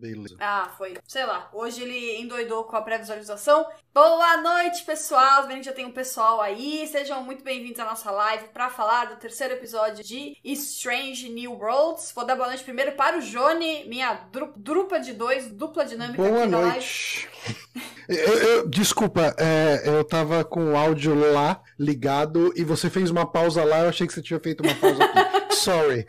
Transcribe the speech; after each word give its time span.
Beleza. 0.00 0.36
Ah, 0.40 0.70
foi. 0.78 0.96
Sei 1.06 1.24
lá. 1.26 1.50
Hoje 1.52 1.82
ele 1.82 2.16
endoidou 2.22 2.64
com 2.64 2.74
a 2.74 2.80
pré-visualização. 2.80 3.66
Boa 3.92 4.36
noite, 4.38 4.82
pessoal. 4.84 5.46
Bem, 5.46 5.62
já 5.62 5.72
tem 5.72 5.84
um 5.84 5.92
pessoal 5.92 6.40
aí. 6.40 6.86
Sejam 6.90 7.22
muito 7.22 7.44
bem-vindos 7.44 7.78
à 7.80 7.84
nossa 7.84 8.10
live 8.10 8.48
para 8.48 8.70
falar 8.70 9.06
do 9.10 9.16
terceiro 9.16 9.52
episódio 9.54 10.02
de 10.02 10.36
Strange 10.42 11.28
New 11.28 11.52
Worlds. 11.52 12.12
Vou 12.14 12.24
dar 12.24 12.34
boa 12.34 12.48
noite 12.48 12.64
primeiro 12.64 12.92
para 12.92 13.18
o 13.18 13.20
Jone, 13.20 13.84
minha 13.88 14.14
dru 14.32 14.52
drupa 14.56 14.98
de 14.98 15.12
dois, 15.12 15.48
dupla 15.52 15.84
dinâmica 15.84 16.22
Boa 16.22 16.38
aqui 16.44 16.48
na 16.50 16.58
live. 16.58 16.72
noite. 16.76 17.28
Eu- 18.08 18.38
eu- 18.38 18.68
desculpa, 18.68 19.36
é, 19.38 19.82
eu 19.86 20.02
tava 20.02 20.42
com 20.44 20.72
o 20.72 20.76
áudio 20.76 21.14
lá 21.32 21.62
ligado 21.78 22.52
e 22.56 22.64
você 22.64 22.90
fez 22.90 23.08
uma 23.08 23.24
pausa 23.24 23.62
lá, 23.62 23.82
eu 23.84 23.88
achei 23.88 24.04
que 24.04 24.12
você 24.12 24.20
tinha 24.20 24.40
feito 24.40 24.64
uma 24.64 24.74
pausa 24.74 25.04
aqui. 25.04 25.18
Sorry. 25.64 26.06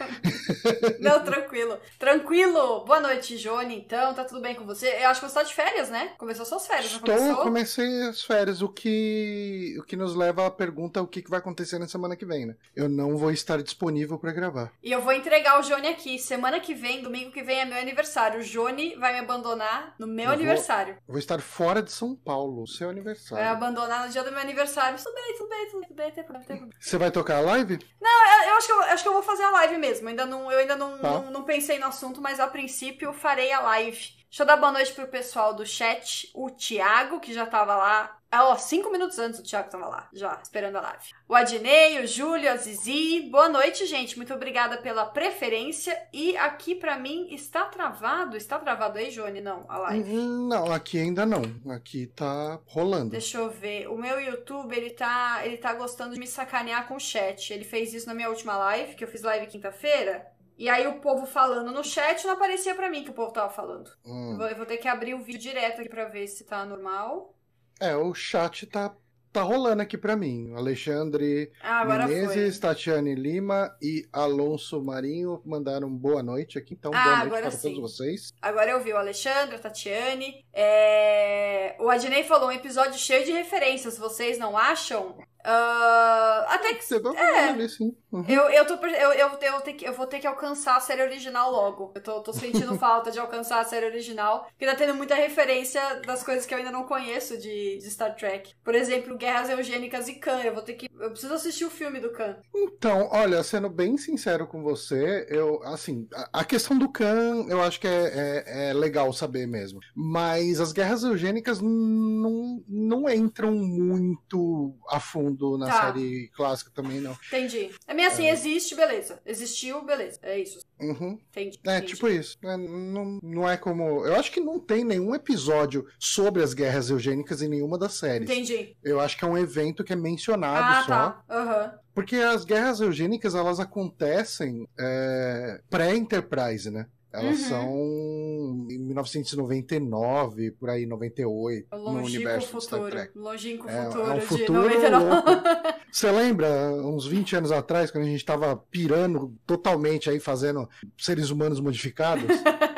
Não, 0.99 1.23
tranquilo. 1.23 1.77
Tranquilo. 1.99 2.85
Boa 2.85 2.99
noite, 2.99 3.37
Jone. 3.37 3.77
Então, 3.77 4.13
tá 4.13 4.23
tudo 4.23 4.41
bem 4.41 4.55
com 4.55 4.65
você? 4.65 4.87
Eu 5.01 5.09
acho 5.09 5.19
que 5.21 5.27
você 5.27 5.33
tá 5.35 5.43
de 5.43 5.53
férias, 5.53 5.89
né? 5.89 6.13
Começou 6.17 6.45
suas 6.45 6.65
férias, 6.67 6.91
não 6.91 6.99
Estou, 6.99 7.15
começou? 7.15 7.43
comecei 7.43 8.01
as 8.03 8.23
férias, 8.23 8.61
o 8.61 8.69
que, 8.69 9.75
o 9.79 9.83
que 9.83 9.95
nos 9.95 10.15
leva 10.15 10.45
à 10.47 10.51
pergunta 10.51 11.01
o 11.01 11.07
que, 11.07 11.21
que 11.21 11.29
vai 11.29 11.39
acontecer 11.39 11.79
na 11.79 11.87
semana 11.87 12.15
que 12.15 12.25
vem, 12.25 12.45
né? 12.45 12.55
Eu 12.75 12.87
não 12.87 13.17
vou 13.17 13.31
estar 13.31 13.61
disponível 13.61 14.17
pra 14.17 14.31
gravar. 14.31 14.71
E 14.83 14.91
eu 14.91 15.01
vou 15.01 15.13
entregar 15.13 15.59
o 15.59 15.63
Jone 15.63 15.87
aqui. 15.87 16.17
Semana 16.19 16.59
que 16.59 16.73
vem, 16.73 17.01
domingo 17.01 17.31
que 17.31 17.43
vem 17.43 17.59
é 17.61 17.65
meu 17.65 17.77
aniversário. 17.77 18.39
O 18.39 18.43
Jone 18.43 18.95
vai 18.95 19.13
me 19.13 19.19
abandonar 19.19 19.95
no 19.99 20.07
meu 20.07 20.25
Eu 20.25 20.29
vou- 20.29 20.35
aniversário. 20.35 20.93
Eu 20.95 21.01
vou 21.13 21.19
estar 21.19 21.41
fora 21.41 21.81
de 21.81 21.91
São 21.91 22.15
Paulo, 22.15 22.67
seu 22.67 22.87
Vai 22.87 22.95
aniversário. 22.95 23.47
abandonar 23.49 24.05
no 24.05 24.11
dia 24.11 24.23
do 24.23 24.31
meu 24.31 24.39
aniversário. 24.39 24.97
Tudo 24.97 25.13
bem, 25.13 25.35
tudo 25.37 25.49
bem, 25.49 25.67
tudo 25.67 25.79
bem, 25.95 26.07
não 26.07 26.13
tem 26.15 26.23
problema, 26.23 26.39
não 26.39 26.47
tem 26.47 26.57
problema. 26.57 26.73
Você 26.79 26.97
vai 26.97 27.11
tocar 27.11 27.37
a 27.37 27.41
live? 27.41 27.79
Eu, 28.01 28.47
eu 28.49 28.57
acho, 28.57 28.67
que 28.67 28.73
eu, 28.73 28.81
acho 28.81 29.03
que 29.03 29.09
eu 29.09 29.13
vou 29.13 29.23
fazer 29.23 29.40
a 29.43 29.51
live 29.51 29.77
mesmo. 29.77 30.07
Ainda 30.09 30.25
não, 30.25 30.51
eu 30.51 30.59
ainda 30.59 30.75
não, 30.75 30.97
Tá. 30.97 31.09
não, 31.09 31.31
não 31.31 31.43
pensei 31.43 31.77
no 31.79 31.85
assunto, 31.87 32.21
mas 32.21 32.39
a 32.39 32.47
princípio 32.47 33.13
farei 33.13 33.51
a 33.51 33.59
live. 33.61 34.20
Deixa 34.31 34.43
eu 34.43 34.47
dar 34.47 34.55
boa 34.55 34.71
noite 34.71 34.93
pro 34.93 35.07
pessoal 35.09 35.53
do 35.53 35.65
chat. 35.65 36.31
O 36.33 36.49
Thiago, 36.49 37.19
que 37.19 37.33
já 37.33 37.45
tava 37.45 37.75
lá. 37.75 38.17
Ah, 38.31 38.47
ó, 38.47 38.55
cinco 38.55 38.89
minutos 38.89 39.19
antes 39.19 39.41
o 39.41 39.43
Thiago 39.43 39.69
tava 39.69 39.89
lá, 39.89 40.07
já, 40.13 40.39
esperando 40.41 40.77
a 40.77 40.81
live. 40.81 41.03
O 41.27 41.35
Adnei, 41.35 41.99
o 42.01 42.07
Júlio, 42.07 42.49
a 42.49 42.55
Zizi. 42.55 43.27
Boa 43.29 43.49
noite, 43.49 43.85
gente. 43.85 44.15
Muito 44.15 44.33
obrigada 44.33 44.77
pela 44.77 45.05
preferência. 45.05 46.01
E 46.13 46.37
aqui 46.37 46.73
pra 46.73 46.97
mim 46.97 47.27
está 47.29 47.65
travado. 47.65 48.37
Está 48.37 48.57
travado 48.57 48.99
aí, 48.99 49.11
Johnny? 49.11 49.41
Não, 49.41 49.65
a 49.67 49.79
live. 49.79 50.09
Hum, 50.09 50.47
Não, 50.47 50.71
aqui 50.71 50.97
ainda 50.97 51.25
não. 51.25 51.41
Aqui 51.69 52.07
tá 52.07 52.57
rolando. 52.67 53.09
Deixa 53.09 53.37
eu 53.37 53.49
ver. 53.49 53.89
O 53.89 53.97
meu 53.97 54.17
YouTube, 54.17 54.73
ele 54.73 54.91
tá, 54.91 55.41
ele 55.43 55.57
tá 55.57 55.73
gostando 55.73 56.13
de 56.13 56.19
me 56.21 56.25
sacanear 56.25 56.87
com 56.87 56.95
o 56.95 57.01
chat. 57.01 57.51
Ele 57.51 57.65
fez 57.65 57.93
isso 57.93 58.07
na 58.07 58.13
minha 58.13 58.29
última 58.29 58.55
live, 58.55 58.95
que 58.95 59.03
eu 59.03 59.09
fiz 59.09 59.23
live 59.23 59.47
quinta-feira. 59.47 60.30
E 60.61 60.69
aí 60.69 60.85
o 60.85 60.99
povo 60.99 61.25
falando 61.25 61.71
no 61.71 61.83
chat 61.83 62.23
não 62.23 62.33
aparecia 62.33 62.75
pra 62.75 62.87
mim 62.87 63.03
que 63.03 63.09
o 63.09 63.13
povo 63.13 63.31
tava 63.33 63.49
falando. 63.51 63.89
Eu 64.05 64.11
Hum. 64.13 64.37
vou, 64.37 64.47
eu 64.47 64.55
vou 64.55 64.65
ter 64.67 64.77
que 64.77 64.87
abrir 64.87 65.15
o 65.15 65.19
vídeo 65.23 65.39
direto 65.41 65.81
aqui 65.81 65.89
pra 65.89 66.05
ver 66.05 66.27
se 66.27 66.43
tá 66.43 66.63
normal. 66.63 67.33
É, 67.79 67.95
o 67.95 68.13
chat 68.13 68.67
tá, 68.67 68.93
tá 69.33 69.41
rolando 69.41 69.81
aqui 69.81 69.97
pra 69.97 70.15
mim. 70.15 70.53
Alexandre 70.55 71.51
Ah, 71.63 71.83
Menezes, 71.83 72.59
foi. 72.59 72.69
Tatiane 72.69 73.15
Lima 73.15 73.75
e 73.81 74.07
Alonso 74.13 74.79
Marinho 74.83 75.41
mandaram 75.43 75.89
boa 75.89 76.21
noite 76.21 76.59
aqui. 76.59 76.75
Então, 76.75 76.91
Ah, 76.93 77.25
boa 77.25 77.27
noite 77.29 77.41
para 77.41 77.49
sim. 77.51 77.73
todos 77.73 77.97
vocês. 77.97 78.31
Agora 78.39 78.69
eu 78.69 78.79
vi 78.83 78.93
o 78.93 78.97
Alexandre, 78.97 79.55
a 79.55 79.59
Tatiane. 79.59 80.45
É, 80.53 81.75
O 81.79 81.89
Adnei 81.89 82.23
falou 82.23 82.49
um 82.49 82.51
episódio 82.51 82.99
cheio 82.99 83.25
de 83.25 83.31
referências, 83.31 83.97
vocês 83.97 84.37
não 84.37 84.55
acham? 84.55 85.17
Ah, 85.43 86.45
Até 86.49 86.75
que 86.75 86.83
Você 86.85 86.99
vai 86.99 87.15
É. 87.15 87.49
ali, 87.49 87.67
sim. 87.67 87.97
Uhum. 88.11 88.25
Eu, 88.27 88.49
eu, 88.49 88.65
tô, 88.65 88.73
eu, 88.85 89.13
eu, 89.13 89.29
eu, 89.41 89.61
que- 89.61 89.85
eu 89.87 89.93
vou 89.93 90.05
ter 90.05 90.19
que 90.19 90.27
alcançar 90.27 90.75
a 90.75 90.79
série 90.81 91.01
original 91.01 91.51
logo. 91.51 91.91
Eu 91.95 92.01
tô, 92.03 92.21
tô 92.21 92.33
sentindo 92.33 92.75
falta 92.79 93.09
de 93.11 93.19
alcançar 93.19 93.59
a 93.61 93.65
série 93.65 93.85
original. 93.85 94.45
Porque 94.49 94.65
tá 94.65 94.75
tendo 94.75 94.93
muita 94.95 95.15
referência 95.15 95.81
das 96.05 96.23
coisas 96.23 96.45
que 96.45 96.53
eu 96.53 96.57
ainda 96.57 96.71
não 96.71 96.83
conheço 96.83 97.37
de, 97.37 97.77
de 97.77 97.89
Star 97.89 98.15
Trek. 98.15 98.53
Por 98.63 98.75
exemplo, 98.75 99.17
Guerras 99.17 99.49
Eugênicas 99.49 100.07
e 100.07 100.15
Khan. 100.15 100.41
Eu 100.43 100.53
vou 100.53 100.61
ter 100.63 100.73
que. 100.73 100.89
Eu 100.99 101.11
preciso 101.11 101.33
assistir 101.33 101.65
o 101.65 101.69
filme 101.71 101.99
do 101.99 102.11
Khan. 102.11 102.35
Então, 102.53 103.07
olha, 103.11 103.41
sendo 103.43 103.69
bem 103.69 103.97
sincero 103.97 104.45
com 104.45 104.61
você, 104.61 105.25
eu, 105.29 105.63
assim, 105.63 106.07
a, 106.13 106.41
a 106.41 106.43
questão 106.43 106.77
do 106.77 106.89
Khan, 106.89 107.45
eu 107.47 107.61
acho 107.61 107.79
que 107.79 107.87
é, 107.87 108.43
é- 108.45 108.69
é 108.69 108.73
legal 108.73 109.11
saber 109.13 109.47
mesmo. 109.47 109.79
Mas 109.95 110.59
as 110.59 110.71
guerras 110.71 111.03
eugênicas 111.03 111.59
não, 111.61 112.63
não 112.67 113.09
entram 113.09 113.51
muito 113.53 114.75
a 114.89 114.99
fundo 114.99 115.57
na 115.57 115.67
Tá. 115.67 115.81
série 115.87 116.29
clássica 116.35 116.69
também, 116.73 116.99
não. 116.99 117.17
Entendi. 117.27 117.71
É 117.87 117.93
meio 118.09 118.11
assim, 118.11 118.27
existe, 118.29 118.75
beleza. 118.75 119.19
Existiu, 119.25 119.83
beleza. 119.83 120.19
É 120.21 120.39
isso. 120.39 120.59
Uhum. 120.79 121.19
Entendi. 121.29 121.59
É, 121.65 121.77
entendi. 121.77 121.93
tipo 121.93 122.07
isso. 122.07 122.37
É, 122.43 122.57
não, 122.57 123.19
não 123.21 123.49
é 123.49 123.57
como. 123.57 124.05
Eu 124.05 124.15
acho 124.15 124.31
que 124.31 124.39
não 124.39 124.59
tem 124.59 124.83
nenhum 124.83 125.13
episódio 125.13 125.85
sobre 125.99 126.41
as 126.43 126.53
guerras 126.53 126.89
eugênicas 126.89 127.41
em 127.41 127.47
nenhuma 127.49 127.77
das 127.77 127.93
séries. 127.93 128.29
Entendi. 128.29 128.75
Eu 128.83 128.99
acho 128.99 129.17
que 129.17 129.23
é 129.23 129.27
um 129.27 129.37
evento 129.37 129.83
que 129.83 129.93
é 129.93 129.95
mencionado 129.95 130.63
Ah, 130.63 130.81
só. 130.83 130.87
tá. 130.87 131.23
Aham. 131.29 131.73
Porque 131.93 132.15
as 132.15 132.45
guerras 132.45 132.79
eugênicas, 132.79 133.35
elas 133.35 133.59
acontecem 133.59 134.65
é, 134.79 135.59
pré-Enterprise, 135.69 136.71
né? 136.71 136.85
Elas 137.13 137.39
Uhum. 137.41 137.49
são 137.49 138.67
em 138.69 138.77
1999, 138.79 140.51
por 140.51 140.69
aí, 140.69 140.85
98, 140.85 141.67
O 141.71 141.75
no 141.77 141.83
longínquo 141.83 142.07
universo 142.07 142.53
do 142.53 142.61
Star 142.61 142.79
futuro. 142.79 142.95
Trek. 142.95 143.17
Longínquo 143.17 143.69
É, 143.69 143.83
futuro 143.85 144.01
é 144.05 144.11
um 144.13 144.19
de 144.19 144.25
futuro 144.25 144.53
99. 144.61 145.05
louco. 145.05 145.27
Você 145.91 146.09
lembra, 146.11 146.47
uns 146.85 147.05
20 147.05 147.35
anos 147.35 147.51
atrás, 147.51 147.91
quando 147.91 148.05
a 148.05 148.07
gente 148.07 148.23
tava 148.23 148.55
pirando 148.55 149.33
totalmente 149.45 150.09
aí, 150.09 150.19
fazendo 150.21 150.69
seres 150.97 151.29
humanos 151.29 151.59
modificados? 151.59 152.23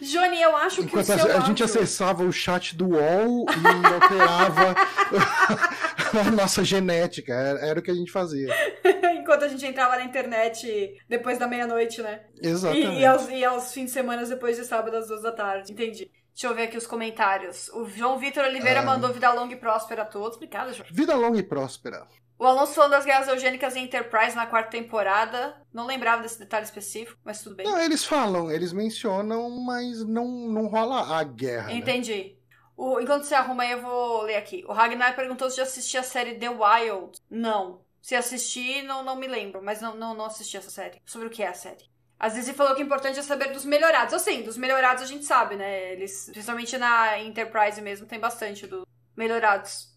Johnny, 0.00 0.40
eu 0.40 0.56
acho 0.56 0.76
que 0.76 0.82
o 0.82 0.84
Enquanto 0.86 1.06
seu 1.06 1.32
a, 1.32 1.38
a 1.38 1.40
gente 1.40 1.62
acessava 1.62 2.22
o 2.24 2.32
chat 2.32 2.76
do 2.76 2.88
UOL 2.90 3.46
e 3.48 3.86
alterava 3.94 4.74
a 6.20 6.30
nossa 6.30 6.64
genética. 6.64 7.32
Era, 7.32 7.58
era 7.60 7.80
o 7.80 7.82
que 7.82 7.90
a 7.90 7.94
gente 7.94 8.10
fazia. 8.10 8.48
Enquanto 9.14 9.44
a 9.44 9.48
gente 9.48 9.64
entrava 9.66 9.96
na 9.96 10.04
internet 10.04 10.96
depois 11.08 11.38
da 11.38 11.46
meia-noite, 11.46 12.02
né? 12.02 12.20
Exatamente. 12.40 12.96
E, 12.96 13.00
e, 13.00 13.06
aos, 13.06 13.28
e 13.28 13.44
aos 13.44 13.72
fins 13.72 13.86
de 13.86 13.90
semana 13.90 14.24
depois 14.24 14.56
de 14.56 14.64
sábado 14.64 14.96
às 14.96 15.08
duas 15.08 15.22
da 15.22 15.32
tarde. 15.32 15.72
Entendi. 15.72 16.10
Deixa 16.32 16.46
eu 16.46 16.54
ver 16.54 16.62
aqui 16.64 16.76
os 16.76 16.86
comentários. 16.86 17.68
O 17.70 17.84
João 17.88 18.16
Vitor 18.18 18.44
Oliveira 18.44 18.80
Ah. 18.80 18.84
mandou 18.84 19.12
vida 19.12 19.30
longa 19.32 19.54
e 19.54 19.56
próspera 19.56 20.02
a 20.02 20.04
todos. 20.06 20.36
Obrigada, 20.36 20.72
João. 20.72 20.88
Vida 20.90 21.14
longa 21.16 21.38
e 21.38 21.42
próspera. 21.42 22.06
O 22.38 22.46
Alonso 22.46 22.72
falando 22.74 22.92
das 22.92 23.04
guerras 23.04 23.26
eugênicas 23.28 23.74
em 23.74 23.84
Enterprise 23.84 24.36
na 24.36 24.46
quarta 24.46 24.70
temporada. 24.70 25.60
Não 25.72 25.86
lembrava 25.86 26.22
desse 26.22 26.38
detalhe 26.38 26.64
específico, 26.64 27.18
mas 27.24 27.42
tudo 27.42 27.56
bem. 27.56 27.66
Não, 27.66 27.78
eles 27.78 28.04
falam, 28.04 28.50
eles 28.50 28.72
mencionam, 28.72 29.50
mas 29.60 30.04
não, 30.06 30.26
não 30.28 30.66
rola 30.68 31.18
a 31.18 31.24
guerra. 31.24 31.66
né? 31.66 31.74
Entendi. 31.74 32.36
O- 32.76 33.00
enquanto 33.00 33.24
você 33.24 33.34
arruma 33.34 33.64
aí, 33.64 33.72
eu 33.72 33.82
vou 33.82 34.22
ler 34.22 34.36
aqui. 34.36 34.64
O 34.68 34.72
Ragnar 34.72 35.16
perguntou 35.16 35.50
se 35.50 35.56
já 35.56 35.64
assisti 35.64 35.98
a 35.98 36.02
série 36.02 36.36
The 36.38 36.48
Wild. 36.48 37.18
Não. 37.28 37.80
Se 38.00 38.14
assisti, 38.14 38.82
não, 38.82 39.02
não 39.02 39.16
me 39.16 39.26
lembro, 39.26 39.60
mas 39.62 39.80
não, 39.80 39.96
não, 39.96 40.14
não 40.14 40.26
assisti 40.26 40.56
essa 40.56 40.70
série. 40.70 41.02
Sobre 41.04 41.26
o 41.26 41.30
que 41.30 41.42
é 41.42 41.48
a 41.48 41.54
série? 41.54 41.90
A 42.20 42.28
Zizi 42.28 42.52
falou 42.52 42.74
que 42.74 42.82
o 42.82 42.84
importante 42.86 43.18
é 43.18 43.22
saber 43.22 43.52
dos 43.52 43.64
melhorados. 43.64 44.14
Assim, 44.14 44.42
dos 44.42 44.56
melhorados 44.56 45.02
a 45.02 45.06
gente 45.06 45.24
sabe, 45.24 45.56
né? 45.56 45.92
Eles, 45.92 46.26
principalmente 46.32 46.78
na 46.78 47.18
Enterprise 47.20 47.80
mesmo, 47.80 48.06
tem 48.06 48.18
bastante 48.20 48.66
dos 48.66 48.84
melhorados. 49.16 49.96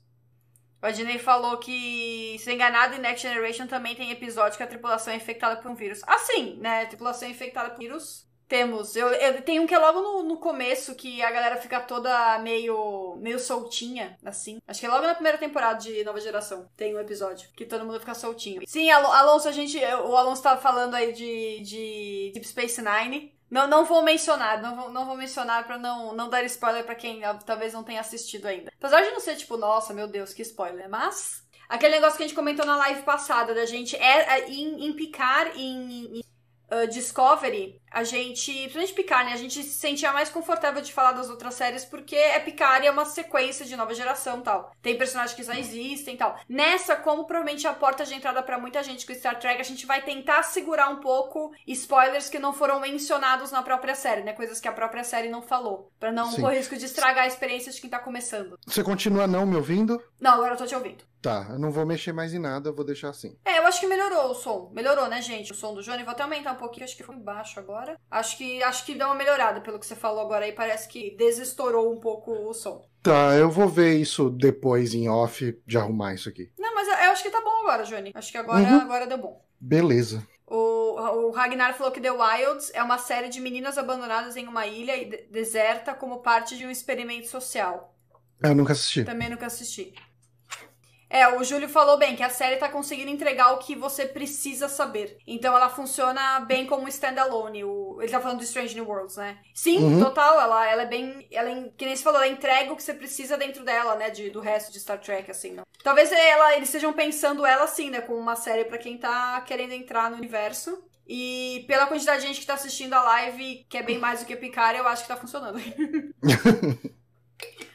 O 0.81 0.85
Adney 0.87 1.19
falou 1.19 1.57
que, 1.57 2.37
se 2.39 2.51
enganado, 2.51 2.95
em 2.95 2.99
Next 2.99 3.27
Generation 3.27 3.67
também 3.67 3.95
tem 3.95 4.11
episódio 4.11 4.57
que 4.57 4.63
a 4.63 4.67
tripulação 4.67 5.13
é 5.13 5.17
infectada 5.17 5.61
por 5.61 5.69
um 5.69 5.75
vírus. 5.75 6.01
Assim, 6.07 6.57
né? 6.57 6.81
A 6.83 6.87
tripulação 6.87 7.27
é 7.27 7.31
infectada 7.31 7.69
por 7.69 7.79
vírus. 7.79 8.29
Temos. 8.47 8.97
Eu, 8.97 9.07
eu- 9.07 9.41
tem 9.43 9.59
um 9.61 9.65
que 9.67 9.73
é 9.73 9.77
logo 9.79 10.01
no, 10.01 10.23
no 10.23 10.37
começo, 10.37 10.93
que 10.95 11.21
a 11.21 11.31
galera 11.31 11.55
fica 11.55 11.79
toda 11.79 12.37
meio, 12.39 13.15
meio 13.21 13.39
soltinha, 13.39 14.17
assim. 14.25 14.59
Acho 14.67 14.79
que 14.81 14.85
é 14.85 14.89
logo 14.89 15.07
na 15.07 15.13
primeira 15.13 15.37
temporada 15.37 15.79
de 15.79 16.03
Nova 16.03 16.19
Geração. 16.19 16.67
Tem 16.75 16.93
um 16.93 16.99
episódio 16.99 17.47
que 17.55 17.65
todo 17.65 17.85
mundo 17.85 17.99
fica 18.01 18.13
soltinho. 18.13 18.61
Sim, 18.67 18.89
Al- 18.89 19.09
Alonso, 19.13 19.47
a 19.47 19.53
gente. 19.53 19.77
O 19.77 20.17
Alonso 20.17 20.43
tava 20.43 20.59
falando 20.59 20.95
aí 20.95 21.13
de, 21.13 21.61
de 21.61 22.31
Deep 22.33 22.45
Space 22.45 22.81
Nine. 22.81 23.33
Não, 23.51 23.67
não 23.67 23.83
vou 23.83 24.01
mencionar, 24.01 24.61
não 24.61 24.77
vou, 24.77 24.89
não 24.89 25.05
vou 25.05 25.17
mencionar 25.17 25.65
pra 25.65 25.77
não, 25.77 26.15
não 26.15 26.29
dar 26.29 26.41
spoiler 26.45 26.85
pra 26.85 26.95
quem 26.95 27.21
ah, 27.25 27.33
talvez 27.33 27.73
não 27.73 27.83
tenha 27.83 27.99
assistido 27.99 28.45
ainda. 28.45 28.71
Apesar 28.77 29.01
de 29.01 29.11
não 29.11 29.19
ser 29.19 29.35
tipo, 29.35 29.57
nossa, 29.57 29.93
meu 29.93 30.07
Deus, 30.07 30.33
que 30.33 30.41
spoiler, 30.41 30.89
mas. 30.89 31.43
Aquele 31.67 31.95
negócio 31.95 32.17
que 32.17 32.23
a 32.23 32.27
gente 32.27 32.35
comentou 32.35 32.65
na 32.65 32.75
live 32.77 33.03
passada, 33.03 33.53
da 33.53 33.65
gente 33.65 33.95
é, 33.95 34.39
é 34.39 34.49
em, 34.49 34.87
em 34.87 34.93
picar 34.93 35.57
em, 35.57 36.19
em 36.19 36.23
uh, 36.71 36.87
Discovery, 36.87 37.79
a 37.91 38.03
gente, 38.03 38.51
principalmente 38.51 38.93
Picard, 38.93 39.25
né? 39.25 39.33
A 39.33 39.37
gente 39.37 39.61
se 39.61 39.79
sentia 39.79 40.13
mais 40.13 40.29
confortável 40.29 40.81
de 40.81 40.93
falar 40.93 41.11
das 41.11 41.29
outras 41.29 41.53
séries 41.55 41.83
porque 41.83 42.15
é 42.15 42.39
Picard 42.39 42.85
e 42.85 42.87
é 42.87 42.91
uma 42.91 43.05
sequência 43.05 43.65
de 43.65 43.75
nova 43.75 43.93
geração 43.93 44.39
e 44.39 44.43
tal. 44.43 44.71
Tem 44.81 44.97
personagens 44.97 45.35
que 45.35 45.43
já 45.43 45.59
existem 45.59 46.15
e 46.15 46.17
tal. 46.17 46.39
Nessa, 46.47 46.95
como 46.95 47.25
provavelmente 47.25 47.67
é 47.67 47.69
a 47.69 47.73
porta 47.73 48.05
de 48.05 48.13
entrada 48.13 48.41
pra 48.41 48.57
muita 48.57 48.81
gente 48.81 49.05
com 49.05 49.13
Star 49.13 49.37
Trek, 49.37 49.59
a 49.59 49.65
gente 49.65 49.85
vai 49.85 50.01
tentar 50.01 50.43
segurar 50.43 50.89
um 50.89 51.01
pouco 51.01 51.51
spoilers 51.67 52.29
que 52.29 52.39
não 52.39 52.53
foram 52.53 52.79
mencionados 52.79 53.51
na 53.51 53.61
própria 53.61 53.93
série, 53.93 54.23
né? 54.23 54.33
Coisas 54.33 54.61
que 54.61 54.67
a 54.67 54.73
própria 54.73 55.03
série 55.03 55.27
não 55.27 55.41
falou. 55.41 55.91
Pra 55.99 56.11
não 56.11 56.31
Sim. 56.31 56.41
correr 56.41 56.61
risco 56.61 56.77
de 56.77 56.85
estragar 56.85 57.23
a 57.23 57.27
experiência 57.27 57.71
de 57.71 57.81
quem 57.81 57.89
tá 57.89 57.99
começando. 57.99 58.57
Você 58.65 58.83
continua 58.83 59.27
não 59.27 59.45
me 59.45 59.55
ouvindo? 59.55 60.01
Não, 60.19 60.33
agora 60.33 60.53
eu 60.53 60.57
tô 60.57 60.65
te 60.65 60.75
ouvindo. 60.75 61.03
Tá, 61.21 61.47
eu 61.51 61.59
não 61.59 61.69
vou 61.69 61.85
mexer 61.85 62.11
mais 62.11 62.33
em 62.33 62.39
nada, 62.39 62.69
eu 62.69 62.75
vou 62.75 62.83
deixar 62.83 63.09
assim. 63.09 63.37
É, 63.45 63.59
eu 63.59 63.65
acho 63.67 63.79
que 63.79 63.85
melhorou 63.85 64.31
o 64.31 64.33
som. 64.33 64.71
Melhorou, 64.73 65.07
né, 65.07 65.21
gente? 65.21 65.51
O 65.51 65.55
som 65.55 65.73
do 65.73 65.83
Johnny. 65.83 66.03
Vou 66.03 66.13
até 66.13 66.23
aumentar 66.23 66.53
um 66.53 66.57
pouquinho, 66.57 66.83
acho 66.83 66.97
que 66.97 67.03
foi 67.03 67.15
baixo 67.15 67.59
agora. 67.59 67.95
Acho 68.09 68.37
que 68.37 68.63
acho 68.63 68.83
que 68.85 68.95
deu 68.95 69.05
uma 69.05 69.15
melhorada 69.15 69.61
pelo 69.61 69.77
que 69.77 69.85
você 69.85 69.95
falou 69.95 70.21
agora 70.21 70.45
aí. 70.45 70.51
Parece 70.51 70.87
que 70.87 71.15
desestourou 71.15 71.93
um 71.93 71.99
pouco 71.99 72.31
o 72.31 72.53
som. 72.53 72.83
Tá, 73.03 73.35
eu 73.35 73.51
vou 73.51 73.67
ver 73.67 73.97
isso 73.97 74.31
depois 74.31 74.95
em 74.95 75.09
off 75.09 75.55
de 75.65 75.77
arrumar 75.77 76.15
isso 76.15 76.27
aqui. 76.27 76.51
Não, 76.57 76.73
mas 76.73 76.87
eu, 76.87 76.93
eu 76.95 77.11
acho 77.11 77.21
que 77.21 77.29
tá 77.29 77.41
bom 77.41 77.61
agora, 77.61 77.83
Johnny. 77.83 78.11
Acho 78.15 78.31
que 78.31 78.37
agora, 78.37 78.63
uhum. 78.63 78.81
agora 78.81 79.05
deu 79.05 79.17
bom. 79.19 79.45
Beleza. 79.59 80.27
O, 80.47 81.27
o 81.27 81.31
Ragnar 81.31 81.75
falou 81.77 81.91
que 81.91 82.01
The 82.01 82.11
Wilds 82.11 82.71
é 82.73 82.81
uma 82.81 82.97
série 82.97 83.29
de 83.29 83.39
meninas 83.39 83.77
abandonadas 83.77 84.35
em 84.35 84.47
uma 84.47 84.65
ilha 84.65 84.93
deserta 85.29 85.93
como 85.93 86.21
parte 86.21 86.57
de 86.57 86.65
um 86.65 86.71
experimento 86.71 87.27
social. 87.27 87.95
Eu 88.43 88.55
nunca 88.55 88.73
assisti. 88.73 89.03
Também 89.03 89.29
nunca 89.29 89.45
assisti. 89.45 89.93
É, 91.11 91.27
o 91.27 91.43
Júlio 91.43 91.67
falou 91.67 91.97
bem 91.97 92.15
que 92.15 92.23
a 92.23 92.29
série 92.29 92.55
tá 92.55 92.69
conseguindo 92.69 93.11
entregar 93.11 93.51
o 93.51 93.57
que 93.57 93.75
você 93.75 94.05
precisa 94.05 94.69
saber. 94.69 95.17
Então 95.27 95.53
ela 95.53 95.67
funciona 95.67 96.39
bem 96.39 96.65
como 96.65 96.87
standalone. 96.87 97.65
O... 97.65 97.97
Ele 98.01 98.09
tá 98.09 98.21
falando 98.21 98.37
do 98.37 98.45
Strange 98.45 98.73
New 98.75 98.87
Worlds, 98.87 99.17
né? 99.17 99.37
Sim, 99.53 99.83
uhum. 99.83 99.99
total. 99.99 100.39
Ela, 100.39 100.65
ela 100.69 100.83
é 100.83 100.85
bem. 100.85 101.27
Ela, 101.29 101.49
é, 101.49 101.69
que 101.75 101.85
nem 101.85 101.93
você 101.93 102.01
falou, 102.01 102.23
ela 102.23 102.31
entrega 102.31 102.71
o 102.71 102.77
que 102.77 102.83
você 102.83 102.93
precisa 102.93 103.37
dentro 103.37 103.65
dela, 103.65 103.97
né? 103.97 104.09
De, 104.09 104.29
do 104.29 104.39
resto 104.39 104.71
de 104.71 104.79
Star 104.79 105.01
Trek, 105.01 105.29
assim. 105.29 105.51
Não. 105.51 105.63
Talvez 105.83 106.09
ela, 106.13 106.55
eles 106.55 106.69
estejam 106.69 106.93
pensando 106.93 107.45
ela 107.45 107.65
assim, 107.65 107.89
né? 107.89 107.99
Como 107.99 108.17
uma 108.17 108.37
série 108.37 108.63
para 108.63 108.77
quem 108.77 108.97
tá 108.97 109.41
querendo 109.41 109.73
entrar 109.73 110.09
no 110.09 110.15
universo. 110.15 110.81
E 111.05 111.65
pela 111.67 111.87
quantidade 111.87 112.21
de 112.21 112.27
gente 112.27 112.39
que 112.39 112.45
tá 112.45 112.53
assistindo 112.53 112.93
a 112.93 113.03
live, 113.03 113.65
que 113.69 113.77
é 113.77 113.83
bem 113.83 113.97
mais 113.97 114.21
do 114.21 114.25
que 114.25 114.35
picar, 114.37 114.73
eu 114.75 114.87
acho 114.87 115.01
que 115.01 115.09
tá 115.09 115.17
funcionando. 115.17 115.59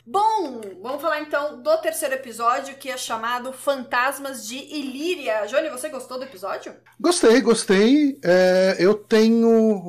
Bom, 0.08 0.61
vamos 0.81 1.03
falar 1.03 1.20
então 1.23 1.61
do 1.61 1.76
terceiro 1.79 2.14
episódio, 2.14 2.76
que 2.76 2.88
é 2.88 2.97
chamado 2.97 3.53
Fantasmas 3.53 4.47
de 4.47 4.55
Ilíria. 4.55 5.47
Johnny, 5.47 5.69
você 5.69 5.88
gostou 5.88 6.17
do 6.17 6.23
episódio? 6.23 6.73
Gostei, 7.00 7.41
gostei. 7.41 8.17
É, 8.23 8.76
eu 8.79 8.94
tenho 8.94 9.49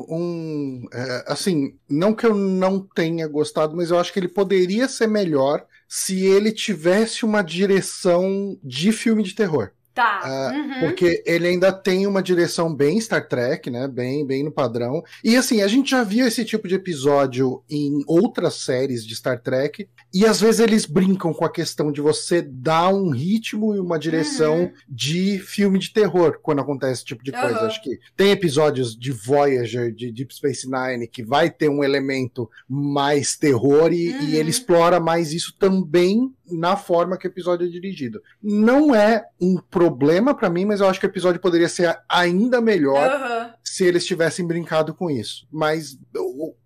um. 0.10 0.88
É, 0.92 1.26
assim, 1.28 1.78
não 1.88 2.16
que 2.16 2.26
eu 2.26 2.34
não 2.34 2.80
tenha 2.80 3.28
gostado, 3.28 3.78
mas 3.78 3.92
eu 3.92 4.00
acho 4.00 4.12
que 4.12 4.20
ele 4.20 4.28
poderia 4.28 4.88
ser 4.88 5.06
melhor 5.06 5.64
se 5.88 6.26
ele 6.26 6.52
tivesse 6.52 7.24
uma 7.24 7.44
direção 7.44 8.58
de 8.64 8.92
filme 8.92 9.22
de 9.22 9.36
terror. 9.36 9.72
Tá. 9.98 10.22
Uh, 10.24 10.56
uhum. 10.56 10.80
Porque 10.82 11.24
ele 11.26 11.48
ainda 11.48 11.74
tem 11.74 12.06
uma 12.06 12.22
direção 12.22 12.72
bem 12.72 13.02
Star 13.02 13.28
Trek, 13.28 13.68
né? 13.72 13.88
Bem, 13.88 14.24
bem 14.24 14.44
no 14.44 14.52
padrão. 14.52 15.04
E 15.24 15.36
assim, 15.36 15.64
a 15.64 15.68
gente 15.68 15.90
já 15.90 16.04
viu 16.04 16.28
esse 16.28 16.46
tipo 16.46 16.68
de 16.68 16.76
episódio 16.76 17.64
em 17.68 18.04
outras 18.06 18.54
séries 18.62 19.04
de 19.04 19.16
Star 19.16 19.42
Trek. 19.42 19.90
E 20.14 20.24
às 20.24 20.40
vezes 20.40 20.60
eles 20.60 20.86
brincam 20.86 21.34
com 21.34 21.44
a 21.44 21.52
questão 21.52 21.92
de 21.92 22.00
você 22.00 22.44
dar 22.44 22.90
um 22.90 23.10
ritmo 23.10 23.74
e 23.74 23.80
uma 23.80 23.98
direção 23.98 24.66
uhum. 24.66 24.72
de 24.88 25.40
filme 25.40 25.80
de 25.80 25.92
terror 25.92 26.38
quando 26.44 26.62
acontece 26.62 26.94
esse 26.94 27.06
tipo 27.06 27.24
de 27.24 27.32
coisa. 27.32 27.62
Uhum. 27.62 27.66
Acho 27.66 27.82
que 27.82 28.00
tem 28.16 28.30
episódios 28.30 28.96
de 28.96 29.12
Voyager, 29.12 29.92
de 29.92 30.12
Deep 30.12 30.36
Space 30.36 30.70
Nine, 30.70 31.08
que 31.08 31.24
vai 31.24 31.50
ter 31.50 31.70
um 31.70 31.84
elemento 31.84 32.48
mais 32.70 33.36
terror 33.36 33.92
e, 33.92 34.12
e 34.12 34.36
ele 34.36 34.44
uhum. 34.44 34.50
explora 34.50 35.00
mais 35.00 35.34
isso 35.34 35.56
também 35.58 36.32
na 36.52 36.76
forma 36.76 37.18
que 37.18 37.28
o 37.28 37.30
episódio 37.30 37.68
é 37.68 37.70
dirigido. 37.70 38.22
Não 38.42 38.96
é 38.96 39.26
um 39.40 39.58
problema 39.58 40.34
para 40.34 40.50
mim, 40.50 40.66
mas 40.66 40.80
eu 40.80 40.88
acho 40.88 41.00
que 41.00 41.06
o 41.06 41.10
episódio 41.10 41.42
poderia 41.42 41.70
ser 41.70 42.00
ainda 42.10 42.62
melhor 42.62 43.10
uhum. 43.12 43.54
se 43.64 43.86
eles 43.86 44.06
tivessem 44.06 44.46
brincado 44.46 44.94
com 44.94 45.10
isso. 45.10 45.48
Mas 45.52 45.98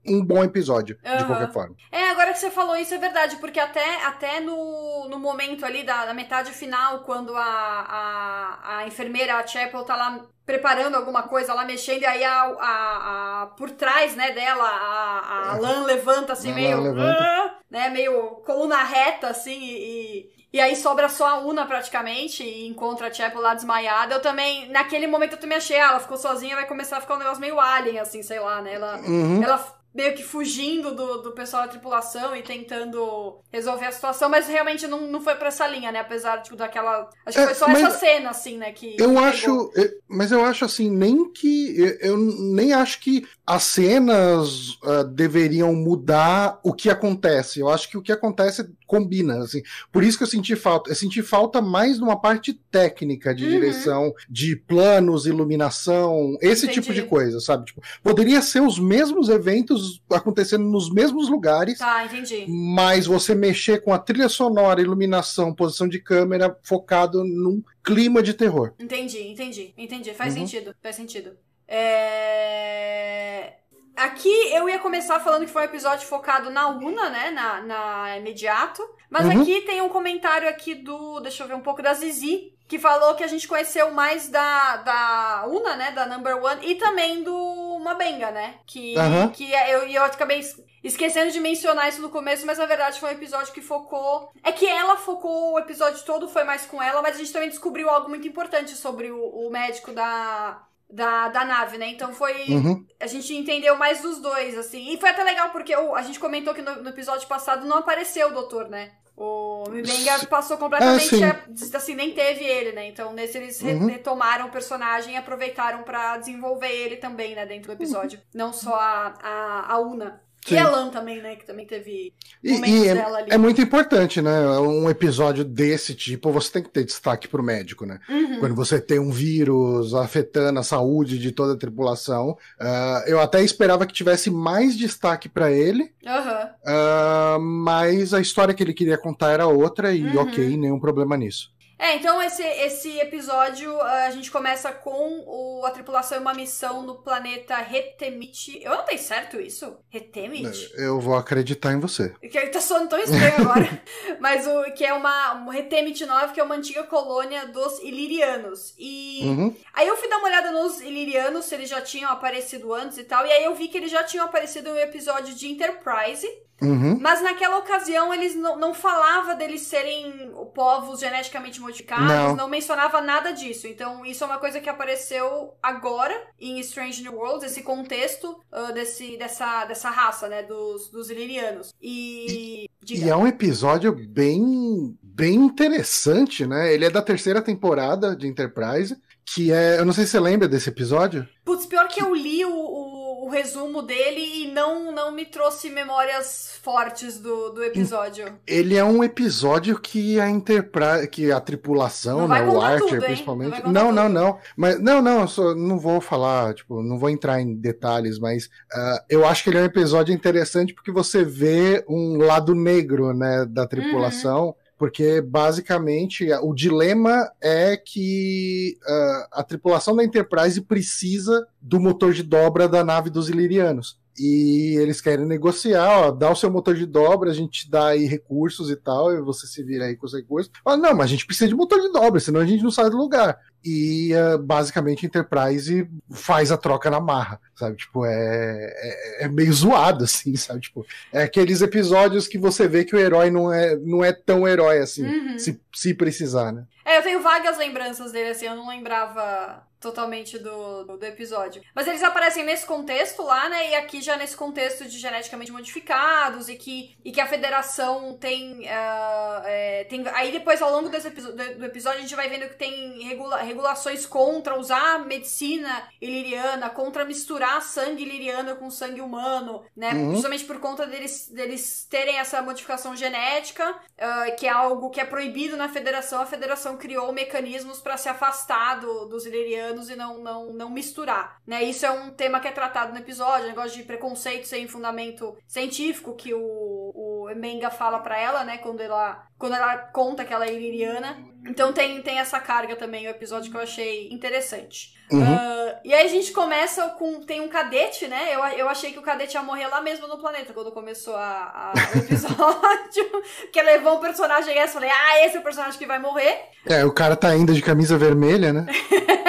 um 0.05 0.23
bom 0.23 0.43
episódio, 0.43 0.97
uhum. 1.05 1.17
de 1.17 1.25
qualquer 1.25 1.51
forma. 1.51 1.75
É, 1.91 2.09
agora 2.09 2.33
que 2.33 2.39
você 2.39 2.49
falou 2.49 2.75
isso 2.75 2.93
é 2.93 2.97
verdade, 2.97 3.35
porque 3.37 3.59
até, 3.59 4.03
até 4.05 4.39
no, 4.39 5.07
no 5.09 5.19
momento 5.19 5.65
ali 5.65 5.83
da, 5.83 6.05
da 6.05 6.13
metade 6.13 6.51
final, 6.51 6.99
quando 6.99 7.35
a, 7.35 7.41
a, 7.43 8.77
a 8.77 8.87
enfermeira, 8.87 9.35
a 9.35 9.45
Chapel, 9.45 9.83
tá 9.83 9.95
lá 9.95 10.21
preparando 10.45 10.95
alguma 10.95 11.23
coisa 11.23 11.53
lá, 11.53 11.63
mexendo, 11.63 12.01
e 12.01 12.05
aí 12.05 12.23
a, 12.23 12.41
a, 12.41 13.43
a 13.43 13.45
por 13.57 13.69
trás, 13.71 14.15
né, 14.15 14.31
dela, 14.31 14.67
a, 14.67 15.51
a 15.51 15.57
Lan 15.57 15.83
levanta 15.83 16.33
assim, 16.33 16.51
meio. 16.53 16.81
Levanta. 16.81 17.55
Uh, 17.57 17.61
né, 17.71 17.89
meio 17.89 18.41
coluna 18.45 18.83
reta, 18.83 19.27
assim, 19.27 19.57
e, 19.61 20.29
e 20.51 20.59
aí 20.59 20.75
sobra 20.75 21.07
só 21.07 21.25
a 21.25 21.39
Una 21.39 21.65
praticamente 21.65 22.43
e 22.43 22.67
encontra 22.67 23.07
a 23.07 23.13
Chapel 23.13 23.39
lá 23.39 23.53
desmaiada. 23.53 24.15
Eu 24.15 24.21
também, 24.21 24.67
naquele 24.69 25.07
momento 25.07 25.33
eu 25.33 25.39
também 25.39 25.57
achei, 25.57 25.79
ah, 25.79 25.91
ela 25.91 25.99
ficou 26.01 26.17
sozinha, 26.17 26.55
vai 26.55 26.67
começar 26.67 26.97
a 26.97 27.01
ficar 27.01 27.15
um 27.15 27.19
negócio 27.19 27.39
meio 27.39 27.59
alien, 27.59 27.99
assim, 27.99 28.21
sei 28.21 28.39
lá, 28.39 28.61
né? 28.61 28.73
Ela, 28.73 28.97
uhum. 28.97 29.41
ela 29.41 29.80
meio 29.93 30.15
que 30.15 30.23
fugindo 30.23 30.95
do, 30.95 31.21
do 31.21 31.31
pessoal 31.31 31.63
da 31.63 31.69
tripulação 31.69 32.35
e 32.35 32.41
tentando 32.41 33.39
resolver 33.51 33.85
a 33.85 33.91
situação, 33.91 34.29
mas 34.29 34.47
realmente 34.47 34.87
não, 34.87 35.01
não 35.07 35.21
foi 35.21 35.35
pra 35.35 35.49
essa 35.49 35.67
linha, 35.67 35.91
né? 35.91 35.99
Apesar 35.99 36.41
tipo, 36.41 36.55
daquela. 36.55 37.09
Acho 37.25 37.37
que 37.37 37.43
é, 37.43 37.45
foi 37.45 37.55
só 37.55 37.67
essa 37.67 37.91
cena, 37.91 38.29
assim, 38.29 38.57
né? 38.57 38.71
Que 38.71 38.95
eu 38.97 39.17
acho. 39.19 39.71
Mas 40.07 40.31
eu 40.31 40.43
acho 40.43 40.65
assim, 40.65 40.89
nem 40.89 41.29
que. 41.31 41.97
Eu 41.99 42.17
nem 42.17 42.73
acho 42.73 42.99
que 42.99 43.27
as 43.51 43.63
cenas 43.63 44.75
uh, 44.75 45.03
deveriam 45.13 45.75
mudar 45.75 46.57
o 46.63 46.71
que 46.71 46.89
acontece. 46.89 47.59
Eu 47.59 47.67
acho 47.67 47.89
que 47.89 47.97
o 47.97 48.01
que 48.01 48.13
acontece 48.13 48.65
combina, 48.87 49.39
assim. 49.39 49.61
Por 49.91 50.05
isso 50.05 50.17
que 50.17 50.23
eu 50.23 50.27
senti 50.27 50.55
falta. 50.55 50.89
Eu 50.89 50.95
senti 50.95 51.21
falta 51.21 51.61
mais 51.61 51.99
numa 51.99 52.15
parte 52.17 52.53
técnica 52.71 53.35
de 53.35 53.43
uhum. 53.43 53.49
direção, 53.49 54.13
de 54.29 54.55
planos, 54.55 55.25
iluminação, 55.25 56.37
esse 56.41 56.63
Entendi. 56.63 56.79
tipo 56.79 56.93
de 56.93 57.01
coisa, 57.01 57.41
sabe? 57.41 57.65
Tipo, 57.65 57.81
poderia 58.01 58.41
ser 58.41 58.61
os 58.61 58.79
mesmos 58.79 59.27
eventos 59.27 60.01
acontecendo 60.09 60.63
nos 60.63 60.89
mesmos 60.89 61.27
lugares. 61.27 61.77
Tá, 61.77 62.05
entendi. 62.05 62.45
Mas 62.47 63.05
você 63.05 63.35
mexer 63.35 63.83
com 63.83 63.93
a 63.93 63.99
trilha 63.99 64.29
sonora, 64.29 64.79
iluminação, 64.79 65.53
posição 65.53 65.89
de 65.89 65.99
câmera 65.99 66.57
focado 66.63 67.21
num 67.25 67.61
clima 67.83 68.23
de 68.23 68.33
terror. 68.33 68.73
Entendi, 68.79 69.19
entendi, 69.27 69.73
entendi. 69.77 70.13
Faz 70.13 70.35
uhum. 70.35 70.47
sentido, 70.47 70.73
faz 70.81 70.95
sentido. 70.95 71.31
É... 71.73 73.53
Aqui 73.95 74.51
eu 74.53 74.67
ia 74.67 74.79
começar 74.79 75.21
falando 75.21 75.45
que 75.45 75.51
foi 75.51 75.61
um 75.61 75.65
episódio 75.65 76.05
focado 76.05 76.49
na 76.49 76.67
Una, 76.67 77.09
né? 77.09 77.31
Na, 77.31 77.61
na 77.61 78.17
imediato. 78.17 78.83
Mas 79.09 79.25
uhum. 79.25 79.41
aqui 79.41 79.61
tem 79.61 79.81
um 79.81 79.87
comentário 79.87 80.49
aqui 80.49 80.75
do. 80.75 81.21
Deixa 81.21 81.43
eu 81.43 81.47
ver 81.47 81.53
um 81.53 81.61
pouco 81.61 81.81
da 81.81 81.93
Zizi. 81.93 82.51
Que 82.67 82.79
falou 82.79 83.15
que 83.15 83.23
a 83.23 83.27
gente 83.27 83.47
conheceu 83.47 83.91
mais 83.91 84.29
da, 84.29 84.77
da 84.77 85.45
Una, 85.47 85.75
né? 85.75 85.91
Da 85.91 86.05
Number 86.05 86.43
One. 86.43 86.65
E 86.65 86.75
também 86.75 87.23
do 87.23 87.79
Mabenga, 87.83 88.31
né? 88.31 88.55
Que, 88.65 88.95
uhum. 88.97 89.29
que 89.29 89.53
é, 89.53 89.75
eu, 89.75 89.87
eu 89.87 90.03
acabei 90.03 90.41
esquecendo 90.83 91.31
de 91.31 91.39
mencionar 91.39 91.87
isso 91.89 92.01
no 92.01 92.09
começo, 92.09 92.45
mas 92.45 92.57
na 92.57 92.65
verdade 92.65 92.99
foi 92.99 93.09
um 93.09 93.13
episódio 93.13 93.53
que 93.53 93.61
focou. 93.61 94.31
É 94.43 94.51
que 94.51 94.65
ela 94.65 94.97
focou 94.97 95.53
o 95.53 95.59
episódio 95.59 96.03
todo, 96.03 96.27
foi 96.27 96.43
mais 96.43 96.65
com 96.65 96.81
ela, 96.81 97.01
mas 97.01 97.15
a 97.15 97.19
gente 97.19 97.33
também 97.33 97.49
descobriu 97.49 97.89
algo 97.89 98.09
muito 98.09 98.27
importante 98.27 98.71
sobre 98.71 99.11
o, 99.11 99.21
o 99.21 99.49
médico 99.51 99.91
da, 99.91 100.63
da, 100.91 101.29
da 101.29 101.45
nave, 101.45 101.77
né? 101.77 101.87
Então 101.87 102.13
foi. 102.13 102.45
Uhum. 102.49 102.85
A 102.99 103.07
gente 103.07 103.33
entendeu 103.35 103.75
mais 103.77 104.01
dos 104.01 104.19
dois, 104.19 104.57
assim. 104.57 104.93
E 104.93 104.97
foi 104.97 105.09
até 105.09 105.23
legal, 105.23 105.49
porque 105.49 105.75
o, 105.75 105.95
a 105.95 106.01
gente 106.01 106.19
comentou 106.19 106.53
que 106.53 106.61
no, 106.61 106.83
no, 106.83 106.89
episódio 106.89 107.27
passado 107.27 107.65
não 107.65 107.77
apareceu 107.77 108.29
o 108.29 108.33
doutor, 108.33 108.69
né? 108.69 108.91
O 109.15 109.63
Mibenga 109.69 110.25
passou 110.27 110.57
completamente. 110.57 111.23
É, 111.23 111.43
assim, 111.75 111.95
nem 111.95 112.13
teve 112.13 112.43
ele, 112.43 112.71
né? 112.71 112.87
Então 112.87 113.13
nesse 113.13 113.37
eles 113.37 113.61
uhum. 113.61 113.87
retomaram 113.87 114.47
o 114.47 114.51
personagem 114.51 115.13
e 115.13 115.17
aproveitaram 115.17 115.83
para 115.83 116.17
desenvolver 116.17 116.71
ele 116.71 116.97
também, 116.97 117.35
né? 117.35 117.45
Dentro 117.45 117.67
do 117.67 117.73
episódio. 117.73 118.19
Uhum. 118.19 118.25
Não 118.33 118.53
só 118.53 118.73
a, 118.73 119.13
a, 119.21 119.73
a 119.73 119.79
Una. 119.79 120.21
Sim. 120.45 120.55
E 120.55 120.57
a 120.57 120.69
Lan 120.69 120.89
também, 120.89 121.21
né? 121.21 121.35
Que 121.35 121.45
também 121.45 121.67
teve 121.67 122.13
momentos 122.43 122.69
e, 122.69 122.83
e 122.83 122.87
é, 122.87 122.93
dela 122.95 123.17
ali. 123.19 123.31
É 123.31 123.37
muito 123.37 123.61
importante, 123.61 124.21
né? 124.21 124.59
Um 124.59 124.89
episódio 124.89 125.43
desse 125.43 125.93
tipo, 125.93 126.31
você 126.31 126.51
tem 126.51 126.63
que 126.63 126.69
ter 126.69 126.83
destaque 126.83 127.27
pro 127.27 127.43
médico, 127.43 127.85
né? 127.85 127.99
Uhum. 128.09 128.39
Quando 128.39 128.55
você 128.55 128.81
tem 128.81 128.99
um 128.99 129.11
vírus 129.11 129.93
afetando 129.93 130.59
a 130.59 130.63
saúde 130.63 131.19
de 131.19 131.31
toda 131.31 131.53
a 131.53 131.57
tripulação. 131.57 132.37
Uh, 132.59 133.07
eu 133.07 133.19
até 133.19 133.43
esperava 133.43 133.85
que 133.85 133.93
tivesse 133.93 134.31
mais 134.31 134.75
destaque 134.75 135.29
para 135.29 135.51
ele. 135.51 135.93
Uhum. 136.05 136.45
Uh, 136.65 137.39
mas 137.39 138.13
a 138.13 138.19
história 138.19 138.53
que 138.53 138.63
ele 138.63 138.73
queria 138.73 138.97
contar 138.97 139.31
era 139.31 139.45
outra, 139.45 139.93
e 139.93 140.03
uhum. 140.03 140.21
ok, 140.21 140.57
nenhum 140.57 140.79
problema 140.79 141.15
nisso. 141.15 141.51
É, 141.81 141.95
então 141.95 142.21
esse, 142.21 142.43
esse 142.43 142.99
episódio 142.99 143.81
a 143.81 144.11
gente 144.11 144.29
começa 144.29 144.71
com 144.71 145.23
o, 145.25 145.65
a 145.65 145.71
tripulação 145.71 146.19
em 146.19 146.21
uma 146.21 146.33
missão 146.33 146.83
no 146.83 147.01
planeta 147.01 147.55
Retemit. 147.55 148.61
Eu 148.63 148.75
não 148.75 148.85
tenho 148.85 149.01
certo 149.01 149.41
isso? 149.41 149.79
Retemit? 149.89 150.71
Eu 150.75 150.99
vou 150.99 151.15
acreditar 151.15 151.73
em 151.73 151.79
você. 151.79 152.13
Que 152.21 152.39
tá 152.49 152.61
soando 152.61 152.89
tão 152.89 152.99
estranho 152.99 153.33
agora. 153.41 153.81
Mas 154.21 154.45
o 154.45 154.71
que 154.73 154.85
é 154.85 154.93
uma 154.93 155.33
um 155.33 155.49
Retemit 155.49 156.05
9, 156.05 156.33
que 156.33 156.39
é 156.39 156.43
uma 156.43 156.53
antiga 156.53 156.83
colônia 156.83 157.47
dos 157.47 157.79
Ilirianos. 157.79 158.75
E 158.77 159.21
uhum. 159.23 159.55
aí 159.73 159.87
eu 159.87 159.97
fui 159.97 160.07
dar 160.07 160.19
uma 160.19 160.27
olhada 160.27 160.51
nos 160.51 160.79
Ilirianos, 160.81 161.45
se 161.45 161.55
eles 161.55 161.67
já 161.67 161.81
tinham 161.81 162.11
aparecido 162.11 162.71
antes 162.75 162.99
e 162.99 163.03
tal. 163.03 163.25
E 163.25 163.31
aí 163.31 163.43
eu 163.43 163.55
vi 163.55 163.67
que 163.67 163.77
eles 163.77 163.89
já 163.89 164.03
tinham 164.03 164.25
aparecido 164.25 164.69
em 164.69 164.73
um 164.73 164.77
episódio 164.77 165.33
de 165.33 165.47
Enterprise. 165.47 166.27
Uhum. 166.61 166.97
Mas 166.99 167.21
naquela 167.23 167.57
ocasião 167.57 168.13
eles 168.13 168.35
não, 168.35 168.57
não 168.57 168.73
falava 168.73 169.33
deles 169.33 169.61
serem 169.61 170.31
povos 170.53 170.99
geneticamente 170.99 171.59
modificados 171.59 172.07
não. 172.07 172.35
não. 172.35 172.47
mencionava 172.47 173.01
nada 173.01 173.31
disso. 173.31 173.67
Então, 173.67 174.05
isso 174.05 174.23
é 174.23 174.27
uma 174.27 174.37
coisa 174.37 174.59
que 174.59 174.69
apareceu 174.69 175.53
agora 175.61 176.13
em 176.39 176.59
Strange 176.59 177.01
New 177.01 177.15
Worlds, 177.15 177.51
esse 177.51 177.63
contexto 177.63 178.39
uh, 178.51 178.71
desse, 178.73 179.17
dessa, 179.17 179.65
dessa 179.65 179.89
raça, 179.89 180.27
né, 180.27 180.43
dos, 180.43 180.89
dos 180.89 181.09
Illyrianos. 181.09 181.73
E. 181.81 182.69
E, 182.87 182.99
e 182.99 183.09
é 183.09 183.15
um 183.15 183.27
episódio 183.27 183.91
bem, 183.93 184.97
bem 185.01 185.35
interessante, 185.35 186.45
né? 186.47 186.73
Ele 186.73 186.85
é 186.85 186.89
da 186.89 187.01
terceira 187.01 187.41
temporada 187.41 188.15
de 188.15 188.27
Enterprise. 188.27 188.97
Que 189.23 189.51
é. 189.51 189.79
Eu 189.79 189.85
não 189.85 189.93
sei 189.93 190.05
se 190.05 190.11
você 190.11 190.19
lembra 190.19 190.47
desse 190.47 190.69
episódio. 190.69 191.27
Putz, 191.45 191.65
pior 191.65 191.87
que 191.87 192.01
eu 192.01 192.13
li 192.13 192.43
o, 192.43 192.51
o, 192.51 192.90
o, 193.21 193.29
resumo 193.29 193.81
dele 193.81 194.43
e 194.43 194.51
não, 194.51 194.91
não 194.91 195.11
me 195.11 195.25
trouxe 195.25 195.69
memórias 195.69 196.57
fortes 196.61 197.19
do, 197.19 197.49
do 197.49 197.63
episódio. 197.63 198.39
Ele 198.45 198.75
é 198.75 198.83
um 198.83 199.03
episódio 199.03 199.79
que 199.79 200.19
a 200.19 200.29
Enterprise. 200.29 201.07
que 201.07 201.31
a 201.31 201.39
tripulação, 201.39 202.27
né? 202.27 202.41
O 202.43 202.61
Archer, 202.61 202.87
tudo, 202.87 203.05
principalmente. 203.05 203.61
Não, 203.63 203.91
não, 203.91 203.91
não, 203.91 204.09
não, 204.09 204.37
Mas 204.55 204.79
não, 204.79 205.01
não, 205.01 205.27
só 205.27 205.55
não 205.55 205.77
vou 205.77 206.01
falar, 206.01 206.53
tipo, 206.53 206.81
não 206.81 206.97
vou 206.97 207.09
entrar 207.09 207.41
em 207.41 207.53
detalhes, 207.55 208.19
mas 208.19 208.45
uh, 208.45 209.03
eu 209.09 209.25
acho 209.25 209.43
que 209.43 209.49
ele 209.49 209.57
é 209.57 209.61
um 209.61 209.65
episódio 209.65 210.13
interessante 210.13 210.73
porque 210.73 210.91
você 210.91 211.23
vê 211.23 211.83
um 211.87 212.17
lado 212.17 212.55
negro, 212.55 213.13
né, 213.13 213.45
da 213.45 213.67
tripulação. 213.67 214.47
Uhum 214.47 214.60
porque 214.81 215.21
basicamente 215.21 216.27
o 216.41 216.55
dilema 216.55 217.31
é 217.39 217.77
que 217.77 218.79
uh, 218.81 219.27
a 219.31 219.43
tripulação 219.43 219.95
da 219.95 220.03
Enterprise 220.03 220.59
precisa 220.59 221.47
do 221.61 221.79
motor 221.79 222.13
de 222.13 222.23
dobra 222.23 222.67
da 222.67 222.83
nave 222.83 223.11
dos 223.11 223.29
Ilirianos. 223.29 223.99
E 224.17 224.75
eles 224.79 224.99
querem 224.99 225.23
negociar, 225.23 226.07
ó, 226.07 226.11
dá 226.11 226.31
o 226.31 226.35
seu 226.35 226.49
motor 226.49 226.73
de 226.73 226.87
dobra, 226.87 227.29
a 227.29 227.33
gente 227.33 227.69
dá 227.69 227.89
aí 227.89 228.07
recursos 228.07 228.71
e 228.71 228.75
tal, 228.75 229.13
e 229.13 229.21
você 229.21 229.45
se 229.45 229.61
vira 229.61 229.85
aí 229.85 229.95
com 229.95 230.07
os 230.07 230.15
recursos. 230.15 230.51
Fala, 230.63 230.77
não, 230.77 230.95
mas 230.95 231.05
a 231.05 231.09
gente 231.09 231.27
precisa 231.27 231.49
de 231.49 231.55
motor 231.55 231.79
de 231.79 231.91
dobra, 231.91 232.19
senão 232.19 232.39
a 232.39 232.45
gente 232.45 232.63
não 232.63 232.71
sai 232.71 232.89
do 232.89 232.97
lugar 232.97 233.37
e 233.63 234.11
uh, 234.15 234.37
basicamente 234.37 235.05
Enterprise 235.05 235.87
faz 236.11 236.51
a 236.51 236.57
troca 236.57 236.89
na 236.89 236.99
marra, 236.99 237.39
sabe? 237.55 237.77
Tipo, 237.77 238.05
é, 238.05 238.11
é, 238.11 239.25
é, 239.25 239.27
meio 239.27 239.53
zoado, 239.53 240.03
assim, 240.03 240.35
sabe? 240.35 240.61
Tipo, 240.61 240.85
é 241.13 241.23
aqueles 241.23 241.61
episódios 241.61 242.27
que 242.27 242.37
você 242.37 242.67
vê 242.67 242.83
que 242.83 242.95
o 242.95 242.99
herói 242.99 243.29
não 243.29 243.53
é, 243.53 243.75
não 243.77 244.03
é 244.03 244.11
tão 244.11 244.47
herói 244.47 244.79
assim, 244.79 245.05
uhum. 245.05 245.39
se, 245.39 245.61
se 245.73 245.93
precisar, 245.93 246.51
né? 246.51 246.65
É, 246.83 246.97
eu 246.97 247.03
tenho 247.03 247.21
vagas 247.21 247.57
lembranças 247.57 248.11
dele, 248.11 248.29
assim, 248.29 248.47
eu 248.47 248.55
não 248.55 248.67
lembrava 248.67 249.65
totalmente 249.81 250.37
do, 250.37 250.83
do, 250.83 251.05
episódio. 251.05 251.61
Mas 251.73 251.87
eles 251.87 252.03
aparecem 252.03 252.45
nesse 252.45 252.65
contexto 252.65 253.23
lá, 253.23 253.49
né? 253.49 253.71
E 253.71 253.75
aqui 253.75 253.99
já 253.99 254.15
nesse 254.15 254.37
contexto 254.37 254.85
de 254.85 254.99
geneticamente 254.99 255.51
modificados 255.51 256.47
e 256.47 256.55
que, 256.55 256.95
e 257.03 257.11
que 257.11 257.19
a 257.19 257.25
federação 257.25 258.15
tem. 258.17 258.59
Uh, 258.59 259.41
é, 259.43 259.83
tem 259.89 260.07
aí 260.09 260.31
depois, 260.31 260.61
ao 260.61 260.71
longo 260.71 260.87
desse 260.87 261.09
do, 261.09 261.33
do 261.33 261.65
episódio, 261.65 261.97
a 261.97 262.01
gente 262.01 262.15
vai 262.15 262.29
vendo 262.29 262.47
que 262.47 262.55
tem 262.55 263.01
regula, 263.03 263.41
regulações 263.51 264.05
contra 264.05 264.59
usar 264.59 265.05
medicina 265.05 265.87
iliriana, 265.99 266.69
contra 266.69 267.05
misturar 267.05 267.61
sangue 267.61 268.03
iliriano 268.03 268.55
com 268.55 268.69
sangue 268.69 269.01
humano, 269.01 269.63
né? 269.75 269.93
Uhum. 269.93 270.13
Justamente 270.13 270.45
por 270.45 270.59
conta 270.59 270.85
deles, 270.85 271.29
deles 271.29 271.87
terem 271.89 272.17
essa 272.17 272.41
modificação 272.41 272.95
genética, 272.95 273.71
uh, 273.71 274.35
que 274.37 274.47
é 274.47 274.49
algo 274.49 274.89
que 274.89 274.99
é 274.99 275.05
proibido 275.05 275.55
na 275.57 275.69
federação. 275.69 276.21
A 276.21 276.25
federação 276.25 276.77
criou 276.77 277.11
mecanismos 277.11 277.79
para 277.79 277.97
se 277.97 278.09
afastar 278.09 278.79
do, 278.79 279.05
dos 279.05 279.25
ilirianos 279.25 279.81
anos 279.81 279.89
e 279.89 279.95
não, 279.95 280.17
não, 280.19 280.53
não 280.53 280.69
misturar, 280.69 281.41
né? 281.45 281.63
Isso 281.63 281.85
é 281.85 281.91
um 281.91 282.11
tema 282.11 282.39
que 282.39 282.47
é 282.47 282.51
tratado 282.51 282.91
no 282.93 282.99
episódio, 282.99 283.47
negócio 283.47 283.77
de 283.77 283.83
preconceito 283.83 284.47
sem 284.47 284.67
fundamento 284.67 285.35
científico 285.47 286.15
que 286.15 286.33
o, 286.33 286.41
o 286.41 287.31
Menga 287.35 287.69
fala 287.69 287.99
para 287.99 288.19
ela, 288.19 288.43
né? 288.43 288.57
Quando 288.57 288.81
ela, 288.81 289.25
quando 289.41 289.55
ela 289.55 289.75
conta 289.75 290.23
que 290.23 290.31
ela 290.31 290.45
é 290.45 290.53
iliriana. 290.53 291.17
Então 291.43 291.73
tem, 291.73 291.99
tem 292.03 292.19
essa 292.19 292.39
carga 292.39 292.75
também, 292.75 293.07
o 293.07 293.09
episódio 293.09 293.49
que 293.49 293.57
eu 293.57 293.61
achei 293.61 294.07
interessante. 294.13 294.95
Uhum. 295.11 295.21
Uh, 295.21 295.75
e 295.83 295.93
aí 295.93 296.05
a 296.05 296.09
gente 296.09 296.31
começa 296.31 296.87
com. 296.89 297.21
Tem 297.21 297.41
um 297.41 297.49
cadete, 297.49 298.07
né? 298.07 298.33
Eu, 298.33 298.43
eu 298.57 298.69
achei 298.69 298.91
que 298.91 298.99
o 298.99 299.01
cadete 299.01 299.35
ia 299.35 299.43
morrer 299.43 299.67
lá 299.67 299.81
mesmo 299.81 300.07
no 300.07 300.17
planeta 300.17 300.53
quando 300.53 300.71
começou 300.71 301.15
a, 301.15 301.73
a 301.73 301.73
o 301.95 301.99
episódio. 301.99 303.23
que 303.51 303.61
levou 303.61 303.97
um 303.97 303.99
personagem 303.99 304.57
essa 304.57 304.71
e 304.71 304.73
falei, 304.73 304.89
ah, 304.89 305.25
esse 305.25 305.35
é 305.35 305.39
o 305.39 305.43
personagem 305.43 305.77
que 305.77 305.85
vai 305.85 305.99
morrer. 305.99 306.45
É, 306.65 306.85
o 306.85 306.93
cara 306.93 307.15
tá 307.15 307.29
ainda 307.29 307.53
de 307.53 307.61
camisa 307.61 307.97
vermelha, 307.97 308.53
né? 308.53 308.65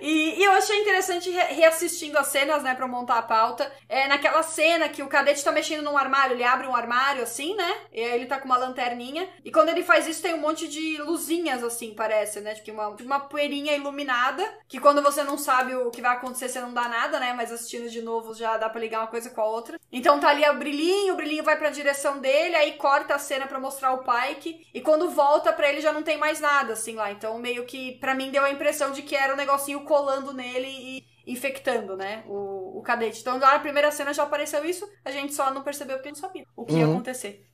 E, 0.00 0.40
e, 0.40 0.44
eu 0.44 0.52
achei 0.52 0.80
interessante 0.80 1.30
re 1.30 1.54
reassistindo 1.54 2.18
as 2.18 2.28
cenas, 2.28 2.62
né, 2.62 2.74
pra 2.74 2.86
montar 2.86 3.18
a 3.18 3.22
pauta. 3.22 3.70
É 3.88 4.06
naquela 4.08 4.42
cena 4.42 4.88
que 4.88 5.02
o 5.02 5.08
cadete 5.08 5.44
tá 5.44 5.52
mexendo 5.52 5.82
num 5.82 5.98
armário, 5.98 6.34
ele 6.34 6.44
abre 6.44 6.66
um 6.66 6.74
armário 6.74 7.22
assim, 7.22 7.54
né? 7.54 7.76
E 7.92 8.02
aí 8.02 8.14
ele 8.14 8.26
tá 8.26 8.38
com 8.38 8.46
uma 8.46 8.56
lanterninha. 8.56 9.28
E 9.44 9.50
quando 9.50 9.68
ele 9.68 9.82
faz 9.82 10.06
isso, 10.06 10.22
tem 10.22 10.34
um 10.34 10.40
monte 10.40 10.68
de 10.68 10.96
luzinhas, 11.02 11.62
assim, 11.62 11.94
parece, 11.94 12.40
né? 12.40 12.54
Tipo 12.54 12.72
uma, 12.72 12.88
uma 12.88 13.20
poeirinha 13.20 13.74
iluminada. 13.74 14.42
Que 14.68 14.78
quando 14.78 15.02
você 15.02 15.24
não 15.24 15.38
sabe 15.38 15.74
o 15.74 15.90
que 15.90 16.02
vai 16.02 16.14
acontecer, 16.14 16.48
você 16.48 16.60
não 16.60 16.74
dá 16.74 16.88
nada, 16.88 17.18
né? 17.18 17.32
Mas 17.32 17.50
assistindo 17.50 17.88
de 17.88 18.02
novo 18.02 18.34
já 18.34 18.58
dá 18.58 18.68
pra 18.68 18.80
ligar 18.80 19.00
uma 19.00 19.06
coisa 19.06 19.30
com 19.30 19.40
a 19.40 19.46
outra. 19.46 19.80
Então 19.90 20.20
tá 20.20 20.28
ali 20.28 20.46
o 20.46 20.58
brilhinho, 20.58 21.14
o 21.14 21.16
brilhinho 21.16 21.42
vai 21.42 21.56
pra 21.56 21.70
direção 21.70 22.20
dele, 22.20 22.54
aí 22.54 22.72
corta 22.72 23.14
a 23.14 23.18
cena 23.18 23.46
pra 23.46 23.58
mostrar 23.58 23.92
o 23.92 24.04
Pike. 24.04 24.66
E 24.74 24.80
quando 24.82 25.08
volta 25.10 25.52
pra 25.52 25.70
ele 25.70 25.80
já 25.80 25.90
não 25.90 26.02
tem 26.02 26.18
mais 26.18 26.38
nada, 26.38 26.74
assim, 26.74 26.94
lá. 26.94 27.10
Então 27.10 27.38
meio 27.38 27.64
que, 27.64 27.98
pra 27.98 28.14
mim, 28.14 28.30
deu 28.30 28.44
a 28.44 28.50
impressão 28.50 28.92
de 28.92 29.00
que 29.00 29.16
era 29.16 29.32
um 29.32 29.38
negocinho 29.38 29.84
colando 29.84 30.34
nele 30.34 30.68
e 30.68 31.08
infectando, 31.28 31.94
né, 31.94 32.24
o, 32.26 32.78
o 32.78 32.82
cadete. 32.82 33.20
Então, 33.20 33.38
na 33.38 33.58
primeira 33.58 33.90
cena 33.90 34.14
já 34.14 34.22
apareceu 34.22 34.64
isso, 34.64 34.88
a 35.04 35.10
gente 35.10 35.34
só 35.34 35.52
não 35.52 35.62
percebeu 35.62 35.96
porque 35.96 36.08
não 36.08 36.16
sabia 36.16 36.44
o 36.56 36.64
que 36.64 36.72
uhum. 36.72 36.78
ia 36.78 36.86
acontecer. 36.86 37.46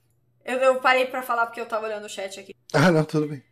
Eu, 0.44 0.58
eu 0.58 0.80
parei 0.80 1.06
para 1.06 1.22
falar 1.22 1.46
porque 1.46 1.60
eu 1.60 1.66
tava 1.66 1.86
olhando 1.86 2.04
o 2.04 2.08
chat 2.08 2.38
aqui. 2.38 2.54
Ah, 2.72 2.92
não, 2.92 3.04
tudo 3.04 3.26
bem. 3.26 3.42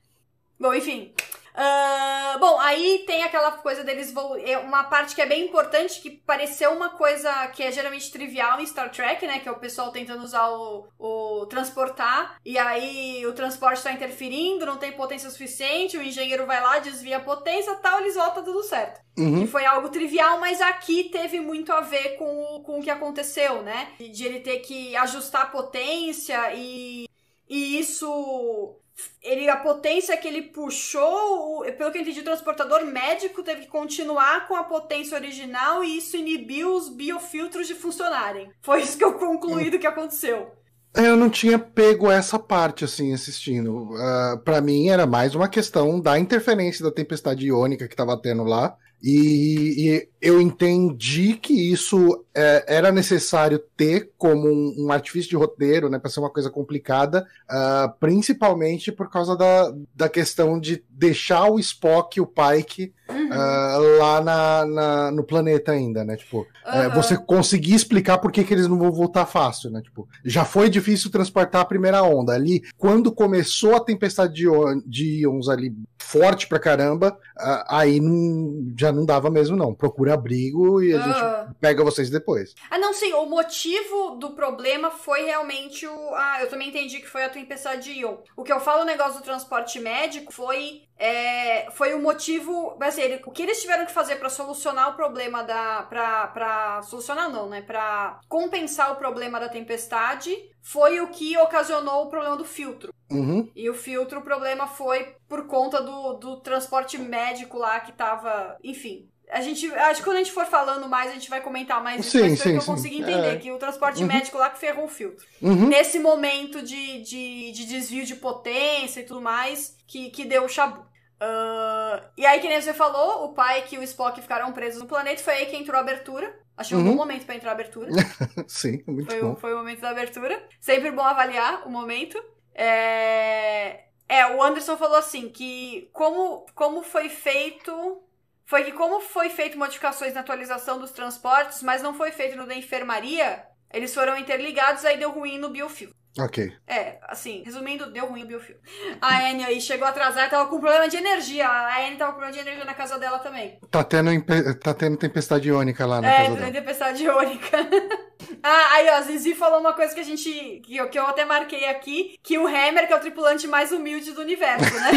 Bom, 0.60 0.72
enfim. 0.72 1.12
Uh, 1.54 2.38
bom, 2.38 2.58
aí 2.60 3.04
tem 3.06 3.22
aquela 3.22 3.52
coisa 3.52 3.84
deles. 3.84 4.12
É 4.44 4.58
uma 4.58 4.84
parte 4.84 5.14
que 5.14 5.20
é 5.20 5.26
bem 5.26 5.44
importante, 5.44 6.00
que 6.00 6.10
pareceu 6.10 6.72
uma 6.72 6.90
coisa 6.90 7.48
que 7.48 7.62
é 7.62 7.70
geralmente 7.70 8.10
trivial 8.10 8.60
em 8.60 8.66
Star 8.66 8.90
Trek, 8.90 9.26
né? 9.26 9.38
Que 9.38 9.48
é 9.48 9.52
o 9.52 9.58
pessoal 9.58 9.90
tentando 9.90 10.24
usar 10.24 10.48
o, 10.48 10.88
o 10.98 11.46
transportar, 11.46 12.36
e 12.44 12.58
aí 12.58 13.26
o 13.26 13.32
transporte 13.32 13.78
está 13.78 13.92
interferindo, 13.92 14.64
não 14.64 14.78
tem 14.78 14.92
potência 14.92 15.28
suficiente, 15.30 15.96
o 15.96 16.02
engenheiro 16.02 16.46
vai 16.46 16.60
lá, 16.60 16.78
desvia 16.78 17.18
a 17.18 17.20
potência 17.20 17.74
tal, 17.76 18.00
eles 18.00 18.14
voltam 18.14 18.42
tudo 18.42 18.62
certo. 18.62 19.00
Uhum. 19.18 19.40
Que 19.40 19.46
foi 19.46 19.66
algo 19.66 19.90
trivial, 19.90 20.40
mas 20.40 20.60
aqui 20.60 21.10
teve 21.10 21.38
muito 21.38 21.70
a 21.70 21.82
ver 21.82 22.16
com, 22.16 22.24
o, 22.24 22.62
com 22.62 22.78
o 22.78 22.82
que 22.82 22.90
aconteceu, 22.90 23.62
né? 23.62 23.88
De 23.98 24.24
ele 24.24 24.40
ter 24.40 24.60
que 24.60 24.96
ajustar 24.96 25.42
a 25.42 25.46
potência 25.46 26.54
e. 26.54 27.06
E 27.48 27.78
isso 27.78 28.80
ele 29.22 29.48
a 29.48 29.56
potência 29.56 30.16
que 30.16 30.26
ele 30.26 30.42
puxou, 30.42 31.62
pelo 31.76 31.90
que 31.90 31.98
eu 31.98 32.02
entendi, 32.02 32.20
o 32.20 32.24
transportador 32.24 32.84
médico 32.86 33.42
teve 33.42 33.62
que 33.62 33.68
continuar 33.68 34.46
com 34.48 34.56
a 34.56 34.64
potência 34.64 35.16
original 35.16 35.84
e 35.84 35.98
isso 35.98 36.16
inibiu 36.16 36.74
os 36.74 36.88
biofiltros 36.88 37.66
de 37.66 37.74
funcionarem. 37.74 38.50
Foi 38.60 38.82
isso 38.82 38.98
que 38.98 39.04
eu 39.04 39.14
concluí 39.14 39.70
do 39.70 39.78
que 39.78 39.86
aconteceu. 39.86 40.50
É, 40.94 41.08
eu 41.08 41.16
não 41.16 41.30
tinha 41.30 41.58
pego 41.58 42.10
essa 42.10 42.38
parte 42.38 42.84
assim 42.84 43.14
assistindo. 43.14 43.90
Uh, 43.92 43.96
ah, 43.96 44.40
para 44.44 44.60
mim 44.60 44.88
era 44.88 45.06
mais 45.06 45.34
uma 45.34 45.48
questão 45.48 45.98
da 45.98 46.18
interferência 46.18 46.84
da 46.84 46.92
tempestade 46.92 47.46
iônica 47.46 47.88
que 47.88 47.94
estava 47.94 48.20
tendo 48.20 48.44
lá 48.44 48.76
e, 49.02 49.88
e, 49.88 50.08
eu 50.20 50.40
entendi 50.40 51.34
que 51.34 51.72
isso 51.72 52.21
é, 52.34 52.64
era 52.66 52.90
necessário 52.90 53.58
ter 53.76 54.10
como 54.16 54.48
um, 54.48 54.86
um, 54.86 54.92
artifício 54.92 55.30
de 55.30 55.36
roteiro, 55.36 55.90
né, 55.90 55.98
para 55.98 56.10
ser 56.10 56.20
uma 56.20 56.30
coisa 56.30 56.50
complicada, 56.50 57.26
uh, 57.50 57.92
principalmente 58.00 58.90
por 58.90 59.10
causa 59.10 59.36
da, 59.36 59.72
da 59.94 60.08
questão 60.08 60.58
de 60.58 60.82
deixar 60.90 61.50
o 61.50 61.58
Spock 61.58 62.16
e 62.16 62.20
o 62.20 62.26
Pike 62.26 62.92
uhum. 63.08 63.28
uh, 63.28 63.98
lá 63.98 64.20
na, 64.20 64.66
na, 64.66 65.10
no 65.10 65.24
planeta 65.24 65.72
ainda, 65.72 66.04
né? 66.04 66.16
Tipo, 66.16 66.38
uhum. 66.38 66.90
você 66.94 67.16
conseguir 67.16 67.74
explicar 67.74 68.18
por 68.18 68.30
que, 68.30 68.44
que 68.44 68.54
eles 68.54 68.68
não 68.68 68.78
vão 68.78 68.92
voltar 68.92 69.26
fácil, 69.26 69.70
né? 69.70 69.80
Tipo, 69.82 70.08
já 70.24 70.44
foi 70.44 70.70
difícil 70.70 71.10
transportar 71.10 71.62
a 71.62 71.66
primeira 71.66 72.02
onda. 72.02 72.32
Ali, 72.32 72.62
quando 72.78 73.12
começou 73.12 73.74
a 73.74 73.80
tempestade 73.80 74.32
de, 74.32 74.46
de 74.86 75.22
íons 75.22 75.48
ali 75.48 75.74
forte 75.98 76.46
pra 76.46 76.58
caramba, 76.58 77.16
uh, 77.38 77.64
aí 77.68 78.00
não, 78.00 78.72
já 78.78 78.92
não 78.92 79.04
dava 79.04 79.30
mesmo, 79.30 79.56
não. 79.56 79.74
Procura 79.74 80.14
abrigo 80.14 80.82
e 80.82 80.94
a 80.94 81.00
gente 81.00 81.56
pega 81.60 81.84
vocês 81.84 82.08
depois. 82.08 82.21
Ah, 82.70 82.78
não, 82.78 82.92
sim. 82.92 83.12
O 83.12 83.26
motivo 83.26 84.16
do 84.16 84.30
problema 84.30 84.90
foi 84.90 85.24
realmente 85.24 85.86
o. 85.86 86.14
Ah, 86.14 86.38
eu 86.40 86.48
também 86.48 86.68
entendi 86.68 87.00
que 87.00 87.08
foi 87.08 87.24
a 87.24 87.28
tempestade 87.28 87.94
de. 87.94 88.04
O 88.04 88.44
que 88.44 88.52
eu 88.52 88.60
falo, 88.60 88.82
o 88.82 88.86
negócio 88.86 89.20
do 89.20 89.24
transporte 89.24 89.78
médico 89.80 90.32
foi 90.32 90.82
é, 91.02 91.68
foi 91.72 91.94
o 91.94 92.00
motivo. 92.00 92.76
Assim, 92.80 93.02
ele, 93.02 93.22
o 93.26 93.30
que 93.32 93.42
eles 93.42 93.60
tiveram 93.60 93.84
que 93.84 93.92
fazer 93.92 94.16
para 94.16 94.28
solucionar 94.28 94.90
o 94.90 94.94
problema 94.94 95.42
da. 95.42 95.82
Pra, 95.82 96.28
pra 96.28 96.82
solucionar, 96.82 97.28
não, 97.28 97.48
né? 97.48 97.60
Para 97.60 98.20
compensar 98.28 98.92
o 98.92 98.96
problema 98.96 99.40
da 99.40 99.48
tempestade 99.48 100.32
foi 100.60 101.00
o 101.00 101.08
que 101.08 101.36
ocasionou 101.38 102.04
o 102.04 102.08
problema 102.08 102.36
do 102.36 102.44
filtro. 102.44 102.94
Uhum. 103.10 103.50
E 103.54 103.68
o 103.68 103.74
filtro, 103.74 104.20
o 104.20 104.22
problema 104.22 104.68
foi 104.68 105.16
por 105.28 105.46
conta 105.48 105.82
do, 105.82 106.14
do 106.14 106.36
transporte 106.36 106.96
médico 106.96 107.58
lá 107.58 107.80
que 107.80 107.90
tava. 107.90 108.56
Enfim, 108.62 109.10
a 109.32 109.40
gente, 109.40 109.66
acho 109.72 110.00
que 110.00 110.04
quando 110.04 110.18
a 110.18 110.22
gente 110.22 110.32
for 110.32 110.44
falando 110.44 110.86
mais, 110.86 111.10
a 111.10 111.14
gente 111.14 111.30
vai 111.30 111.40
comentar 111.40 111.82
mais 111.82 112.00
isso, 112.00 112.10
sim, 112.10 112.20
mas 112.20 112.38
sim, 112.38 112.50
que 112.50 112.56
eu 112.56 112.60
sim. 112.60 112.66
consigo 112.66 112.94
entender, 112.94 113.34
é. 113.34 113.38
que 113.38 113.50
o 113.50 113.56
transporte 113.56 114.02
uhum. 114.02 114.06
médico 114.06 114.36
lá 114.36 114.50
que 114.50 114.58
ferrou 114.58 114.84
o 114.84 114.88
filtro. 114.88 115.26
Uhum. 115.40 115.68
Nesse 115.68 115.98
momento 115.98 116.60
de, 116.60 117.00
de, 117.00 117.50
de, 117.52 117.64
desvio 117.64 118.04
de 118.04 118.14
potência 118.16 119.00
e 119.00 119.04
tudo 119.04 119.22
mais, 119.22 119.74
que, 119.86 120.10
que 120.10 120.26
deu 120.26 120.44
o 120.44 120.48
chabu. 120.48 120.80
Uh, 120.80 122.02
e 122.18 122.26
aí, 122.26 122.40
que 122.40 122.48
nem 122.48 122.60
você 122.60 122.74
falou, 122.74 123.24
o 123.24 123.32
pai 123.32 123.62
que 123.62 123.78
o 123.78 123.82
Spock 123.82 124.20
ficaram 124.20 124.52
presos 124.52 124.82
no 124.82 124.88
planeta, 124.88 125.22
foi 125.22 125.34
aí 125.34 125.46
que 125.46 125.56
entrou 125.56 125.78
a 125.78 125.80
abertura. 125.80 126.38
Achei 126.54 126.76
uhum. 126.76 126.82
um 126.82 126.90
bom 126.90 126.96
momento 126.96 127.24
para 127.24 127.34
entrar 127.34 127.52
a 127.52 127.54
abertura. 127.54 127.90
sim, 128.46 128.82
muito 128.86 129.10
foi, 129.10 129.22
bom. 129.22 129.34
Foi 129.36 129.54
o 129.54 129.56
momento 129.56 129.80
da 129.80 129.90
abertura. 129.90 130.46
Sempre 130.60 130.90
bom 130.90 131.02
avaliar 131.02 131.66
o 131.66 131.70
momento. 131.70 132.22
É... 132.54 133.84
é, 134.06 134.26
o 134.36 134.42
Anderson 134.42 134.76
falou 134.76 134.98
assim, 134.98 135.30
que 135.30 135.88
como, 135.94 136.44
como 136.54 136.82
foi 136.82 137.08
feito 137.08 138.02
foi 138.52 138.64
que 138.64 138.72
como 138.72 139.00
foi 139.00 139.30
feito 139.30 139.56
modificações 139.56 140.12
na 140.12 140.20
atualização 140.20 140.78
dos 140.78 140.90
transportes, 140.90 141.62
mas 141.62 141.80
não 141.80 141.94
foi 141.94 142.10
feito 142.10 142.36
no 142.36 142.46
da 142.46 142.54
enfermaria, 142.54 143.42
eles 143.72 143.94
foram 143.94 144.14
interligados, 144.18 144.84
aí 144.84 144.98
deu 144.98 145.10
ruim 145.10 145.38
no 145.38 145.48
biofil. 145.48 145.88
Ok. 146.18 146.52
É, 146.66 146.98
assim, 147.08 147.42
resumindo, 147.46 147.90
deu 147.90 148.04
ruim 148.04 148.24
o 148.24 148.26
biofil. 148.26 148.56
A 149.00 149.30
Anne 149.30 149.42
aí 149.42 149.58
chegou 149.58 149.88
atrasada, 149.88 150.28
tava 150.28 150.50
com 150.50 150.60
problema 150.60 150.86
de 150.86 150.98
energia. 150.98 151.48
A 151.48 151.78
Anne 151.86 151.96
tava 151.96 152.12
com 152.12 152.18
problema 152.18 152.34
de 152.34 152.46
energia 152.46 152.66
na 152.66 152.74
casa 152.74 152.98
dela 152.98 153.18
também. 153.20 153.58
Tá 153.70 153.82
tendo, 153.82 154.10
tá 154.56 154.74
tendo 154.74 154.98
tempestade 154.98 155.48
iônica 155.48 155.86
lá 155.86 156.02
na 156.02 156.12
é, 156.12 156.16
casa 156.18 156.34
dela. 156.34 156.48
É, 156.48 156.52
tempestade 156.52 157.04
iônica. 157.04 157.56
ah, 158.42 158.72
aí 158.72 158.90
ó, 158.90 158.96
a 158.96 159.00
Zizi 159.00 159.34
falou 159.34 159.60
uma 159.60 159.72
coisa 159.72 159.94
que 159.94 160.00
a 160.00 160.04
gente, 160.04 160.60
que 160.62 160.76
eu, 160.76 160.90
que 160.90 160.98
eu 160.98 161.06
até 161.06 161.24
marquei 161.24 161.64
aqui, 161.64 162.18
que 162.22 162.36
o 162.36 162.46
Hammer, 162.46 162.86
que 162.86 162.92
é 162.92 162.96
o 162.96 163.00
tripulante 163.00 163.46
mais 163.46 163.72
humilde 163.72 164.12
do 164.12 164.20
universo, 164.20 164.74
né? 164.74 164.90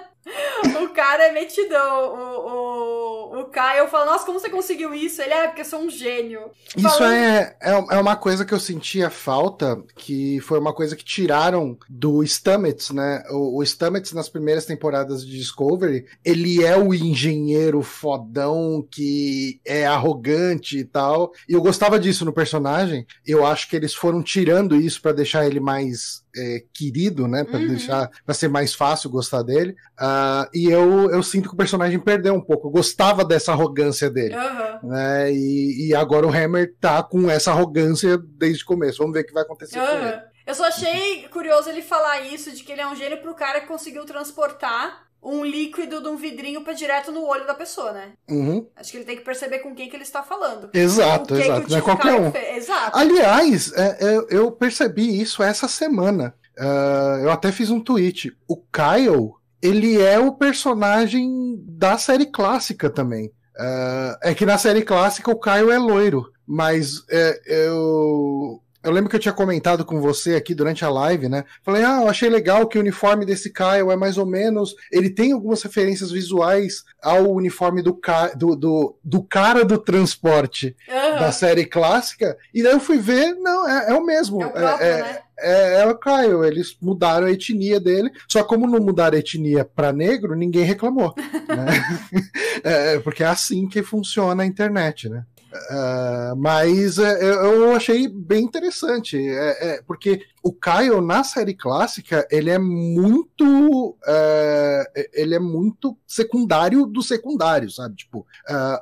cara 0.91 1.25
é 1.27 1.31
metidão. 1.31 2.13
O, 2.13 2.47
o, 2.49 3.20
o 3.31 3.45
Caio 3.45 3.87
fala, 3.87 4.05
nossa, 4.05 4.25
como 4.25 4.39
você 4.39 4.49
conseguiu 4.49 4.93
isso? 4.93 5.21
Ele 5.21 5.33
é 5.33 5.47
porque 5.47 5.61
eu 5.61 5.65
sou 5.65 5.79
um 5.79 5.89
gênio. 5.89 6.51
Isso 6.75 6.89
Falando... 6.89 7.13
é, 7.13 7.55
é, 7.61 7.71
é 7.71 7.97
uma 7.97 8.15
coisa 8.15 8.43
que 8.43 8.53
eu 8.53 8.59
sentia 8.59 9.09
falta, 9.09 9.81
que 9.95 10.39
foi 10.41 10.59
uma 10.59 10.73
coisa 10.73 10.95
que 10.95 11.03
tiraram 11.03 11.77
do 11.89 12.23
Stamets, 12.23 12.91
né? 12.91 13.23
O, 13.29 13.59
o 13.59 13.63
Stamets, 13.65 14.11
nas 14.11 14.27
primeiras 14.27 14.65
temporadas 14.65 15.25
de 15.25 15.37
Discovery, 15.37 16.05
ele 16.25 16.63
é 16.63 16.77
o 16.77 16.93
engenheiro 16.93 17.81
fodão 17.81 18.85
que 18.89 19.59
é 19.65 19.85
arrogante 19.85 20.79
e 20.79 20.83
tal. 20.83 21.31
E 21.47 21.53
eu 21.53 21.61
gostava 21.61 21.99
disso 21.99 22.25
no 22.25 22.33
personagem. 22.33 23.05
Eu 23.25 23.45
acho 23.45 23.69
que 23.69 23.75
eles 23.75 23.93
foram 23.93 24.21
tirando 24.21 24.75
isso 24.75 25.01
para 25.01 25.13
deixar 25.13 25.45
ele 25.45 25.59
mais 25.59 26.21
é, 26.35 26.63
querido, 26.73 27.27
né? 27.27 27.43
Pra 27.43 27.59
uhum. 27.59 27.67
deixar 27.67 28.09
para 28.25 28.33
ser 28.33 28.47
mais 28.47 28.73
fácil 28.73 29.09
gostar 29.09 29.43
dele. 29.43 29.75
Uh, 29.99 30.49
e 30.53 30.65
eu, 30.69 31.09
eu 31.11 31.21
sinto 31.23 31.49
que 31.49 31.55
o 31.55 31.57
personagem 31.57 31.99
perdeu 31.99 32.33
um 32.33 32.41
pouco. 32.41 32.67
Eu 32.67 32.71
gostava 32.71 33.20
dessa 33.23 33.51
arrogância 33.51 34.09
dele. 34.09 34.35
Uhum. 34.35 34.89
Né? 34.89 35.31
E, 35.33 35.87
e 35.87 35.95
agora 35.95 36.27
o 36.27 36.29
Hammer 36.29 36.75
tá 36.79 37.01
com 37.03 37.29
essa 37.29 37.51
arrogância 37.51 38.17
desde 38.17 38.63
o 38.63 38.67
começo. 38.67 38.99
Vamos 38.99 39.13
ver 39.13 39.21
o 39.21 39.25
que 39.25 39.33
vai 39.33 39.43
acontecer 39.43 39.79
uhum. 39.79 39.85
com 39.85 40.05
ele. 40.07 40.21
Eu 40.45 40.55
só 40.55 40.65
achei 40.65 41.27
curioso 41.29 41.69
ele 41.69 41.81
falar 41.81 42.21
isso, 42.21 42.51
de 42.51 42.63
que 42.63 42.71
ele 42.71 42.81
é 42.81 42.87
um 42.87 42.95
gênio 42.95 43.21
pro 43.21 43.35
cara 43.35 43.61
que 43.61 43.67
conseguiu 43.67 44.05
transportar 44.05 45.11
um 45.23 45.45
líquido 45.45 46.01
de 46.01 46.07
um 46.07 46.17
vidrinho 46.17 46.63
para 46.63 46.73
direto 46.73 47.11
no 47.11 47.25
olho 47.25 47.45
da 47.45 47.53
pessoa, 47.53 47.91
né? 47.91 48.13
Uhum. 48.27 48.67
Acho 48.75 48.91
que 48.91 48.97
ele 48.97 49.05
tem 49.05 49.15
que 49.15 49.23
perceber 49.23 49.59
com 49.59 49.75
quem 49.75 49.87
que 49.87 49.95
ele 49.95 50.03
está 50.03 50.23
falando. 50.23 50.69
Exato, 50.73 51.35
exato. 51.35 51.69
Não 51.69 51.77
é 51.77 51.81
qualquer 51.81 52.19
um. 52.19 52.33
Exato. 52.55 52.97
Aliás, 52.97 53.71
é, 53.73 53.97
é, 54.01 54.25
eu 54.29 54.51
percebi 54.51 55.21
isso 55.21 55.43
essa 55.43 55.67
semana. 55.67 56.33
Uh, 56.57 57.23
eu 57.23 57.31
até 57.31 57.51
fiz 57.51 57.69
um 57.69 57.79
tweet. 57.79 58.35
O 58.47 58.57
Kyle, 58.57 59.35
ele 59.61 60.01
é 60.01 60.19
o 60.19 60.33
personagem 60.33 61.55
da 61.67 61.97
série 61.97 62.25
clássica 62.25 62.89
também. 62.89 63.27
Uh, 63.57 64.17
é 64.23 64.33
que 64.33 64.45
na 64.45 64.57
série 64.57 64.81
clássica 64.81 65.29
o 65.29 65.39
Kyle 65.39 65.71
é 65.71 65.77
loiro, 65.77 66.31
mas 66.47 67.03
é, 67.09 67.39
eu 67.45 68.61
eu 68.83 68.91
lembro 68.91 69.09
que 69.09 69.15
eu 69.15 69.19
tinha 69.19 69.33
comentado 69.33 69.85
com 69.85 70.01
você 70.01 70.35
aqui 70.35 70.55
durante 70.55 70.83
a 70.83 70.89
live, 70.89 71.29
né? 71.29 71.45
Falei, 71.63 71.83
ah, 71.83 72.01
eu 72.01 72.09
achei 72.09 72.29
legal 72.29 72.67
que 72.67 72.79
o 72.79 72.81
uniforme 72.81 73.25
desse 73.25 73.51
Kyle 73.51 73.91
é 73.91 73.95
mais 73.95 74.17
ou 74.17 74.25
menos. 74.25 74.75
Ele 74.91 75.09
tem 75.09 75.33
algumas 75.33 75.61
referências 75.61 76.09
visuais 76.09 76.83
ao 77.01 77.29
uniforme 77.31 77.83
do, 77.83 77.99
do, 78.35 78.55
do, 78.55 78.97
do 79.03 79.23
cara 79.23 79.63
do 79.63 79.77
transporte 79.77 80.75
uhum. 80.89 81.19
da 81.19 81.31
série 81.31 81.65
clássica. 81.65 82.35
E 82.51 82.63
daí 82.63 82.71
eu 82.71 82.79
fui 82.79 82.97
ver, 82.97 83.35
não, 83.35 83.69
é, 83.69 83.91
é 83.91 83.93
o 83.93 84.03
mesmo. 84.03 84.41
É 84.41 84.47
o, 84.47 84.49
próprio, 84.49 84.87
é, 84.87 85.01
né? 85.01 85.19
É, 85.41 85.81
é 85.81 85.85
o 85.85 85.97
Kyle, 85.97 86.45
eles 86.45 86.75
mudaram 86.81 87.27
a 87.27 87.31
etnia 87.31 87.79
dele, 87.79 88.11
só 88.27 88.43
como 88.43 88.67
não 88.67 88.79
mudaram 88.79 89.17
a 89.17 89.19
etnia 89.19 89.65
para 89.65 89.91
negro, 89.91 90.35
ninguém 90.35 90.63
reclamou. 90.63 91.13
né? 91.17 91.65
é, 92.63 92.99
porque 92.99 93.23
é 93.23 93.27
assim 93.27 93.67
que 93.67 93.83
funciona 93.83 94.43
a 94.43 94.45
internet, 94.45 95.09
né? 95.09 95.25
Uh, 95.51 96.35
mas 96.37 96.97
uh, 96.97 97.03
eu 97.03 97.75
achei 97.75 98.07
bem 98.07 98.43
interessante, 98.43 99.17
é, 99.17 99.75
é, 99.75 99.81
porque 99.81 100.21
o 100.41 100.53
Kyle 100.53 101.01
na 101.01 101.25
série 101.25 101.53
clássica 101.53 102.25
ele 102.31 102.49
é 102.49 102.57
muito 102.57 103.89
uh, 103.89 104.83
ele 105.13 105.35
é 105.35 105.39
muito 105.39 105.97
secundário 106.07 106.85
do 106.85 107.03
secundário, 107.03 107.69
sabe? 107.69 107.95
Tipo, 107.95 108.25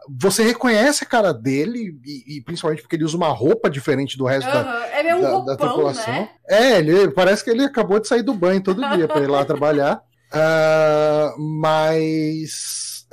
você 0.07 0.43
reconhece 0.43 1.03
a 1.03 1.07
cara 1.07 1.33
dele 1.33 1.99
e, 2.05 2.37
e, 2.37 2.41
principalmente 2.41 2.83
porque 2.83 2.95
ele 2.95 3.03
usa 3.03 3.17
uma 3.17 3.29
roupa 3.29 3.67
diferente 3.67 4.15
do 4.15 4.25
resto 4.25 4.51
da, 4.51 4.87
é 4.87 5.15
um 5.15 5.21
da, 5.21 5.29
roupão, 5.29 5.45
da 5.45 5.57
tripulação. 5.57 6.13
Né? 6.13 6.29
É, 6.47 6.77
ele 6.77 7.09
parece 7.09 7.43
que 7.43 7.49
ele 7.49 7.63
acabou 7.63 7.99
de 7.99 8.07
sair 8.07 8.21
do 8.21 8.33
banho 8.33 8.61
todo 8.61 8.87
dia 8.95 9.07
para 9.07 9.21
ir 9.21 9.27
lá 9.27 9.43
trabalhar, 9.43 10.01
mas 11.37 13.07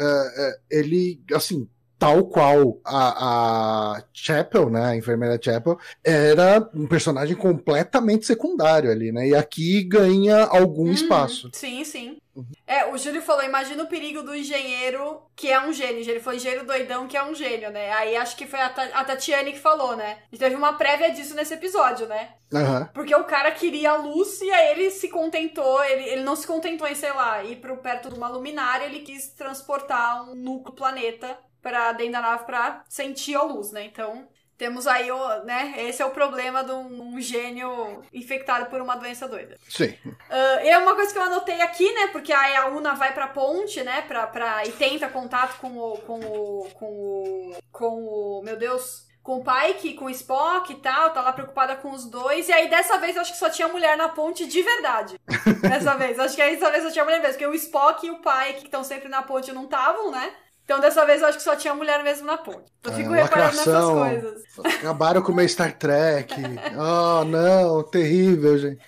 ele 0.70 1.22
assim 1.32 1.66
tal 1.98 2.26
qual 2.26 2.78
a, 2.84 3.94
a 3.96 4.02
Chapel, 4.12 4.68
né, 4.70 4.84
a 4.84 4.96
enfermeira 4.96 5.40
Chapel, 5.42 5.78
era 6.04 6.68
um 6.74 6.86
personagem 6.86 7.36
completamente 7.36 8.26
secundário 8.26 8.90
ali, 8.90 9.12
né? 9.12 9.28
E 9.28 9.34
aqui 9.34 9.82
ganha 9.82 10.44
algum 10.44 10.86
uhum, 10.86 10.92
espaço. 10.92 11.50
Sim, 11.52 11.84
sim. 11.84 12.18
Uhum. 12.34 12.44
É, 12.66 12.86
o 12.92 12.98
Júlio 12.98 13.22
falou, 13.22 13.42
imagina 13.42 13.82
o 13.82 13.88
perigo 13.88 14.22
do 14.22 14.34
engenheiro 14.34 15.22
que 15.34 15.50
é 15.50 15.58
um 15.58 15.72
gênio. 15.72 16.00
Ele 16.00 16.20
foi 16.20 16.36
engenheiro 16.36 16.66
doidão 16.66 17.08
que 17.08 17.16
é 17.16 17.24
um 17.24 17.34
gênio, 17.34 17.70
né? 17.70 17.90
Aí 17.92 18.14
acho 18.14 18.36
que 18.36 18.46
foi 18.46 18.60
a, 18.60 18.66
a 18.66 19.04
Tatiane 19.04 19.52
que 19.52 19.58
falou, 19.58 19.96
né? 19.96 20.18
E 20.30 20.36
teve 20.36 20.54
uma 20.54 20.74
prévia 20.74 21.10
disso 21.12 21.34
nesse 21.34 21.54
episódio, 21.54 22.06
né? 22.06 22.30
Uhum. 22.52 22.86
Porque 22.92 23.14
o 23.14 23.24
cara 23.24 23.50
queria 23.52 23.92
a 23.92 23.96
luz 23.96 24.40
e 24.42 24.50
aí 24.50 24.72
ele 24.72 24.90
se 24.90 25.08
contentou, 25.08 25.82
ele, 25.82 26.04
ele 26.10 26.22
não 26.22 26.36
se 26.36 26.46
contentou 26.46 26.86
em, 26.86 26.94
sei 26.94 27.12
lá, 27.12 27.42
ir 27.42 27.56
pro, 27.56 27.78
perto 27.78 28.10
de 28.10 28.14
uma 28.16 28.28
luminária, 28.28 28.84
ele 28.84 29.00
quis 29.00 29.28
transportar 29.28 30.28
um 30.28 30.34
núcleo 30.34 30.74
planeta 30.74 31.36
para 31.66 31.90
dentro 31.92 32.12
da 32.12 32.20
nave 32.20 32.44
para 32.44 32.84
sentir 32.88 33.34
a 33.34 33.42
luz, 33.42 33.72
né? 33.72 33.84
Então, 33.84 34.28
temos 34.56 34.86
aí, 34.86 35.10
o, 35.10 35.42
né? 35.42 35.74
Esse 35.78 36.00
é 36.00 36.06
o 36.06 36.12
problema 36.12 36.62
de 36.62 36.70
um, 36.70 37.14
um 37.14 37.20
gênio 37.20 38.04
infectado 38.12 38.66
por 38.66 38.80
uma 38.80 38.94
doença 38.94 39.26
doida. 39.26 39.58
Sim. 39.68 39.92
Uh, 40.06 40.62
e 40.62 40.68
é 40.68 40.78
uma 40.78 40.94
coisa 40.94 41.12
que 41.12 41.18
eu 41.18 41.24
anotei 41.24 41.60
aqui, 41.60 41.92
né? 41.92 42.06
Porque 42.12 42.32
aí 42.32 42.54
a 42.54 42.68
Una 42.68 42.94
vai 42.94 43.12
pra 43.12 43.26
ponte, 43.26 43.82
né? 43.82 44.02
Pra, 44.02 44.28
pra, 44.28 44.64
e 44.64 44.70
tenta 44.72 45.08
contato 45.08 45.58
com 45.58 45.76
o. 45.76 45.98
com 45.98 46.20
o. 46.20 46.68
com 46.74 46.86
o. 46.86 47.56
com 47.72 47.86
o. 48.04 48.42
Meu 48.44 48.56
Deus. 48.56 49.04
Com 49.24 49.38
o 49.38 49.44
Pike, 49.44 49.94
com 49.94 50.04
o 50.04 50.10
Spock 50.10 50.72
e 50.72 50.76
tal, 50.76 51.10
tá 51.10 51.20
lá 51.20 51.32
preocupada 51.32 51.74
com 51.74 51.90
os 51.90 52.08
dois. 52.08 52.48
E 52.48 52.52
aí, 52.52 52.70
dessa 52.70 52.96
vez, 52.96 53.16
eu 53.16 53.22
acho 53.22 53.32
que 53.32 53.38
só 53.38 53.50
tinha 53.50 53.66
mulher 53.66 53.96
na 53.96 54.08
ponte 54.08 54.46
de 54.46 54.62
verdade. 54.62 55.20
dessa 55.60 55.96
vez. 55.96 56.16
Acho 56.16 56.36
que 56.36 56.42
aí, 56.42 56.54
dessa 56.54 56.70
vez 56.70 56.84
só 56.84 56.92
tinha 56.92 57.04
mulher 57.04 57.18
mesmo. 57.20 57.32
Porque 57.32 57.46
o 57.48 57.54
Spock 57.54 58.06
e 58.06 58.10
o 58.12 58.20
Pike, 58.20 58.60
que 58.60 58.66
estão 58.66 58.84
sempre 58.84 59.08
na 59.08 59.22
ponte, 59.22 59.50
não 59.50 59.64
estavam, 59.64 60.12
né? 60.12 60.32
Então 60.66 60.80
dessa 60.80 61.06
vez 61.06 61.22
eu 61.22 61.28
acho 61.28 61.38
que 61.38 61.44
só 61.44 61.54
tinha 61.54 61.72
mulher 61.72 62.02
mesmo 62.02 62.26
na 62.26 62.36
ponte. 62.36 62.72
Eu 62.82 62.92
fico 62.92 63.14
é, 63.14 63.22
reparando 63.22 63.56
nessas 63.56 63.84
coisas. 63.84 64.42
Acabaram 64.78 65.22
com 65.22 65.30
o 65.30 65.34
meu 65.34 65.48
Star 65.48 65.72
Trek. 65.78 66.34
Oh, 66.76 67.24
não, 67.24 67.84
terrível, 67.84 68.58
gente. 68.58 68.82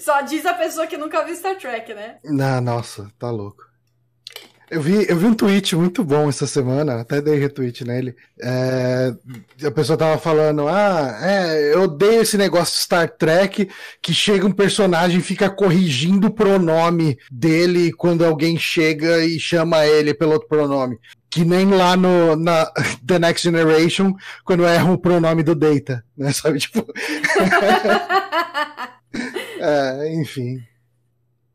só 0.00 0.20
diz 0.22 0.44
a 0.44 0.52
pessoa 0.54 0.86
que 0.88 0.96
nunca 0.96 1.24
viu 1.24 1.36
Star 1.36 1.56
Trek, 1.56 1.94
né? 1.94 2.18
Não, 2.24 2.60
nossa, 2.60 3.08
tá 3.20 3.30
louco. 3.30 3.62
Eu 4.72 4.80
vi, 4.80 5.06
eu 5.06 5.18
vi 5.18 5.26
um 5.26 5.34
tweet 5.34 5.76
muito 5.76 6.02
bom 6.02 6.30
essa 6.30 6.46
semana, 6.46 7.02
até 7.02 7.20
dei 7.20 7.38
retweet 7.38 7.84
nele. 7.84 8.16
É, 8.40 9.12
a 9.66 9.70
pessoa 9.70 9.98
tava 9.98 10.16
falando: 10.16 10.66
Ah, 10.66 11.18
é, 11.20 11.74
eu 11.74 11.82
odeio 11.82 12.22
esse 12.22 12.38
negócio 12.38 12.76
de 12.76 12.80
Star 12.80 13.06
Trek 13.06 13.68
que 14.00 14.14
chega 14.14 14.46
um 14.46 14.50
personagem 14.50 15.18
e 15.18 15.22
fica 15.22 15.50
corrigindo 15.50 16.28
o 16.28 16.32
pronome 16.32 17.18
dele 17.30 17.92
quando 17.92 18.24
alguém 18.24 18.58
chega 18.58 19.22
e 19.22 19.38
chama 19.38 19.84
ele 19.84 20.14
pelo 20.14 20.32
outro 20.32 20.48
pronome. 20.48 20.98
Que 21.28 21.44
nem 21.44 21.68
lá 21.68 21.94
no 21.94 22.34
na 22.34 22.64
The 23.06 23.18
Next 23.18 23.46
Generation, 23.46 24.14
quando 24.42 24.64
erram 24.64 24.94
o 24.94 24.98
pronome 24.98 25.42
do 25.42 25.54
Data, 25.54 26.02
né? 26.16 26.32
Sabe, 26.32 26.58
tipo. 26.58 26.82
é, 29.60 30.14
enfim. 30.14 30.62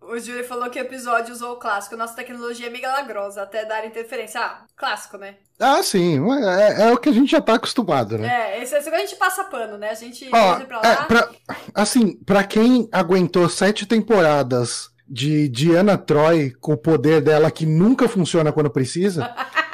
O 0.09 0.17
Júlio 0.19 0.43
falou 0.45 0.69
que 0.69 0.79
o 0.79 0.81
episódio 0.81 1.33
usou 1.33 1.53
o 1.53 1.57
clássico. 1.57 1.97
Nossa 1.97 2.15
tecnologia 2.15 2.67
é 2.67 2.69
milagrosa, 2.69 3.41
até 3.41 3.65
dar 3.65 3.85
interferência. 3.85 4.39
Ah, 4.39 4.61
clássico, 4.75 5.17
né? 5.17 5.35
Ah, 5.59 5.83
sim. 5.83 6.19
É, 6.43 6.83
é 6.83 6.93
o 6.93 6.97
que 6.97 7.09
a 7.09 7.11
gente 7.11 7.31
já 7.31 7.41
tá 7.41 7.55
acostumado, 7.55 8.17
né? 8.17 8.27
É, 8.27 8.63
esse, 8.63 8.75
esse 8.75 8.89
a 8.89 8.99
gente 8.99 9.15
passa 9.17 9.43
pano, 9.43 9.77
né? 9.77 9.89
A 9.89 9.95
gente 9.95 10.29
Ó, 10.31 10.59
pra 10.61 10.77
lá. 10.79 10.87
É, 10.87 10.95
pra, 11.05 11.29
assim, 11.73 12.15
pra 12.25 12.43
quem 12.43 12.87
aguentou 12.91 13.49
sete 13.49 13.85
temporadas 13.85 14.89
de 15.07 15.49
Diana 15.49 15.97
Troy 15.97 16.51
com 16.59 16.73
o 16.73 16.77
poder 16.77 17.21
dela 17.21 17.51
que 17.51 17.65
nunca 17.65 18.07
funciona 18.07 18.51
quando 18.51 18.69
precisa. 18.69 19.33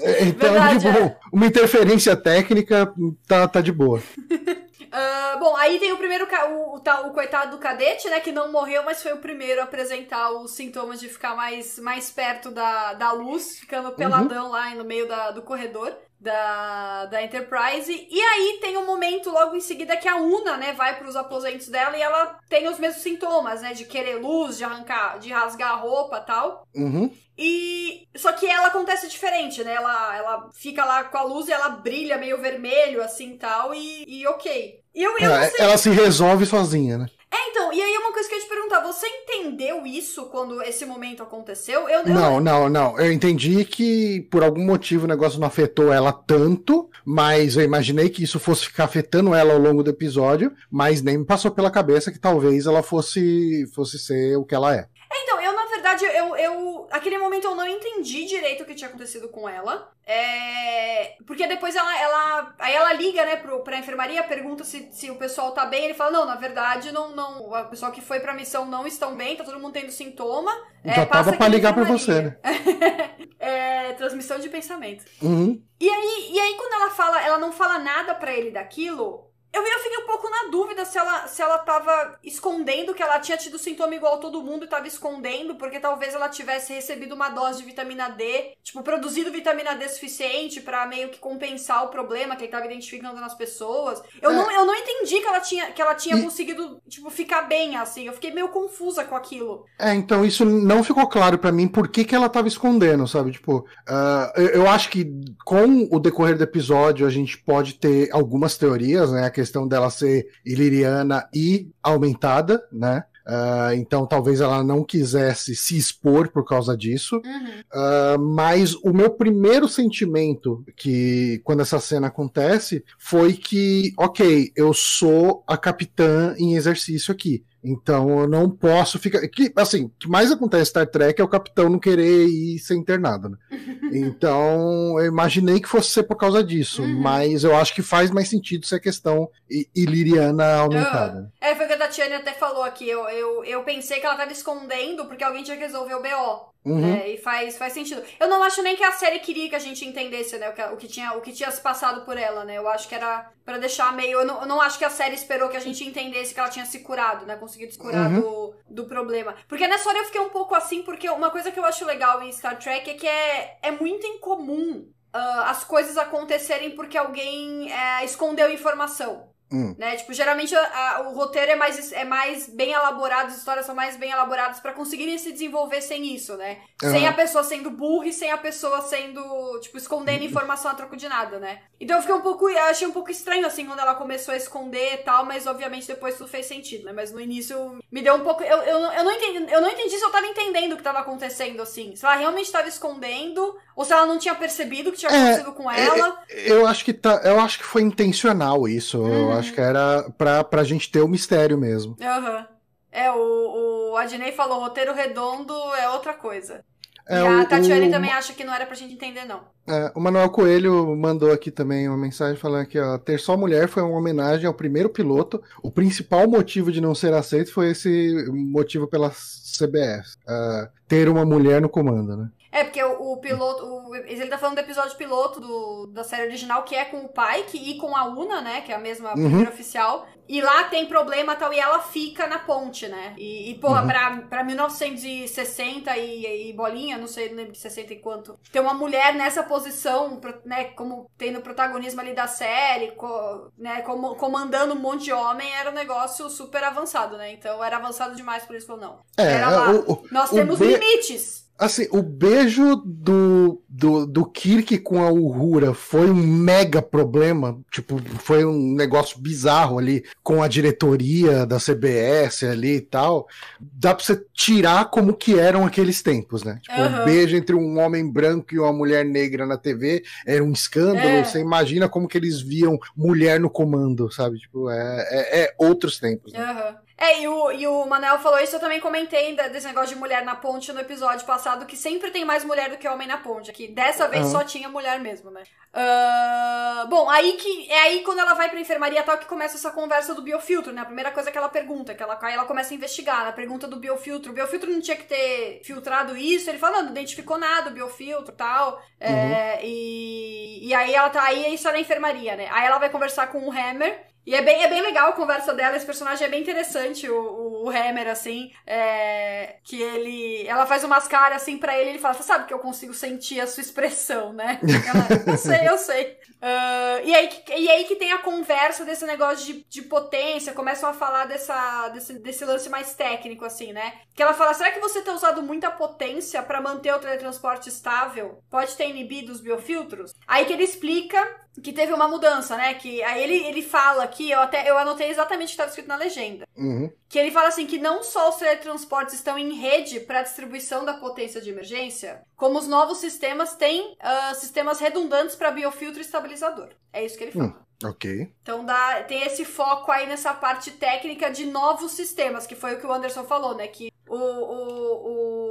É, 0.00 0.26
então, 0.26 0.52
Verdade, 0.52 0.86
tipo, 0.86 0.96
é. 0.96 1.16
uma 1.32 1.44
interferência 1.44 2.16
técnica 2.16 2.92
tá, 3.26 3.48
tá 3.48 3.60
de 3.60 3.72
boa. 3.72 4.00
Uh, 4.88 5.38
bom, 5.38 5.54
aí 5.56 5.78
tem 5.78 5.92
o 5.92 5.98
primeiro, 5.98 6.26
o, 6.26 6.76
o, 6.76 6.76
o, 6.76 7.12
coitado 7.12 7.50
do 7.50 7.58
cadete, 7.58 8.08
né, 8.08 8.20
que 8.20 8.32
não 8.32 8.50
morreu, 8.50 8.82
mas 8.84 9.02
foi 9.02 9.12
o 9.12 9.18
primeiro 9.18 9.60
a 9.60 9.64
apresentar 9.64 10.30
os 10.30 10.52
sintomas 10.52 10.98
de 10.98 11.08
ficar 11.08 11.36
mais, 11.36 11.78
mais 11.78 12.10
perto 12.10 12.50
da, 12.50 12.94
da 12.94 13.12
luz, 13.12 13.58
ficando 13.58 13.92
peladão 13.92 14.46
uhum. 14.46 14.52
lá 14.52 14.74
no 14.74 14.84
meio 14.84 15.06
da, 15.06 15.30
do 15.30 15.42
corredor 15.42 15.94
da, 16.20 17.06
da 17.06 17.22
Enterprise. 17.22 17.92
E 18.10 18.20
aí 18.20 18.58
tem 18.60 18.76
um 18.76 18.86
momento 18.86 19.30
logo 19.30 19.54
em 19.54 19.60
seguida 19.60 19.96
que 19.96 20.08
a 20.08 20.16
Una, 20.16 20.56
né, 20.56 20.72
vai 20.72 20.96
para 20.96 21.08
os 21.08 21.16
aposentos 21.16 21.68
dela 21.68 21.96
e 21.96 22.02
ela 22.02 22.38
tem 22.48 22.68
os 22.68 22.78
mesmos 22.78 23.02
sintomas, 23.02 23.62
né, 23.62 23.72
de 23.72 23.84
querer 23.84 24.16
luz, 24.16 24.58
de 24.58 24.64
arrancar, 24.64 25.18
de 25.18 25.30
rasgar 25.30 25.72
a 25.72 25.76
roupa 25.76 26.20
tal. 26.20 26.66
Uhum. 26.74 27.10
E 27.36 28.08
só 28.16 28.32
que 28.32 28.46
ela 28.46 28.66
acontece 28.66 29.06
diferente, 29.08 29.62
né? 29.62 29.74
Ela, 29.74 30.16
ela 30.16 30.50
fica 30.52 30.84
lá 30.84 31.04
com 31.04 31.18
a 31.18 31.22
luz 31.22 31.46
e 31.46 31.52
ela 31.52 31.68
brilha 31.68 32.18
meio 32.18 32.40
vermelho 32.40 33.00
assim 33.00 33.36
tal 33.36 33.72
e, 33.72 34.04
e 34.08 34.26
ok. 34.26 34.80
E 34.92 35.02
eu, 35.02 35.16
eu 35.18 35.36
é, 35.36 35.52
ela 35.60 35.78
se 35.78 35.88
resolve 35.90 36.44
sozinha, 36.44 36.98
né? 36.98 37.06
É, 37.30 37.50
então, 37.50 37.72
e 37.72 37.80
aí 37.80 37.96
uma 37.98 38.12
coisa 38.12 38.26
que 38.26 38.34
eu 38.34 38.38
ia 38.38 38.44
te 38.44 38.48
perguntar, 38.48 38.80
você 38.80 39.06
entendeu 39.06 39.86
isso 39.86 40.26
quando 40.26 40.62
esse 40.62 40.86
momento 40.86 41.22
aconteceu? 41.22 41.88
Eu, 41.88 42.00
eu... 42.00 42.06
Não, 42.06 42.40
não, 42.40 42.68
não. 42.70 42.98
Eu 42.98 43.12
entendi 43.12 43.64
que 43.66 44.22
por 44.30 44.42
algum 44.42 44.64
motivo 44.64 45.04
o 45.04 45.08
negócio 45.08 45.38
não 45.38 45.46
afetou 45.46 45.92
ela 45.92 46.10
tanto, 46.10 46.88
mas 47.04 47.56
eu 47.56 47.62
imaginei 47.62 48.08
que 48.08 48.22
isso 48.22 48.40
fosse 48.40 48.64
ficar 48.64 48.84
afetando 48.84 49.34
ela 49.34 49.52
ao 49.52 49.58
longo 49.58 49.82
do 49.82 49.90
episódio, 49.90 50.52
mas 50.70 51.02
nem 51.02 51.18
me 51.18 51.24
passou 51.24 51.50
pela 51.50 51.70
cabeça 51.70 52.10
que 52.10 52.18
talvez 52.18 52.66
ela 52.66 52.82
fosse, 52.82 53.66
fosse 53.74 53.98
ser 53.98 54.36
o 54.36 54.44
que 54.44 54.54
ela 54.54 54.74
é. 54.74 54.88
É, 55.10 55.22
então, 55.22 55.40
eu 55.40 55.52
na 55.54 55.67
verdade, 55.78 56.04
eu, 56.04 56.36
eu. 56.36 56.86
Aquele 56.90 57.18
momento 57.18 57.46
eu 57.46 57.54
não 57.54 57.66
entendi 57.66 58.24
direito 58.26 58.62
o 58.62 58.66
que 58.66 58.74
tinha 58.74 58.88
acontecido 58.88 59.28
com 59.28 59.48
ela. 59.48 59.90
É... 60.06 61.16
Porque 61.26 61.46
depois 61.46 61.74
ela, 61.74 62.00
ela. 62.00 62.54
Aí 62.58 62.74
ela 62.74 62.92
liga, 62.92 63.24
né, 63.24 63.36
pro, 63.36 63.62
pra 63.62 63.78
enfermaria, 63.78 64.22
pergunta 64.22 64.64
se, 64.64 64.88
se 64.92 65.10
o 65.10 65.16
pessoal 65.16 65.52
tá 65.52 65.66
bem. 65.66 65.84
Ele 65.84 65.94
fala: 65.94 66.10
não, 66.10 66.26
na 66.26 66.34
verdade, 66.34 66.92
não, 66.92 67.14
não. 67.14 67.48
O 67.48 67.64
pessoal 67.70 67.92
que 67.92 68.00
foi 68.00 68.20
pra 68.20 68.34
missão 68.34 68.64
não 68.66 68.86
estão 68.86 69.16
bem, 69.16 69.36
tá 69.36 69.44
todo 69.44 69.60
mundo 69.60 69.72
tendo 69.72 69.90
sintoma. 69.90 70.52
É, 70.84 70.94
Já 70.94 71.06
tava 71.06 71.32
pra 71.32 71.48
ligar 71.48 71.74
pra 71.74 71.84
você, 71.84 72.22
né? 72.22 72.36
é, 73.38 73.92
transmissão 73.94 74.38
de 74.38 74.48
pensamento. 74.48 75.04
Uhum. 75.22 75.62
E 75.80 75.88
aí, 75.88 76.30
e 76.32 76.40
aí, 76.40 76.54
quando 76.56 76.72
ela 76.72 76.90
fala, 76.90 77.22
ela 77.22 77.38
não 77.38 77.52
fala 77.52 77.78
nada 77.78 78.14
para 78.14 78.32
ele 78.32 78.50
daquilo, 78.50 79.27
eu, 79.52 79.62
eu 79.62 79.78
fiquei 79.78 79.98
um 79.98 80.06
pouco 80.06 80.28
na 80.28 80.50
dúvida 80.50 80.84
se 80.84 80.98
ela, 80.98 81.26
se 81.26 81.40
ela 81.40 81.58
tava 81.58 82.18
escondendo 82.22 82.94
que 82.94 83.02
ela 83.02 83.18
tinha 83.18 83.36
tido 83.36 83.58
sintoma 83.58 83.94
igual 83.94 84.20
todo 84.20 84.42
mundo 84.42 84.64
e 84.64 84.68
tava 84.68 84.86
escondendo, 84.86 85.54
porque 85.54 85.80
talvez 85.80 86.14
ela 86.14 86.28
tivesse 86.28 86.72
recebido 86.72 87.14
uma 87.14 87.30
dose 87.30 87.58
de 87.58 87.64
vitamina 87.64 88.08
D, 88.08 88.52
tipo, 88.62 88.82
produzido 88.82 89.32
vitamina 89.32 89.74
D 89.74 89.88
suficiente 89.88 90.60
para 90.60 90.86
meio 90.86 91.08
que 91.08 91.18
compensar 91.18 91.84
o 91.84 91.88
problema 91.88 92.36
que 92.36 92.44
ele 92.44 92.52
tava 92.52 92.66
identificando 92.66 93.20
nas 93.20 93.34
pessoas. 93.34 94.02
Eu, 94.20 94.30
é. 94.30 94.34
não, 94.34 94.50
eu 94.50 94.66
não 94.66 94.74
entendi 94.74 95.20
que 95.20 95.26
ela 95.26 95.40
tinha, 95.40 95.72
que 95.72 95.80
ela 95.80 95.94
tinha 95.94 96.16
e... 96.16 96.22
conseguido, 96.22 96.80
tipo, 96.88 97.08
ficar 97.10 97.42
bem, 97.42 97.76
assim. 97.76 98.06
Eu 98.06 98.12
fiquei 98.12 98.30
meio 98.30 98.48
confusa 98.48 99.04
com 99.04 99.16
aquilo. 99.16 99.64
É, 99.78 99.94
então 99.94 100.24
isso 100.24 100.44
não 100.44 100.84
ficou 100.84 101.06
claro 101.08 101.38
para 101.38 101.52
mim 101.52 101.66
por 101.66 101.88
que, 101.88 102.04
que 102.04 102.14
ela 102.14 102.28
tava 102.28 102.48
escondendo, 102.48 103.06
sabe? 103.06 103.32
Tipo, 103.32 103.66
uh, 103.88 104.40
eu, 104.40 104.48
eu 104.48 104.68
acho 104.68 104.90
que 104.90 105.10
com 105.44 105.88
o 105.90 105.98
decorrer 105.98 106.36
do 106.36 106.44
episódio 106.44 107.06
a 107.06 107.10
gente 107.10 107.38
pode 107.38 107.74
ter 107.74 108.10
algumas 108.12 108.58
teorias, 108.58 109.10
né? 109.10 109.30
Questão 109.38 109.68
dela 109.68 109.88
ser 109.88 110.26
iliriana 110.44 111.28
e 111.32 111.70
aumentada, 111.80 112.60
né? 112.72 113.04
Uh, 113.24 113.74
então 113.74 114.06
talvez 114.06 114.40
ela 114.40 114.64
não 114.64 114.82
quisesse 114.82 115.54
se 115.54 115.76
expor 115.76 116.30
por 116.30 116.44
causa 116.44 116.76
disso. 116.76 117.16
Uhum. 117.16 117.60
Uh, 117.72 118.18
mas 118.18 118.74
o 118.74 118.92
meu 118.92 119.10
primeiro 119.10 119.68
sentimento 119.68 120.64
que 120.74 121.40
quando 121.44 121.60
essa 121.60 121.78
cena 121.78 122.08
acontece 122.08 122.82
foi 122.98 123.34
que, 123.34 123.92
ok, 123.98 124.50
eu 124.56 124.72
sou 124.72 125.44
a 125.46 125.56
capitã 125.56 126.34
em 126.38 126.56
exercício 126.56 127.12
aqui. 127.12 127.44
Então 127.62 128.20
eu 128.20 128.28
não 128.28 128.48
posso 128.48 128.98
ficar. 128.98 129.26
Que, 129.28 129.52
assim, 129.56 129.84
o 129.84 129.92
que 129.98 130.08
mais 130.08 130.30
acontece 130.30 130.62
em 130.62 130.66
Star 130.66 130.86
Trek 130.86 131.20
é 131.20 131.24
o 131.24 131.28
capitão 131.28 131.68
não 131.68 131.78
querer 131.78 132.26
ir 132.26 132.58
ser 132.58 132.74
internado, 132.74 133.30
né? 133.30 133.36
Então 133.90 135.00
eu 135.00 135.06
imaginei 135.06 135.60
que 135.60 135.68
fosse 135.68 135.90
ser 135.90 136.02
por 136.02 136.16
causa 136.16 136.44
disso, 136.44 136.82
uhum. 136.82 137.00
mas 137.00 137.42
eu 137.42 137.56
acho 137.56 137.74
que 137.74 137.80
faz 137.80 138.10
mais 138.10 138.28
sentido 138.28 138.66
ser 138.66 138.80
questão 138.80 139.30
iliriana 139.74 140.56
aumentada. 140.56 141.20
Uh, 141.20 141.32
é, 141.40 141.54
foi 141.54 141.64
o 141.64 141.68
que 141.68 141.74
a 141.74 141.78
Tatiane 141.78 142.14
até 142.14 142.34
falou 142.34 142.62
aqui. 142.62 142.88
Eu, 142.88 143.08
eu, 143.08 143.44
eu 143.44 143.62
pensei 143.62 143.98
que 143.98 144.04
ela 144.04 144.14
estava 144.14 144.30
escondendo 144.30 145.06
porque 145.06 145.24
alguém 145.24 145.42
tinha 145.42 145.56
que 145.56 145.62
resolver 145.62 145.94
o 145.94 146.02
BO. 146.02 146.48
Uhum. 146.64 146.96
É, 146.96 147.08
e 147.10 147.16
faz, 147.18 147.56
faz 147.56 147.72
sentido. 147.72 148.02
Eu 148.18 148.28
não 148.28 148.42
acho 148.42 148.62
nem 148.62 148.76
que 148.76 148.84
a 148.84 148.92
série 148.92 149.20
queria 149.20 149.48
que 149.48 149.54
a 149.54 149.60
gente 149.60 149.84
entendesse, 149.84 150.36
né? 150.38 150.50
O 150.50 150.52
que, 150.52 150.62
o 150.62 150.76
que, 150.76 150.88
tinha, 150.88 151.12
o 151.14 151.20
que 151.20 151.32
tinha 151.32 151.50
se 151.50 151.60
passado 151.60 152.04
por 152.04 152.18
ela, 152.18 152.44
né? 152.44 152.58
Eu 152.58 152.68
acho 152.68 152.88
que 152.88 152.94
era 152.94 153.30
para 153.44 153.58
deixar 153.58 153.94
meio. 153.94 154.20
Eu 154.20 154.26
não, 154.26 154.40
eu 154.42 154.46
não 154.46 154.60
acho 154.60 154.78
que 154.78 154.84
a 154.84 154.90
série 154.90 155.14
esperou 155.14 155.48
que 155.48 155.56
a 155.56 155.60
gente 155.60 155.84
entendesse 155.84 156.34
que 156.34 156.40
ela 156.40 156.50
tinha 156.50 156.66
se 156.66 156.80
curado, 156.80 157.24
né? 157.24 157.36
Conseguido 157.36 157.72
se 157.72 157.78
curar 157.78 158.10
uhum. 158.10 158.20
do, 158.20 158.54
do 158.68 158.84
problema. 158.86 159.34
Porque 159.48 159.66
nessa 159.66 159.88
hora 159.88 159.98
eu 159.98 160.04
fiquei 160.04 160.20
um 160.20 160.30
pouco 160.30 160.54
assim, 160.54 160.82
porque 160.82 161.08
uma 161.08 161.30
coisa 161.30 161.50
que 161.50 161.58
eu 161.58 161.64
acho 161.64 161.84
legal 161.84 162.22
em 162.22 162.32
Star 162.32 162.58
Trek 162.58 162.90
é 162.90 162.94
que 162.94 163.06
é, 163.06 163.58
é 163.62 163.70
muito 163.70 164.06
incomum 164.06 164.90
uh, 165.14 165.40
as 165.46 165.64
coisas 165.64 165.96
acontecerem 165.96 166.72
porque 166.72 166.98
alguém 166.98 167.66
uh, 167.66 168.04
escondeu 168.04 168.50
informação. 168.50 169.27
Hum. 169.50 169.74
Né? 169.78 169.96
Tipo, 169.96 170.12
geralmente 170.12 170.54
a, 170.54 170.96
a, 170.96 171.08
o 171.08 171.14
roteiro 171.14 171.52
é 171.52 171.56
mais, 171.56 171.92
é 171.92 172.04
mais 172.04 172.48
bem 172.48 172.72
elaborado, 172.72 173.28
as 173.28 173.38
histórias 173.38 173.64
são 173.64 173.74
mais 173.74 173.96
bem 173.96 174.10
elaboradas 174.10 174.60
para 174.60 174.72
conseguirem 174.72 175.16
se 175.16 175.32
desenvolver 175.32 175.80
sem 175.80 176.14
isso, 176.14 176.36
né? 176.36 176.58
Uhum. 176.82 176.90
Sem 176.90 177.06
a 177.06 177.12
pessoa 177.12 177.42
sendo 177.42 177.70
burra 177.70 178.08
e 178.08 178.12
sem 178.12 178.30
a 178.30 178.36
pessoa 178.36 178.82
sendo, 178.82 179.58
tipo, 179.60 179.78
escondendo 179.78 180.24
informação 180.24 180.70
a 180.70 180.74
troco 180.74 180.96
de 180.96 181.08
nada, 181.08 181.38
né? 181.38 181.60
Então 181.80 181.96
eu 181.96 182.02
fiquei 182.02 182.14
um 182.14 182.20
pouco, 182.20 182.48
eu 182.48 182.58
achei 182.64 182.86
um 182.86 182.92
pouco 182.92 183.10
estranho, 183.10 183.46
assim, 183.46 183.64
quando 183.64 183.78
ela 183.78 183.94
começou 183.94 184.34
a 184.34 184.36
esconder 184.36 184.94
e 184.94 184.98
tal, 184.98 185.24
mas 185.24 185.46
obviamente 185.46 185.86
depois 185.86 186.16
tudo 186.16 186.28
fez 186.28 186.46
sentido, 186.46 186.84
né? 186.84 186.92
Mas 186.92 187.12
no 187.12 187.20
início 187.20 187.78
me 187.90 188.02
deu 188.02 188.14
um 188.14 188.20
pouco, 188.20 188.42
eu, 188.42 188.58
eu, 188.58 188.78
eu, 188.78 189.04
não, 189.04 189.12
entendi, 189.12 189.52
eu 189.52 189.60
não 189.60 189.70
entendi 189.70 189.96
se 189.96 190.04
eu 190.04 190.10
tava 190.10 190.26
entendendo 190.26 190.72
o 190.72 190.76
que 190.76 190.82
tava 190.82 190.98
acontecendo, 190.98 191.62
assim. 191.62 191.96
Se 191.96 192.04
ela 192.04 192.16
realmente 192.16 192.50
tava 192.50 192.68
escondendo, 192.68 193.56
ou 193.74 193.84
se 193.84 193.92
ela 193.92 194.06
não 194.06 194.18
tinha 194.18 194.34
percebido 194.34 194.90
o 194.90 194.92
que 194.92 194.98
tinha 194.98 195.10
é, 195.10 195.14
acontecido 195.14 195.52
com 195.52 195.70
é, 195.70 195.86
ela. 195.86 196.22
Eu 196.28 196.66
acho 196.66 196.84
que 196.84 196.92
tá, 196.92 197.20
eu 197.24 197.40
acho 197.40 197.58
que 197.58 197.64
foi 197.64 197.82
intencional 197.82 198.68
isso, 198.68 199.06
eu 199.06 199.37
acho 199.38 199.52
que 199.52 199.60
era 199.60 200.10
pra, 200.16 200.44
pra 200.44 200.64
gente 200.64 200.90
ter 200.90 201.00
o 201.00 201.08
mistério 201.08 201.58
mesmo. 201.58 201.96
Aham. 202.00 202.36
Uhum. 202.38 202.58
É, 202.90 203.10
o, 203.12 203.92
o 203.92 203.96
Adnei 203.96 204.32
falou, 204.32 204.60
roteiro 204.60 204.94
redondo 204.94 205.52
é 205.74 205.90
outra 205.90 206.14
coisa. 206.14 206.64
É, 207.08 207.22
e 207.22 207.26
a 207.26 207.44
Tatiane 207.46 207.88
o... 207.88 207.90
também 207.90 208.10
acha 208.10 208.34
que 208.34 208.44
não 208.44 208.54
era 208.54 208.66
pra 208.66 208.74
gente 208.74 208.92
entender, 208.92 209.24
não. 209.24 209.40
É, 209.66 209.90
o 209.94 210.00
Manuel 210.00 210.28
Coelho 210.28 210.94
mandou 210.94 211.32
aqui 211.32 211.50
também 211.50 211.88
uma 211.88 211.96
mensagem 211.96 212.36
falando 212.36 212.66
que 212.66 212.78
ó, 212.78 212.98
ter 212.98 213.18
só 213.18 213.34
mulher 213.36 213.66
foi 213.66 213.82
uma 213.82 213.96
homenagem 213.96 214.46
ao 214.46 214.52
primeiro 214.52 214.90
piloto. 214.90 215.42
O 215.62 215.70
principal 215.70 216.28
motivo 216.28 216.70
de 216.70 216.82
não 216.82 216.94
ser 216.94 217.14
aceito 217.14 217.52
foi 217.52 217.70
esse 217.70 218.26
motivo 218.30 218.86
pela 218.86 219.10
CBS. 219.10 220.18
Uh, 220.26 220.68
ter 220.86 221.08
uma 221.08 221.24
mulher 221.24 221.62
no 221.62 221.68
comando, 221.68 222.14
né? 222.14 222.28
É, 222.58 222.64
porque 222.64 222.82
o, 222.82 223.12
o 223.12 223.16
piloto. 223.18 223.64
O, 223.64 223.94
ele 223.94 224.26
tá 224.26 224.36
falando 224.36 224.56
do 224.56 224.62
episódio 224.62 224.96
piloto 224.96 225.40
do, 225.40 225.86
da 225.86 226.02
série 226.02 226.26
original, 226.26 226.64
que 226.64 226.74
é 226.74 226.84
com 226.84 226.98
o 226.98 227.08
Pike 227.08 227.70
e 227.70 227.78
com 227.78 227.96
a 227.96 228.04
Una, 228.04 228.40
né? 228.40 228.62
Que 228.62 228.72
é 228.72 228.74
a 228.74 228.80
mesma 228.80 229.10
uhum. 229.10 229.14
primeira 229.14 229.50
oficial. 229.50 230.06
E 230.28 230.42
lá 230.42 230.64
tem 230.64 230.84
problema 230.84 231.34
tal, 231.36 231.54
e 231.54 231.58
ela 231.58 231.78
fica 231.78 232.26
na 232.26 232.40
ponte, 232.40 232.86
né? 232.86 233.14
E, 233.16 233.50
e 233.50 233.54
porra, 233.54 233.80
uhum. 233.80 233.88
pra, 233.88 234.16
pra 234.28 234.44
1960 234.44 235.96
e, 235.96 236.50
e 236.50 236.52
bolinha, 236.52 236.98
não 236.98 237.06
sei, 237.06 237.30
não 237.30 237.36
lembro 237.36 237.52
de 237.52 237.58
60 237.58 237.94
e 237.94 237.96
quanto. 237.96 238.38
Ter 238.52 238.60
uma 238.60 238.74
mulher 238.74 239.14
nessa 239.14 239.42
posição, 239.42 240.20
né? 240.44 240.64
Como 240.64 241.10
tendo 241.16 241.40
protagonismo 241.40 242.00
ali 242.00 242.12
da 242.12 242.26
série, 242.26 242.90
co, 242.90 243.50
né? 243.56 243.80
Como, 243.82 244.16
comandando 244.16 244.74
um 244.74 244.78
monte 244.78 245.04
de 245.04 245.12
homem, 245.12 245.50
era 245.54 245.70
um 245.70 245.74
negócio 245.74 246.28
super 246.28 246.62
avançado, 246.62 247.16
né? 247.16 247.32
Então 247.32 247.64
era 247.64 247.76
avançado 247.76 248.14
demais, 248.14 248.44
por 248.44 248.56
isso 248.56 248.66
falou, 248.66 248.82
não. 248.82 248.98
É, 249.16 249.32
era 249.32 249.48
lá. 249.48 249.70
O, 249.70 250.06
Nós 250.10 250.30
temos 250.30 250.58
limites. 250.60 251.47
Assim, 251.58 251.88
o 251.90 252.00
beijo 252.02 252.76
do, 252.86 253.60
do, 253.68 254.06
do 254.06 254.24
Kirk 254.24 254.78
com 254.78 255.02
a 255.02 255.10
Uhura 255.10 255.74
foi 255.74 256.08
um 256.08 256.14
mega 256.14 256.80
problema. 256.80 257.58
Tipo, 257.68 258.00
foi 258.20 258.44
um 258.44 258.74
negócio 258.74 259.18
bizarro 259.20 259.76
ali 259.76 260.04
com 260.22 260.40
a 260.40 260.46
diretoria 260.46 261.44
da 261.44 261.58
CBS 261.58 262.44
ali 262.44 262.76
e 262.76 262.80
tal. 262.80 263.26
Dá 263.60 263.92
pra 263.92 264.04
você 264.04 264.24
tirar 264.32 264.88
como 264.90 265.12
que 265.12 265.36
eram 265.36 265.66
aqueles 265.66 266.00
tempos, 266.00 266.44
né? 266.44 266.60
Tipo, 266.62 266.80
uhum. 266.80 267.02
um 267.02 267.04
beijo 267.04 267.36
entre 267.36 267.56
um 267.56 267.80
homem 267.80 268.08
branco 268.08 268.54
e 268.54 268.58
uma 268.60 268.72
mulher 268.72 269.04
negra 269.04 269.44
na 269.44 269.56
TV 269.56 270.04
era 270.24 270.44
um 270.44 270.52
escândalo. 270.52 271.08
É. 271.08 271.24
Você 271.24 271.40
imagina 271.40 271.88
como 271.88 272.06
que 272.06 272.16
eles 272.16 272.40
viam 272.40 272.78
mulher 272.96 273.40
no 273.40 273.50
comando, 273.50 274.12
sabe? 274.12 274.38
Tipo, 274.38 274.70
é, 274.70 275.08
é, 275.10 275.40
é 275.40 275.54
outros 275.58 275.98
tempos. 275.98 276.32
Né? 276.32 276.40
Uhum. 276.40 276.87
É, 277.00 277.20
e 277.20 277.28
o, 277.28 277.52
e 277.52 277.64
o 277.64 277.86
Manel 277.86 278.18
falou 278.18 278.40
isso, 278.40 278.56
eu 278.56 278.60
também 278.60 278.80
comentei 278.80 279.36
desse 279.36 279.68
negócio 279.68 279.94
de 279.94 280.00
mulher 280.00 280.24
na 280.24 280.34
ponte 280.34 280.72
no 280.72 280.80
episódio 280.80 281.24
passado, 281.24 281.64
que 281.64 281.76
sempre 281.76 282.10
tem 282.10 282.24
mais 282.24 282.44
mulher 282.44 282.68
do 282.68 282.76
que 282.76 282.88
homem 282.88 283.06
na 283.06 283.18
ponte. 283.18 283.48
Aqui, 283.52 283.68
dessa 283.68 284.08
vez 284.08 284.26
uhum. 284.26 284.32
só 284.32 284.44
tinha 284.44 284.68
mulher 284.68 284.98
mesmo, 284.98 285.30
né? 285.30 285.44
Uh, 285.72 286.88
bom, 286.88 287.08
aí 287.08 287.34
que 287.34 287.70
é 287.70 287.82
aí 287.82 288.02
quando 288.02 288.18
ela 288.18 288.34
vai 288.34 288.48
pra 288.48 288.58
enfermaria 288.58 289.02
tal 289.04 289.16
que 289.16 289.26
começa 289.26 289.56
essa 289.56 289.70
conversa 289.70 290.12
do 290.12 290.22
biofiltro, 290.22 290.72
né? 290.72 290.82
A 290.82 290.86
primeira 290.86 291.12
coisa 291.12 291.30
que 291.30 291.38
ela 291.38 291.48
pergunta, 291.48 291.94
que 291.94 292.02
ela, 292.02 292.18
aí 292.20 292.34
ela 292.34 292.46
começa 292.46 292.74
a 292.74 292.76
investigar, 292.76 293.28
a 293.28 293.32
pergunta 293.32 293.68
do 293.68 293.78
biofiltro. 293.78 294.32
O 294.32 294.34
biofiltro 294.34 294.68
não 294.68 294.80
tinha 294.80 294.96
que 294.96 295.04
ter 295.04 295.60
filtrado 295.62 296.16
isso, 296.16 296.50
ele 296.50 296.58
fala, 296.58 296.78
não, 296.78 296.84
não 296.86 296.90
identificou 296.90 297.38
nada 297.38 297.70
o 297.70 297.74
biofiltro 297.74 298.34
tal. 298.34 298.82
É, 298.98 299.08
uhum. 299.08 299.16
É, 299.16 299.60
e, 299.62 300.66
e 300.66 300.74
aí 300.74 300.92
ela 300.92 301.10
tá 301.10 301.22
aí, 301.22 301.54
isso 301.54 301.68
é 301.68 301.72
na 301.72 301.78
enfermaria, 301.78 302.34
né? 302.34 302.48
Aí 302.50 302.66
ela 302.66 302.78
vai 302.78 302.90
conversar 302.90 303.28
com 303.28 303.46
o 303.46 303.52
Hammer. 303.52 304.08
E 304.26 304.34
é 304.34 304.42
bem, 304.42 304.62
é 304.62 304.68
bem 304.68 304.82
legal 304.82 305.08
a 305.08 305.14
conversa 305.14 305.54
dela, 305.54 305.76
esse 305.76 305.86
personagem 305.86 306.26
é 306.26 306.30
bem 306.30 306.42
interessante, 306.42 307.08
o, 307.08 307.64
o, 307.64 307.70
Hammer, 307.70 308.08
assim, 308.08 308.52
é, 308.66 309.56
que 309.64 309.80
ele, 309.80 310.46
ela 310.46 310.66
faz 310.66 310.84
umas 310.84 311.08
caras 311.08 311.42
assim 311.42 311.56
para 311.56 311.78
ele, 311.78 311.90
ele 311.90 311.98
fala, 311.98 312.14
você 312.14 312.24
sabe 312.24 312.46
que 312.46 312.52
eu 312.52 312.58
consigo 312.58 312.92
sentir 312.92 313.40
a 313.40 313.46
sua 313.46 313.62
expressão, 313.62 314.32
né? 314.32 314.60
Ela, 314.86 315.32
eu 315.32 315.38
sei, 315.38 315.68
eu 315.68 315.78
sei. 315.78 316.18
Uh, 316.38 317.04
e, 317.04 317.14
aí, 317.14 317.30
e 317.56 317.68
aí 317.70 317.84
que 317.84 317.96
tem 317.96 318.12
a 318.12 318.18
conversa 318.18 318.84
desse 318.84 319.04
negócio 319.04 319.44
de, 319.44 319.66
de 319.68 319.82
potência, 319.82 320.52
começam 320.52 320.88
a 320.88 320.94
falar 320.94 321.24
dessa, 321.24 321.88
desse, 321.88 322.12
desse 322.18 322.44
lance 322.44 322.68
mais 322.68 322.94
técnico, 322.94 323.44
assim, 323.44 323.72
né? 323.72 323.94
Que 324.14 324.22
ela 324.22 324.34
fala, 324.34 324.54
será 324.54 324.70
que 324.70 324.78
você 324.78 325.00
ter 325.00 325.10
usado 325.10 325.42
muita 325.42 325.70
potência 325.70 326.42
para 326.42 326.60
manter 326.60 326.92
o 326.94 326.98
teletransporte 326.98 327.68
estável 327.68 328.42
pode 328.50 328.76
ter 328.76 328.88
inibido 328.88 329.32
os 329.32 329.40
biofiltros? 329.40 330.14
Aí 330.26 330.44
que 330.44 330.52
ele 330.52 330.64
explica 330.64 331.18
que 331.62 331.72
teve 331.72 331.92
uma 331.92 332.08
mudança, 332.08 332.56
né? 332.56 332.74
Que 332.74 333.02
aí 333.02 333.22
ele, 333.22 333.46
ele 333.46 333.62
fala 333.62 334.04
aqui, 334.04 334.30
eu 334.30 334.40
até 334.40 334.68
eu 334.68 334.78
anotei 334.78 335.08
exatamente 335.10 335.46
o 335.46 335.48
que 335.48 335.52
estava 335.52 335.68
escrito 335.68 335.88
na 335.88 335.96
legenda. 335.96 336.46
Uhum. 336.56 336.90
Que 337.08 337.18
ele 337.18 337.30
fala 337.30 337.48
assim 337.48 337.66
que 337.66 337.78
não 337.78 338.02
só 338.02 338.28
os 338.28 338.36
teletransportes 338.36 339.14
estão 339.14 339.38
em 339.38 339.54
rede 339.54 340.00
para 340.00 340.22
distribuição 340.22 340.84
da 340.84 340.94
potência 340.94 341.40
de 341.40 341.50
emergência, 341.50 342.22
como 342.36 342.58
os 342.58 342.68
novos 342.68 342.98
sistemas 342.98 343.54
têm 343.54 343.92
uh, 343.92 344.34
sistemas 344.34 344.80
redundantes 344.80 345.34
para 345.34 345.50
biofiltro 345.50 346.00
estabilizador. 346.00 346.68
É 346.92 347.04
isso 347.04 347.16
que 347.16 347.24
ele 347.24 347.32
fala. 347.32 347.46
Hum. 347.46 347.68
Ok. 347.84 348.32
Então 348.42 348.64
dá, 348.64 349.04
tem 349.04 349.22
esse 349.22 349.44
foco 349.44 349.92
aí 349.92 350.06
nessa 350.06 350.34
parte 350.34 350.72
técnica 350.72 351.30
de 351.30 351.46
novos 351.46 351.92
sistemas, 351.92 352.46
que 352.46 352.56
foi 352.56 352.74
o 352.74 352.80
que 352.80 352.86
o 352.86 352.92
Anderson 352.92 353.22
falou, 353.24 353.54
né? 353.54 353.68
Que 353.68 353.92
o, 354.08 354.16
o, 354.16 355.12
o 355.12 355.47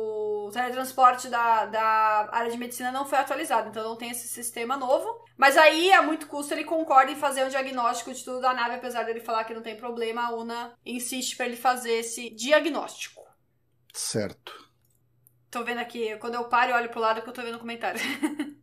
teletransporte 0.52 1.28
da, 1.28 1.66
da 1.66 2.30
área 2.32 2.52
de 2.52 2.58
medicina 2.58 2.92
não 2.92 3.06
foi 3.06 3.18
atualizado, 3.18 3.70
então 3.70 3.84
não 3.84 3.96
tem 3.96 4.12
esse 4.12 4.28
sistema 4.28 4.78
novo. 4.78 5.26
Mas 5.38 5.58
aí, 5.58 5.92
a 5.92 6.02
muito 6.02 6.28
custo, 6.28 6.54
ele 6.54 6.64
concorda 6.64 7.12
em 7.12 7.16
fazer 7.16 7.44
um 7.46 7.50
diagnóstico 7.50 8.14
de 8.14 8.24
tudo 8.24 8.42
da 8.42 8.54
nave, 8.54 8.76
apesar 8.76 9.04
dele 9.04 9.20
falar 9.20 9.44
que 9.44 9.54
não 9.54 9.62
tem 9.62 9.76
problema, 9.76 10.28
a 10.28 10.36
UNA 10.36 10.74
insiste 10.86 11.36
para 11.36 11.46
ele 11.46 11.56
fazer 11.56 11.94
esse 11.94 12.30
diagnóstico. 12.30 13.22
Certo. 13.94 14.68
Tô 15.50 15.64
vendo 15.64 15.80
aqui, 15.80 16.16
quando 16.18 16.36
eu 16.36 16.46
paro 16.46 16.72
e 16.72 16.74
olho 16.74 16.90
pro 16.90 17.00
lado 17.00 17.22
que 17.22 17.30
eu 17.30 17.34
tô 17.34 17.42
vendo 17.42 17.56
o 17.56 17.60
comentário. 17.60 18.00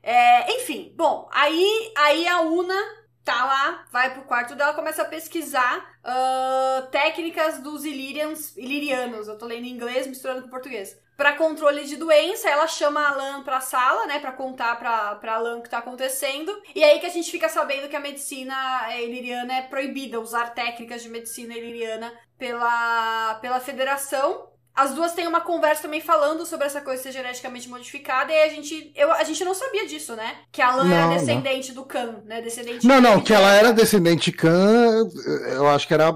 É, 0.00 0.54
enfim, 0.56 0.94
bom, 0.96 1.28
aí, 1.30 1.92
aí 1.94 2.26
a 2.26 2.40
Una 2.40 2.97
tá 3.28 3.44
lá, 3.44 3.84
vai 3.92 4.14
pro 4.14 4.22
quarto 4.22 4.54
dela, 4.54 4.72
começa 4.72 5.02
a 5.02 5.04
pesquisar 5.04 6.00
uh, 6.02 6.86
técnicas 6.86 7.58
dos 7.58 7.84
Illyrians, 7.84 8.56
Illyrianos, 8.56 9.28
eu 9.28 9.36
tô 9.36 9.44
lendo 9.44 9.66
em 9.66 9.70
inglês 9.70 10.06
misturando 10.06 10.40
com 10.40 10.48
português. 10.48 10.98
Para 11.14 11.34
controle 11.34 11.84
de 11.84 11.96
doença, 11.96 12.48
ela 12.48 12.66
chama 12.66 13.00
a 13.00 13.08
Alan 13.10 13.42
pra 13.42 13.60
sala, 13.60 14.06
né, 14.06 14.18
para 14.18 14.32
contar 14.32 14.78
pra, 14.78 15.16
pra 15.16 15.34
Alan 15.34 15.58
o 15.58 15.62
que 15.62 15.68
tá 15.68 15.78
acontecendo. 15.78 16.50
E 16.74 16.82
aí 16.82 17.00
que 17.00 17.06
a 17.06 17.10
gente 17.10 17.30
fica 17.30 17.50
sabendo 17.50 17.88
que 17.88 17.96
a 17.96 18.00
medicina 18.00 18.96
iliriana 18.96 19.56
é 19.56 19.62
proibida, 19.62 20.20
usar 20.20 20.54
técnicas 20.54 21.02
de 21.02 21.10
medicina 21.10 21.54
iliriana 21.54 22.10
pela, 22.38 23.34
pela 23.42 23.60
federação. 23.60 24.48
As 24.78 24.94
duas 24.94 25.12
têm 25.12 25.26
uma 25.26 25.40
conversa 25.40 25.82
também 25.82 26.00
falando 26.00 26.46
sobre 26.46 26.64
essa 26.64 26.80
coisa 26.80 27.02
ser 27.02 27.10
geneticamente 27.10 27.68
modificada 27.68 28.32
e 28.32 28.42
a 28.44 28.48
gente, 28.48 28.92
eu, 28.94 29.10
a 29.10 29.24
gente 29.24 29.44
não 29.44 29.52
sabia 29.52 29.84
disso, 29.84 30.14
né? 30.14 30.36
Que 30.52 30.62
a 30.62 30.72
Lan 30.72 30.84
não, 30.84 30.96
era 30.96 31.18
descendente 31.18 31.74
não. 31.74 31.82
do 31.82 31.88
Khan, 31.88 32.22
né? 32.24 32.40
Descendente 32.40 32.86
Não, 32.86 33.00
não, 33.00 33.20
que 33.20 33.34
ela 33.34 33.52
era 33.52 33.72
descendente 33.72 34.30
Khan, 34.30 35.08
eu 35.48 35.66
acho 35.66 35.84
que 35.84 35.94
era 35.94 36.14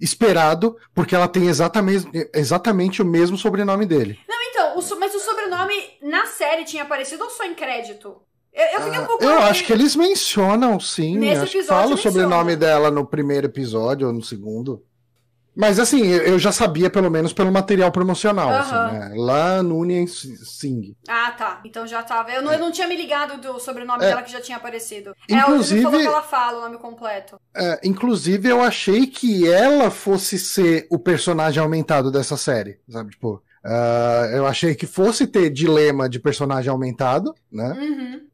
esperado, 0.00 0.76
porque 0.94 1.16
ela 1.16 1.26
tem 1.26 1.48
exatamente, 1.48 2.06
exatamente 2.32 3.02
o 3.02 3.04
mesmo 3.04 3.36
sobrenome 3.36 3.84
dele. 3.84 4.20
Não, 4.28 4.40
então, 4.50 4.78
o, 4.78 5.00
mas 5.00 5.12
o 5.12 5.18
sobrenome 5.18 5.74
na 6.00 6.26
série 6.26 6.64
tinha 6.64 6.84
aparecido 6.84 7.24
ou 7.24 7.30
só 7.30 7.44
em 7.44 7.56
crédito? 7.56 8.22
Eu, 8.52 8.66
eu 8.66 8.80
fiquei 8.82 9.00
um 9.00 9.02
ah, 9.02 9.06
pouco. 9.06 9.24
Eu 9.24 9.38
acho 9.40 9.64
que 9.64 9.72
eles 9.72 9.96
mencionam, 9.96 10.78
sim. 10.78 11.18
Nesse 11.18 11.42
acho 11.42 11.58
episódio. 11.58 11.82
Fala 11.82 11.94
o 11.94 11.98
sobrenome 11.98 12.54
dela 12.54 12.88
no 12.88 13.04
primeiro 13.04 13.48
episódio 13.48 14.06
ou 14.06 14.12
no 14.12 14.22
segundo. 14.22 14.85
Mas 15.56 15.80
assim, 15.80 16.06
eu 16.06 16.38
já 16.38 16.52
sabia 16.52 16.90
pelo 16.90 17.10
menos 17.10 17.32
pelo 17.32 17.50
material 17.50 17.90
promocional, 17.90 18.48
uhum. 18.48 18.56
assim, 18.56 18.98
né? 18.98 19.12
Lá 19.16 19.62
no 19.62 19.78
Union 19.78 20.06
Sing. 20.06 20.94
Ah, 21.08 21.30
tá. 21.30 21.60
Então 21.64 21.86
já 21.86 22.02
tava. 22.02 22.30
Eu 22.30 22.42
não, 22.42 22.52
é. 22.52 22.56
eu 22.56 22.58
não 22.58 22.70
tinha 22.70 22.86
me 22.86 22.94
ligado 22.94 23.40
do 23.40 23.58
sobrenome 23.58 24.04
é. 24.04 24.08
dela 24.08 24.22
que 24.22 24.30
já 24.30 24.40
tinha 24.40 24.58
aparecido. 24.58 25.14
Inclusive, 25.28 25.82
é, 25.82 25.88
o 25.88 25.90
falou 25.90 26.00
que 26.00 26.06
ela 26.06 26.22
fala 26.22 26.58
o 26.58 26.60
nome 26.62 26.78
completo. 26.78 27.40
É, 27.56 27.80
inclusive, 27.82 28.48
eu 28.48 28.60
achei 28.60 29.06
que 29.06 29.50
ela 29.50 29.90
fosse 29.90 30.38
ser 30.38 30.86
o 30.90 30.98
personagem 30.98 31.62
aumentado 31.62 32.10
dessa 32.10 32.36
série, 32.36 32.78
sabe? 32.88 33.12
Tipo, 33.12 33.42
Uh, 33.66 34.30
eu 34.32 34.46
achei 34.46 34.76
que 34.76 34.86
fosse 34.86 35.26
ter 35.26 35.50
dilema 35.50 36.08
de 36.08 36.20
personagem 36.20 36.70
aumentado, 36.70 37.34
né? 37.50 37.72
Uhum. 37.72 38.25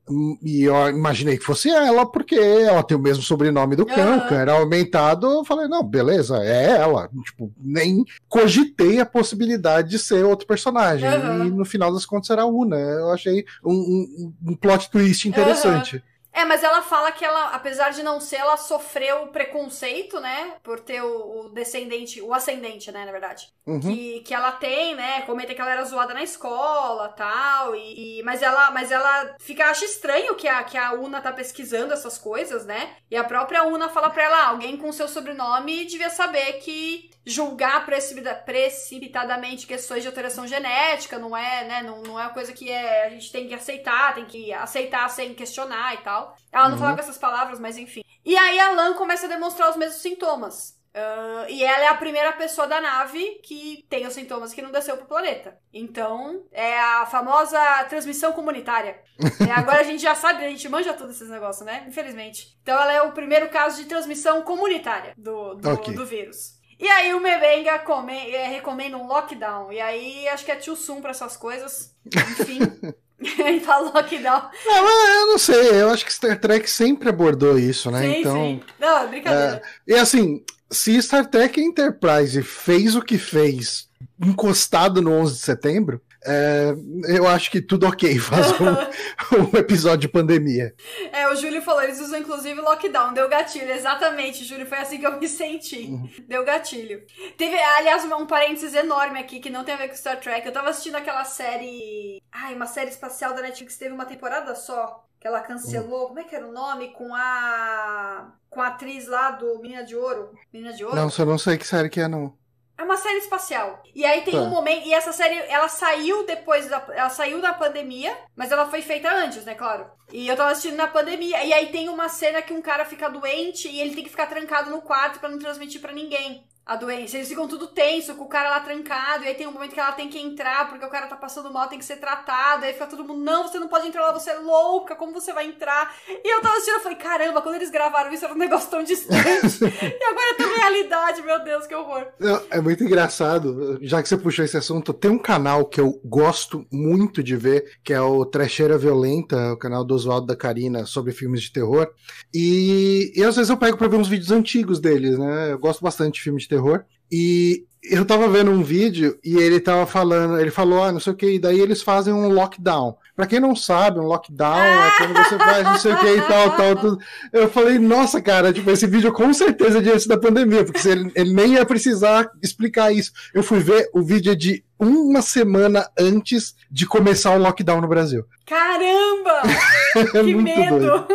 E 0.43 0.65
eu 0.65 0.88
imaginei 0.88 1.38
que 1.38 1.45
fosse 1.45 1.71
ela, 1.71 2.05
porque 2.05 2.35
ela 2.35 2.83
tem 2.83 2.97
o 2.97 3.01
mesmo 3.01 3.23
sobrenome 3.23 3.77
do 3.77 3.87
Khan. 3.87 4.27
Uhum. 4.29 4.37
Era 4.37 4.53
aumentado. 4.55 5.27
Eu 5.27 5.45
falei, 5.45 5.69
não, 5.69 5.85
beleza, 5.85 6.38
é 6.43 6.73
ela. 6.73 7.09
Tipo, 7.25 7.53
nem 7.57 8.05
cogitei 8.29 9.01
a 9.01 9.07
possibilidade 9.07 9.91
de 9.91 9.99
ser 9.99 10.25
outro 10.25 10.47
personagem. 10.47 11.09
Uhum. 11.09 11.47
E 11.47 11.51
no 11.51 11.65
final 11.65 11.93
das 11.93 12.05
contas 12.05 12.31
era 12.31 12.45
Una. 12.45 12.77
Eu 12.77 13.11
achei 13.12 13.45
um, 13.65 13.73
um, 13.73 14.33
um 14.49 14.57
plot 14.57 14.91
twist 14.91 15.29
interessante. 15.29 16.03
É, 16.33 16.45
mas 16.45 16.64
ela 16.64 16.81
fala 16.81 17.12
que 17.12 17.25
ela, 17.25 17.49
apesar 17.51 17.90
de 17.90 18.03
não 18.03 18.18
ser, 18.18 18.37
ela 18.37 18.57
sofreu 18.57 19.27
preconceito, 19.29 20.18
né? 20.18 20.55
Por 20.62 20.81
ter 20.81 21.03
o, 21.03 21.47
o 21.47 21.49
descendente, 21.51 22.23
o 22.23 22.33
ascendente, 22.33 22.90
né, 22.90 23.05
na 23.05 23.12
verdade. 23.12 23.49
Uhum. 23.66 23.81
Que, 23.81 24.21
que 24.21 24.35
ela 24.35 24.53
tem, 24.53 24.95
né? 24.95 25.23
Comenta 25.23 25.55
que 25.55 25.61
ela 25.61 25.71
era 25.73 25.85
zoada 25.85 26.14
na 26.14 26.23
escola 26.23 27.09
tal. 27.11 27.77
E, 27.77 28.21
e, 28.21 28.23
mas 28.23 28.42
ela 28.42 28.71
mas 28.71 28.90
ela 28.90 29.37
fica, 29.38 29.66
acha 29.66 29.85
estranho 29.85 30.35
que 30.35 30.49
a, 30.49 30.64
que 30.64 30.79
a 30.79 30.95
Una 30.95 31.21
tá 31.21 31.33
pesquisando 31.33 31.92
essas 31.92 32.16
coisas, 32.16 32.64
né? 32.64 32.97
E 33.11 33.16
a 33.16 33.25
própria 33.25 33.64
Una 33.64 33.90
fala 33.90 34.09
pra 34.09 34.25
ela: 34.25 34.37
ah, 34.38 34.49
alguém 34.49 34.77
com 34.79 34.90
seu 34.90 35.09
sobrenome 35.09 35.85
devia 35.85 36.11
saber 36.11 36.55
que 36.55 37.11
julgar 37.25 37.87
precipitadamente 37.87 39.66
questões 39.66 40.03
de 40.03 40.09
alteração 40.09 40.47
genética 40.47 41.18
não 41.18 41.37
é, 41.37 41.64
né? 41.64 41.83
Não, 41.83 42.03
não 42.03 42.18
é 42.18 42.25
uma 42.25 42.33
coisa 42.33 42.53
que 42.53 42.71
é, 42.71 43.07
a 43.07 43.11
gente 43.11 43.31
tem 43.31 43.47
que 43.47 43.55
aceitar, 43.55 44.14
tem 44.14 44.25
que 44.25 44.53
aceitar 44.53 45.09
sem 45.09 45.35
questionar 45.35 45.95
e 45.95 45.99
tal. 45.99 46.22
Ela 46.51 46.69
não 46.69 46.73
uhum. 46.77 46.83
fala 46.83 46.95
com 46.95 47.01
essas 47.01 47.19
palavras, 47.19 47.59
mas 47.59 47.77
enfim. 47.77 48.03
E 48.25 48.37
aí 48.37 48.59
a 48.61 48.71
Lan 48.71 48.95
começa 48.95 49.27
a 49.27 49.29
demonstrar 49.29 49.71
os 49.71 49.77
mesmos 49.77 50.03
sintomas. 50.03 50.81
Uh, 50.95 51.49
e 51.49 51.65
ela 51.65 51.85
é 51.85 51.89
a 51.89 51.95
primeira 51.95 52.33
pessoa 52.33 52.67
da 52.67 52.79
nave 52.79 53.41
que 53.43 53.83
tem 53.89 54.07
os 54.07 54.13
sintomas 54.13 54.53
que 54.53 54.61
não 54.61 54.71
desceu 54.71 54.97
pro 54.97 55.07
planeta. 55.07 55.57
Então, 55.73 56.45
é 56.53 56.79
a 56.79 57.07
famosa 57.07 57.59
transmissão 57.89 58.33
comunitária. 58.33 59.01
é, 59.41 59.51
agora 59.53 59.81
a 59.81 59.85
gente 59.85 60.03
já 60.03 60.15
sabe, 60.15 60.45
a 60.45 60.51
gente 60.51 60.69
manja 60.69 60.93
todos 60.93 61.17
esses 61.17 61.31
negócios, 61.31 61.65
né? 61.65 61.87
Infelizmente. 61.89 62.59
Então, 62.63 62.79
ela 62.79 62.93
é 62.93 63.01
o 63.01 63.13
primeiro 63.13 63.49
caso 63.49 63.83
de 63.83 63.89
transmissão 63.89 64.43
comunitária 64.43 65.15
do, 65.17 65.55
do, 65.55 65.71
okay. 65.71 65.95
do 65.95 66.05
vírus. 66.05 66.61
E 66.79 66.87
aí 66.87 67.15
o 67.15 67.21
Mebenga 67.21 67.79
come, 67.79 68.31
é, 68.31 68.49
recomenda 68.49 68.97
um 68.97 69.07
lockdown. 69.07 69.73
E 69.73 69.81
aí 69.81 70.29
acho 70.29 70.45
que 70.45 70.53
é 70.53 70.57
too 70.57 70.77
soon 70.77 71.01
pra 71.01 71.13
essas 71.13 71.37
coisas. 71.39 71.97
Enfim. 72.07 72.59
Ele 73.39 73.61
fala 73.61 73.91
lockdown. 73.91 74.51
Não, 74.67 75.21
eu 75.21 75.27
não 75.29 75.39
sei. 75.39 75.81
Eu 75.81 75.91
acho 75.91 76.05
que 76.05 76.13
Star 76.13 76.39
Trek 76.39 76.69
sempre 76.69 77.09
abordou 77.09 77.59
isso, 77.59 77.91
né? 77.91 78.01
Sim, 78.03 78.21
então, 78.21 78.35
sim. 78.35 78.61
Não, 78.79 78.99
é 78.99 79.07
brincadeira. 79.07 79.63
É, 79.87 79.93
e 79.93 79.95
assim, 79.95 80.45
se 80.71 81.01
Star 81.03 81.27
Trek 81.27 81.61
Enterprise 81.61 82.43
fez 82.43 82.97
o 82.97 83.03
que 83.03 83.19
fez 83.19 83.89
encostado 84.21 85.01
no 85.01 85.13
11 85.13 85.35
de 85.35 85.41
setembro, 85.41 86.01
é, 86.25 86.75
eu 87.09 87.27
acho 87.27 87.51
que 87.51 87.61
tudo 87.61 87.87
ok 87.87 88.19
fazer 88.21 88.55
um, 88.63 89.43
um, 89.43 89.59
episódio 89.59 90.03
de 90.03 90.09
pandemia. 90.09 90.75
É, 91.13 91.29
o 91.29 91.35
Júlio 91.35 91.61
falou, 91.63 91.83
eles 91.83 92.01
usam 92.01 92.21
inclusive 92.21 92.61
lockdown, 92.61 93.13
deu 93.13 93.29
gatilho. 93.29 93.71
Exatamente, 93.71 94.45
Júlio, 94.45 94.67
foi 94.67 94.79
assim 94.79 94.99
que 94.99 95.07
eu 95.07 95.19
me 95.19 95.29
senti. 95.29 95.87
Uhum. 95.87 96.09
Deu 96.29 96.45
gatilho. 96.45 97.05
Teve, 97.37 97.57
aliás, 97.59 98.05
um 98.05 98.27
parênteses 98.27 98.75
enorme 98.75 99.19
aqui 99.19 99.41
que 99.41 99.51
não 99.51 99.65
tem 99.65 99.75
a 99.75 99.79
ver 99.79 99.89
com 99.89 99.97
Star 99.97 100.21
Trek. 100.21 100.47
Eu 100.47 100.53
tava 100.53 100.71
assistindo 100.71 100.97
aquela 100.97 101.25
série. 101.25 102.23
Ai, 102.31 102.55
uma 102.55 102.67
série 102.67 102.91
espacial 102.91 103.35
da 103.35 103.43
Netflix, 103.43 103.77
teve 103.77 103.95
uma 103.95 104.07
temporada 104.07 104.55
só. 104.55 105.05
Que 105.21 105.29
ela 105.29 105.41
cancelou. 105.41 106.03
Uhum. 106.03 106.09
Como 106.09 106.19
é 106.21 106.25
que 106.25 106.35
era 106.35 106.47
o 106.47 106.53
nome? 106.53 106.93
Com 106.93 107.15
a. 107.15 108.33
Com 108.51 108.61
a 108.61 108.69
atriz 108.69 109.07
lá 109.07 109.31
do 109.31 109.61
Menina 109.61 109.85
de 109.85 109.97
Ouro. 109.97 110.33
Menina 110.53 110.73
de 110.73 110.85
Ouro? 110.85 110.97
Não, 110.97 111.09
eu 111.17 111.27
não 111.27 111.39
sei 111.39 111.57
que 111.57 111.67
série 111.67 111.89
que 111.89 112.01
é, 112.01 112.09
não. 112.09 112.37
É 112.77 112.83
uma 112.83 112.97
série 112.97 113.19
espacial. 113.19 113.83
E 113.95 114.05
aí 114.05 114.23
tem 114.23 114.35
tá. 114.35 114.41
um 114.41 114.49
momento. 114.49 114.87
E 114.87 114.95
essa 114.95 115.13
série, 115.13 115.37
ela 115.49 115.69
saiu 115.69 116.25
depois 116.27 116.69
da. 116.69 116.85
Ela 116.91 117.11
saiu 117.11 117.41
da 117.41 117.53
pandemia, 117.53 118.17
mas 118.35 118.51
ela 118.51 118.67
foi 118.67 118.83
feita 118.83 119.13
antes, 119.13 119.45
né, 119.45 119.55
claro. 119.55 119.87
E 120.13 120.27
eu 120.27 120.37
tava 120.37 120.51
assistindo 120.51 120.77
na 120.77 120.87
pandemia. 120.87 121.45
E 121.45 121.53
aí 121.53 121.71
tem 121.71 121.89
uma 121.89 122.09
cena 122.09 122.43
que 122.43 122.53
um 122.53 122.63
cara 122.63 122.85
fica 122.85 123.09
doente 123.09 123.69
e 123.69 123.81
ele 123.81 123.95
tem 123.95 124.05
que 124.05 124.11
ficar 124.11 124.27
trancado 124.27 124.71
no 124.71 124.83
quarto 124.83 125.21
para 125.21 125.29
não 125.29 125.39
transmitir 125.39 125.81
para 125.81 125.93
ninguém. 125.93 126.47
A 126.64 126.77
doença. 126.77 127.16
Eles 127.16 127.29
ficam 127.29 127.48
tudo 127.48 127.66
tenso, 127.66 128.14
com 128.14 128.25
o 128.25 128.29
cara 128.29 128.51
lá 128.51 128.61
trancado, 128.61 129.25
e 129.25 129.29
aí 129.29 129.35
tem 129.35 129.46
um 129.46 129.53
momento 129.53 129.75
que 129.75 129.81
ela 129.81 129.92
tem 129.92 130.09
que 130.09 130.18
entrar, 130.18 130.68
porque 130.68 130.85
o 130.85 130.88
cara 130.88 131.07
tá 131.07 131.16
passando 131.16 131.53
mal, 131.53 131.68
tem 131.68 131.79
que 131.79 131.85
ser 131.85 131.96
tratado, 131.96 132.64
aí 132.64 132.72
fica 132.72 132.87
todo 132.87 133.05
mundo, 133.05 133.20
não, 133.22 133.46
você 133.46 133.59
não 133.59 133.68
pode 133.68 133.88
entrar 133.88 134.03
lá, 134.03 134.12
você 134.12 134.31
é 134.31 134.38
louca, 134.38 134.94
como 134.94 135.12
você 135.12 135.33
vai 135.33 135.46
entrar? 135.46 135.94
E 136.09 136.35
eu 136.35 136.40
tava 136.40 136.55
assistindo, 136.55 136.77
eu 136.77 136.81
falei, 136.81 136.98
caramba, 136.98 137.42
quando 137.42 137.57
eles 137.57 137.70
gravaram 137.70 138.12
isso 138.12 138.25
era 138.25 138.35
um 138.35 138.38
negócio 138.38 138.70
tão 138.70 138.83
distante, 138.85 139.12
e 139.64 140.05
agora 140.05 140.31
é 140.31 140.35
tão 140.35 140.57
realidade, 140.57 141.22
meu 141.22 141.42
Deus, 141.42 141.66
que 141.66 141.75
horror. 141.75 142.07
É 142.51 142.61
muito 142.61 142.85
engraçado, 142.85 143.79
já 143.83 144.01
que 144.01 144.09
você 144.09 144.16
puxou 144.16 144.44
esse 144.44 144.57
assunto, 144.57 144.92
tem 144.92 145.11
um 145.11 145.18
canal 145.18 145.66
que 145.66 145.81
eu 145.81 146.01
gosto 146.05 146.64
muito 146.72 147.22
de 147.22 147.37
ver, 147.37 147.79
que 147.83 147.92
é 147.92 148.01
o 148.01 148.25
Trecheira 148.25 148.79
Violenta, 148.79 149.53
o 149.53 149.57
canal 149.57 149.85
do 149.85 149.94
Oswaldo 149.94 150.27
da 150.27 150.37
Karina, 150.37 150.87
sobre 150.87 151.12
filmes 151.12 151.42
de 151.42 151.53
terror, 151.53 151.90
e, 152.33 153.12
e 153.16 153.25
às 153.25 153.35
vezes 153.35 153.51
eu 153.51 153.57
pego 153.57 153.77
pra 153.77 153.88
ver 153.88 153.96
uns 153.96 154.09
vídeos 154.09 154.31
antigos 154.31 154.79
deles, 154.79 155.18
né, 155.18 155.53
eu 155.53 155.59
gosto 155.59 155.83
bastante 155.83 156.14
de 156.14 156.22
filmes 156.22 156.44
de 156.44 156.52
terror, 156.53 156.85
e 157.11 157.65
eu 157.83 158.05
tava 158.05 158.29
vendo 158.29 158.51
um 158.51 158.62
vídeo 158.62 159.19
e 159.25 159.37
ele 159.37 159.59
tava 159.59 159.87
falando, 159.87 160.38
ele 160.38 160.53
falou, 160.53 160.85
ah, 160.85 160.93
não 160.93 161.01
sei 161.01 161.12
o 161.12 161.17
que, 161.17 161.33
e 161.33 161.38
daí 161.38 161.61
eles 161.61 161.83
fazem 161.83 162.15
um 162.15 162.29
lockdown. 162.29 162.97
Pra 163.17 163.27
quem 163.27 163.41
não 163.41 163.57
sabe, 163.57 163.99
um 163.99 164.07
lockdown 164.07 164.57
é 164.57 164.91
quando 164.97 165.15
você 165.15 165.37
faz 165.37 165.65
não 165.65 165.79
sei 165.79 165.93
o 165.93 165.99
que 165.99 166.07
e 166.07 166.23
tal, 166.23 166.57
tal, 166.57 166.77
tudo. 166.77 166.99
Eu 167.33 167.49
falei, 167.49 167.79
nossa, 167.79 168.21
cara, 168.23 168.53
tipo, 168.53 168.71
esse 168.71 168.87
vídeo 168.87 169.12
com 169.12 169.35
certeza 169.35 169.79
é 169.79 169.83
diante 169.83 170.07
da 170.07 170.17
pandemia, 170.17 170.65
porque 170.65 170.88
ele, 170.88 171.11
ele 171.15 171.35
nem 171.35 171.55
ia 171.55 171.67
precisar 171.67 172.31
explicar 172.41 172.93
isso. 172.93 173.11
Eu 173.35 173.43
fui 173.43 173.59
ver 173.59 173.91
o 173.93 174.01
vídeo 174.01 174.35
de 174.37 174.65
uma 174.79 175.21
semana 175.21 175.88
antes 175.99 176.55
de 176.71 176.87
começar 176.87 177.35
o 177.35 177.38
lockdown 177.38 177.81
no 177.81 177.88
Brasil. 177.88 178.25
Caramba! 178.47 179.43
é 179.97 180.23
que 180.23 180.35
medo! 180.35 180.79
Doido. 180.79 181.07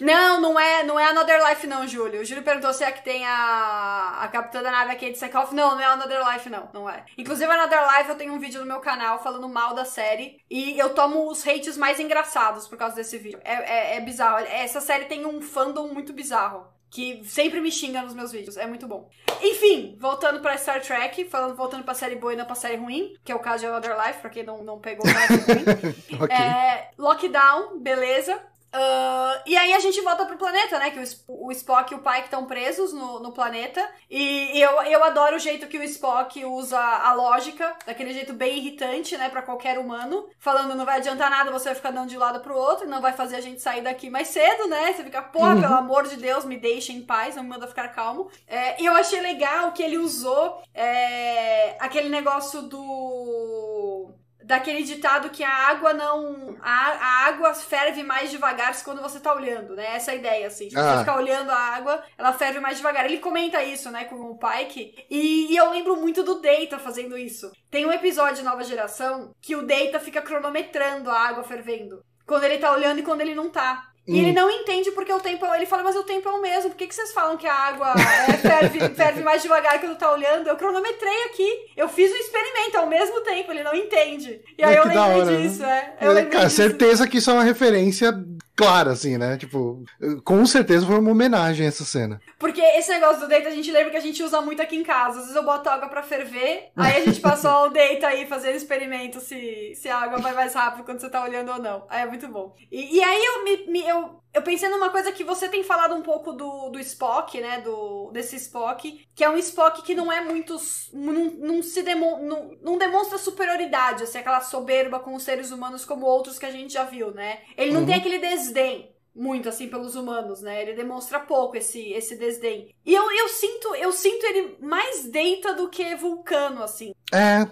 Não, 0.00 0.40
não 0.40 0.58
é, 0.58 0.82
não 0.82 0.98
é 0.98 1.06
Another 1.08 1.40
Life, 1.48 1.66
não, 1.66 1.86
Júlio. 1.86 2.20
O 2.20 2.24
Júlio 2.24 2.42
perguntou 2.42 2.72
se 2.72 2.84
é 2.84 2.90
que 2.90 3.04
tem 3.04 3.24
a, 3.26 4.18
a 4.20 4.28
capitã 4.28 4.62
da 4.62 4.70
nave 4.70 4.92
aqui 4.92 5.10
de 5.10 5.18
Sekov. 5.18 5.52
Não, 5.54 5.72
não 5.72 5.80
é 5.80 5.86
Another 5.86 6.20
Life, 6.32 6.48
não. 6.48 6.68
Não 6.72 6.90
é. 6.90 7.04
Inclusive, 7.16 7.50
Another 7.50 7.80
Life, 7.82 8.08
eu 8.08 8.16
tenho 8.16 8.32
um 8.32 8.38
vídeo 8.38 8.60
no 8.60 8.66
meu 8.66 8.80
canal 8.80 9.22
falando 9.22 9.48
mal 9.48 9.74
da 9.74 9.84
série. 9.84 10.40
E 10.50 10.78
eu 10.78 10.94
tomo 10.94 11.30
os 11.30 11.46
hates 11.46 11.76
mais 11.76 12.00
engraçados 12.00 12.66
por 12.66 12.78
causa 12.78 12.96
desse 12.96 13.18
vídeo. 13.18 13.40
É, 13.44 13.94
é, 13.94 13.96
é 13.96 14.00
bizarro. 14.00 14.44
Essa 14.50 14.80
série 14.80 15.06
tem 15.06 15.26
um 15.26 15.40
fandom 15.40 15.88
muito 15.88 16.12
bizarro 16.12 16.66
que 16.90 17.22
sempre 17.24 17.60
me 17.60 17.70
xinga 17.70 18.02
nos 18.02 18.14
meus 18.14 18.32
vídeos. 18.32 18.56
É 18.56 18.66
muito 18.66 18.86
bom. 18.86 19.08
Enfim, 19.42 19.96
voltando 20.00 20.40
pra 20.40 20.56
Star 20.56 20.80
Trek, 20.80 21.24
falando, 21.26 21.54
voltando 21.54 21.84
pra 21.84 21.94
série 21.94 22.16
boa 22.16 22.32
e 22.32 22.36
não 22.36 22.44
pra 22.44 22.54
série 22.54 22.76
ruim, 22.76 23.14
que 23.24 23.30
é 23.30 23.34
o 23.34 23.40
caso 23.40 23.60
de 23.60 23.66
Another 23.66 23.96
Life, 23.96 24.20
pra 24.20 24.30
quem 24.30 24.42
não, 24.42 24.64
não 24.64 24.78
pegou 24.78 25.04
o 25.06 25.08
ruim. 25.08 26.22
okay. 26.24 26.36
é, 26.36 26.90
Lockdown, 26.96 27.78
beleza. 27.78 28.40
Uh, 28.74 29.40
e 29.46 29.56
aí 29.56 29.72
a 29.72 29.78
gente 29.78 30.00
volta 30.02 30.26
pro 30.26 30.36
planeta, 30.36 30.78
né? 30.78 30.90
Que 30.90 31.00
o, 31.00 31.46
o 31.46 31.52
Spock 31.52 31.92
e 31.92 31.96
o 31.96 32.00
Pike 32.00 32.24
estão 32.24 32.44
presos 32.46 32.92
no, 32.92 33.18
no 33.20 33.32
planeta. 33.32 33.86
E, 34.10 34.58
e, 34.58 34.60
eu, 34.60 34.82
eu 34.82 35.02
adoro 35.04 35.36
o 35.36 35.38
jeito 35.38 35.66
que 35.66 35.78
o 35.78 35.82
Spock 35.84 36.44
usa 36.44 36.78
a 36.78 37.12
lógica, 37.14 37.74
daquele 37.86 38.12
jeito 38.12 38.32
bem 38.32 38.58
irritante, 38.58 39.16
né? 39.16 39.28
Pra 39.30 39.42
qualquer 39.42 39.78
humano. 39.78 40.28
Falando, 40.38 40.74
não 40.74 40.84
vai 40.84 40.98
adiantar 40.98 41.30
nada 41.30 41.50
você 41.50 41.66
vai 41.66 41.74
ficar 41.74 41.90
dando 41.90 42.10
de 42.10 42.18
lado 42.18 42.40
pro 42.40 42.56
outro, 42.56 42.88
não 42.88 43.00
vai 43.00 43.12
fazer 43.12 43.36
a 43.36 43.40
gente 43.40 43.62
sair 43.62 43.80
daqui 43.80 44.10
mais 44.10 44.28
cedo, 44.28 44.68
né? 44.68 44.92
Você 44.92 45.02
fica, 45.02 45.22
porra, 45.22 45.54
uhum. 45.54 45.60
pelo 45.62 45.74
amor 45.74 46.06
de 46.06 46.16
Deus, 46.16 46.44
me 46.44 46.58
deixa 46.58 46.92
em 46.92 47.02
paz, 47.02 47.36
não 47.36 47.42
me 47.42 47.48
manda 47.48 47.66
ficar 47.66 47.88
calmo. 47.88 48.30
É, 48.46 48.80
e 48.80 48.86
eu 48.86 48.92
achei 48.94 49.20
legal 49.20 49.72
que 49.72 49.82
ele 49.82 49.96
usou 49.96 50.62
é, 50.74 51.76
aquele 51.80 52.08
negócio 52.08 52.62
do 52.62 54.12
daquele 54.48 54.82
ditado 54.82 55.28
que 55.28 55.44
a 55.44 55.68
água 55.68 55.92
não. 55.92 56.56
A, 56.62 56.90
a 56.90 57.26
água 57.26 57.52
ferve 57.52 58.02
mais 58.02 58.30
devagar 58.30 58.74
quando 58.82 59.02
você 59.02 59.20
tá 59.20 59.34
olhando, 59.34 59.76
né? 59.76 59.94
Essa 59.94 60.12
é 60.12 60.16
ideia, 60.16 60.46
assim. 60.46 60.70
Se 60.70 60.78
ah. 60.78 60.92
você 60.94 60.98
ficar 61.00 61.16
olhando 61.16 61.50
a 61.50 61.56
água, 61.56 62.02
ela 62.16 62.32
ferve 62.32 62.58
mais 62.58 62.78
devagar. 62.78 63.04
Ele 63.04 63.18
comenta 63.18 63.62
isso, 63.62 63.90
né, 63.90 64.04
com 64.04 64.16
o 64.16 64.38
Pike. 64.38 65.06
E, 65.10 65.52
e 65.52 65.56
eu 65.56 65.70
lembro 65.70 65.96
muito 65.96 66.22
do 66.22 66.40
Data 66.40 66.78
fazendo 66.78 67.16
isso. 67.18 67.52
Tem 67.70 67.84
um 67.84 67.92
episódio 67.92 68.36
de 68.36 68.42
Nova 68.42 68.64
Geração 68.64 69.32
que 69.42 69.54
o 69.54 69.66
Data 69.66 70.00
fica 70.00 70.22
cronometrando 70.22 71.10
a 71.10 71.28
água 71.28 71.44
fervendo. 71.44 72.02
Quando 72.26 72.44
ele 72.44 72.58
tá 72.58 72.72
olhando 72.72 73.00
e 73.00 73.02
quando 73.02 73.20
ele 73.20 73.34
não 73.34 73.50
tá. 73.50 73.87
E 74.08 74.12
hum. 74.12 74.16
ele 74.16 74.32
não 74.32 74.50
entende 74.50 74.90
porque 74.92 75.12
o 75.12 75.20
tempo. 75.20 75.44
Ele 75.54 75.66
fala, 75.66 75.82
mas 75.82 75.94
o 75.94 76.02
tempo 76.02 76.26
é 76.26 76.32
o 76.32 76.40
mesmo. 76.40 76.70
Por 76.70 76.76
que, 76.76 76.86
que 76.86 76.94
vocês 76.94 77.12
falam 77.12 77.36
que 77.36 77.46
a 77.46 77.52
água 77.52 77.92
é, 77.92 78.32
ferve, 78.38 78.80
ferve 78.96 79.22
mais 79.22 79.42
devagar 79.42 79.78
quando 79.78 79.98
tá 79.98 80.10
olhando? 80.10 80.48
Eu 80.48 80.56
cronometrei 80.56 81.24
aqui. 81.26 81.66
Eu 81.76 81.90
fiz 81.90 82.10
o 82.10 82.16
experimento 82.16 82.78
ao 82.78 82.86
mesmo 82.86 83.20
tempo. 83.20 83.52
Ele 83.52 83.62
não 83.62 83.74
entende. 83.74 84.40
E 84.56 84.64
aí 84.64 84.74
é 84.74 84.78
eu 84.78 84.84
lembrei 84.84 85.20
hora, 85.20 85.36
disso, 85.36 85.60
né? 85.60 85.92
é. 86.00 86.06
Eu 86.06 86.16
é, 86.16 86.24
cara, 86.24 86.46
disso. 86.46 86.56
certeza 86.56 87.06
que 87.06 87.18
isso 87.18 87.30
é 87.30 87.34
uma 87.34 87.44
referência 87.44 88.10
clara, 88.58 88.90
assim, 88.90 89.16
né? 89.16 89.36
Tipo, 89.36 89.84
com 90.24 90.44
certeza 90.44 90.84
foi 90.84 90.98
uma 90.98 91.12
homenagem 91.12 91.64
essa 91.64 91.84
cena. 91.84 92.20
Porque 92.40 92.60
esse 92.60 92.90
negócio 92.90 93.20
do 93.20 93.28
data 93.28 93.48
a 93.48 93.52
gente 93.52 93.70
lembra 93.70 93.90
que 93.90 93.96
a 93.96 94.00
gente 94.00 94.20
usa 94.20 94.40
muito 94.40 94.60
aqui 94.60 94.74
em 94.74 94.82
casa. 94.82 95.20
Às 95.20 95.26
vezes 95.26 95.36
eu 95.36 95.44
boto 95.44 95.70
água 95.70 95.88
pra 95.88 96.02
ferver, 96.02 96.72
aí 96.76 96.96
a 96.96 97.04
gente 97.04 97.20
passou 97.20 97.66
o 97.66 97.68
data 97.68 98.08
aí 98.08 98.26
fazendo 98.26 98.56
experimento 98.56 99.20
se, 99.20 99.74
se 99.76 99.88
a 99.88 99.98
água 99.98 100.18
vai 100.18 100.34
mais 100.34 100.54
rápido 100.54 100.84
quando 100.84 100.98
você 100.98 101.08
tá 101.08 101.22
olhando 101.22 101.52
ou 101.52 101.58
não. 101.60 101.86
Aí 101.88 102.02
é 102.02 102.06
muito 102.06 102.26
bom. 102.26 102.56
E, 102.72 102.96
e 102.96 103.00
aí 103.00 103.24
eu 103.24 103.44
me, 103.44 103.66
me, 103.70 103.88
eu 103.88 104.20
eu 104.32 104.42
pensei 104.42 104.68
numa 104.68 104.90
coisa 104.90 105.10
que 105.12 105.24
você 105.24 105.48
tem 105.48 105.62
falado 105.62 105.94
um 105.94 106.02
pouco 106.02 106.32
do, 106.32 106.68
do 106.68 106.78
Spock, 106.80 107.40
né? 107.40 107.60
Do, 107.60 108.10
desse 108.12 108.36
Spock, 108.36 109.06
que 109.14 109.24
é 109.24 109.30
um 109.30 109.36
Spock 109.38 109.82
que 109.82 109.94
não 109.94 110.12
é 110.12 110.20
muito. 110.20 110.56
Não, 110.92 111.24
não 111.38 111.62
se 111.62 111.82
demo, 111.82 112.18
não, 112.18 112.56
não 112.62 112.78
demonstra 112.78 113.18
superioridade, 113.18 114.04
assim, 114.04 114.18
aquela 114.18 114.40
soberba 114.40 115.00
com 115.00 115.14
os 115.14 115.22
seres 115.22 115.50
humanos 115.50 115.84
como 115.84 116.06
outros 116.06 116.38
que 116.38 116.46
a 116.46 116.50
gente 116.50 116.72
já 116.72 116.84
viu, 116.84 117.12
né? 117.12 117.40
Ele 117.56 117.72
não 117.72 117.80
uhum. 117.80 117.86
tem 117.86 117.96
aquele 117.96 118.18
desdém 118.18 118.94
muito 119.18 119.48
assim 119.48 119.66
pelos 119.68 119.96
humanos, 119.96 120.40
né? 120.40 120.62
Ele 120.62 120.74
demonstra 120.74 121.18
pouco 121.18 121.56
esse 121.56 121.92
esse 121.92 122.16
desdém. 122.16 122.72
E 122.86 122.94
eu, 122.94 123.10
eu 123.10 123.28
sinto 123.28 123.74
eu 123.74 123.92
sinto 123.92 124.24
ele 124.24 124.56
mais 124.60 125.06
deita 125.06 125.54
do 125.54 125.68
que 125.68 125.96
vulcano 125.96 126.62
assim. 126.62 126.92
É, 127.12 127.42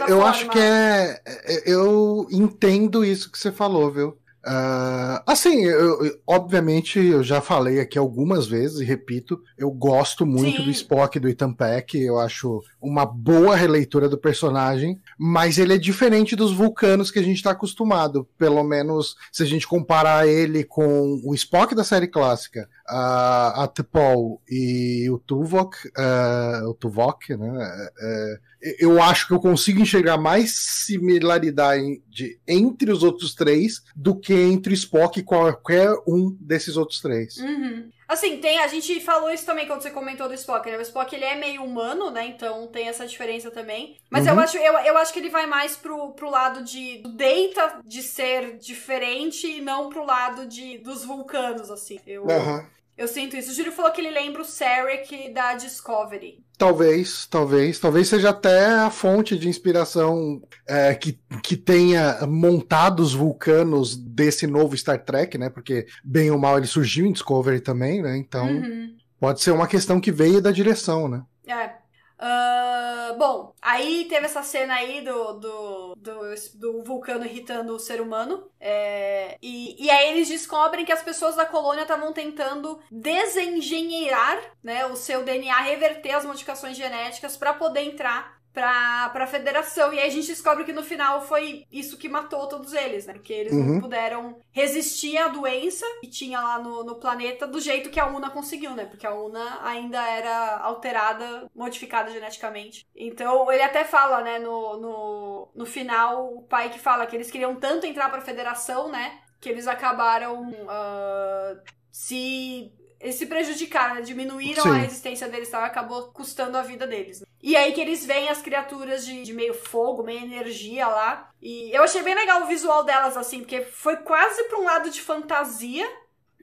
eu, 0.00 0.06
eu 0.06 0.26
acho 0.26 0.48
que 0.48 0.58
é, 0.58 1.20
é 1.26 1.62
eu 1.66 2.28
entendo 2.30 3.04
isso 3.04 3.32
que 3.32 3.38
você 3.38 3.50
falou, 3.50 3.90
viu? 3.90 4.16
Uh, 4.46 5.20
assim, 5.26 5.64
eu, 5.64 6.04
eu, 6.04 6.20
obviamente 6.26 6.98
eu 6.98 7.22
já 7.22 7.40
falei 7.40 7.80
aqui 7.80 7.98
algumas 7.98 8.46
vezes 8.46 8.80
e 8.80 8.84
repito, 8.84 9.42
eu 9.58 9.70
gosto 9.70 10.24
muito 10.24 10.58
Sim. 10.58 10.64
do 10.64 10.70
Spock 10.70 11.18
do 11.18 11.28
Ethan 11.28 11.52
Peck, 11.52 11.98
eu 11.98 12.18
acho 12.18 12.62
uma 12.80 13.04
boa 13.04 13.56
releitura 13.56 14.08
do 14.08 14.16
personagem, 14.16 15.00
mas 15.18 15.58
ele 15.58 15.74
é 15.74 15.78
diferente 15.78 16.36
dos 16.36 16.52
vulcanos 16.52 17.10
que 17.10 17.18
a 17.18 17.22
gente 17.22 17.36
está 17.36 17.50
acostumado, 17.50 18.26
pelo 18.38 18.62
menos 18.62 19.16
se 19.32 19.42
a 19.42 19.46
gente 19.46 19.66
comparar 19.66 20.26
ele 20.26 20.62
com 20.64 21.20
o 21.24 21.34
Spock 21.34 21.74
da 21.74 21.84
série 21.84 22.06
clássica, 22.06 22.68
uh, 22.90 23.60
a 23.62 23.68
T'Pol 23.72 24.40
e 24.48 25.08
o 25.10 25.18
Tuvok, 25.18 25.76
uh, 25.88 26.68
o 26.68 26.74
Tuvok, 26.74 27.36
né? 27.36 27.90
Uh, 28.00 28.48
eu 28.78 29.00
acho 29.00 29.28
que 29.28 29.32
eu 29.32 29.38
consigo 29.38 29.80
enxergar 29.80 30.18
mais 30.18 30.52
similaridade 30.84 32.02
entre 32.46 32.90
os 32.90 33.02
outros 33.04 33.34
três 33.34 33.82
do 33.94 34.18
que 34.18 34.34
entre 34.34 34.74
Spock 34.74 35.20
e 35.20 35.22
qualquer 35.22 35.90
um 36.06 36.36
desses 36.40 36.76
outros 36.76 37.00
três. 37.00 37.36
Uhum. 37.36 37.88
Assim, 38.08 38.38
tem, 38.38 38.58
a 38.58 38.66
gente 38.66 39.00
falou 39.00 39.30
isso 39.30 39.44
também 39.44 39.66
quando 39.66 39.82
você 39.82 39.90
comentou 39.90 40.28
do 40.28 40.34
Spock, 40.34 40.68
né? 40.70 40.78
O 40.78 40.80
Spock 40.80 41.14
ele 41.14 41.26
é 41.26 41.36
meio 41.36 41.62
humano, 41.62 42.10
né? 42.10 42.26
Então 42.26 42.66
tem 42.66 42.88
essa 42.88 43.06
diferença 43.06 43.50
também. 43.50 43.98
Mas 44.10 44.26
uhum. 44.26 44.32
eu, 44.32 44.40
acho, 44.40 44.56
eu, 44.56 44.72
eu 44.78 44.96
acho 44.96 45.12
que 45.12 45.18
ele 45.18 45.28
vai 45.28 45.46
mais 45.46 45.76
pro, 45.76 46.12
pro 46.12 46.30
lado 46.30 46.64
de 46.64 46.98
do 47.02 47.10
Data 47.12 47.80
de 47.84 48.02
ser 48.02 48.56
diferente 48.56 49.46
e 49.46 49.60
não 49.60 49.90
pro 49.90 50.06
lado 50.06 50.46
de 50.46 50.78
dos 50.78 51.04
vulcanos, 51.04 51.70
assim. 51.70 52.00
Eu, 52.06 52.24
uhum. 52.24 52.64
Eu 52.98 53.06
sinto 53.06 53.36
isso. 53.36 53.52
O 53.52 53.54
Júlio 53.54 53.70
falou 53.70 53.92
que 53.92 54.00
ele 54.00 54.10
lembra 54.10 54.42
o 54.42 54.44
Sarek 54.44 55.32
da 55.32 55.54
Discovery. 55.54 56.42
Talvez, 56.58 57.28
talvez. 57.28 57.78
Talvez 57.78 58.08
seja 58.08 58.30
até 58.30 58.66
a 58.66 58.90
fonte 58.90 59.38
de 59.38 59.48
inspiração 59.48 60.42
é, 60.66 60.92
que, 60.96 61.16
que 61.40 61.56
tenha 61.56 62.26
montado 62.26 62.98
os 62.98 63.14
vulcanos 63.14 63.96
desse 63.96 64.48
novo 64.48 64.76
Star 64.76 65.04
Trek, 65.04 65.38
né? 65.38 65.48
Porque, 65.48 65.86
bem 66.02 66.32
ou 66.32 66.38
mal, 66.38 66.58
ele 66.58 66.66
surgiu 66.66 67.06
em 67.06 67.12
Discovery 67.12 67.60
também, 67.60 68.02
né? 68.02 68.16
Então, 68.16 68.48
uhum. 68.48 68.96
pode 69.20 69.40
ser 69.42 69.52
uma 69.52 69.68
questão 69.68 70.00
que 70.00 70.10
veio 70.10 70.42
da 70.42 70.50
direção, 70.50 71.06
né? 71.06 71.22
É. 71.46 71.87
Uh, 72.18 73.16
bom, 73.16 73.54
aí 73.62 74.06
teve 74.06 74.26
essa 74.26 74.42
cena 74.42 74.74
aí 74.74 75.02
do, 75.02 75.34
do, 75.34 75.94
do, 75.94 76.34
do 76.54 76.82
vulcano 76.82 77.24
irritando 77.24 77.74
o 77.74 77.78
ser 77.78 78.00
humano. 78.00 78.50
É, 78.60 79.38
e, 79.40 79.84
e 79.84 79.88
aí 79.88 80.10
eles 80.10 80.28
descobrem 80.28 80.84
que 80.84 80.92
as 80.92 81.02
pessoas 81.02 81.36
da 81.36 81.46
colônia 81.46 81.82
estavam 81.82 82.12
tentando 82.12 82.80
desengenheirar 82.90 84.40
né, 84.62 84.86
o 84.86 84.96
seu 84.96 85.24
DNA, 85.24 85.60
reverter 85.60 86.12
as 86.12 86.24
modificações 86.24 86.76
genéticas 86.76 87.36
para 87.36 87.54
poder 87.54 87.82
entrar 87.82 88.37
pra, 88.58 89.08
pra 89.10 89.26
federação. 89.28 89.92
E 89.92 90.00
aí 90.00 90.08
a 90.08 90.10
gente 90.10 90.26
descobre 90.26 90.64
que 90.64 90.72
no 90.72 90.82
final 90.82 91.22
foi 91.22 91.64
isso 91.70 91.96
que 91.96 92.08
matou 92.08 92.48
todos 92.48 92.72
eles, 92.72 93.06
né? 93.06 93.12
Porque 93.12 93.32
eles 93.32 93.52
uhum. 93.52 93.74
não 93.74 93.80
puderam 93.80 94.40
resistir 94.50 95.16
à 95.16 95.28
doença 95.28 95.86
que 96.00 96.08
tinha 96.08 96.40
lá 96.40 96.58
no, 96.58 96.82
no 96.82 96.96
planeta 96.96 97.46
do 97.46 97.60
jeito 97.60 97.88
que 97.88 98.00
a 98.00 98.08
Una 98.08 98.30
conseguiu, 98.30 98.72
né? 98.72 98.84
Porque 98.84 99.06
a 99.06 99.14
Una 99.14 99.64
ainda 99.64 100.02
era 100.02 100.56
alterada, 100.58 101.48
modificada 101.54 102.10
geneticamente. 102.10 102.84
Então 102.96 103.50
ele 103.52 103.62
até 103.62 103.84
fala, 103.84 104.22
né, 104.22 104.40
no, 104.40 104.76
no, 104.76 105.48
no 105.54 105.64
final, 105.64 106.34
o 106.34 106.42
pai 106.42 106.68
que 106.68 106.80
fala 106.80 107.06
que 107.06 107.14
eles 107.14 107.30
queriam 107.30 107.54
tanto 107.54 107.86
entrar 107.86 108.10
pra 108.10 108.20
federação, 108.20 108.90
né? 108.90 109.20
Que 109.40 109.48
eles 109.48 109.68
acabaram 109.68 110.50
uh, 110.50 111.60
se 111.92 112.72
eles 113.00 113.14
se 113.14 113.26
prejudicaram, 113.26 113.94
né? 113.94 114.00
diminuíram 114.00 114.64
Sim. 114.64 114.70
a 114.70 114.84
existência 114.84 115.28
deles, 115.28 115.48
tá? 115.48 115.64
acabou 115.64 116.08
custando 116.08 116.58
a 116.58 116.62
vida 116.62 116.84
deles. 116.84 117.22
E 117.42 117.56
aí 117.56 117.72
que 117.72 117.80
eles 117.80 118.04
veem 118.04 118.28
as 118.28 118.42
criaturas 118.42 119.06
de, 119.06 119.22
de 119.22 119.32
meio 119.32 119.54
fogo, 119.54 120.02
meio 120.02 120.20
energia 120.22 120.86
lá. 120.88 121.30
E 121.40 121.70
eu 121.76 121.82
achei 121.84 122.02
bem 122.02 122.14
legal 122.14 122.42
o 122.42 122.46
visual 122.46 122.84
delas, 122.84 123.16
assim, 123.16 123.40
porque 123.40 123.62
foi 123.62 123.96
quase 123.98 124.44
pra 124.44 124.58
um 124.58 124.64
lado 124.64 124.90
de 124.90 125.00
fantasia, 125.00 125.88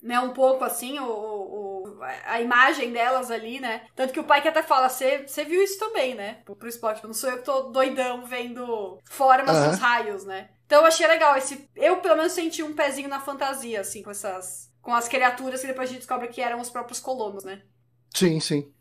né? 0.01 0.19
Um 0.19 0.31
pouco 0.33 0.63
assim, 0.63 0.99
o, 0.99 1.05
o- 1.05 1.99
a 2.25 2.41
imagem 2.41 2.91
delas 2.91 3.29
ali, 3.31 3.59
né? 3.59 3.87
Tanto 3.95 4.13
que 4.13 4.19
o 4.19 4.23
pai 4.23 4.41
que 4.41 4.47
até 4.47 4.63
fala, 4.63 4.89
você 4.89 5.25
viu 5.45 5.61
isso 5.63 5.77
também, 5.79 6.15
né? 6.15 6.41
Pro, 6.45 6.67
esporte. 6.67 7.03
Não 7.05 7.13
sou 7.13 7.29
eu 7.29 7.37
que 7.39 7.43
tô 7.45 7.63
doidão 7.63 8.25
vendo 8.25 8.99
formas 9.09 9.57
Aham. 9.57 9.71
dos 9.71 9.79
raios, 9.79 10.25
né? 10.25 10.49
Então 10.65 10.81
eu 10.81 10.87
achei 10.87 11.07
legal. 11.07 11.35
esse 11.37 11.69
Eu, 11.75 11.97
pelo 11.97 12.15
menos, 12.17 12.33
senti 12.33 12.63
um 12.63 12.73
pezinho 12.73 13.09
na 13.09 13.19
fantasia, 13.19 13.81
assim, 13.81 14.01
com 14.01 14.11
essas. 14.11 14.71
Com 14.81 14.93
as 14.93 15.07
criaturas 15.07 15.61
que 15.61 15.67
depois 15.67 15.89
a 15.89 15.91
gente 15.91 16.01
descobre 16.01 16.27
que 16.27 16.41
eram 16.41 16.59
os 16.61 16.69
próprios 16.69 16.99
colonos, 16.99 17.43
né? 17.43 17.63
Sim, 18.13 18.39
sim. 18.39 18.73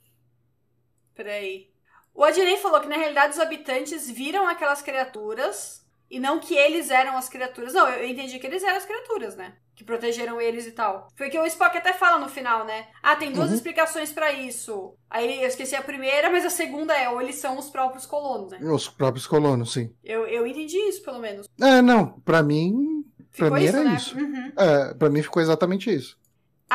Peraí. 1.15 1.74
O 2.15 2.23
Adnei 2.25 2.57
falou 2.59 2.81
que 2.81 2.89
na 2.89 2.97
realidade 2.97 3.33
os 3.35 3.41
habitantes 3.41 4.09
viram 4.09 4.47
aquelas 4.49 4.81
criaturas 4.83 5.85
e 6.11 6.21
não 6.21 6.39
que 6.39 6.55
eles 6.55 6.91
eram 6.91 7.17
as 7.17 7.29
criaturas. 7.29 7.73
Não, 7.75 7.89
eu 7.89 8.07
entendi 8.09 8.39
que 8.39 8.47
eles 8.47 8.62
eram 8.62 8.77
as 8.77 8.85
criaturas, 8.85 9.35
né? 9.35 9.55
Que 9.75 9.83
protegeram 9.83 10.41
eles 10.41 10.65
e 10.67 10.71
tal. 10.71 11.09
Foi 11.17 11.27
o 11.27 11.31
que 11.31 11.39
o 11.39 11.47
Spock 11.47 11.77
até 11.77 11.93
fala 11.93 12.19
no 12.19 12.29
final, 12.29 12.65
né? 12.65 12.87
Ah, 13.03 13.17
tem 13.17 13.33
duas 13.33 13.49
Uhum. 13.49 13.57
explicações 13.57 14.12
pra 14.12 14.31
isso. 14.33 14.95
Aí 15.11 15.43
eu 15.43 15.49
esqueci 15.49 15.75
a 15.75 15.83
primeira, 15.83 16.31
mas 16.31 16.45
a 16.45 16.51
segunda 16.51 16.95
é, 16.97 17.09
ou 17.09 17.21
eles 17.21 17.35
são 17.37 17.59
os 17.59 17.69
próprios 17.69 18.07
colonos, 18.07 18.53
né? 18.53 18.61
Os 18.62 18.89
próprios 18.89 19.27
colonos, 19.27 19.73
sim. 19.73 19.93
Eu, 20.05 20.25
eu 20.29 20.47
entendi 20.47 20.77
isso, 20.77 21.03
pelo 21.03 21.19
menos. 21.19 21.49
É, 21.61 21.83
não, 21.83 22.21
pra 22.21 22.41
mim. 22.45 23.05
Pra 23.37 23.47
Ficou 23.47 23.59
mim 23.59 23.65
isso, 23.65 23.77
era 23.77 23.85
né? 23.89 23.97
isso. 23.97 24.17
Uhum. 24.17 24.53
É, 24.57 24.95
pra 24.95 25.11
mim 25.11 25.21
ficou 25.23 25.43
exatamente 25.43 25.93
isso. 25.93 26.17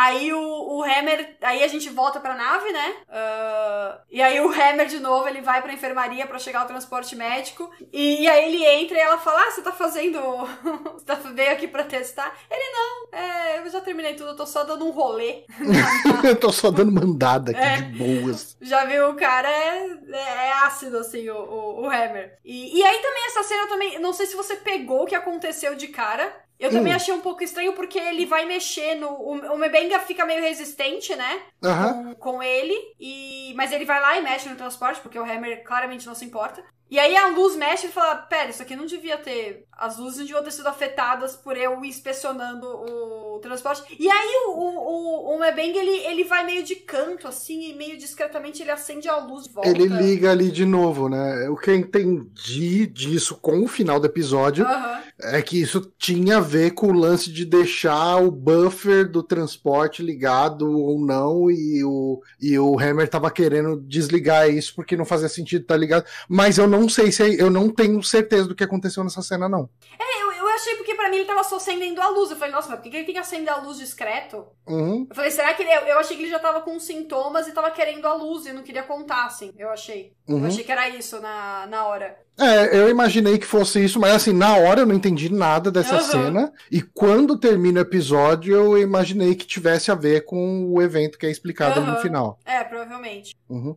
Aí 0.02 0.32
o, 0.34 0.40
o 0.78 0.84
Hammer. 0.84 1.38
Aí 1.42 1.64
a 1.64 1.68
gente 1.68 1.90
volta 1.90 2.20
pra 2.20 2.36
nave, 2.36 2.72
né? 2.72 2.96
Ah, 3.10 4.00
e 4.10 4.22
aí 4.22 4.40
o 4.40 4.50
Hammer, 4.50 4.88
de 4.88 5.00
novo, 5.00 5.28
ele 5.28 5.42
vai 5.42 5.62
pra 5.62 5.74
enfermaria 5.74 6.26
pra 6.26 6.40
chegar 6.40 6.62
ao 6.62 6.68
transporte 6.68 7.16
médico. 7.16 7.70
E, 7.92 8.28
aí 8.28 8.46
ele 8.54 8.66
entra 8.66 8.98
e 8.98 9.02
ela 9.02 9.18
fala: 9.18 9.42
Ah, 9.42 9.52
você 9.52 9.62
tá 9.62 9.72
fazendo. 9.72 10.20
você 10.94 11.06
tá, 11.06 11.16
veio 11.16 11.52
aqui 11.52 11.68
pra 11.68 11.84
testar? 11.84 12.34
Ele 12.50 12.64
não, 12.72 13.20
é, 13.20 13.58
eu 13.60 13.70
já 13.70 13.82
terminei 13.82 14.14
tudo, 14.16 14.30
eu 14.30 14.36
tô 14.38 14.46
só 14.46 14.64
dando 14.64 14.86
um 14.86 14.92
rolê. 14.92 15.44
Eu 16.24 16.36
tô 16.36 16.52
só 16.52 16.70
dando 16.70 16.92
mandada 16.92 17.52
aqui 17.52 17.60
É. 17.62 17.78
de 17.78 17.84
boas. 17.98 18.58
Já 18.62 18.86
viu, 18.86 19.10
o 19.10 19.16
cara 19.16 19.50
é, 19.50 19.88
é- 20.12 20.48
é 20.48 20.54
ácido, 20.66 20.98
assim, 20.98 21.30
o, 21.30 21.36
o, 21.38 21.82
o 21.82 21.86
Hammer. 21.86 22.38
E, 22.44 22.78
e 22.78 22.84
aí 22.84 23.00
também 23.00 23.26
essa 23.28 23.44
cena, 23.44 23.68
também. 23.68 24.00
Não 24.00 24.14
sei 24.14 24.26
se 24.26 24.36
você 24.36 24.56
pegou 24.56 25.04
o 25.04 25.06
que 25.06 25.16
aconteceu 25.16 25.76
de 25.76 25.88
cara. 25.88 26.32
Eu 26.60 26.72
também 26.72 26.94
Hum. 26.94 26.96
achei 26.96 27.14
um 27.14 27.22
pouco 27.22 27.44
estranho 27.44 27.74
porque 27.74 27.98
ele 28.00 28.26
vai 28.26 28.46
mexer 28.46 28.96
no. 28.96 29.10
O, 29.10 29.54
o 29.54 29.58
Mebenga 29.58 30.00
fica 30.02 30.26
meio 30.26 30.42
resistente, 30.42 31.16
né? 31.16 31.42
Aham. 31.64 32.14
com, 32.16 32.16
com 32.16 32.44
ele, 32.44 32.76
e 33.00 33.54
mas 33.56 33.72
ele 33.72 33.86
vai 33.86 34.02
lá 34.02 34.18
e 34.18 34.22
mexe 34.22 34.50
no 34.50 34.56
transporte, 34.58 35.02
porque 35.02 35.18
o 35.20 35.24
Hammer 35.24 35.64
claramente 35.64 36.06
não 36.06 36.16
se 36.16 36.26
importa. 36.26 36.64
E 36.90 36.98
aí 36.98 37.16
a 37.16 37.28
luz 37.28 37.56
mexe 37.56 37.88
e 37.88 37.92
fala: 37.92 38.16
Pera, 38.16 38.50
isso 38.50 38.62
aqui 38.62 38.76
não 38.76 38.86
devia 38.86 39.18
ter. 39.18 39.66
As 39.78 39.98
luzes 39.98 40.18
não 40.18 40.26
deviam 40.26 40.44
ter 40.44 40.52
sido 40.52 40.68
afetadas 40.68 41.36
por 41.36 41.56
eu 41.56 41.84
inspecionando 41.86 42.68
o 42.68 43.40
transporte. 43.40 43.84
E 43.98 44.10
aí 44.10 44.30
o, 44.48 44.52
o, 44.52 45.32
o, 45.32 45.36
o 45.36 45.40
Mebeng, 45.40 45.78
ele, 45.78 46.06
ele 46.06 46.24
vai 46.26 46.46
meio 46.46 46.64
de 46.64 46.76
canto, 46.76 47.28
assim, 47.28 47.70
e 47.70 47.74
meio 47.76 47.98
discretamente 47.98 48.62
ele 48.62 48.72
acende 48.72 49.08
a 49.08 49.18
luz 49.18 49.46
de 49.46 49.54
volta. 49.54 49.70
Ele 49.70 49.88
liga 49.88 50.32
ali 50.32 50.52
de 50.52 50.66
novo, 50.66 51.08
né? 51.08 51.48
O 51.50 51.56
que 51.56 51.70
eu 51.70 51.76
entendi 51.76 52.88
disso 52.88 53.38
com 53.42 53.64
o 53.64 53.68
final 53.68 54.00
do 54.00 54.08
episódio 54.08 54.66
Aham. 54.66 55.02
é 55.22 55.42
que 55.42 55.62
isso 55.62 55.92
tinha 55.98 56.38
a 56.38 56.42
ver 56.42 56.72
com 56.72 56.88
o 56.88 56.94
lance 56.94 57.32
de 57.32 57.46
deixar 57.46 58.18
o 58.18 58.32
buffer 58.32 59.10
do 59.10 59.24
transporte 59.24 60.04
ligado 60.04 60.70
ou 60.70 61.00
não, 61.00 61.50
e 61.50 61.84
o, 61.84 62.22
e 62.42 62.60
o 62.60 62.78
Hammer 62.78 63.08
tava 63.08 63.32
querendo 63.32 63.80
desligar 63.80 64.50
isso 64.50 64.76
porque 64.76 64.98
não 64.98 65.06
fazia 65.06 65.30
sentido 65.30 65.62
estar 65.62 65.78
ligado. 65.78 66.06
Mas 66.28 66.58
eu 66.58 66.68
não 66.68 66.79
sei 66.88 67.12
se 67.12 67.24
é- 67.24 67.42
eu 67.42 67.50
não 67.50 67.70
tenho 67.70 68.02
certeza 68.04 68.48
do 68.48 68.56
que 68.56 68.64
aconteceu 68.64 69.04
nessa 69.04 69.22
cena, 69.22 69.50
não. 69.50 69.70
É, 70.00 70.24
eu, 70.24 70.32
eu 70.32 70.48
achei 70.50 70.76
porque 70.76 70.94
pra 70.96 71.10
mim 71.10 71.18
ele 71.18 71.26
tava 71.26 71.44
só 71.44 71.58
acendendo 71.58 72.00
a 72.02 72.10
luz. 72.10 72.30
Eu 72.30 72.38
falei, 72.38 72.54
nossa, 72.54 72.70
mas 72.70 72.80
por 72.80 72.90
que 72.90 72.96
ele 72.96 73.06
tem 73.06 73.16
que 73.16 73.20
acender 73.20 73.52
a 73.52 73.58
luz 73.58 73.78
discreto? 73.78 74.46
Uhum. 74.68 75.08
Eu 75.10 75.16
falei, 75.16 75.32
será 75.32 75.54
que 75.54 75.64
ele. 75.64 75.72
Eu, 75.90 76.00
achei 76.00 76.16
que 76.16 76.24
ele 76.24 76.32
já 76.32 76.40
tava 76.40 76.62
com 76.62 76.80
sintomas 76.80 77.48
e 77.48 77.52
tava 77.52 77.72
querendo 77.72 78.06
a 78.06 78.14
luz 78.14 78.46
e 78.46 78.54
não 78.54 78.64
queria 78.64 78.84
contar, 78.84 79.26
assim. 79.26 79.52
Eu 79.58 79.70
achei. 79.70 80.14
Uhum. 80.28 80.40
Eu 80.42 80.46
achei 80.46 80.64
que 80.64 80.72
era 80.72 80.88
isso 80.90 81.20
na, 81.20 81.66
na 81.68 81.86
hora. 81.86 82.18
É, 82.38 82.78
eu 82.78 82.90
imaginei 82.90 83.38
que 83.38 83.46
fosse 83.46 83.84
isso, 83.84 84.00
mas 84.00 84.14
assim, 84.14 84.32
na 84.32 84.56
hora 84.56 84.82
eu 84.82 84.86
não 84.86 84.96
entendi 84.96 85.30
nada 85.30 85.70
dessa 85.70 85.96
Aham. 85.96 86.04
cena. 86.04 86.54
E 86.72 86.82
quando 86.82 87.38
termina 87.38 87.80
o 87.80 87.84
episódio, 87.84 88.56
eu 88.56 88.78
imaginei 88.78 89.36
que 89.36 89.46
tivesse 89.46 89.92
a 89.92 89.96
ver 89.96 90.24
com 90.24 90.66
o 90.72 90.82
evento 90.82 91.18
que 91.18 91.26
é 91.26 91.32
explicado 91.32 91.82
no 91.82 91.98
final. 91.98 92.40
É, 92.46 92.64
provavelmente. 92.64 93.36
Uhum. 93.50 93.76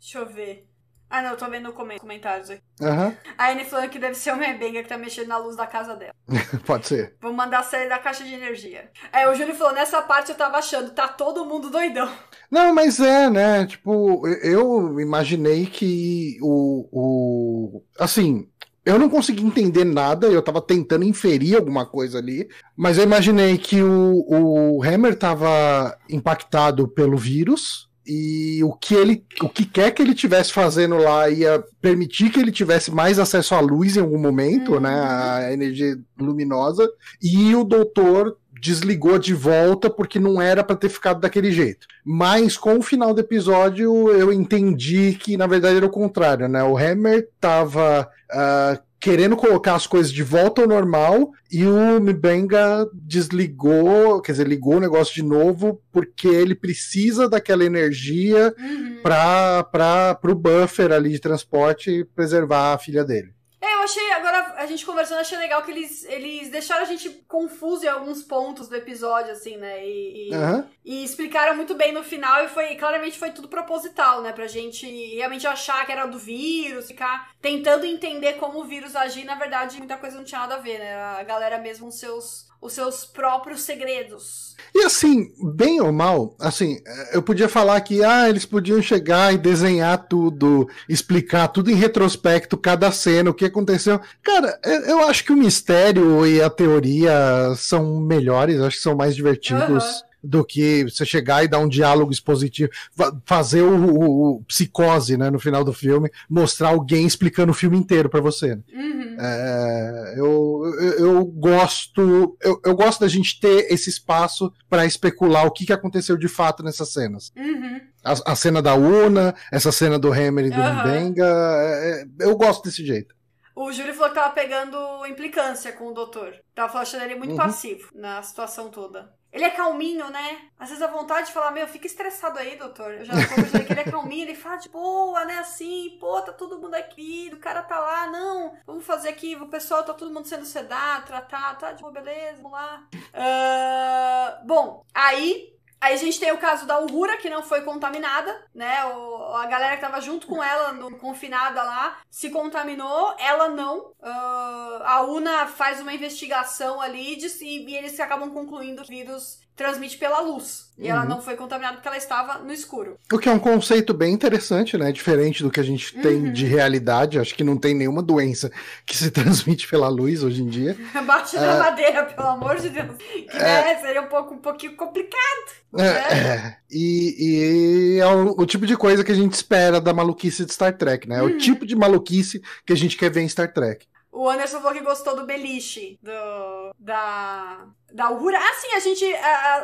Deixa 0.00 0.18
eu 0.18 0.26
ver. 0.26 0.66
Ah, 1.12 1.20
não, 1.20 1.30
eu 1.32 1.36
tô 1.36 1.46
vendo 1.50 1.70
comen- 1.74 1.98
comentários 1.98 2.48
aqui. 2.48 2.62
Aham, 2.80 3.14
A 3.36 3.50
Anne 3.50 3.66
falando 3.66 3.90
que 3.90 3.98
deve 3.98 4.14
ser 4.14 4.32
o 4.32 4.36
Mebenga 4.36 4.82
que 4.82 4.88
tá 4.88 4.96
mexendo 4.96 5.28
na 5.28 5.36
luz 5.36 5.54
da 5.54 5.66
casa 5.66 5.94
dela. 5.94 6.14
pode 6.64 6.86
ser. 6.88 7.14
Vou 7.20 7.34
mandar 7.34 7.62
sair 7.64 7.86
da 7.86 7.98
caixa 7.98 8.24
de 8.24 8.32
energia. 8.32 8.90
Aí 9.12 9.28
o 9.28 9.34
Júlio 9.34 9.54
falou, 9.54 9.74
nessa 9.74 10.00
parte 10.00 10.30
eu 10.30 10.36
tava 10.36 10.56
achando, 10.56 10.90
tá 10.92 11.06
todo 11.06 11.44
mundo 11.44 11.68
doidão. 11.68 12.10
Não, 12.50 12.74
mas 12.74 12.98
é, 12.98 13.28
né? 13.28 13.66
Tipo, 13.66 14.26
eu 14.42 14.98
imaginei 14.98 15.66
que 15.66 16.38
o. 16.40 16.88
o 16.90 17.82
assim. 17.98 18.48
Eu 18.84 18.98
não 18.98 19.08
consegui 19.08 19.44
entender 19.44 19.84
nada, 19.84 20.26
eu 20.26 20.42
tava 20.42 20.60
tentando 20.60 21.04
inferir 21.04 21.54
alguma 21.56 21.86
coisa 21.86 22.18
ali, 22.18 22.48
mas 22.76 22.98
eu 22.98 23.04
imaginei 23.04 23.56
que 23.56 23.80
o, 23.80 24.24
o 24.28 24.82
Hammer 24.82 25.16
tava 25.16 25.96
impactado 26.10 26.88
pelo 26.88 27.16
vírus 27.16 27.88
e 28.06 28.62
o 28.64 28.72
que 28.72 28.94
ele, 28.94 29.24
o 29.42 29.48
que 29.48 29.64
quer 29.64 29.90
que 29.92 30.02
ele 30.02 30.14
tivesse 30.14 30.52
fazendo 30.52 30.96
lá 30.96 31.28
ia 31.30 31.62
permitir 31.80 32.30
que 32.30 32.40
ele 32.40 32.50
tivesse 32.52 32.90
mais 32.90 33.18
acesso 33.18 33.54
à 33.54 33.60
luz 33.60 33.96
em 33.96 34.00
algum 34.00 34.18
momento, 34.18 34.74
Uhum. 34.74 34.80
né, 34.80 34.90
a 34.90 35.52
energia 35.52 35.96
luminosa, 36.18 36.88
e 37.22 37.54
o 37.54 37.64
doutor 37.64 38.36
desligou 38.60 39.18
de 39.18 39.34
volta 39.34 39.90
porque 39.90 40.20
não 40.20 40.40
era 40.40 40.62
pra 40.62 40.76
ter 40.76 40.88
ficado 40.88 41.20
daquele 41.20 41.50
jeito. 41.50 41.86
Mas 42.04 42.56
com 42.56 42.78
o 42.78 42.82
final 42.82 43.12
do 43.12 43.20
episódio 43.20 44.08
eu 44.10 44.32
entendi 44.32 45.14
que 45.20 45.36
na 45.36 45.48
verdade 45.48 45.76
era 45.78 45.86
o 45.86 45.90
contrário, 45.90 46.48
né? 46.48 46.62
O 46.62 46.78
Hammer 46.78 47.28
tava 47.40 48.08
ah, 48.30 48.78
querendo 49.02 49.36
colocar 49.36 49.74
as 49.74 49.84
coisas 49.84 50.12
de 50.12 50.22
volta 50.22 50.62
ao 50.62 50.68
normal 50.68 51.32
e 51.50 51.66
o 51.66 52.00
Mbenga 52.00 52.86
desligou, 52.94 54.22
quer 54.22 54.30
dizer, 54.30 54.46
ligou 54.46 54.76
o 54.76 54.80
negócio 54.80 55.12
de 55.12 55.24
novo 55.24 55.82
porque 55.90 56.28
ele 56.28 56.54
precisa 56.54 57.28
daquela 57.28 57.64
energia 57.64 58.54
Uhum. 58.56 59.00
para 59.02 59.64
para 59.64 60.30
o 60.30 60.34
buffer 60.36 60.92
ali 60.92 61.10
de 61.10 61.18
transporte 61.18 62.06
preservar 62.14 62.74
a 62.74 62.78
filha 62.78 63.04
dele. 63.04 63.32
É, 63.60 63.74
eu 63.74 63.80
achei, 63.80 64.12
agora 64.12 64.31
a 64.62 64.66
gente 64.66 64.86
conversando, 64.86 65.20
achei 65.20 65.36
legal 65.38 65.62
que 65.62 65.70
eles, 65.70 66.04
eles 66.04 66.50
deixaram 66.50 66.82
a 66.82 66.86
gente 66.86 67.08
confuso 67.28 67.84
em 67.84 67.88
alguns 67.88 68.22
pontos 68.22 68.68
do 68.68 68.76
episódio, 68.76 69.32
assim, 69.32 69.56
né? 69.56 69.86
E, 69.86 70.30
e- 70.30 70.34
Aham. 70.34 70.68
E 70.84 71.04
explicaram 71.04 71.54
muito 71.54 71.74
bem 71.74 71.92
no 71.92 72.02
final 72.02 72.44
e 72.44 72.48
foi, 72.48 72.74
claramente 72.74 73.18
foi 73.18 73.30
tudo 73.30 73.48
proposital, 73.48 74.20
né? 74.22 74.32
Pra 74.32 74.46
gente 74.48 74.86
realmente 75.14 75.46
achar 75.46 75.84
que 75.86 75.92
era 75.92 76.06
do 76.06 76.18
vírus, 76.18 76.86
ficar 76.88 77.30
tentando 77.40 77.84
entender 77.86 78.34
como 78.34 78.60
o 78.60 78.64
vírus 78.64 78.96
agir, 78.96 79.24
na 79.24 79.34
verdade, 79.36 79.78
muita 79.78 79.96
coisa 79.96 80.16
não 80.16 80.24
tinha 80.24 80.40
nada 80.40 80.56
a 80.56 80.58
ver, 80.58 80.78
né? 80.78 80.94
A 80.94 81.22
galera 81.22 81.58
mesmo 81.58 81.86
os 81.88 81.98
seus, 82.00 82.46
os 82.62 82.72
seus 82.74 83.04
próprios 83.04 83.62
segredos. 83.62 84.54
E 84.72 84.84
assim, 84.84 85.32
bem 85.52 85.80
ou 85.80 85.92
mal, 85.92 86.36
assim, 86.38 86.80
eh, 86.86 87.16
eu 87.16 87.22
podia 87.22 87.48
falar 87.48 87.80
que 87.80 88.04
ah, 88.04 88.28
eles 88.28 88.46
podiam 88.46 88.80
chegar 88.80 89.34
e 89.34 89.38
desenhar 89.38 90.06
tudo, 90.06 90.68
explicar 90.88 91.48
tudo 91.48 91.72
em 91.72 91.74
retrospecto, 91.74 92.56
cada 92.56 92.92
cena, 92.92 93.30
o 93.30 93.34
que 93.34 93.44
aconteceu. 93.44 94.00
Cara, 94.22 94.58
eu 94.86 95.00
acho 95.08 95.24
que 95.24 95.32
o 95.32 95.36
mistério 95.36 96.24
e 96.24 96.40
a 96.40 96.48
teoria 96.48 97.52
são 97.56 98.00
melhores, 98.00 98.60
acho 98.60 98.76
que 98.76 98.82
são 98.82 98.94
mais 98.94 99.16
divertidos. 99.16 99.84
Aham. 99.84 100.11
Do 100.24 100.44
que 100.44 100.84
você 100.84 101.04
chegar 101.04 101.42
e 101.42 101.48
dar 101.48 101.58
um 101.58 101.68
diálogo 101.68 102.12
expositivo, 102.12 102.70
fa- 102.96 103.12
fazer 103.26 103.62
o, 103.62 103.74
o- 103.74 104.36
o 104.36 104.44
psicose, 104.44 105.16
né, 105.16 105.30
no 105.30 105.38
final 105.40 105.64
do 105.64 105.72
filme, 105.72 106.08
mostrar 106.30 106.68
alguém 106.68 107.04
explicando 107.06 107.50
o 107.50 107.54
filme 107.54 107.76
inteiro 107.76 108.08
pra 108.08 108.20
você. 108.20 108.54
né? 108.54 108.62
Uhum. 108.72 109.16
É, 109.18 110.14
eu, 110.16 110.62
eu, 110.80 110.92
eu 111.06 111.24
gosto 111.24 112.36
eu, 112.40 112.60
eu 112.64 112.74
gosto 112.74 113.00
da 113.00 113.08
gente 113.08 113.40
ter 113.40 113.66
esse 113.72 113.90
espaço 113.90 114.52
para 114.68 114.86
especular 114.86 115.44
o 115.46 115.50
que, 115.50 115.66
que 115.66 115.72
aconteceu 115.72 116.16
de 116.16 116.28
fato 116.28 116.62
nessas 116.62 116.92
cenas. 116.92 117.32
Uhum. 117.36 117.80
A, 118.04 118.32
a 118.32 118.36
cena 118.36 118.62
da 118.62 118.74
Una, 118.74 119.34
essa 119.50 119.72
cena 119.72 119.98
do 119.98 120.12
Hammer 120.12 120.46
e 120.46 120.50
do. 120.50 120.56
Mbenga, 120.56 121.26
é, 121.26 122.02
é, 122.02 122.24
eu 122.26 122.36
gosto 122.36 122.62
desse 122.64 122.84
jeito. 122.86 123.14
O 123.54 123.70
Júlio 123.70 123.92
falou 123.92 124.08
que 124.08 124.14
tava 124.14 124.32
pegando 124.32 124.76
implicância 125.06 125.72
com 125.72 125.88
o 125.88 125.92
doutor. 125.94 126.32
Tava 126.54 126.78
achando 126.78 127.02
ele 127.04 127.16
muito 127.16 127.32
Uhum. 127.32 127.36
passivo 127.36 127.88
na 127.94 128.22
situação 128.22 128.70
toda. 128.70 129.10
Ele 129.32 129.44
é 129.44 129.50
calminho, 129.50 130.10
né? 130.10 130.42
Às 130.58 130.68
vezes 130.68 130.82
a 130.82 130.88
vontade 130.88 131.28
de 131.28 131.32
falar, 131.32 131.50
meu, 131.50 131.66
fica 131.66 131.86
estressado 131.86 132.38
aí, 132.38 132.56
doutor. 132.56 132.92
Eu 132.92 133.04
já 133.04 133.14
tô 133.14 133.64
que 133.64 133.72
ele 133.72 133.80
é 133.80 133.84
calminho, 133.84 134.24
ele 134.24 134.34
fala 134.34 134.56
de 134.56 134.68
boa, 134.68 135.24
né? 135.24 135.38
Assim, 135.38 135.96
pô, 135.98 136.20
tá 136.20 136.32
todo 136.32 136.60
mundo 136.60 136.74
aqui, 136.74 137.30
o 137.32 137.38
cara 137.38 137.62
tá 137.62 137.78
lá, 137.78 138.06
não, 138.08 138.54
vamos 138.66 138.84
fazer 138.84 139.08
aqui, 139.08 139.34
o 139.36 139.48
pessoal 139.48 139.82
tá 139.82 139.94
todo 139.94 140.12
mundo 140.12 140.28
sendo 140.28 140.44
sedado, 140.44 141.06
tratado, 141.06 141.60
tá 141.60 141.72
de 141.72 141.80
boa, 141.80 141.92
beleza, 141.92 142.42
vamos 142.42 142.52
lá. 142.52 142.86
Ah, 143.14 144.42
bom, 144.44 144.84
aí 144.94 145.52
Aí 145.82 145.94
a 145.94 145.96
gente 145.96 146.20
tem 146.20 146.30
o 146.30 146.38
caso 146.38 146.64
da 146.64 146.78
Uhura, 146.78 147.16
que 147.16 147.28
não 147.28 147.42
foi 147.42 147.62
contaminada, 147.62 148.40
né? 148.54 148.84
O, 148.84 149.34
a 149.34 149.46
galera 149.46 149.74
que 149.74 149.80
tava 149.80 150.00
junto 150.00 150.28
com 150.28 150.40
ela, 150.40 150.72
no, 150.72 150.96
confinada 150.96 151.60
lá, 151.60 151.98
se 152.08 152.30
contaminou, 152.30 153.16
ela 153.18 153.48
não. 153.48 153.90
Uh, 154.00 154.82
a 154.84 155.02
UNA 155.02 155.48
faz 155.48 155.80
uma 155.80 155.92
investigação 155.92 156.80
ali 156.80 157.18
e, 157.18 157.66
e 157.68 157.76
eles 157.76 157.98
acabam 157.98 158.30
concluindo 158.30 158.84
que 158.84 158.92
o 158.92 158.96
vírus 158.96 159.41
transmite 159.56 159.98
pela 159.98 160.20
luz. 160.20 160.72
E 160.78 160.84
uhum. 160.84 160.90
ela 160.90 161.04
não 161.04 161.20
foi 161.20 161.36
contaminada 161.36 161.74
porque 161.74 161.88
ela 161.88 161.96
estava 161.96 162.38
no 162.38 162.52
escuro. 162.52 162.96
O 163.12 163.18
que 163.18 163.28
é 163.28 163.32
um 163.32 163.38
conceito 163.38 163.92
bem 163.92 164.12
interessante, 164.12 164.76
né? 164.78 164.90
Diferente 164.90 165.42
do 165.42 165.50
que 165.50 165.60
a 165.60 165.62
gente 165.62 165.94
uhum. 165.94 166.02
tem 166.02 166.32
de 166.32 166.46
realidade. 166.46 167.18
Acho 167.18 167.34
que 167.34 167.44
não 167.44 167.56
tem 167.56 167.74
nenhuma 167.74 168.02
doença 168.02 168.50
que 168.86 168.96
se 168.96 169.10
transmite 169.12 169.68
pela 169.68 169.88
luz 169.88 170.22
hoje 170.22 170.42
em 170.42 170.48
dia. 170.48 170.76
Bate 171.06 171.36
na 171.36 171.54
é... 171.54 171.58
madeira, 171.58 172.04
pelo 172.04 172.28
amor 172.28 172.56
de 172.56 172.70
Deus. 172.70 172.96
Que 172.96 173.36
é... 173.36 173.64
né, 173.64 173.80
seria 173.80 174.02
um 174.02 174.08
pouco 174.08 174.34
um 174.34 174.38
pouquinho 174.38 174.74
complicado. 174.74 175.62
É, 175.74 175.82
né? 175.82 175.88
é. 175.88 176.56
E, 176.70 177.16
e, 177.18 178.00
é 178.00 178.06
o, 178.06 178.34
o, 178.38 178.46
tipo 178.46 178.66
de 178.66 178.76
coisa 178.76 179.04
que 179.04 179.12
a 179.12 179.14
gente 179.14 179.34
espera 179.34 179.80
da 179.80 179.92
maluquice 179.92 180.44
de 180.44 180.52
Star 180.52 180.76
Trek, 180.76 181.08
né? 181.08 181.18
É 181.18 181.22
uhum. 181.22 181.28
o 181.28 181.38
tipo 181.38 181.66
de 181.66 181.76
maluquice 181.76 182.42
que 182.66 182.72
a 182.72 182.76
gente 182.76 182.96
quer 182.96 183.10
ver 183.10 183.22
em 183.22 183.28
Star 183.28 183.52
Trek. 183.52 183.86
O 184.22 184.30
Anderson 184.30 184.60
falou 184.60 184.72
que 184.72 184.84
gostou 184.84 185.16
do 185.16 185.26
beliche, 185.26 185.98
do, 186.00 186.72
da, 186.78 187.66
da 187.92 188.08
Uhura. 188.08 188.38
Assim, 188.38 188.72
a 188.76 188.78
gente, 188.78 189.04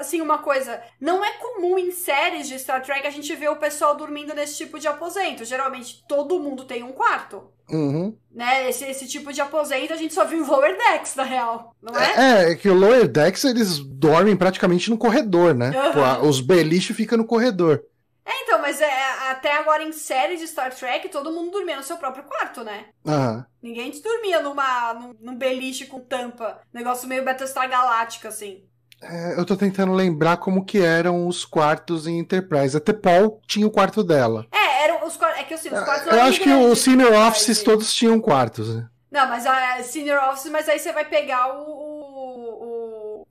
assim, 0.00 0.20
uma 0.20 0.38
coisa, 0.38 0.82
não 1.00 1.24
é 1.24 1.30
comum 1.34 1.78
em 1.78 1.92
séries 1.92 2.48
de 2.48 2.58
Star 2.58 2.82
Trek 2.82 3.06
a 3.06 3.10
gente 3.10 3.32
ver 3.36 3.50
o 3.50 3.56
pessoal 3.56 3.94
dormindo 3.94 4.34
nesse 4.34 4.56
tipo 4.56 4.80
de 4.80 4.88
aposento. 4.88 5.44
Geralmente, 5.44 6.04
todo 6.08 6.40
mundo 6.40 6.64
tem 6.64 6.82
um 6.82 6.90
quarto. 6.90 7.44
Uhum. 7.70 8.16
Né? 8.34 8.68
Esse, 8.68 8.84
esse 8.86 9.06
tipo 9.06 9.32
de 9.32 9.40
aposento 9.40 9.92
a 9.92 9.96
gente 9.96 10.12
só 10.12 10.24
viu 10.24 10.42
em 10.42 10.48
Lower 10.48 10.76
Decks, 10.76 11.14
na 11.14 11.22
real, 11.22 11.76
não 11.80 11.96
é? 11.96 12.48
É, 12.48 12.50
é 12.50 12.54
que 12.56 12.68
o 12.68 12.74
Lower 12.74 13.06
Decks 13.06 13.44
eles 13.44 13.78
dormem 13.78 14.36
praticamente 14.36 14.90
no 14.90 14.98
corredor, 14.98 15.54
né? 15.54 15.70
Uhum. 15.70 16.28
os 16.28 16.40
beliches 16.40 16.96
ficam 16.96 17.18
no 17.18 17.24
corredor. 17.24 17.84
É, 18.28 18.42
então, 18.42 18.60
mas 18.60 18.78
é, 18.78 19.30
até 19.30 19.56
agora 19.56 19.82
em 19.82 19.90
série 19.90 20.36
de 20.36 20.46
Star 20.46 20.70
Trek, 20.74 21.08
todo 21.08 21.32
mundo 21.32 21.50
dormia 21.50 21.78
no 21.78 21.82
seu 21.82 21.96
próprio 21.96 22.24
quarto, 22.24 22.62
né? 22.62 22.84
Uhum. 23.02 23.42
Ninguém 23.62 23.90
dormia 24.02 24.42
numa, 24.42 24.92
num, 24.92 25.14
num 25.18 25.34
beliche 25.34 25.86
com 25.86 25.98
tampa. 25.98 26.60
Negócio 26.70 27.08
meio 27.08 27.24
Battlestar 27.24 27.66
Galáctica, 27.70 28.28
assim. 28.28 28.62
É, 29.00 29.32
eu 29.38 29.46
tô 29.46 29.56
tentando 29.56 29.94
lembrar 29.94 30.36
como 30.36 30.66
que 30.66 30.78
eram 30.78 31.26
os 31.26 31.46
quartos 31.46 32.06
em 32.06 32.18
Enterprise. 32.18 32.76
Até 32.76 32.92
Paul 32.92 33.40
tinha 33.46 33.66
o 33.66 33.70
quarto 33.70 34.04
dela. 34.04 34.46
É, 34.52 34.84
eram 34.84 35.06
os 35.06 35.16
quartos. 35.16 35.40
É 35.40 35.44
que 35.44 35.54
assim, 35.54 35.70
os 35.70 35.82
quartos 35.82 36.12
Eu 36.12 36.20
acho 36.20 36.40
que 36.40 36.52
os 36.52 36.78
Senior 36.80 37.14
Offices 37.26 37.62
todos 37.62 37.94
tinham 37.94 38.20
quartos, 38.20 38.76
né? 38.76 38.86
Não, 39.10 39.26
mas 39.26 39.46
a 39.46 39.82
Senior 39.82 40.22
Office, 40.28 40.50
mas 40.50 40.68
aí 40.68 40.78
você 40.78 40.92
vai 40.92 41.06
pegar 41.06 41.54
o. 41.54 41.88
O, 42.20 43.24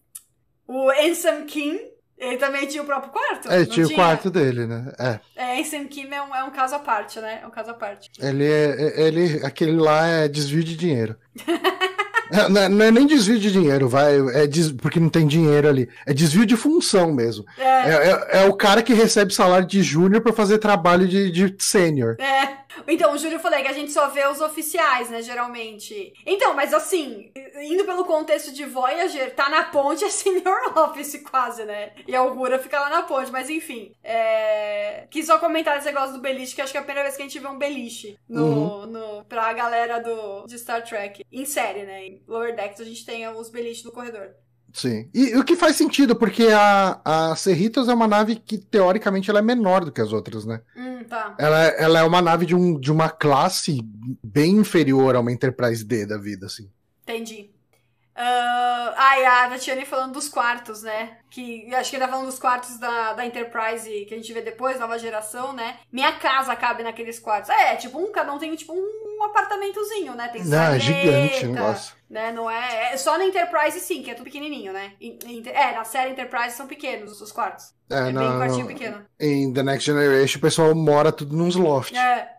o, 0.70 0.86
o 0.86 0.90
Ansem 0.90 1.46
King 1.46 1.97
ele 2.18 2.38
também 2.38 2.68
tinha 2.68 2.82
o 2.82 2.86
próprio 2.86 3.12
quarto? 3.12 3.48
É, 3.48 3.64
tinha, 3.64 3.86
tinha, 3.86 3.88
o 3.88 3.94
quarto 3.94 4.30
dele, 4.30 4.66
né? 4.66 4.92
É. 4.98 5.60
É, 5.60 5.64
Sam 5.64 5.86
Kim 5.86 6.10
é 6.12 6.22
um, 6.22 6.36
é 6.36 6.44
um 6.44 6.52
caso 6.52 6.76
à 6.76 6.80
parte, 6.80 7.20
né? 7.20 7.42
É 7.44 7.48
um 7.48 7.52
caso 7.52 7.72
à 7.72 7.74
parte. 7.74 8.10
Ele 8.20 8.46
é. 8.46 9.02
Ele, 9.02 9.46
aquele 9.46 9.78
lá 9.78 10.08
é 10.08 10.28
desvio 10.28 10.64
de 10.64 10.76
dinheiro. 10.76 11.16
É, 12.32 12.50
não, 12.50 12.62
é, 12.62 12.70
não, 12.70 12.86
é 12.86 12.92
nem 12.92 13.06
desvio 13.06 13.40
de 13.40 13.52
dinheiro, 13.52 13.88
vai. 13.88 14.18
É 14.34 14.48
des... 14.48 14.72
porque 14.72 15.00
não 15.00 15.10
tem 15.10 15.28
dinheiro 15.28 15.68
ali. 15.68 15.90
É 16.06 16.14
desvio 16.14 16.46
de 16.46 16.56
função 16.56 17.14
mesmo. 17.14 17.46
É, 17.58 17.64
é, 17.64 17.94
é, 17.94 18.44
é 18.44 18.46
o 18.46 18.54
cara 18.54 18.82
que 18.82 18.94
recebe 18.94 19.34
salário 19.34 19.68
de 19.68 19.82
júnior 19.82 20.22
para 20.22 20.34
fazer 20.34 20.58
trabalho 20.58 21.08
de, 21.08 21.32
de 21.32 21.56
sênior. 21.60 22.16
É. 22.20 22.68
Então, 22.88 23.14
o 23.14 23.18
Júlio 23.18 23.40
falei 23.40 23.62
que 23.62 23.68
a 23.68 23.74
gente 23.74 23.92
só 23.92 24.10
vê 24.10 24.28
os 24.28 24.42
oficiais, 24.42 25.10
né, 25.10 25.22
geralmente. 25.22 26.14
Então, 26.26 26.54
mas 26.54 26.74
assim, 26.74 27.32
indo 27.62 27.86
pelo 27.86 28.06
contexto 28.06 28.54
de 28.54 28.66
Voyager, 28.66 29.34
tá 29.34 29.50
na 29.50 29.64
ponte 29.64 30.04
é 30.04 30.10
Senior 30.12 30.78
Office 30.78 31.22
quase, 31.30 31.64
né? 31.64 31.92
E 32.08 32.16
a 32.16 32.20
Augura 32.20 32.60
fica 32.60 32.80
lá 32.80 32.90
na 32.90 33.04
ponte, 33.04 33.32
mas 33.32 33.50
enfim. 33.50 33.92
É... 34.04 35.06
Quis 35.10 35.26
só 35.26 35.38
comentar 35.40 35.78
esse 35.78 35.88
negócio 35.88 36.14
do 36.14 36.22
beliche, 36.22 36.56
que 36.56 36.62
acho 36.62 36.72
que 36.72 36.78
é 36.78 36.82
a 36.82 36.84
primeira 36.84 37.04
vez 37.04 37.16
que 37.16 37.22
a 37.22 37.26
gente 37.26 37.40
vê 37.40 37.48
um 37.48 37.58
beliche 37.58 38.18
no, 38.28 38.46
uhum. 38.46 38.86
no, 38.88 39.26
pra 39.26 39.52
galera 39.54 40.00
do, 40.00 40.46
de 40.46 40.58
Star 40.58 40.84
Trek. 40.84 41.26
Em 41.32 41.46
série, 41.46 41.84
né? 41.84 42.17
Lower 42.28 42.56
Decks 42.56 42.80
a 42.80 42.86
gente 42.86 43.06
tem 43.06 43.28
os 43.28 43.50
beliches 43.50 43.84
no 43.84 43.92
corredor. 43.92 44.30
Sim. 44.74 45.10
E 45.14 45.36
o 45.36 45.44
que 45.44 45.56
faz 45.56 45.76
sentido, 45.76 46.16
porque 46.16 46.48
a, 46.48 47.02
a 47.04 47.36
Cerritos 47.36 47.88
é 47.88 47.94
uma 47.94 48.08
nave 48.08 48.36
que, 48.36 48.58
teoricamente, 48.58 49.30
ela 49.30 49.40
é 49.40 49.42
menor 49.42 49.84
do 49.84 49.92
que 49.92 50.02
as 50.02 50.12
outras, 50.12 50.46
né? 50.46 50.62
Hum, 50.76 51.04
tá. 51.06 51.36
Ela, 51.40 51.66
ela 51.66 52.00
é 52.00 52.04
uma 52.04 52.22
nave 52.22 52.46
de, 52.46 52.54
um, 52.54 52.80
de 52.80 52.92
uma 52.92 53.10
classe 53.10 53.80
bem 54.24 54.58
inferior 54.58 55.16
a 55.16 55.20
uma 55.20 55.32
Enterprise 55.32 55.84
D 55.84 56.06
da 56.06 56.18
vida, 56.18 56.46
assim. 56.46 56.70
Entendi. 57.04 57.50
Uh, 58.18 58.94
ai, 58.96 59.24
a 59.26 59.48
Tatiane 59.48 59.86
falando 59.86 60.14
dos 60.14 60.28
quartos, 60.28 60.82
né? 60.82 61.18
Que 61.30 61.72
acho 61.76 61.92
que 61.92 61.98
ele 61.98 62.04
tá 62.04 62.10
falando 62.10 62.26
dos 62.26 62.40
quartos 62.40 62.80
da, 62.80 63.14
da 63.14 63.24
Enterprise 63.24 64.06
que 64.06 64.14
a 64.16 64.18
gente 64.18 64.34
vê 64.34 64.42
depois, 64.42 64.80
nova 64.80 64.98
geração, 64.98 65.54
né? 65.54 65.78
Minha 65.92 66.14
casa 66.14 66.56
cabe 66.56 66.82
naqueles 66.82 67.20
quartos. 67.20 67.52
É, 67.52 67.76
tipo, 67.76 68.00
um, 68.00 68.12
cada 68.12 68.34
um 68.34 68.40
tem 68.40 68.56
tipo 68.56 68.74
um, 68.74 69.24
apartamentozinho, 69.24 70.16
né? 70.16 70.30
Tem 70.30 70.44
Não, 70.46 70.74
é 70.74 70.80
gigante 70.80 71.46
o 71.46 71.54
negócio. 71.54 71.96
Né? 72.10 72.32
Não 72.32 72.50
é, 72.50 72.94
é. 72.94 72.98
Só 72.98 73.20
na 73.20 73.26
Enterprise 73.26 73.80
sim, 73.80 74.02
que 74.02 74.10
é 74.10 74.16
tudo 74.16 74.24
pequenininho, 74.24 74.74
né? 74.74 74.94
É, 75.54 75.74
na 75.74 75.84
série 75.84 76.12
Enterprise 76.12 76.56
são 76.56 76.66
pequenos 76.66 77.22
os 77.22 77.32
quartos. 77.32 77.72
É, 77.88 78.10
é 78.10 78.12
não, 78.12 78.22
bem 78.22 78.40
quartinho 78.40 78.66
pequeno. 78.66 79.06
Em 79.20 79.54
The 79.54 79.62
Next 79.62 79.86
Generation 79.86 80.40
o 80.40 80.42
pessoal 80.42 80.74
mora 80.74 81.12
tudo 81.12 81.36
nos 81.36 81.56
lofts. 81.56 81.96
É. 81.96 82.37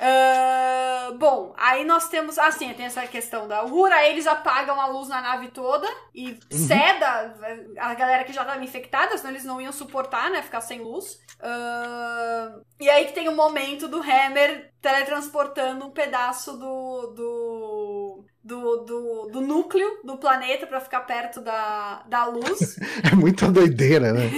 Uh, 0.00 1.18
bom, 1.18 1.52
aí 1.56 1.84
nós 1.84 2.08
temos. 2.08 2.38
Assim, 2.38 2.72
tem 2.74 2.86
essa 2.86 3.06
questão 3.06 3.48
da 3.48 3.64
Uhura. 3.64 4.06
Eles 4.06 4.26
apagam 4.26 4.80
a 4.80 4.86
luz 4.86 5.08
na 5.08 5.20
nave 5.20 5.48
toda 5.48 5.88
e 6.14 6.30
uhum. 6.30 6.38
ceda 6.50 7.34
a 7.78 7.94
galera 7.94 8.24
que 8.24 8.32
já 8.32 8.42
estava 8.42 8.62
infectada, 8.62 9.16
senão 9.16 9.30
eles 9.30 9.44
não 9.44 9.60
iam 9.60 9.72
suportar, 9.72 10.30
né? 10.30 10.40
Ficar 10.42 10.60
sem 10.60 10.80
luz. 10.80 11.20
Uh, 11.40 12.64
e 12.80 12.88
aí 12.88 13.06
que 13.06 13.12
tem 13.12 13.28
o 13.28 13.34
momento 13.34 13.88
do 13.88 14.00
Hammer 14.00 14.72
teletransportando 14.80 15.86
um 15.86 15.90
pedaço 15.90 16.52
do. 16.56 17.12
do 17.14 17.77
do, 18.42 18.76
do, 18.78 19.28
do 19.32 19.40
núcleo 19.40 20.00
do 20.04 20.16
planeta 20.16 20.66
para 20.66 20.80
ficar 20.80 21.00
perto 21.00 21.40
da, 21.40 22.02
da 22.08 22.26
luz. 22.26 22.78
é 23.10 23.14
muita 23.14 23.50
doideira, 23.50 24.12
né? 24.12 24.30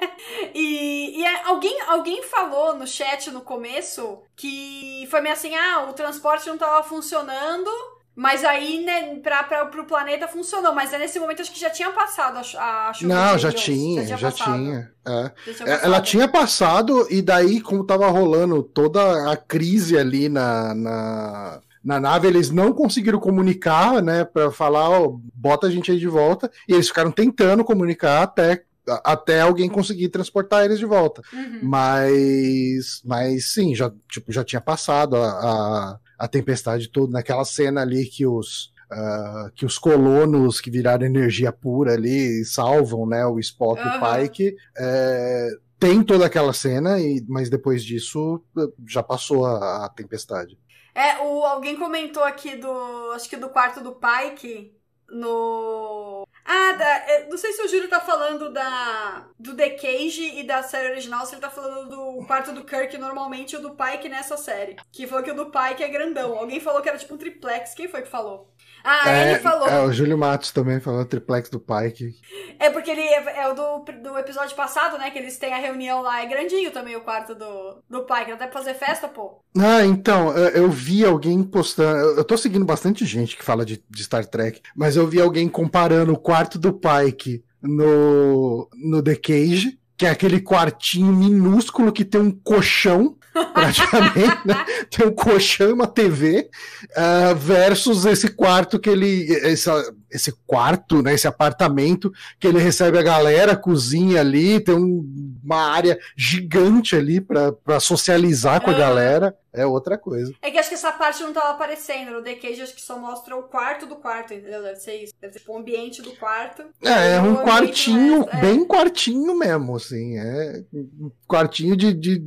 e, 0.54 1.20
e 1.20 1.24
é, 1.24 1.44
alguém, 1.46 1.80
alguém 1.82 2.22
falou 2.22 2.76
no 2.76 2.86
chat 2.86 3.30
no 3.30 3.40
começo 3.40 4.22
que 4.36 5.06
foi 5.10 5.20
meio 5.20 5.34
assim: 5.34 5.54
ah, 5.54 5.86
o 5.88 5.92
transporte 5.92 6.48
não 6.48 6.58
tava 6.58 6.82
funcionando. 6.82 7.70
Mas 8.18 8.42
aí, 8.46 8.82
né, 8.82 9.16
pra, 9.16 9.42
pra, 9.42 9.66
pro 9.66 9.84
planeta 9.84 10.26
funcionou. 10.26 10.74
Mas 10.74 10.90
é 10.90 10.98
nesse 10.98 11.20
momento 11.20 11.42
acho 11.42 11.52
que 11.52 11.60
já 11.60 11.68
tinha 11.68 11.90
passado 11.90 12.38
a, 12.38 12.88
a 12.88 12.94
chuva. 12.94 13.14
Não, 13.14 13.38
já 13.38 13.52
tinha, 13.52 14.06
já 14.06 14.16
tinha. 14.16 14.18
Já 14.18 14.32
tinha, 14.32 14.92
é. 15.04 15.32
já 15.44 15.52
tinha 15.52 15.68
é, 15.68 15.84
Ela 15.84 16.00
tinha 16.00 16.26
passado, 16.26 17.06
e 17.10 17.20
daí, 17.20 17.60
como 17.60 17.84
tava 17.84 18.08
rolando 18.08 18.62
toda 18.62 19.30
a 19.30 19.36
crise 19.36 19.98
ali 19.98 20.30
na, 20.30 20.74
na, 20.74 21.60
na 21.86 22.00
nave, 22.00 22.26
eles 22.26 22.50
não 22.50 22.72
conseguiram 22.72 23.20
comunicar, 23.20 24.02
né, 24.02 24.24
para 24.24 24.50
falar, 24.50 24.90
ó, 24.90 25.16
bota 25.32 25.68
a 25.68 25.70
gente 25.70 25.92
aí 25.92 25.98
de 25.98 26.08
volta, 26.08 26.50
e 26.68 26.72
eles 26.74 26.88
ficaram 26.88 27.12
tentando 27.12 27.64
comunicar 27.64 28.24
até 28.24 28.64
até 29.04 29.40
alguém 29.40 29.68
conseguir 29.68 30.10
transportar 30.10 30.64
eles 30.64 30.78
de 30.78 30.86
volta. 30.86 31.20
Uhum. 31.32 31.58
Mas, 31.60 33.02
mas 33.04 33.52
sim, 33.52 33.74
já, 33.74 33.92
tipo, 34.08 34.32
já 34.32 34.44
tinha 34.44 34.60
passado 34.60 35.16
a, 35.16 35.28
a, 35.28 35.98
a 36.16 36.28
tempestade 36.28 36.88
toda 36.88 37.12
naquela 37.12 37.44
cena 37.44 37.82
ali 37.82 38.06
que 38.06 38.24
os, 38.24 38.72
uh, 38.92 39.50
que 39.56 39.66
os 39.66 39.76
colonos 39.76 40.60
que 40.60 40.70
viraram 40.70 41.04
energia 41.04 41.50
pura 41.50 41.94
ali 41.94 42.44
salvam, 42.44 43.08
né, 43.08 43.26
o 43.26 43.40
Spock 43.40 43.80
uhum. 43.80 43.88
e 43.88 43.96
o 43.96 44.28
Pike. 44.28 44.56
É, 44.78 45.48
tem 45.80 46.02
toda 46.02 46.26
aquela 46.26 46.52
cena, 46.52 47.00
e, 47.00 47.24
mas 47.28 47.50
depois 47.50 47.84
disso 47.84 48.40
já 48.86 49.02
passou 49.02 49.46
a, 49.46 49.86
a 49.86 49.88
tempestade. 49.88 50.56
É, 50.96 51.18
o, 51.22 51.44
alguém 51.44 51.76
comentou 51.76 52.24
aqui 52.24 52.56
do. 52.56 53.12
Acho 53.12 53.28
que 53.28 53.36
do 53.36 53.50
quarto 53.50 53.82
do 53.82 53.94
Pike 53.94 54.74
no. 55.10 56.26
Ah, 56.46 56.72
da, 56.72 56.84
é, 56.84 57.26
não 57.28 57.36
sei 57.36 57.52
se 57.52 57.62
o 57.62 57.68
Júlio 57.68 57.88
tá 57.88 58.00
falando 58.00 58.52
da 58.52 59.26
do 59.38 59.54
The 59.56 59.70
Cage 59.70 60.38
e 60.38 60.44
da 60.44 60.62
série 60.62 60.90
original, 60.90 61.26
se 61.26 61.34
ele 61.34 61.40
tá 61.40 61.50
falando 61.50 61.88
do 61.90 62.26
quarto 62.26 62.52
do 62.52 62.64
Kirk 62.64 62.96
normalmente 62.98 63.56
ou 63.56 63.62
do 63.62 63.70
Pike 63.70 64.08
nessa 64.08 64.36
série. 64.36 64.76
Que 64.92 65.06
falou 65.06 65.24
que 65.24 65.30
o 65.30 65.34
do 65.34 65.46
Pike 65.46 65.82
é 65.82 65.88
grandão. 65.88 66.38
Alguém 66.38 66.60
falou 66.60 66.80
que 66.80 66.88
era 66.88 66.98
tipo 66.98 67.14
um 67.14 67.18
triplex. 67.18 67.74
Quem 67.74 67.88
foi 67.88 68.02
que 68.02 68.08
falou? 68.08 68.48
Ah, 68.84 69.10
é, 69.10 69.30
ele 69.32 69.40
falou. 69.40 69.66
É, 69.66 69.84
o 69.84 69.92
Júlio 69.92 70.16
Matos 70.16 70.52
também 70.52 70.78
falou 70.78 71.04
triplex 71.04 71.50
do 71.50 71.58
Pike. 71.58 72.14
É 72.58 72.70
porque 72.70 72.92
ele 72.92 73.00
é, 73.00 73.40
é, 73.40 73.48
o 73.48 73.54
do, 73.54 73.84
do 74.00 74.16
episódio 74.16 74.54
passado, 74.54 74.96
né? 74.96 75.10
Que 75.10 75.18
eles 75.18 75.36
têm 75.38 75.52
a 75.52 75.58
reunião 75.58 76.02
lá. 76.02 76.22
É 76.22 76.26
grandinho 76.26 76.70
também 76.70 76.94
o 76.94 77.00
quarto 77.00 77.34
do, 77.34 77.82
do 77.90 78.04
Pike. 78.04 78.30
Até 78.30 78.46
pra 78.46 78.52
fazer 78.60 78.74
festa, 78.74 79.08
pô. 79.08 79.42
Ah, 79.58 79.84
então, 79.84 80.30
eu 80.36 80.70
vi 80.70 81.04
alguém 81.04 81.42
postando. 81.42 81.98
Eu 82.16 82.24
tô 82.24 82.36
seguindo 82.36 82.64
bastante 82.64 83.04
gente 83.04 83.36
que 83.36 83.44
fala 83.44 83.64
de, 83.64 83.82
de 83.90 84.04
Star 84.04 84.24
Trek, 84.24 84.62
mas 84.76 84.96
eu 84.96 85.06
vi 85.06 85.20
alguém 85.20 85.48
comparando 85.48 86.12
o 86.12 86.18
quarto 86.18 86.35
do 86.58 86.72
Pike 86.72 87.42
no, 87.62 88.68
no 88.74 89.02
The 89.02 89.16
Cage 89.16 89.78
que 89.96 90.04
é 90.04 90.10
aquele 90.10 90.40
quartinho 90.40 91.12
minúsculo 91.12 91.90
que 91.90 92.04
tem 92.04 92.20
um 92.20 92.30
colchão, 92.30 93.16
praticamente, 93.54 94.38
né? 94.44 94.64
Tem 94.90 95.06
um 95.06 95.12
colchão 95.12 95.70
e 95.70 95.72
uma 95.72 95.86
TV, 95.86 96.50
uh, 96.90 97.34
versus 97.34 98.04
esse 98.04 98.28
quarto 98.28 98.78
que 98.78 98.90
ele. 98.90 99.26
Essa, 99.42 99.94
esse 100.10 100.32
quarto, 100.46 101.02
né, 101.02 101.14
esse 101.14 101.26
apartamento 101.26 102.12
que 102.38 102.46
ele 102.46 102.58
recebe 102.58 102.98
a 102.98 103.02
galera, 103.02 103.56
cozinha 103.56 104.20
ali, 104.20 104.60
tem 104.60 104.74
um, 104.74 105.38
uma 105.42 105.70
área 105.70 105.98
gigante 106.16 106.96
ali 106.96 107.20
para 107.20 107.80
socializar 107.80 108.60
com 108.62 108.70
a 108.70 108.74
galera. 108.74 109.36
É 109.52 109.64
outra 109.64 109.96
coisa. 109.96 110.34
É 110.42 110.50
que 110.50 110.58
acho 110.58 110.68
que 110.68 110.74
essa 110.74 110.92
parte 110.92 111.22
não 111.22 111.32
tava 111.32 111.52
aparecendo. 111.52 112.10
No 112.10 112.22
The 112.22 112.34
Cage 112.34 112.60
acho 112.60 112.74
que 112.74 112.82
só 112.82 112.98
mostra 112.98 113.34
o 113.34 113.44
quarto 113.44 113.86
do 113.86 113.96
quarto, 113.96 114.34
entendeu? 114.34 114.62
Deve 114.62 114.76
ser 114.76 114.96
isso. 114.96 115.14
Deve 115.18 115.32
ser 115.32 115.38
tipo, 115.38 115.54
o 115.54 115.56
ambiente 115.56 116.02
do 116.02 116.10
quarto. 116.10 116.62
É, 116.84 117.14
é 117.14 117.20
um 117.22 117.36
quartinho, 117.36 118.28
é. 118.30 118.36
bem 118.38 118.66
quartinho 118.66 119.34
mesmo, 119.34 119.74
assim. 119.74 120.18
É 120.18 120.62
um 120.74 121.10
quartinho 121.26 121.74
de, 121.74 121.94
de, 121.94 122.22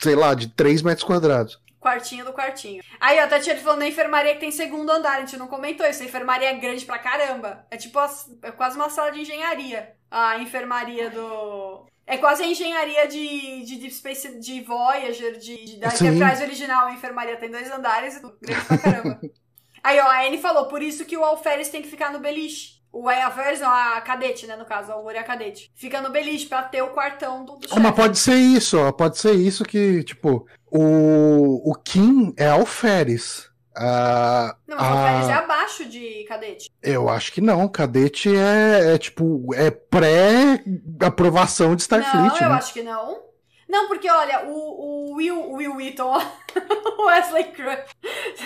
sei 0.00 0.14
lá, 0.14 0.32
de 0.32 0.48
3 0.48 0.80
metros 0.80 1.04
quadrados. 1.04 1.60
Quartinho 1.80 2.26
do 2.26 2.32
quartinho. 2.32 2.82
Aí, 3.00 3.18
ó, 3.18 3.24
a 3.24 3.26
Tatiana 3.26 3.58
falou 3.60 3.78
na 3.78 3.88
enfermaria 3.88 4.34
que 4.34 4.40
tem 4.40 4.50
segundo 4.50 4.90
andar. 4.90 5.16
A 5.16 5.20
gente 5.20 5.38
não 5.38 5.46
comentou 5.46 5.86
isso. 5.86 6.02
A 6.02 6.06
enfermaria 6.06 6.50
é 6.50 6.54
grande 6.54 6.84
pra 6.84 6.98
caramba. 6.98 7.66
É 7.70 7.76
tipo, 7.76 7.98
é 8.42 8.50
quase 8.50 8.76
uma 8.76 8.90
sala 8.90 9.10
de 9.10 9.20
engenharia. 9.20 9.94
A 10.10 10.38
enfermaria 10.38 11.08
do. 11.08 11.86
É 12.06 12.18
quase 12.18 12.42
a 12.42 12.46
engenharia 12.46 13.08
de, 13.08 13.64
de 13.64 13.76
Deep 13.76 13.94
Space 13.94 14.38
de 14.38 14.60
Voyager, 14.60 15.38
de, 15.38 15.64
de 15.64 15.76
da. 15.78 15.88
Enterprise 15.88 16.42
original. 16.42 16.86
A 16.86 16.92
enfermaria 16.92 17.36
tem 17.36 17.50
dois 17.50 17.70
andares 17.70 18.20
grande 18.42 18.64
pra 18.66 18.78
caramba. 18.78 19.20
Aí, 19.82 19.98
ó, 19.98 20.06
a 20.06 20.26
Anne 20.26 20.36
falou, 20.36 20.66
por 20.66 20.82
isso 20.82 21.06
que 21.06 21.16
o 21.16 21.24
Alferes 21.24 21.70
tem 21.70 21.80
que 21.80 21.88
ficar 21.88 22.12
no 22.12 22.20
beliche. 22.20 22.79
O 22.92 23.08
Alferes, 23.08 23.60
não, 23.60 23.70
a 23.70 24.00
cadete, 24.00 24.46
né, 24.46 24.56
no 24.56 24.64
caso, 24.64 24.90
a 24.90 25.00
Uri 25.00 25.16
a 25.16 25.22
cadete. 25.22 25.70
Fica 25.74 26.00
no 26.00 26.10
beliche 26.10 26.46
pra 26.46 26.62
ter 26.62 26.82
o 26.82 26.88
quartão 26.88 27.44
do, 27.44 27.56
do 27.56 27.68
oh, 27.70 27.78
Mas 27.78 27.94
pode 27.94 28.18
ser 28.18 28.34
isso, 28.34 28.78
ó, 28.78 28.90
pode 28.90 29.16
ser 29.16 29.34
isso 29.34 29.64
que, 29.64 30.02
tipo, 30.02 30.46
o, 30.66 31.70
o 31.70 31.74
Kim 31.76 32.34
é 32.36 32.48
alferes. 32.48 33.48
Uh, 33.76 34.52
não, 34.66 34.76
mas 34.76 34.80
a... 34.80 34.90
alferes 34.90 35.28
é 35.28 35.34
abaixo 35.34 35.88
de 35.88 36.24
cadete. 36.24 36.68
Eu 36.82 37.08
acho 37.08 37.32
que 37.32 37.40
não. 37.40 37.68
Cadete 37.68 38.36
é, 38.36 38.94
é 38.94 38.98
tipo, 38.98 39.54
é 39.54 39.70
pré-aprovação 39.70 41.76
de 41.76 41.82
Starfleet. 41.82 42.28
Não, 42.28 42.36
eu 42.36 42.48
né? 42.48 42.54
acho 42.56 42.72
que 42.72 42.82
não. 42.82 43.29
Não, 43.70 43.86
porque 43.86 44.10
olha, 44.10 44.46
o, 44.46 45.12
o 45.12 45.14
Will, 45.14 45.40
o 45.40 45.54
Will 45.54 45.76
Wheaton, 45.76 46.18
o 46.98 47.04
Wesley 47.04 47.44
Crusher, 47.52 47.86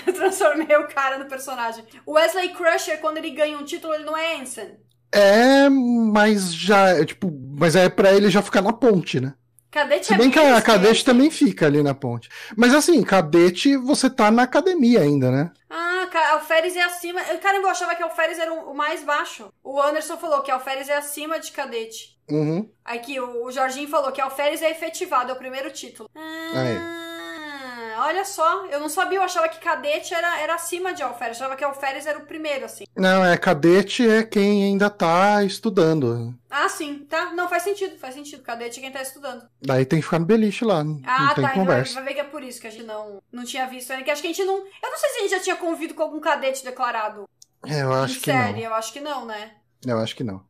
transformei 0.15 0.77
o 0.77 0.87
cara 0.89 1.19
no 1.19 1.25
personagem. 1.25 1.83
O 2.05 2.13
Wesley 2.13 2.51
Crusher, 2.51 3.01
quando 3.01 3.17
ele 3.17 3.31
ganha 3.31 3.57
um 3.57 3.65
título, 3.65 3.95
ele 3.95 4.05
não 4.05 4.15
é 4.15 4.37
Ensign. 4.37 4.77
É, 5.11 5.71
mas 5.71 6.55
já, 6.55 7.03
tipo, 7.07 7.33
mas 7.59 7.75
é 7.75 7.89
pra 7.89 8.13
ele 8.13 8.29
já 8.29 8.43
ficar 8.43 8.61
na 8.61 8.73
ponte, 8.73 9.19
né? 9.19 9.33
Cadete 9.71 10.07
Se 10.07 10.15
é 10.15 10.19
bem 10.19 10.31
que 10.31 10.39
a 10.39 10.61
cadete 10.61 11.05
também 11.05 11.31
fica 11.31 11.67
ali 11.67 11.83
na 11.83 11.95
ponte. 11.95 12.29
Mas 12.55 12.75
assim, 12.75 13.03
cadete, 13.03 13.77
você 13.79 14.11
tá 14.11 14.31
na 14.31 14.43
academia 14.43 15.01
ainda, 15.01 15.31
né? 15.31 15.51
Ah, 15.71 16.07
alferes 16.33 16.77
é 16.77 16.83
acima. 16.83 17.21
Caramba, 17.43 17.69
eu 17.69 17.71
achava 17.71 17.95
que 17.95 18.03
alferes 18.03 18.39
era 18.39 18.53
o 18.53 18.75
mais 18.75 19.03
baixo. 19.03 19.51
O 19.63 19.81
Anderson 19.81 20.19
falou 20.19 20.43
que 20.43 20.51
alferes 20.51 20.89
é 20.89 20.97
acima 20.97 21.41
de 21.41 21.51
cadete. 21.51 22.14
Uhum. 22.29 22.69
Aqui, 22.85 23.21
o 23.21 23.51
Jorginho 23.51 23.89
falou 23.89 24.13
que 24.13 24.21
alferes 24.21 24.63
é 24.63 24.71
efetivado, 24.71 25.31
é 25.31 25.35
o 25.35 25.39
primeiro 25.39 25.71
título. 25.71 26.09
Ah. 26.15 27.05
Olha 27.97 28.25
só, 28.25 28.67
eu 28.67 28.81
não 28.81 28.89
sabia, 28.89 29.19
eu 29.19 29.23
achava 29.23 29.49
que 29.49 29.61
cadete 29.61 30.15
era, 30.15 30.41
era 30.41 30.55
acima 30.55 30.93
de 30.93 31.03
alferes, 31.03 31.39
eu 31.39 31.45
achava 31.45 31.57
que 31.57 31.65
alferes 31.65 32.07
era 32.07 32.19
o 32.19 32.27
primeiro, 32.27 32.65
assim. 32.65 32.85
Não, 32.97 33.25
é 33.25 33.37
cadete 33.37 34.09
é 34.09 34.23
quem 34.23 34.65
ainda 34.65 34.91
tá 34.91 35.45
estudando. 35.45 36.35
Ah, 36.51 36.69
sim, 36.69 37.07
tá. 37.09 37.33
Não, 37.33 37.49
faz 37.49 37.63
sentido, 37.63 37.97
faz 37.99 38.15
sentido. 38.15 38.43
Cadete 38.43 38.79
é 38.79 38.83
quem 38.83 38.93
tá 38.93 39.03
estudando. 39.03 39.45
Daí 39.61 39.85
tem 39.85 39.99
que 39.99 40.05
ficar 40.05 40.19
no 40.19 40.27
beliche 40.27 40.65
lá. 40.65 40.85
Não 40.85 41.01
ah, 41.05 41.33
tem 41.35 41.45
tá. 41.45 41.51
Conversa. 41.51 41.95
Vai 41.95 42.05
ver 42.05 42.15
que 42.15 42.21
é 42.21 42.25
por 42.25 42.43
isso 42.43 42.61
que 42.61 42.67
a 42.67 42.71
gente 42.71 42.85
não, 42.85 43.21
não 43.33 43.45
tinha 43.45 43.67
visto 43.67 43.91
ainda. 43.91 44.05
Que 44.05 44.11
acho 44.11 44.23
que 44.23 44.29
a 44.29 44.33
gente 44.33 44.45
não. 44.45 44.59
Eu 44.59 44.91
não 44.91 44.99
sei 44.99 45.11
se 45.11 45.17
a 45.17 45.21
gente 45.23 45.31
já 45.31 45.41
tinha 45.41 45.57
convido 45.57 45.95
com 45.95 46.03
algum 46.03 46.21
cadete 46.21 46.65
declarado. 46.65 47.29
É, 47.67 47.83
eu 47.83 47.93
acho 47.93 48.21
que 48.21 48.27
série. 48.27 48.53
não. 48.53 48.61
Eu 48.61 48.75
acho 48.75 48.93
que 48.93 49.01
não, 49.01 49.25
né? 49.25 49.53
Eu 49.85 49.99
acho 49.99 50.15
que 50.15 50.23
não. 50.23 50.45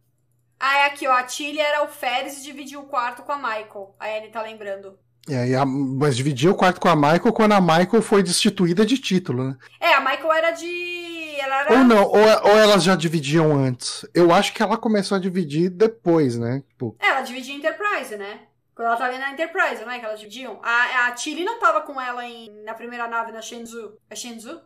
Ah, 0.66 0.78
é 0.78 0.86
aqui, 0.86 1.06
ó. 1.06 1.12
A 1.12 1.22
Tilly 1.22 1.60
era 1.60 1.80
alferes 1.80 2.38
e 2.38 2.42
dividiu 2.42 2.80
o 2.80 2.86
quarto 2.86 3.22
com 3.22 3.32
a 3.32 3.36
Michael. 3.36 3.94
A 4.00 4.06
Anne 4.06 4.28
tá 4.28 4.40
lembrando. 4.40 4.98
É, 5.28 5.54
a, 5.54 5.66
mas 5.66 6.16
dividia 6.16 6.50
o 6.50 6.54
quarto 6.54 6.80
com 6.80 6.88
a 6.88 6.96
Michael 6.96 7.32
quando 7.34 7.52
a 7.52 7.60
Michael 7.60 8.00
foi 8.00 8.22
destituída 8.22 8.86
de 8.86 8.96
título, 8.96 9.44
né? 9.44 9.56
É, 9.78 9.92
a 9.92 10.00
Michael 10.00 10.32
era 10.32 10.50
de. 10.52 11.36
Ela 11.38 11.60
era... 11.60 11.72
Ou 11.74 11.84
não, 11.84 12.04
ou, 12.04 12.14
ou 12.16 12.58
elas 12.58 12.82
já 12.82 12.96
dividiam 12.96 13.52
antes. 13.52 14.06
Eu 14.14 14.32
acho 14.32 14.54
que 14.54 14.62
ela 14.62 14.78
começou 14.78 15.18
a 15.18 15.20
dividir 15.20 15.68
depois, 15.68 16.38
né? 16.38 16.62
Tipo... 16.66 16.96
É, 16.98 17.08
ela 17.08 17.20
dividia 17.20 17.54
Enterprise, 17.54 18.16
né? 18.16 18.40
Quando 18.74 18.88
ela 18.88 18.96
tava 18.96 19.18
na 19.18 19.32
Enterprise, 19.32 19.84
não 19.84 19.92
é 19.92 19.98
que 19.98 20.06
elas 20.06 20.18
dividiam? 20.18 20.60
A, 20.62 21.08
a 21.08 21.12
Tilly 21.12 21.44
não 21.44 21.60
tava 21.60 21.82
com 21.82 22.00
ela 22.00 22.24
em, 22.24 22.50
na 22.64 22.72
primeira 22.72 23.06
nave 23.06 23.32
na 23.32 23.42
Shenzhou. 23.42 23.98
É 24.08 24.16
Shenzhou? 24.16 24.62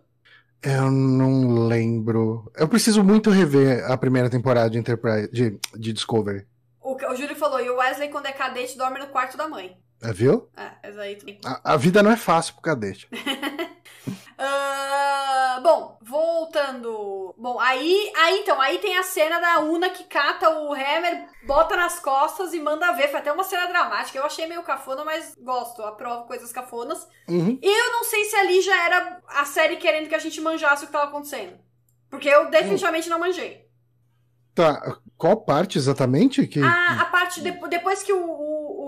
Eu 0.63 0.91
não 0.91 1.67
lembro. 1.67 2.51
Eu 2.57 2.69
preciso 2.69 3.05
muito 3.05 3.31
rever 3.31 3.85
a 3.91 3.97
primeira 3.97 4.29
temporada 4.29 4.69
de 4.69 4.79
Enterprise, 4.79 5.31
de, 5.31 5.59
de 5.77 5.93
Discovery. 5.93 6.47
O, 6.81 6.95
o 6.95 7.17
Júlio 7.17 7.37
falou, 7.37 7.61
e 7.61 7.71
o 7.71 7.77
Wesley, 7.77 8.09
quando 8.09 8.27
é 8.27 8.33
cadete, 8.33 8.77
dorme 8.77 8.99
no 8.99 9.09
quarto 9.09 9.37
da 9.37 9.49
mãe. 9.49 9.77
É, 10.03 10.13
viu? 10.13 10.49
É, 10.57 10.89
exato. 10.89 11.27
A, 11.45 11.75
a 11.75 11.77
vida 11.77 12.03
não 12.03 12.11
é 12.11 12.17
fácil 12.17 12.55
pro 12.55 12.63
cadete. 12.63 13.09
uh, 14.39 15.61
bom, 15.63 15.99
voltando. 16.03 17.35
Bom, 17.37 17.59
aí, 17.61 18.13
aí 18.17 18.41
então, 18.41 18.61
aí 18.61 18.79
tem 18.79 18.97
a 18.97 19.03
cena 19.03 19.39
da 19.39 19.61
Una 19.61 19.91
que 19.91 20.05
cata 20.05 20.49
o 20.51 20.73
Hammer, 20.73 21.29
bota 21.47 21.77
nas 21.77 22.01
costas 22.01 22.55
e 22.55 22.61
manda 22.61 22.93
ver. 22.93 23.09
Foi 23.09 23.21
até 23.21 23.33
uma 23.33 23.45
cena 23.45 23.67
dramática. 23.67 24.19
Eu 24.19 24.25
achei 24.25 24.47
meio 24.47 24.63
cafona, 24.63 25.05
mas 25.05 25.35
gosto, 25.41 25.83
aprovo 25.83 26.27
coisas 26.27 26.53
cafonas. 26.53 27.07
Uhum. 27.29 27.59
Eu 27.63 27.93
não 27.93 28.05
sei 28.05 28.25
se 28.25 28.37
ali 28.37 28.61
já 28.61 28.85
era 28.85 29.21
a 29.29 29.45
série 29.45 29.77
querendo 29.77 30.09
que 30.09 30.15
a 30.15 30.21
gente 30.21 30.41
manjasse 30.41 30.85
o 30.85 30.87
que 30.87 30.93
tava 30.93 31.09
acontecendo. 31.09 31.59
Porque 32.11 32.29
eu 32.29 32.51
definitivamente 32.51 33.09
uhum. 33.09 33.19
não 33.19 33.27
manjei. 33.27 33.69
Tá, 34.55 34.99
qual 35.17 35.37
parte 35.37 35.79
exatamente? 35.79 36.45
Que... 36.49 36.61
A, 36.61 37.03
a 37.03 37.05
parte 37.05 37.41
de, 37.41 37.53
depois 37.69 38.03
que 38.03 38.13
o, 38.13 38.19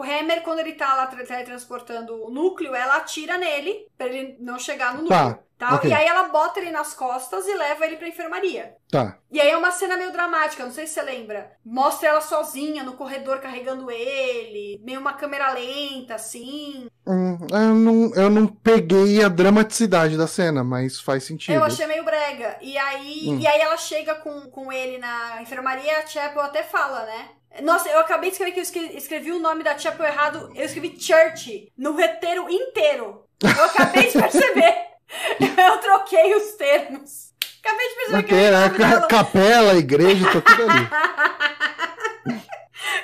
o, 0.01 0.03
Hammer, 0.03 0.42
quando 0.42 0.61
ele 0.61 0.72
tá 0.72 0.94
lá 0.94 1.07
teletransportando 1.07 2.24
o 2.24 2.30
núcleo, 2.30 2.74
ela 2.74 2.96
atira 2.96 3.36
nele 3.36 3.86
pra 3.96 4.07
ele 4.07 4.36
não 4.40 4.59
chegar 4.59 4.94
no 4.94 5.07
tá, 5.07 5.24
núcleo. 5.24 5.44
Tá, 5.61 5.74
okay. 5.74 5.90
E 5.90 5.92
aí 5.92 6.07
ela 6.07 6.28
bota 6.28 6.59
ele 6.59 6.70
nas 6.70 6.94
costas 6.94 7.46
e 7.46 7.53
leva 7.53 7.84
ele 7.84 7.96
pra 7.96 8.09
enfermaria. 8.09 8.74
Tá. 8.90 9.18
E 9.30 9.38
aí 9.38 9.51
é 9.51 9.57
uma 9.57 9.70
cena 9.70 9.94
meio 9.94 10.11
dramática, 10.11 10.64
não 10.64 10.72
sei 10.72 10.86
se 10.86 10.94
você 10.94 11.03
lembra. 11.03 11.53
Mostra 11.62 12.09
ela 12.09 12.20
sozinha 12.22 12.82
no 12.82 12.94
corredor 12.94 13.40
carregando 13.40 13.90
ele, 13.90 14.80
meio 14.82 14.98
uma 14.98 15.12
câmera 15.12 15.53
lenta, 15.53 16.14
assim. 16.14 16.88
Hum, 17.07 17.38
eu, 17.53 17.74
não, 17.74 18.14
eu 18.14 18.30
não 18.30 18.46
peguei 18.46 19.22
a 19.22 19.28
dramaticidade 19.28 20.16
da 20.16 20.26
cena, 20.26 20.64
mas 20.64 20.98
faz 20.98 21.24
sentido. 21.24 21.55
Eu 21.55 21.62
achei 21.62 21.86
meio 21.86 22.05
brega. 22.05 22.57
E 22.62 22.78
aí, 22.78 23.26
hum. 23.28 23.38
e 23.38 23.46
aí 23.46 23.61
ela 23.61 23.76
chega 23.76 24.14
com, 24.14 24.51
com 24.51 24.72
ele 24.72 24.96
na 24.96 25.42
enfermaria, 25.42 25.98
a 25.98 26.07
Chapel 26.07 26.40
até 26.40 26.62
fala, 26.62 27.05
né? 27.05 27.28
Nossa, 27.62 27.88
eu 27.88 27.98
acabei 27.98 28.30
de 28.30 28.34
escrever 28.34 28.53
que 28.53 28.78
eu 28.78 28.98
escrevi 28.98 29.32
o 29.32 29.40
nome 29.40 29.64
da 29.64 29.76
Chapel 29.76 30.07
errado. 30.07 30.53
Eu 30.55 30.64
escrevi 30.64 30.96
Church 30.98 31.72
no 31.76 31.92
roteiro 31.92 32.48
inteiro. 32.48 33.24
Eu 33.42 33.64
acabei 33.64 34.09
de 34.09 34.18
perceber. 34.18 34.76
eu 35.40 35.78
troquei 35.78 36.34
os 36.34 36.53
termos. 36.53 37.30
Acabei 37.62 37.88
de 37.88 37.94
perceber 37.94 38.22
que 38.22 38.34
era 38.34 39.07
capela, 39.07 39.74
igreja, 39.74 40.24
tá 40.32 40.40
tudo 40.40 40.70
ali. 40.70 40.88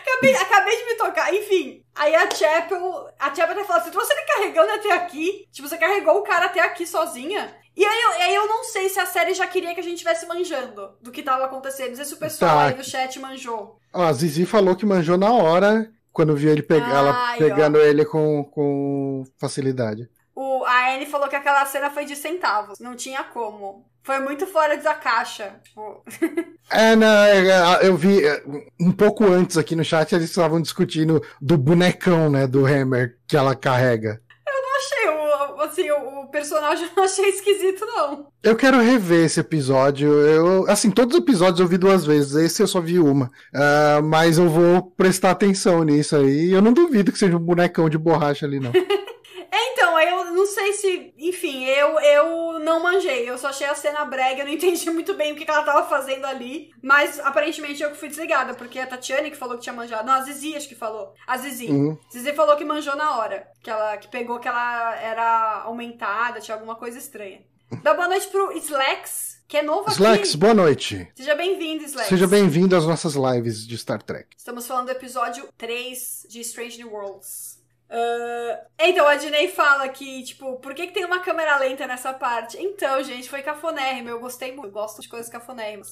acabei, 0.00 0.36
acabei 0.36 0.76
de 0.76 0.84
me 0.84 0.94
tocar. 0.94 1.34
Enfim, 1.34 1.84
aí 1.94 2.14
a 2.14 2.30
Chapel, 2.30 3.10
a 3.18 3.34
Chapel 3.34 3.52
até 3.52 3.64
falou, 3.64 3.82
você 3.82 3.90
trouxe 3.90 4.12
ele 4.12 4.22
carregando 4.22 4.72
até 4.72 4.92
aqui? 4.92 5.46
Tipo, 5.52 5.68
você 5.68 5.76
carregou 5.76 6.18
o 6.18 6.22
cara 6.22 6.46
até 6.46 6.60
aqui 6.60 6.86
sozinha? 6.86 7.54
E 7.76 7.84
aí, 7.84 8.02
eu, 8.02 8.10
aí 8.22 8.34
eu 8.34 8.46
não 8.46 8.64
sei 8.64 8.88
se 8.88 8.98
a 8.98 9.04
série 9.04 9.34
já 9.34 9.46
queria 9.46 9.74
que 9.74 9.80
a 9.80 9.82
gente 9.82 9.96
estivesse 9.96 10.26
manjando 10.26 10.96
do 11.02 11.12
que 11.12 11.22
tava 11.22 11.44
acontecendo. 11.44 11.90
Não 11.90 11.96
sei 11.96 12.06
se 12.06 12.14
o 12.14 12.18
pessoal 12.18 12.56
tá. 12.56 12.66
aí 12.68 12.74
no 12.74 12.82
chat 12.82 13.18
manjou. 13.18 13.78
Ó, 13.96 14.02
a 14.04 14.12
Zizi 14.12 14.44
falou 14.44 14.76
que 14.76 14.84
manjou 14.84 15.16
na 15.16 15.32
hora, 15.32 15.90
quando 16.12 16.36
viu 16.36 16.52
ele 16.52 16.62
pegar, 16.62 16.98
ela 16.98 17.36
pegando 17.38 17.78
ó. 17.78 17.80
ele 17.80 18.04
com, 18.04 18.44
com 18.44 19.24
facilidade. 19.38 20.06
O, 20.34 20.64
a 20.66 20.94
Anne 20.94 21.06
falou 21.06 21.28
que 21.28 21.36
aquela 21.36 21.64
cena 21.64 21.88
foi 21.88 22.04
de 22.04 22.14
centavos. 22.14 22.78
Não 22.78 22.94
tinha 22.94 23.24
como. 23.24 23.86
Foi 24.02 24.18
muito 24.18 24.46
fora 24.46 24.76
da 24.76 24.94
caixa. 24.94 25.58
é, 26.70 26.94
não, 26.94 27.24
é, 27.24 27.48
é, 27.48 27.88
eu 27.88 27.96
vi 27.96 28.22
é, 28.22 28.42
um 28.78 28.92
pouco 28.92 29.24
antes 29.24 29.56
aqui 29.56 29.74
no 29.74 29.82
chat 29.82 30.14
eles 30.14 30.28
estavam 30.28 30.60
discutindo 30.60 31.22
do 31.40 31.56
bonecão, 31.56 32.30
né, 32.30 32.46
do 32.46 32.66
Hammer 32.66 33.16
que 33.26 33.34
ela 33.34 33.56
carrega. 33.56 34.20
Eu 34.46 34.62
não 34.62 34.76
achei 34.76 35.08
o, 35.08 35.55
assim, 35.66 35.90
o, 35.90 36.26
personagem 36.28 36.88
não 36.96 37.04
achei 37.04 37.28
esquisito, 37.28 37.84
não. 37.84 38.26
Eu 38.42 38.56
quero 38.56 38.80
rever 38.80 39.24
esse 39.24 39.40
episódio. 39.40 40.08
Eu, 40.08 40.68
assim, 40.68 40.90
todos 40.90 41.16
os 41.16 41.22
episódios 41.22 41.60
eu 41.60 41.66
vi 41.66 41.76
duas 41.76 42.04
vezes, 42.04 42.34
esse 42.34 42.62
eu 42.62 42.66
só 42.66 42.80
vi 42.80 42.98
uma. 42.98 43.26
Uh, 43.54 44.02
mas 44.04 44.38
eu 44.38 44.48
vou 44.48 44.82
prestar 44.82 45.30
atenção 45.30 45.82
nisso 45.82 46.16
aí. 46.16 46.52
Eu 46.52 46.62
não 46.62 46.72
duvido 46.72 47.12
que 47.12 47.18
seja 47.18 47.36
um 47.36 47.40
bonecão 47.40 47.88
de 47.88 47.98
borracha 47.98 48.46
ali, 48.46 48.60
não. 48.60 48.72
É, 49.50 49.72
então, 49.72 49.98
eu 50.00 50.24
não 50.26 50.46
sei 50.46 50.72
se. 50.74 51.14
Enfim, 51.16 51.64
eu, 51.64 51.98
eu 52.00 52.58
não 52.60 52.82
manjei. 52.82 53.28
Eu 53.28 53.38
só 53.38 53.48
achei 53.48 53.66
a 53.66 53.74
cena 53.74 54.04
brega, 54.04 54.42
eu 54.42 54.46
não 54.46 54.52
entendi 54.54 54.88
muito 54.90 55.14
bem 55.14 55.32
o 55.32 55.36
que, 55.36 55.44
que 55.44 55.50
ela 55.50 55.62
tava 55.62 55.88
fazendo 55.88 56.24
ali. 56.26 56.70
Mas 56.82 57.18
aparentemente 57.20 57.82
eu 57.82 57.90
que 57.90 57.96
fui 57.96 58.08
desligada, 58.08 58.54
porque 58.54 58.78
a 58.78 58.86
Tatiane 58.86 59.30
que 59.30 59.36
falou 59.36 59.56
que 59.56 59.62
tinha 59.62 59.72
manjado. 59.72 60.06
Não, 60.06 60.14
a 60.14 60.22
Zizi 60.22 60.56
acho 60.56 60.68
que 60.68 60.74
falou. 60.74 61.14
A 61.26 61.36
Zizi. 61.38 61.66
Uhum. 61.66 61.98
Zizi 62.12 62.32
falou 62.32 62.56
que 62.56 62.64
manjou 62.64 62.96
na 62.96 63.18
hora. 63.18 63.46
Que 63.62 63.70
ela 63.70 63.96
que 63.96 64.08
pegou 64.08 64.38
que 64.38 64.48
ela 64.48 64.96
era 64.96 65.62
aumentada, 65.64 66.40
tinha 66.40 66.54
alguma 66.54 66.74
coisa 66.76 66.98
estranha. 66.98 67.40
Dá 67.82 67.94
boa 67.94 68.08
noite 68.08 68.28
pro 68.28 68.52
Slacks, 68.52 69.42
que 69.48 69.56
é 69.56 69.62
novo 69.62 69.90
Slacks, 69.90 70.30
aqui. 70.30 70.36
boa 70.38 70.54
noite. 70.54 71.08
Seja 71.16 71.34
bem-vindo, 71.34 71.82
Slacks. 71.84 72.08
Seja 72.08 72.26
bem-vindo 72.28 72.76
às 72.76 72.86
nossas 72.86 73.14
lives 73.14 73.66
de 73.66 73.76
Star 73.76 74.00
Trek. 74.02 74.28
Estamos 74.36 74.66
falando 74.66 74.86
do 74.86 74.92
episódio 74.92 75.48
3 75.58 76.26
de 76.28 76.40
Strange 76.40 76.78
New 76.78 76.92
Worlds. 76.92 77.45
Uh, 77.88 78.66
então, 78.78 79.06
a 79.06 79.16
Dinei 79.16 79.48
fala 79.48 79.88
que, 79.88 80.22
tipo, 80.24 80.56
por 80.56 80.74
que, 80.74 80.88
que 80.88 80.92
tem 80.92 81.04
uma 81.04 81.20
câmera 81.20 81.56
lenta 81.58 81.86
nessa 81.86 82.12
parte? 82.12 82.56
Então, 82.58 83.02
gente, 83.02 83.30
foi 83.30 83.42
cafonérrimo. 83.42 84.08
Eu 84.08 84.20
gostei 84.20 84.52
muito. 84.52 84.68
Eu 84.68 84.72
gosto 84.72 85.00
de 85.00 85.08
coisas 85.08 85.30
cafonérrimas. 85.30 85.90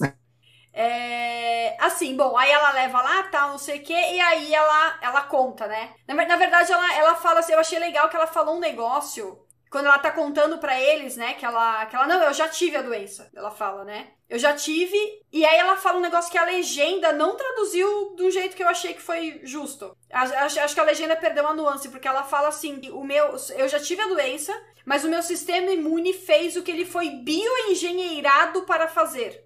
É, 0.76 1.76
assim, 1.80 2.16
bom, 2.16 2.36
aí 2.36 2.50
ela 2.50 2.72
leva 2.72 3.00
lá, 3.00 3.22
tal, 3.24 3.50
não 3.50 3.58
sei 3.58 3.78
o 3.78 3.82
que, 3.84 3.92
e 3.92 4.20
aí 4.20 4.52
ela, 4.52 4.98
ela 5.00 5.20
conta, 5.22 5.68
né? 5.68 5.94
Na, 6.08 6.14
na 6.26 6.36
verdade, 6.36 6.72
ela, 6.72 6.94
ela 6.96 7.14
fala 7.14 7.38
assim, 7.38 7.52
eu 7.52 7.60
achei 7.60 7.78
legal 7.78 8.08
que 8.08 8.16
ela 8.16 8.26
falou 8.26 8.56
um 8.56 8.60
negócio 8.60 9.38
quando 9.74 9.86
ela 9.86 9.98
tá 9.98 10.12
contando 10.12 10.58
para 10.58 10.80
eles, 10.80 11.16
né, 11.16 11.34
que 11.34 11.44
ela, 11.44 11.84
que 11.86 11.96
ela, 11.96 12.06
não, 12.06 12.22
eu 12.22 12.32
já 12.32 12.48
tive 12.48 12.76
a 12.76 12.82
doença, 12.82 13.28
ela 13.34 13.50
fala, 13.50 13.84
né? 13.84 14.12
Eu 14.28 14.38
já 14.38 14.54
tive, 14.54 14.96
e 15.32 15.44
aí 15.44 15.58
ela 15.58 15.76
fala 15.76 15.98
um 15.98 16.00
negócio 16.00 16.30
que 16.30 16.38
a 16.38 16.44
legenda 16.44 17.12
não 17.12 17.36
traduziu 17.36 18.14
do 18.14 18.30
jeito 18.30 18.54
que 18.54 18.62
eu 18.62 18.68
achei 18.68 18.94
que 18.94 19.02
foi 19.02 19.40
justo. 19.42 19.96
Acho, 20.08 20.60
acho 20.60 20.74
que 20.74 20.80
a 20.80 20.84
legenda 20.84 21.16
perdeu 21.16 21.42
uma 21.42 21.54
nuance, 21.54 21.88
porque 21.88 22.06
ela 22.06 22.22
fala 22.22 22.46
assim, 22.46 22.88
o 22.90 23.02
meu, 23.02 23.34
eu 23.56 23.66
já 23.66 23.80
tive 23.80 24.00
a 24.00 24.06
doença, 24.06 24.54
mas 24.86 25.04
o 25.04 25.08
meu 25.08 25.24
sistema 25.24 25.72
imune 25.72 26.12
fez 26.12 26.54
o 26.54 26.62
que 26.62 26.70
ele 26.70 26.86
foi 26.86 27.10
bioengenheirado 27.10 28.62
para 28.66 28.86
fazer. 28.86 29.44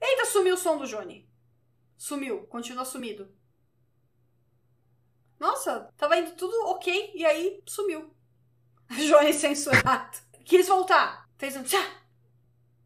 Eita, 0.00 0.24
sumiu 0.24 0.54
o 0.54 0.58
som 0.58 0.78
do 0.78 0.84
Johnny. 0.84 1.30
Sumiu, 1.96 2.44
continua 2.48 2.84
sumido. 2.84 3.32
Nossa, 5.38 5.94
tava 5.96 6.16
indo 6.16 6.32
tudo 6.32 6.56
ok, 6.66 7.12
e 7.14 7.24
aí 7.24 7.62
sumiu. 7.64 8.17
Johnny 9.08 9.32
censurado. 9.32 10.18
Quis 10.44 10.66
voltar. 10.66 11.28
Fez 11.36 11.56
um 11.56 11.62
tchá. 11.62 11.82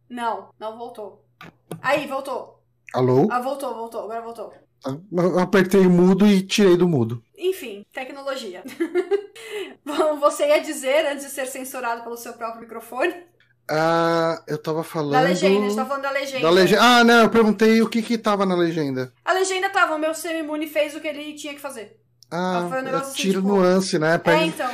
Não, 0.09 0.51
não 0.59 0.77
voltou. 0.77 1.25
Aí, 1.81 2.07
voltou. 2.07 2.63
Alô? 2.93 3.29
Ah, 3.31 3.41
voltou, 3.41 3.75
voltou. 3.75 4.03
Agora 4.03 4.21
voltou. 4.21 4.53
Eu 5.13 5.39
apertei 5.39 5.81
o 5.87 5.91
mudo 5.91 6.27
e 6.27 6.43
tirei 6.43 6.77
do 6.77 6.89
mudo. 6.89 7.23
Enfim, 7.39 7.87
tecnologia. 7.93 8.63
Bom, 9.85 10.19
você 10.19 10.49
ia 10.49 10.61
dizer, 10.61 11.07
antes 11.07 11.27
de 11.27 11.31
ser 11.31 11.47
censurado 11.47 12.03
pelo 12.03 12.17
seu 12.17 12.33
próprio 12.33 12.61
microfone? 12.63 13.15
Ah, 13.71 14.43
eu 14.47 14.59
tava 14.59 14.83
falando. 14.83 15.13
Da 15.13 15.21
legenda, 15.21 15.59
a 15.59 15.63
gente 15.63 15.77
tá 15.77 15.87
falando 15.87 16.03
da 16.03 16.11
legenda. 16.11 16.43
Da 16.43 16.51
legenda. 16.51 16.83
Ah, 16.83 17.05
não, 17.05 17.23
eu 17.23 17.31
perguntei 17.31 17.81
o 17.81 17.89
que 17.89 18.03
que 18.03 18.19
tava 18.19 18.45
na 18.45 18.57
legenda. 18.57 19.13
A 19.25 19.33
legenda 19.33 19.71
tava, 19.71 19.95
o 19.95 19.99
meu 19.99 20.13
semi-imune 20.15 20.67
fez 20.67 20.97
o 20.97 21.01
que 21.01 21.09
ele 21.09 21.35
tinha 21.35 21.55
que 21.55 21.61
fazer. 21.61 22.02
Ah, 22.33 22.67
foi 22.69 22.81
um 22.81 22.85
negócio 22.85 23.07
assim, 23.09 23.17
tiro 23.23 23.41
tipo- 23.43 23.49
nuance, 23.55 23.99
né? 23.99 24.17
Pra- 24.19 24.41
É, 24.41 24.47
então. 24.47 24.71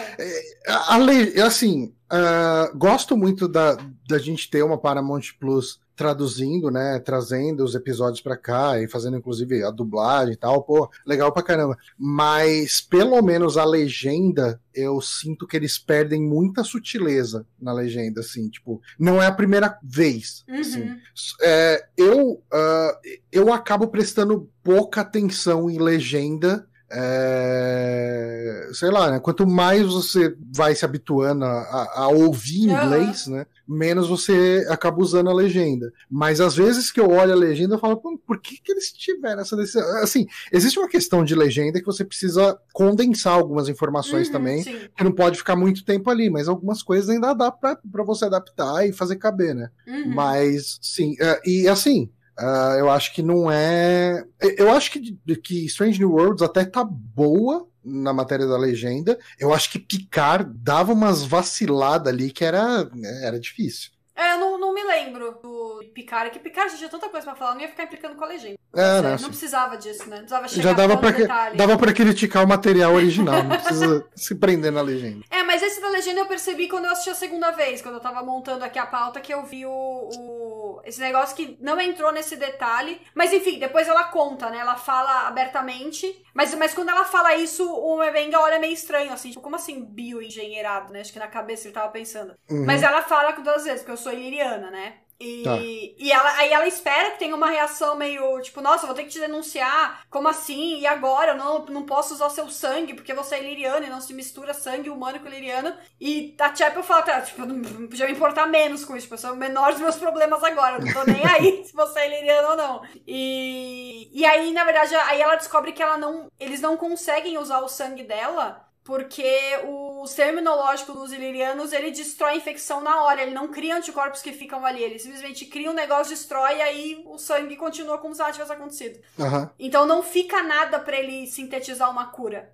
A, 0.69 0.95
a 0.95 0.99
le- 0.99 1.41
assim, 1.43 1.93
ah, 2.09 2.71
gosto 2.75 3.17
muito 3.17 3.49
da, 3.49 3.77
da 4.09 4.19
gente 4.19 4.49
ter 4.49 4.63
uma 4.63 4.79
Paramount 4.79 5.23
Plus 5.41 5.81
traduzindo, 5.97 6.71
né? 6.71 7.01
Trazendo 7.01 7.65
os 7.65 7.75
episódios 7.75 8.21
pra 8.21 8.37
cá 8.37 8.81
e 8.81 8.87
fazendo 8.87 9.17
inclusive 9.17 9.65
a 9.65 9.71
dublagem 9.73 10.35
e 10.35 10.37
tal. 10.37 10.63
Pô, 10.63 10.89
legal 11.05 11.33
pra 11.33 11.43
caramba. 11.43 11.77
Mas 11.99 12.81
pelo 12.81 13.21
menos 13.21 13.57
a 13.57 13.65
legenda, 13.65 14.61
eu 14.73 15.01
sinto 15.01 15.45
que 15.45 15.57
eles 15.57 15.77
perdem 15.77 16.23
muita 16.23 16.63
sutileza 16.63 17.45
na 17.61 17.73
legenda, 17.73 18.21
assim. 18.21 18.49
Tipo, 18.49 18.81
não 18.97 19.21
é 19.21 19.27
a 19.27 19.33
primeira 19.33 19.77
vez. 19.83 20.45
assim. 20.49 20.83
Uhum. 20.83 20.97
É, 21.43 21.85
eu, 21.97 22.41
ah, 22.53 22.97
eu 23.33 23.53
acabo 23.53 23.89
prestando 23.89 24.49
pouca 24.63 25.01
atenção 25.01 25.69
em 25.69 25.79
legenda. 25.81 26.68
É, 26.91 28.69
sei 28.73 28.91
lá, 28.91 29.11
né? 29.11 29.21
Quanto 29.21 29.47
mais 29.47 29.87
você 29.87 30.35
vai 30.55 30.75
se 30.75 30.85
habituando 30.85 31.45
a, 31.45 32.03
a- 32.05 32.09
ouvir 32.09 32.63
inglês, 32.63 33.27
né? 33.27 33.47
Menos 33.67 34.09
você 34.09 34.67
acaba 34.71 35.01
usando 35.01 35.29
a 35.29 35.35
legenda. 35.35 35.93
Mas 36.11 36.41
às 36.41 36.57
vezes 36.57 36.91
que 36.91 36.99
eu 37.01 37.11
olho 37.11 37.33
a 37.33 37.37
legenda, 37.37 37.75
eu 37.75 37.79
falo, 37.79 37.97
"Pô, 37.99 38.17
por 38.27 38.41
que, 38.41 38.59
que 38.63 38.73
eles 38.73 38.91
tiveram 38.93 39.43
essa 39.43 39.57
decisão? 39.57 39.83
Assim, 40.03 40.27
existe 40.53 40.79
uma 40.79 40.89
questão 40.89 41.23
de 41.25 41.35
legenda 41.35 41.79
que 41.79 41.87
você 41.87 42.05
precisa 42.05 42.59
condensar 42.73 43.35
algumas 43.35 43.69
informações 43.69 44.27
Uhum, 44.29 44.33
também 44.33 44.63
Sim. 44.63 44.75
que 44.97 45.05
não 45.05 45.13
pode 45.13 45.37
ficar 45.39 45.57
muito 45.57 45.85
tempo 45.85 46.09
ali, 46.11 46.31
mas 46.31 46.49
algumas 46.49 46.83
coisas 46.83 47.11
ainda 47.11 47.35
dá 47.35 47.51
pra 47.53 47.77
você 48.05 48.25
adaptar 48.25 48.87
e 48.87 48.93
fazer 48.93 49.17
caber, 49.17 49.55
né? 49.55 49.69
Uhum. 49.87 50.15
Mas, 50.15 50.79
sim, 50.81 51.15
é, 51.21 51.41
e 51.45 51.69
assim, 51.69 52.09
ah, 52.39 52.77
eu 52.79 52.89
acho 52.89 53.13
que 53.13 53.23
não 53.23 53.51
é. 53.51 54.25
Eu 54.57 54.71
acho 54.71 54.93
que, 54.93 55.19
que 55.43 55.67
Strange 55.67 55.99
New 55.99 56.13
Worlds 56.13 56.41
até 56.41 56.65
tá 56.65 56.85
boa 56.85 57.67
na 57.85 58.13
matéria 58.13 58.47
da 58.47 58.57
legenda. 58.57 59.19
Eu 59.41 59.53
acho 59.53 59.71
que 59.71 59.79
Picard 59.79 60.49
dava 60.55 60.93
umas 60.93 61.25
vaciladas 61.25 62.13
ali 62.13 62.31
que 62.31 62.45
era, 62.45 62.89
era 63.23 63.41
difícil. 63.41 63.91
É, 64.15 64.37
não, 64.37 64.59
não 64.59 64.73
me 64.73 64.85
lembro 64.85 65.39
do 65.43 65.58
Picard, 65.87 66.31
que 66.31 66.39
Picard 66.39 66.71
já 66.73 66.79
tinha 66.79 66.89
tanta 66.91 67.09
coisa 67.09 67.25
pra 67.27 67.35
falar, 67.35 67.55
não 67.55 67.61
ia 67.61 67.69
ficar 67.69 67.85
implicando 67.85 68.15
com 68.17 68.25
a 68.25 68.29
legenda. 68.29 68.59
É, 68.75 69.01
né, 69.01 69.09
não 69.09 69.15
assim, 69.15 69.29
precisava 69.29 69.77
disso, 69.79 70.01
né? 70.09 70.17
Não 70.17 70.25
precisava 70.25 70.49
chegar 70.49 70.63
já 70.63 70.73
dava 70.75 70.97
pra, 70.99 71.13
que- 71.13 71.23
detalhe. 71.23 71.57
dava 71.57 71.79
pra 71.79 71.93
criticar 71.93 72.45
o 72.45 72.49
material 72.49 72.93
original, 72.95 73.43
não 73.43 73.57
precisa 73.57 74.07
se 74.15 74.35
prender 74.35 74.71
na 74.71 74.83
legenda. 74.83 75.25
É, 75.31 75.43
mas 75.43 75.63
esse 75.63 75.81
da 75.81 75.89
legenda 75.89 76.21
eu 76.21 76.27
percebi 76.27 76.69
quando 76.69 76.85
eu 76.85 76.93
assisti 76.93 77.11
a 77.11 77.15
segunda 77.15 77.51
vez, 77.53 77.81
quando 77.81 77.95
eu 77.95 78.01
tava 78.01 78.23
montando 78.23 78.65
aqui 78.65 78.79
a 78.79 78.85
pauta, 78.87 79.21
que 79.21 79.33
eu 79.33 79.43
vi 79.45 79.65
o, 79.65 79.71
o- 79.71 80.81
esse 80.85 81.01
negócio 81.01 81.35
que 81.35 81.57
não 81.61 81.81
entrou 81.81 82.13
nesse 82.13 82.37
detalhe. 82.37 83.01
Mas 83.15 83.33
enfim, 83.33 83.59
depois 83.59 83.89
ela 83.89 84.05
conta, 84.05 84.51
né? 84.51 84.59
Ela 84.59 84.77
fala 84.77 85.27
abertamente. 85.27 86.23
Mas, 86.35 86.55
mas 86.55 86.75
quando 86.75 86.91
ela 86.91 87.05
fala 87.05 87.35
isso, 87.35 87.65
o 87.69 87.99
Mebenga 87.99 88.39
olha 88.39 88.59
meio 88.59 88.73
estranho, 88.75 89.13
assim, 89.13 89.31
tipo, 89.31 89.41
como 89.41 89.57
assim 89.57 89.83
bioengenheirado, 89.85 90.93
né? 90.93 91.01
Acho 91.01 91.13
que 91.13 91.19
na 91.19 91.27
cabeça 91.27 91.67
ele 91.67 91.75
tava 91.75 91.89
pensando. 91.91 92.35
Uhum. 92.51 92.65
Mas 92.67 92.83
ela 92.83 93.03
fala 93.03 93.33
com 93.33 93.43
duas 93.43 93.65
vezes, 93.65 93.81
porque 93.81 93.93
eu 93.93 93.97
sou 93.97 94.13
iliriana, 94.13 94.71
né? 94.71 94.95
E, 95.21 95.43
Tá. 95.43 95.57
e 95.99 96.13
ela, 96.13 96.37
aí 96.37 96.53
ela 96.53 96.67
espera 96.69 97.11
que 97.11 97.19
tenha 97.19 97.35
uma 97.35 97.51
reação 97.51 97.97
meio 97.97 98.41
tipo, 98.41 98.61
nossa, 98.61 98.87
vou 98.87 98.95
ter 98.95 99.03
que 99.03 99.09
te 99.11 99.19
denunciar, 99.19 100.03
como 100.09 100.29
assim? 100.29 100.79
E 100.79 100.87
agora? 100.87 101.33
Eu 101.33 101.37
não, 101.37 101.65
não 101.67 101.85
posso 101.85 102.15
usar 102.15 102.31
seu 102.31 102.49
sangue, 102.49 102.95
porque 102.95 103.13
você 103.13 103.35
é 103.35 103.43
iliriano 103.43 103.85
e 103.85 103.91
não 103.91 104.01
se 104.01 104.15
mistura 104.15 104.55
sangue 104.55 104.91
humano 104.91 105.19
com 105.19 105.27
iliriano. 105.27 105.75
E 106.01 106.37
a 106.39 106.55
Chapel 106.55 106.85
fala, 106.85 107.03
tá, 107.03 107.21
tipo, 107.23 107.45
não 107.45 107.89
podia 107.89 108.07
me 108.07 108.13
importar 108.13 108.47
menos 108.47 108.85
com 108.85 108.97
isso, 108.97 109.07
tipo, 109.07 109.19
são 109.19 109.35
menores 109.35 109.75
dos 109.75 109.83
meus 109.83 109.97
problemas 109.97 110.43
agora, 110.45 110.77
eu 110.77 110.83
não 110.87 110.93
tô 110.93 111.03
nem 111.05 111.25
aí 111.27 111.63
se 111.67 111.73
você 111.75 111.99
é 111.99 112.07
iliriano 112.07 112.51
ou 112.51 112.57
não. 112.57 112.83
E, 113.07 114.11
e 114.13 114.25
aí, 114.25 114.53
na 114.53 114.63
verdade, 114.65 114.95
aí 114.95 115.21
ela 115.21 115.35
descobre 115.37 115.73
que 115.73 115.83
ela 115.83 115.99
não, 115.99 116.31
eles 116.39 116.61
não 116.61 116.77
conseguem 116.77 117.39
usar 117.39 117.59
o 117.61 117.69
sangue 117.69 118.05
dela 118.05 118.68
porque 118.89 119.31
o 119.67 120.07
sistema 120.07 120.41
imunológico 120.41 120.95
dos 120.95 121.13
ilirianos, 121.13 121.75
ele 121.75 121.91
destrói 121.91 122.33
a 122.33 122.37
infecção 122.37 122.81
na 122.81 123.05
hora, 123.05 123.21
ele 123.21 123.35
não 123.35 123.49
cria 123.49 123.77
anticorpos 123.77 124.23
que 124.23 124.33
ficam 124.33 124.65
ali, 124.65 124.83
ele 124.83 124.99
simplesmente 124.99 125.45
cria 125.45 125.71
um 125.71 125.75
negócio, 125.75 126.15
destrói 126.15 126.57
e 126.57 126.63
aí 126.63 127.03
o 127.05 127.19
sangue 127.19 127.55
continua 127.55 127.99
como 127.99 128.15
se 128.15 128.21
nada 128.23 128.33
tivesse 128.33 128.51
acontecido. 128.51 128.99
Aham. 129.21 129.51
Então 129.59 129.85
não 129.85 130.03
fica 130.03 130.43
nada 130.43 130.81
pra 130.81 130.97
ele 130.97 131.27
sintetizar 131.27 131.91
uma 131.91 132.07
cura. 132.07 132.51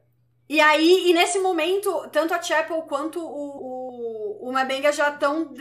E 0.49 0.61
aí, 0.61 1.09
e 1.09 1.13
nesse 1.15 1.39
momento, 1.39 2.09
tanto 2.11 2.35
a 2.35 2.43
Chapel 2.43 2.83
quanto 2.83 3.21
o, 3.21 4.43
o, 4.43 4.49
o 4.49 4.53
Mabenga 4.53 4.91
já 4.91 5.11
estão 5.11 5.55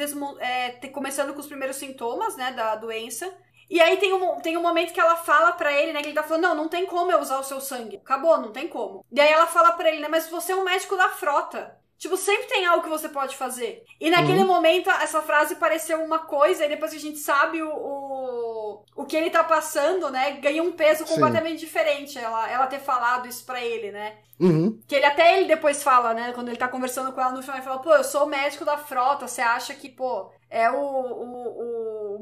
começando 0.91 1.36
com 1.36 1.39
os 1.39 1.45
primeiros 1.45 1.78
sintomas, 1.78 2.36
né, 2.36 2.51
da 2.51 2.76
doença. 2.78 3.32
E 3.74 3.82
aí 3.82 3.97
tem 3.97 4.13
um, 4.13 4.39
tem 4.39 4.55
um 4.55 4.61
momento 4.61 4.93
que 4.93 4.99
ela 4.99 5.15
fala 5.15 5.51
pra 5.53 5.74
ele, 5.74 5.93
né, 5.93 6.01
que 6.03 6.09
ele 6.09 6.13
tá 6.13 6.21
falando, 6.21 6.43
não, 6.43 6.55
não 6.55 6.69
tem 6.69 6.86
como 6.86 7.11
eu 7.11 7.19
usar 7.19 7.39
o 7.39 7.43
seu 7.43 7.59
sangue. 7.59 7.97
Acabou, 7.97 8.38
não 8.38 8.51
tem 8.51 8.67
como. 8.67 9.03
E 9.11 9.19
aí 9.19 9.32
ela 9.32 9.47
fala 9.47 9.71
pra 9.71 9.89
ele, 9.89 9.99
né, 9.99 10.07
mas 10.07 10.30
você 10.30 10.51
é 10.51 10.55
um 10.55 10.63
médico 10.63 10.95
da 10.95 11.09
frota. 11.09 11.76
Tipo, 11.97 12.15
sempre 12.15 12.45
tem 12.45 12.67
algo 12.67 12.84
que 12.84 12.89
você 12.89 13.09
pode 13.09 13.36
fazer. 13.36 13.84
E 13.99 14.11
naquele 14.11 14.41
Uhum. 14.41 14.47
momento, 14.47 14.91
essa 14.91 15.24
frase 15.24 15.55
pareceu 15.55 16.03
uma 16.03 16.19
coisa, 16.19 16.65
e 16.65 16.69
depois 16.69 16.91
que 16.91 16.97
a 16.97 17.01
gente 17.01 17.17
sabe 17.17 17.63
o, 17.63 17.69
o, 17.74 18.84
o 18.95 19.05
que 19.05 19.17
ele 19.17 19.32
tá 19.32 19.43
passando, 19.43 20.11
né, 20.11 20.32
ganha 20.34 20.61
um 20.61 20.74
peso 20.74 21.07
Sim. 21.07 21.13
completamente 21.15 21.59
diferente 21.59 22.19
ela, 22.19 22.47
ela 22.51 22.67
ter 22.67 22.80
falado 22.80 23.28
isso 23.28 23.43
pra 23.43 23.59
ele, 23.63 23.91
né? 23.91 24.17
Uhum. 24.39 24.80
Que 24.88 24.95
ele 24.95 25.05
até 25.05 25.38
ele 25.38 25.47
depois 25.47 25.82
fala, 25.82 26.13
né? 26.13 26.32
Quando 26.34 26.49
ele 26.49 26.57
tá 26.57 26.67
conversando 26.67 27.11
com 27.13 27.21
ela 27.21 27.32
no 27.32 27.41
final, 27.41 27.55
ele 27.57 27.65
fala, 27.65 27.80
pô, 27.80 27.93
eu 27.95 28.03
sou 28.03 28.26
o 28.26 28.30
médico 28.30 28.65
da 28.65 28.78
frota, 28.78 29.28
você 29.28 29.41
acha 29.41 29.74
que, 29.74 29.88
pô, 29.89 30.30
é 30.49 30.69
o, 30.69 30.76
o, 30.76 31.59
o 31.61 31.72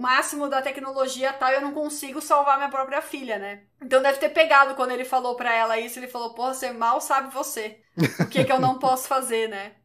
máximo 0.02 0.49
da 0.49 0.62
tecnologia 0.62 1.34
tal, 1.34 1.52
eu 1.52 1.62
não 1.62 1.74
consigo 1.74 2.22
salvar 2.22 2.58
minha 2.58 2.70
própria 2.70 3.02
filha, 3.02 3.38
né? 3.39 3.64
Então 3.82 4.02
deve 4.02 4.20
ter 4.20 4.30
pegado 4.30 4.76
quando 4.76 4.91
ele 4.91 5.06
falou 5.06 5.36
pra 5.36 5.54
ela 5.54 5.80
isso, 5.80 5.99
ele 5.99 6.08
falou, 6.08 6.34
pô, 6.34 6.54
você 6.54 6.72
mal 6.72 7.02
sabe 7.02 7.34
você. 7.34 7.82
O 8.26 8.28
que 8.30 8.45
que 8.45 8.52
eu 8.52 8.60
não 8.60 8.78
posso 8.80 9.08
fazer, 9.08 9.47
né? 9.49 9.76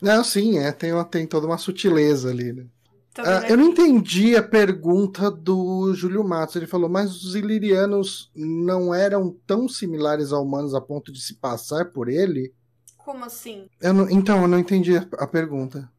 Não, 0.00 0.22
sim, 0.22 0.58
é, 0.58 0.72
tem, 0.72 0.92
uma- 0.92 1.04
tem 1.04 1.26
toda 1.26 1.46
uma 1.46 1.58
sutileza 1.58 2.30
ali, 2.30 2.52
né? 2.52 2.66
Também, 3.14 3.40
Ah, 3.40 3.44
eu 3.48 3.56
não 3.56 3.66
entendi 3.70 4.36
a 4.36 4.42
pergunta 4.42 5.30
do 5.30 5.92
Júlio 5.94 6.22
Matos. 6.24 6.56
Ele 6.56 6.66
falou, 6.66 6.88
mas 6.88 7.24
os 7.24 7.34
ilirianos 7.34 8.30
não 8.34 8.94
eram 8.94 9.32
tão 9.46 9.68
similares 9.68 10.32
a 10.32 10.38
humanos 10.38 10.74
a 10.74 10.80
ponto 10.80 11.10
de 11.12 11.20
se 11.20 11.34
passar 11.36 11.86
por 11.92 12.08
ele? 12.08 12.54
Como 12.98 13.24
assim? 13.24 13.70
Eu 13.80 13.94
não- 13.94 14.10
então, 14.10 14.42
eu 14.42 14.48
não 14.48 14.58
entendi 14.58 14.96
a, 14.98 15.06
a 15.18 15.26
pergunta. 15.26 15.90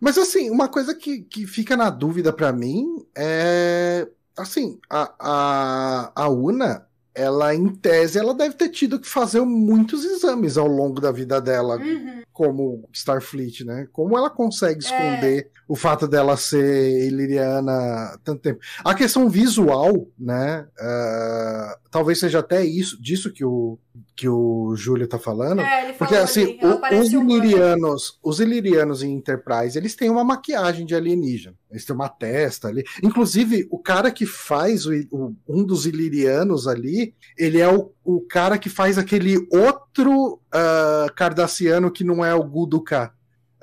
Mas 0.00 0.18
assim, 0.18 0.50
uma 0.50 0.68
coisa 0.68 0.94
que, 0.94 1.22
que 1.22 1.46
fica 1.46 1.76
na 1.76 1.90
dúvida 1.90 2.32
pra 2.32 2.52
mim 2.52 2.86
é. 3.16 4.06
Assim, 4.36 4.78
a, 4.88 5.12
a, 5.20 6.12
a 6.24 6.28
Una, 6.30 6.86
ela, 7.14 7.54
em 7.54 7.68
tese, 7.68 8.18
ela 8.18 8.32
deve 8.32 8.54
ter 8.54 8.70
tido 8.70 8.98
que 8.98 9.06
fazer 9.06 9.42
muitos 9.42 10.04
exames 10.06 10.56
ao 10.56 10.66
longo 10.66 11.00
da 11.02 11.12
vida 11.12 11.38
dela, 11.38 11.76
Uhum. 11.76 12.22
como 12.32 12.88
Starfleet, 12.90 13.62
né? 13.62 13.86
Como 13.92 14.16
ela 14.16 14.30
consegue 14.30 14.82
É. 14.82 14.88
esconder 14.88 15.50
o 15.68 15.76
fato 15.76 16.08
dela 16.08 16.34
ser 16.38 17.06
iliriana 17.06 18.18
tanto 18.24 18.40
tempo? 18.40 18.60
A 18.82 18.94
questão 18.94 19.28
visual, 19.28 20.08
né? 20.18 20.66
ah, 20.80 21.78
talvez 21.90 22.18
seja 22.18 22.38
até 22.38 22.64
isso, 22.64 23.00
disso 23.02 23.30
que 23.30 23.44
o, 23.44 23.78
que 24.14 24.28
o 24.28 24.74
Júlio 24.76 25.06
tá 25.08 25.18
falando. 25.18 25.60
É, 25.62 25.84
ele 25.84 25.92
Porque 25.94 26.14
assim, 26.14 26.42
ali, 26.42 26.60
o- 26.62 27.00
os 27.00 27.10
ilirianos, 27.12 28.18
os 28.22 28.40
ilirianos 28.40 29.02
em 29.02 29.12
Enterprise, 29.14 29.76
eles 29.78 29.94
têm 29.96 30.10
uma 30.10 30.22
maquiagem 30.24 30.84
de 30.84 30.94
alienígena. 30.94 31.54
Eles 31.70 31.84
têm 31.84 31.94
uma 31.96 32.08
testa 32.08 32.68
ali. 32.68 32.84
Inclusive, 33.02 33.66
o 33.70 33.78
cara 33.78 34.10
que 34.10 34.26
faz 34.26 34.86
o, 34.86 34.92
o- 35.10 35.34
um 35.48 35.64
dos 35.64 35.86
ilirianos 35.86 36.68
ali, 36.68 37.14
ele 37.38 37.58
é 37.60 37.68
o, 37.68 37.90
o 38.04 38.20
cara 38.20 38.58
que 38.58 38.68
faz 38.68 38.98
aquele 38.98 39.36
outro 39.50 40.40
ah, 40.52 41.06
cardassiano 41.16 41.90
que 41.90 42.04
não 42.04 42.24
é 42.24 42.34
o 42.34 42.44
Guduka. 42.44 43.12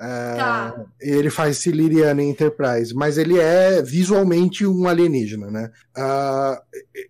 Tá. 0.00 0.86
Ele 0.98 1.28
faz 1.28 1.58
em 1.66 2.30
Enterprise, 2.30 2.94
mas 2.94 3.18
ele 3.18 3.38
é 3.38 3.82
visualmente 3.82 4.66
um 4.66 4.88
alienígena, 4.88 5.50
né? 5.50 5.70
Ah, 5.94 6.62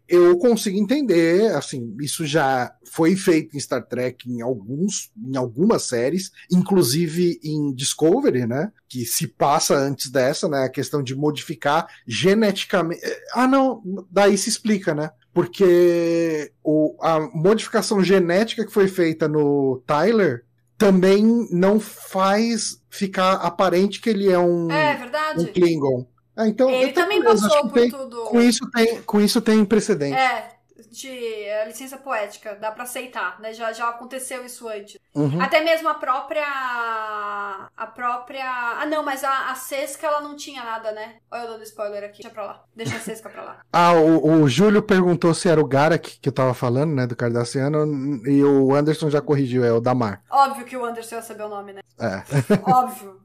eu 0.09 0.37
consigo 0.39 0.77
entender, 0.77 1.55
assim, 1.55 1.95
isso 2.01 2.27
já 2.27 2.75
foi 2.85 3.15
feito 3.15 3.57
em 3.57 3.61
Star 3.61 3.87
Trek 3.87 4.29
em 4.29 4.43
alguns, 4.43 5.13
em 5.17 5.37
algumas 5.37 5.85
séries, 5.85 6.33
inclusive 6.51 7.39
em 7.45 7.73
Discovery, 7.73 8.45
né? 8.45 8.73
Que 8.89 9.05
se 9.05 9.29
passa 9.29 9.77
antes 9.77 10.11
dessa, 10.11 10.49
né? 10.49 10.65
A 10.65 10.69
questão 10.69 11.01
de 11.01 11.15
modificar 11.15 11.87
geneticamente. 12.09 13.03
Ah, 13.33 13.47
não, 13.47 13.81
daí 14.11 14.37
se 14.37 14.49
explica, 14.49 14.97
né? 14.97 15.13
Porque 15.33 16.51
o, 16.65 16.97
a 17.01 17.21
modificação 17.21 18.03
genética 18.03 18.67
que 18.67 18.73
foi 18.73 18.89
feita 18.89 19.29
no 19.29 19.81
Tyler 19.87 20.45
também 20.81 21.47
não 21.53 21.79
faz 21.79 22.81
ficar 22.89 23.35
aparente 23.35 24.01
que 24.01 24.09
ele 24.09 24.31
é 24.33 24.39
um, 24.39 24.71
É 24.73 24.95
um 24.95 24.99
verdade. 24.99 25.47
Klingon. 25.53 26.07
Ah, 26.35 26.49
então, 26.49 26.71
Ele 26.71 26.93
também 26.93 27.19
curioso, 27.19 27.47
passou 27.49 27.69
por 27.69 27.73
tem- 27.79 27.91
tudo. 27.91 28.25
com 28.25 28.41
isso 28.41 28.69
tem 28.71 29.03
com 29.03 29.21
isso 29.21 29.41
tem 29.43 29.63
precedente. 29.63 30.17
É, 30.17 30.49
de 30.91 31.09
é, 31.09 31.67
licença 31.67 31.97
poética, 31.97 32.55
dá 32.57 32.71
pra 32.73 32.83
aceitar, 32.83 33.41
né? 33.41 33.53
Já, 33.53 33.73
já 33.73 33.89
aconteceu 33.89 34.45
isso 34.45 34.69
antes. 34.69 34.99
Uhum. 35.15 35.41
Até 35.41 35.63
mesmo 35.63 35.89
a 35.89 35.95
própria. 35.95 36.45
A 36.45 37.87
própria. 37.95 38.45
Ah, 38.81 38.87
não, 38.87 39.03
mas 39.03 39.25
a, 39.25 39.51
a 39.51 39.55
Sesca 39.55 40.07
ela 40.07 40.21
não 40.21 40.37
tinha 40.37 40.63
nada, 40.63 40.93
né? 40.93 41.17
Olha 41.31 41.43
eu 41.43 41.49
dando 41.53 41.63
spoiler 41.63 42.05
aqui. 42.05 42.23
Deixa 42.23 42.31
pra 42.35 42.45
lá. 42.45 42.65
Deixa 42.75 42.97
a 42.97 43.01
Sesca 43.01 43.29
pra 43.29 43.43
lá. 43.43 43.61
Ah, 43.73 43.93
o, 43.93 44.43
o 44.43 44.49
Júlio 44.49 44.83
perguntou 44.83 45.33
se 45.33 45.49
era 45.49 45.61
o 45.61 45.67
Garak 45.67 46.19
que 46.21 46.29
eu 46.29 46.33
tava 46.33 46.53
falando, 46.53 46.93
né, 46.93 47.07
do 47.07 47.17
Cardassiano, 47.17 47.87
e 48.27 48.43
o 48.43 48.75
Anderson 48.75 49.09
já 49.09 49.21
corrigiu, 49.21 49.65
é 49.65 49.73
o 49.73 49.81
Damar. 49.81 50.23
Óbvio 50.31 50.65
que 50.67 50.77
o 50.77 50.85
Anderson 50.85 51.17
ia 51.17 51.23
saber 51.23 51.45
o 51.45 51.49
nome, 51.49 51.73
né? 51.73 51.81
É. 51.99 52.23
Óbvio. 52.71 53.21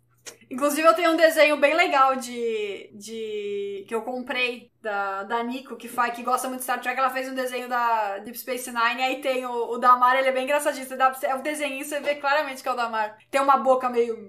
Inclusive, 0.49 0.88
eu 0.88 0.93
tenho 0.93 1.11
um 1.11 1.17
desenho 1.17 1.57
bem 1.57 1.76
legal 1.76 2.15
de. 2.15 2.89
de 2.93 3.84
que 3.88 3.93
eu 3.93 4.01
comprei 4.01 4.71
da, 4.82 5.23
da 5.23 5.43
Nico, 5.43 5.76
que, 5.76 5.88
faz, 5.88 6.13
que 6.13 6.23
gosta 6.23 6.47
muito 6.47 6.59
de 6.59 6.65
Star 6.65 6.80
Trek. 6.80 6.97
Ela 6.99 7.09
fez 7.09 7.28
um 7.28 7.36
desenho 7.36 7.67
da 7.67 8.19
Deep 8.19 8.38
Space 8.38 8.71
Nine. 8.71 9.01
Aí 9.01 9.21
tem 9.21 9.45
o, 9.45 9.71
o 9.71 9.78
Damar, 9.78 10.15
ele 10.15 10.28
é 10.28 10.32
bem 10.32 10.43
engraçadinho. 10.43 10.86
Você 10.86 10.95
dá 10.95 11.13
é 11.23 11.36
um 11.36 11.41
desenho, 11.41 11.84
você 11.84 11.99
vê 11.99 12.15
claramente 12.15 12.61
que 12.61 12.69
é 12.69 12.71
o 12.71 12.76
Damar. 12.76 13.17
Tem 13.30 13.41
uma 13.41 13.57
boca 13.57 13.89
meio. 13.89 14.28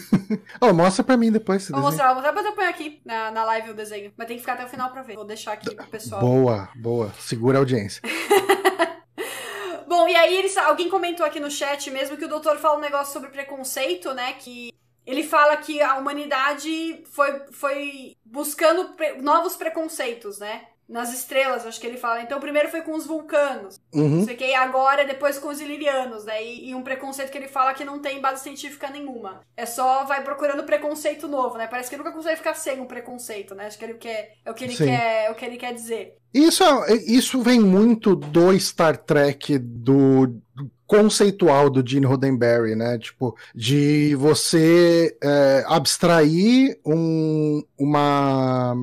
Ó, 0.60 0.72
mostra 0.72 1.02
pra 1.02 1.16
mim 1.16 1.32
depois 1.32 1.68
Vou 1.68 1.80
desenho. 1.80 1.90
mostrar, 1.90 2.06
vou 2.06 2.14
mostrar, 2.16 2.30
depois 2.30 2.46
eu 2.46 2.54
ponho 2.54 2.68
aqui 2.70 3.00
na, 3.04 3.30
na 3.30 3.44
live 3.44 3.70
o 3.70 3.74
desenho. 3.74 4.12
Mas 4.16 4.28
tem 4.28 4.36
que 4.36 4.42
ficar 4.42 4.54
até 4.54 4.64
o 4.64 4.68
final 4.68 4.90
pra 4.90 5.02
ver. 5.02 5.14
Vou 5.16 5.24
deixar 5.24 5.52
aqui 5.52 5.74
pro 5.74 5.86
pessoal. 5.86 6.20
Boa, 6.20 6.68
boa. 6.76 7.12
Segura 7.18 7.58
a 7.58 7.60
audiência. 7.60 8.00
Bom, 9.88 10.06
e 10.06 10.14
aí 10.14 10.36
eles, 10.36 10.56
alguém 10.56 10.88
comentou 10.88 11.26
aqui 11.26 11.40
no 11.40 11.50
chat 11.50 11.90
mesmo 11.90 12.16
que 12.16 12.24
o 12.24 12.28
doutor 12.28 12.58
fala 12.58 12.76
um 12.76 12.80
negócio 12.80 13.12
sobre 13.12 13.30
preconceito, 13.30 14.12
né? 14.12 14.34
Que 14.34 14.70
ele 15.08 15.22
fala 15.22 15.56
que 15.56 15.80
a 15.80 15.96
humanidade 15.96 17.02
foi, 17.06 17.40
foi 17.50 18.14
buscando 18.24 18.94
pre- 18.94 19.22
novos 19.22 19.56
preconceitos, 19.56 20.38
né? 20.38 20.62
Nas 20.88 21.12
estrelas, 21.12 21.66
acho 21.66 21.78
que 21.78 21.86
ele 21.86 21.98
fala. 21.98 22.22
Então, 22.22 22.40
primeiro 22.40 22.70
foi 22.70 22.80
com 22.80 22.94
os 22.94 23.06
vulcanos, 23.06 23.78
não 23.92 24.04
Uhum. 24.04 24.24
sei 24.24 24.34
o 24.34 24.38
que, 24.38 24.44
e 24.46 24.54
agora 24.54 25.04
depois 25.04 25.38
com 25.38 25.48
os 25.48 25.60
ilirianos, 25.60 26.24
né? 26.24 26.42
E, 26.42 26.70
e 26.70 26.74
um 26.74 26.82
preconceito 26.82 27.30
que 27.30 27.36
ele 27.36 27.48
fala 27.48 27.74
que 27.74 27.84
não 27.84 27.98
tem 28.00 28.20
base 28.22 28.42
científica 28.42 28.88
nenhuma. 28.88 29.40
É 29.56 29.66
só 29.66 30.04
vai 30.04 30.22
procurando 30.24 30.64
preconceito 30.64 31.28
novo, 31.28 31.58
né? 31.58 31.66
Parece 31.66 31.90
que 31.90 31.96
nunca 31.96 32.12
consegue 32.12 32.36
ficar 32.36 32.54
sem 32.54 32.80
um 32.80 32.86
preconceito, 32.86 33.54
né? 33.54 33.66
Acho 33.66 33.78
que 33.78 33.84
ele 33.84 33.94
quer, 33.94 34.32
é 34.46 34.50
o 34.50 34.54
que 34.54 34.64
ele 34.64 34.76
Sim. 34.76 34.86
quer, 34.86 35.26
é 35.26 35.30
o 35.30 35.34
que 35.34 35.44
ele 35.44 35.58
quer 35.58 35.74
dizer. 35.74 36.14
Isso, 36.32 36.62
é- 36.64 36.94
isso 37.06 37.42
vem 37.42 37.60
muito 37.60 38.14
do 38.16 38.58
Star 38.58 38.96
Trek, 38.96 39.58
do 39.58 40.40
conceitual 40.88 41.68
do 41.70 41.86
Gene 41.88 42.06
Roddenberry, 42.06 42.74
né? 42.74 42.98
Tipo, 42.98 43.36
de 43.54 44.16
você 44.16 45.16
é, 45.22 45.62
abstrair 45.68 46.80
um- 46.84 47.62
uma, 47.78 48.74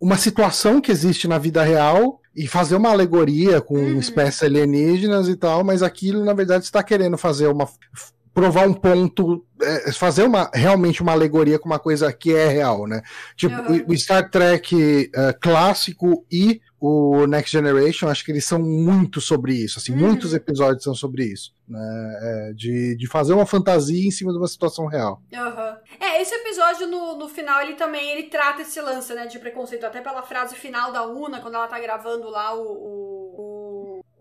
uma 0.00 0.16
situação 0.16 0.80
que 0.80 0.90
existe 0.92 1.28
na 1.28 1.36
vida 1.36 1.62
real 1.62 2.20
e 2.34 2.46
fazer 2.46 2.76
uma 2.76 2.90
alegoria 2.90 3.60
com 3.60 3.74
Uhum. 3.74 3.98
espécies 3.98 4.44
alienígenas 4.44 5.28
e 5.28 5.34
tal, 5.36 5.64
mas 5.64 5.82
aquilo, 5.82 6.24
na 6.24 6.32
verdade, 6.32 6.64
está 6.64 6.82
querendo 6.82 7.18
fazer 7.18 7.48
uma. 7.48 7.68
Provar 8.32 8.66
um 8.68 8.72
ponto, 8.74 9.44
é, 9.60 9.92
fazer 9.92 10.22
uma 10.24 10.50
realmente 10.54 11.02
uma 11.02 11.12
alegoria 11.12 11.58
com 11.58 11.68
uma 11.68 11.78
coisa 11.78 12.12
que 12.12 12.34
é 12.34 12.48
real, 12.48 12.86
né? 12.86 13.02
Tipo, 13.36 13.54
Uhum. 13.72 13.84
o, 13.88 13.96
Star 13.98 14.30
Trek 14.30 15.10
é, 15.14 15.32
clássico 15.32 16.24
e 16.30 16.60
o 16.82 17.26
Next 17.26 17.52
Generation, 17.52 18.08
acho 18.08 18.24
que 18.24 18.32
eles 18.32 18.46
são 18.46 18.58
muito 18.58 19.20
sobre 19.20 19.52
isso, 19.52 19.78
assim, 19.78 19.92
Uhum. 19.92 19.98
muitos 19.98 20.32
episódios 20.32 20.82
são 20.82 20.94
sobre 20.94 21.24
isso, 21.24 21.52
né? 21.68 22.18
É, 22.22 22.52
de, 22.54 22.96
de 22.96 23.06
fazer 23.06 23.34
uma 23.34 23.44
fantasia 23.44 24.06
em 24.06 24.10
cima 24.10 24.32
de 24.32 24.38
uma 24.38 24.48
situação 24.48 24.86
real. 24.86 25.20
Aham. 25.34 25.76
É, 26.00 26.22
esse 26.22 26.34
episódio 26.34 26.86
no, 26.86 27.16
no 27.18 27.28
final, 27.28 27.60
ele 27.60 27.74
também 27.74 28.10
ele 28.12 28.24
trata 28.30 28.62
esse 28.62 28.80
lance, 28.80 29.12
né, 29.12 29.26
de 29.26 29.38
preconceito. 29.38 29.84
Até 29.84 30.00
pela 30.00 30.22
frase 30.22 30.54
final 30.56 30.90
da 30.90 31.06
Una, 31.06 31.40
quando 31.40 31.54
ela 31.56 31.66
tá 31.66 31.78
gravando 31.78 32.30
lá 32.30 32.54
o, 32.54 32.62
o, 32.62 32.99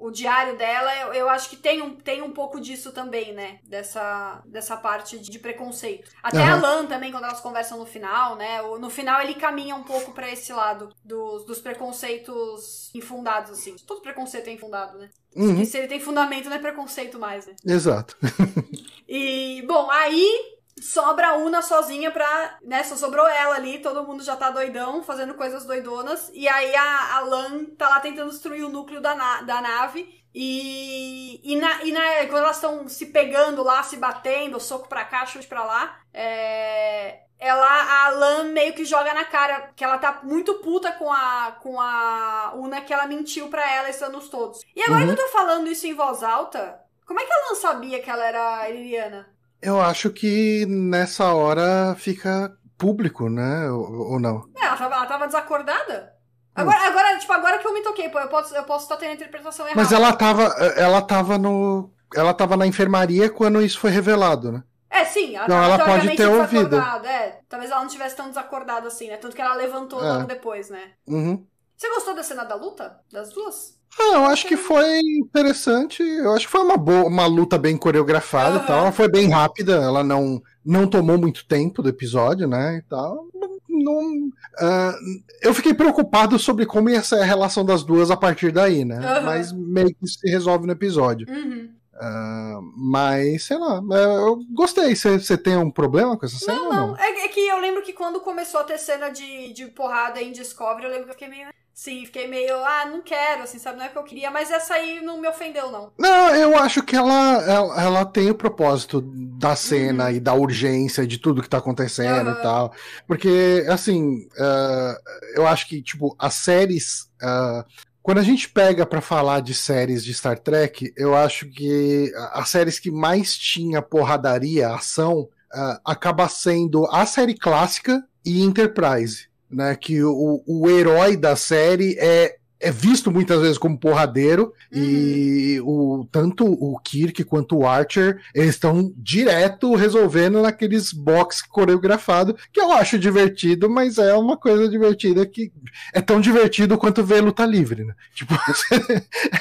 o, 0.09 0.11
diário 0.11 0.57
dela, 0.57 0.95
eu, 0.97 1.13
eu 1.13 1.29
acho 1.29 1.49
que 1.49 1.55
tem 1.55 1.81
um, 1.81 1.95
tem 1.95 2.21
um 2.21 2.31
pouco 2.31 2.59
disso 2.59 2.91
também, 2.91 3.33
né? 3.33 3.59
Dessa, 3.63 4.41
dessa 4.45 4.75
parte 4.77 5.17
de, 5.19 5.29
de 5.29 5.39
preconceito. 5.39 6.09
Até 6.21 6.43
a 6.43 6.53
Aham. 6.53 6.61
Lan 6.61 6.85
também, 6.87 7.11
quando 7.11 7.25
elas 7.25 7.39
conversam 7.41 7.77
no 7.79 7.85
final, 7.85 8.35
né? 8.35 8.61
o- 8.61 8.77
No 8.79 8.89
final 8.89 9.21
ele 9.21 9.35
caminha 9.35 9.75
um 9.75 9.83
pouco 9.83 10.11
pra 10.13 10.29
esse 10.31 10.51
lado 10.53 10.89
dos, 11.03 11.45
dos 11.45 11.59
preconceitos 11.59 12.89
infundados, 12.93 13.51
assim. 13.51 13.75
Todo 13.87 14.01
preconceito 14.01 14.47
é 14.47 14.53
infundado, 14.53 14.97
né? 14.97 15.09
Uhum, 15.35 15.63
se 15.63 15.77
ele 15.77 15.87
tem 15.87 15.99
fundamento, 15.99 16.49
não 16.49 16.55
é 16.55 16.59
preconceito 16.59 17.19
mais, 17.19 17.45
né? 17.45 17.55
exato. 17.65 18.17
E, 19.07 19.63
bom, 19.67 19.89
aí 19.89 20.58
sobra 20.81 21.29
a 21.29 21.33
Una 21.37 21.61
sozinha 21.61 22.11
pra. 22.11 22.57
Né, 22.63 22.83
só 22.83 22.95
sobrou 22.95 23.27
ela 23.27 23.55
ali, 23.55 23.79
todo 23.79 24.03
mundo 24.03 24.23
já 24.23 24.35
tá 24.35 24.49
doidão, 24.49 25.03
fazendo 25.03 25.33
coisas 25.33 25.65
doidonas. 25.65 26.29
E 26.33 26.47
aí 26.47 26.75
a, 26.75 27.15
a 27.17 27.19
Lan 27.21 27.65
tá 27.77 27.89
lá 27.89 27.99
tentando 27.99 28.29
destruir 28.31 28.63
o 28.63 28.69
núcleo 28.69 29.01
da, 29.01 29.15
na- 29.15 29.41
da 29.41 29.61
nave. 29.61 30.17
E, 30.33 31.41
e, 31.43 31.55
na, 31.55 31.83
e 31.83 31.91
na- 31.91 32.25
quando 32.27 32.43
elas 32.43 32.57
estão 32.57 32.87
se 32.87 33.07
pegando 33.07 33.63
lá, 33.63 33.81
se 33.83 33.97
batendo, 33.97 34.59
soco 34.59 34.87
pra 34.87 35.03
cá, 35.05 35.25
chute 35.25 35.47
pra 35.47 35.63
lá, 35.63 35.97
é, 36.13 37.21
ela, 37.39 38.05
a 38.05 38.09
Lan 38.11 38.43
meio 38.45 38.73
que 38.73 38.85
joga 38.85 39.13
na 39.13 39.25
cara 39.25 39.71
que 39.75 39.83
ela 39.83 39.97
tá 39.97 40.19
muito 40.23 40.55
puta 40.55 40.91
com 40.91 41.11
a, 41.11 41.57
com 41.61 41.79
a 41.81 42.51
Una 42.55 42.81
que 42.81 42.93
ela 42.93 43.07
mentiu 43.07 43.47
pra 43.49 43.69
ela 43.71 43.89
esses 43.89 44.01
anos 44.03 44.29
todos. 44.29 44.59
E 44.75 44.81
agora 44.83 45.01
Uhum. 45.01 45.15
que 45.15 45.19
eu 45.21 45.25
tô 45.25 45.31
falando 45.31 45.67
isso 45.67 45.87
em 45.87 45.93
voz 45.95 46.21
alta, 46.21 46.79
como 47.07 47.19
é 47.19 47.25
que 47.25 47.33
a 47.33 47.49
Lan 47.49 47.55
sabia 47.55 47.99
que 48.01 48.09
ela 48.09 48.23
era 48.25 48.69
Liliana? 48.69 49.27
Eu 49.61 49.79
acho 49.81 50.09
que 50.11 50.65
nessa 50.67 51.33
hora 51.33 51.95
fica 51.95 52.55
público, 52.77 53.29
né? 53.29 53.69
Ou, 53.71 54.13
ou 54.13 54.19
não? 54.19 54.49
É, 54.57 54.65
ela 54.65 54.77
tava, 54.77 54.95
ela 54.95 55.05
tava 55.05 55.25
desacordada? 55.27 56.13
Agora, 56.55 56.77
agora, 56.87 57.17
tipo, 57.19 57.31
agora 57.31 57.57
que 57.59 57.67
eu 57.67 57.73
me 57.73 57.81
toquei, 57.81 58.09
pô, 58.09 58.19
eu 58.19 58.27
posso 58.27 58.53
eu 58.55 58.63
posso 58.63 58.83
estar 58.85 58.97
tendo 58.97 59.11
a 59.11 59.13
interpretação 59.13 59.65
errada. 59.65 59.79
Mas 59.81 59.91
ela 59.91 60.11
tava, 60.13 60.43
ela 60.75 61.01
tava 61.01 61.37
no, 61.37 61.93
ela 62.13 62.33
tava 62.33 62.57
na 62.57 62.67
enfermaria 62.67 63.29
quando 63.29 63.61
isso 63.61 63.79
foi 63.79 63.91
revelado, 63.91 64.51
né? 64.51 64.63
É, 64.89 65.05
sim, 65.05 65.35
ela 65.35 65.47
Não, 65.47 65.55
tava 65.55 65.65
ela 65.65 65.85
pode 65.85 66.15
ter 66.17 66.27
ouvido. 66.27 66.69
desacordada, 66.69 67.07
É, 67.07 67.39
talvez 67.47 67.71
ela 67.71 67.81
não 67.81 67.87
tivesse 67.87 68.15
tão 68.15 68.27
desacordada 68.27 68.87
assim, 68.87 69.07
né? 69.07 69.17
Tanto 69.17 69.35
que 69.35 69.41
ela 69.41 69.53
levantou 69.55 70.03
É. 70.03 70.11
logo 70.13 70.25
depois, 70.27 70.69
né? 70.69 70.91
Uhum. 71.07 71.45
Você 71.77 71.87
gostou 71.89 72.13
da 72.15 72.23
cena 72.23 72.43
da 72.43 72.55
luta? 72.55 72.99
Das 73.11 73.31
duas? 73.31 73.78
Ah, 73.97 74.15
eu 74.15 74.25
acho 74.25 74.45
que 74.47 74.57
foi 74.57 74.99
interessante. 74.99 76.03
Eu 76.03 76.33
acho 76.33 76.45
que 76.45 76.51
foi 76.51 76.61
uma 76.61 76.77
boa, 76.77 77.05
uma 77.05 77.25
luta 77.25 77.57
bem 77.57 77.77
coreografada 77.77 78.55
Aham. 78.55 78.63
e 78.63 78.67
tal. 78.67 78.79
Ela 78.79 78.91
foi 78.91 79.09
bem 79.09 79.29
rápida, 79.29 79.73
ela 79.73 80.03
não, 80.03 80.41
não 80.65 80.87
tomou 80.87 81.17
muito 81.17 81.45
tempo 81.45 81.81
do 81.81 81.89
episódio, 81.89 82.47
né? 82.47 82.77
E 82.77 82.81
tal. 82.89 83.25
Não, 83.67 84.29
ah, 84.59 84.93
eu 85.41 85.53
fiquei 85.53 85.73
preocupado 85.73 86.37
sobre 86.37 86.65
como 86.65 86.89
ia 86.89 87.01
ser 87.01 87.19
a 87.21 87.25
relação 87.25 87.63
das 87.65 87.83
duas 87.83 88.11
a 88.11 88.17
partir 88.17 88.51
daí, 88.51 88.83
né? 88.83 88.97
Aham. 88.97 89.21
Mas 89.21 89.51
meio 89.53 89.93
que 89.95 90.07
se 90.07 90.29
resolve 90.29 90.65
no 90.65 90.73
episódio. 90.73 91.27
Uhum. 91.29 91.69
Ah, 92.01 92.59
mas, 92.77 93.43
sei 93.43 93.57
lá, 93.57 93.81
eu 93.91 94.39
gostei. 94.53 94.95
Você 94.95 95.37
tem 95.37 95.57
um 95.57 95.69
problema 95.69 96.17
com 96.17 96.25
essa 96.25 96.37
cena 96.37 96.57
Não, 96.57 96.65
ou 96.67 96.73
não. 96.73 96.87
não? 96.89 96.97
É, 96.97 97.25
é 97.25 97.27
que 97.27 97.41
eu 97.41 97.59
lembro 97.59 97.81
que 97.81 97.91
quando 97.91 98.21
começou 98.21 98.61
a 98.61 98.63
ter 98.63 98.77
cena 98.79 99.09
de, 99.09 99.51
de 99.51 99.65
porrada 99.65 100.21
em 100.21 100.31
Discovery, 100.31 100.85
eu 100.85 100.91
lembro 100.91 101.05
que 101.05 101.11
eu 101.11 101.15
fiquei 101.15 101.27
meio. 101.27 101.49
Sim, 101.79 102.05
fiquei 102.05 102.27
meio, 102.27 102.57
ah, 102.65 102.85
não 102.87 103.01
quero, 103.01 103.43
assim, 103.43 103.57
sabe? 103.57 103.77
Não 103.77 103.85
é 103.85 103.87
o 103.87 103.91
que 103.91 103.97
eu 103.97 104.03
queria, 104.03 104.29
mas 104.29 104.51
essa 104.51 104.73
aí 104.73 104.99
não 104.99 105.17
me 105.17 105.29
ofendeu, 105.29 105.71
não. 105.71 105.93
Não, 105.97 106.35
eu 106.35 106.57
acho 106.57 106.83
que 106.83 106.93
ela, 106.93 107.41
ela, 107.47 107.81
ela 107.81 108.05
tem 108.05 108.29
o 108.29 108.35
propósito 108.35 108.99
da 109.01 109.55
cena 109.55 110.07
uhum. 110.07 110.11
e 110.11 110.19
da 110.19 110.33
urgência 110.33 111.07
de 111.07 111.17
tudo 111.17 111.41
que 111.41 111.47
tá 111.47 111.59
acontecendo 111.59 112.31
uhum. 112.31 112.37
e 112.37 112.41
tal. 112.41 112.73
Porque, 113.07 113.65
assim, 113.69 114.27
uh, 114.37 114.95
eu 115.33 115.47
acho 115.47 115.69
que, 115.69 115.81
tipo, 115.81 116.13
as 116.19 116.33
séries. 116.33 117.09
Uh, 117.23 117.63
quando 118.03 118.17
a 118.17 118.23
gente 118.23 118.49
pega 118.49 118.85
para 118.85 118.99
falar 118.99 119.39
de 119.39 119.53
séries 119.53 120.03
de 120.03 120.13
Star 120.13 120.37
Trek, 120.37 120.93
eu 120.97 121.15
acho 121.15 121.47
que 121.49 122.11
as 122.33 122.49
séries 122.49 122.77
que 122.77 122.91
mais 122.91 123.37
tinha 123.37 123.81
porradaria, 123.81 124.67
ação, 124.67 125.29
uh, 125.55 125.79
acaba 125.85 126.27
sendo 126.27 126.85
a 126.87 127.05
série 127.05 127.35
clássica 127.35 128.03
e 128.25 128.43
Enterprise, 128.43 129.28
né? 129.49 129.75
Que 129.75 130.03
o, 130.03 130.43
o 130.45 130.69
herói 130.69 131.15
da 131.17 131.35
série 131.35 131.97
é 131.99 132.39
é 132.59 132.71
visto 132.71 133.09
muitas 133.09 133.41
vezes 133.41 133.57
como 133.57 133.79
porradeiro 133.79 134.53
uhum. 134.73 134.81
e 134.83 135.61
o 135.61 136.05
tanto 136.11 136.45
o 136.45 136.77
Kirk 136.79 137.23
quanto 137.23 137.57
o 137.57 137.65
Archer 137.65 138.21
eles 138.35 138.49
estão 138.49 138.91
direto 138.97 139.75
resolvendo 139.75 140.41
naqueles 140.41 140.91
box 140.91 141.41
coreografado 141.41 142.35
que 142.51 142.59
eu 142.59 142.71
acho 142.73 142.99
divertido, 142.99 143.69
mas 143.69 143.97
é 143.97 144.13
uma 144.13 144.35
coisa 144.35 144.67
divertida 144.67 145.25
que 145.25 145.51
é 145.93 146.01
tão 146.01 146.19
divertido 146.19 146.77
quanto 146.77 147.03
ver 147.03 147.21
luta 147.21 147.45
livre, 147.45 147.85
né? 147.85 147.93
Tipo, 148.13 148.35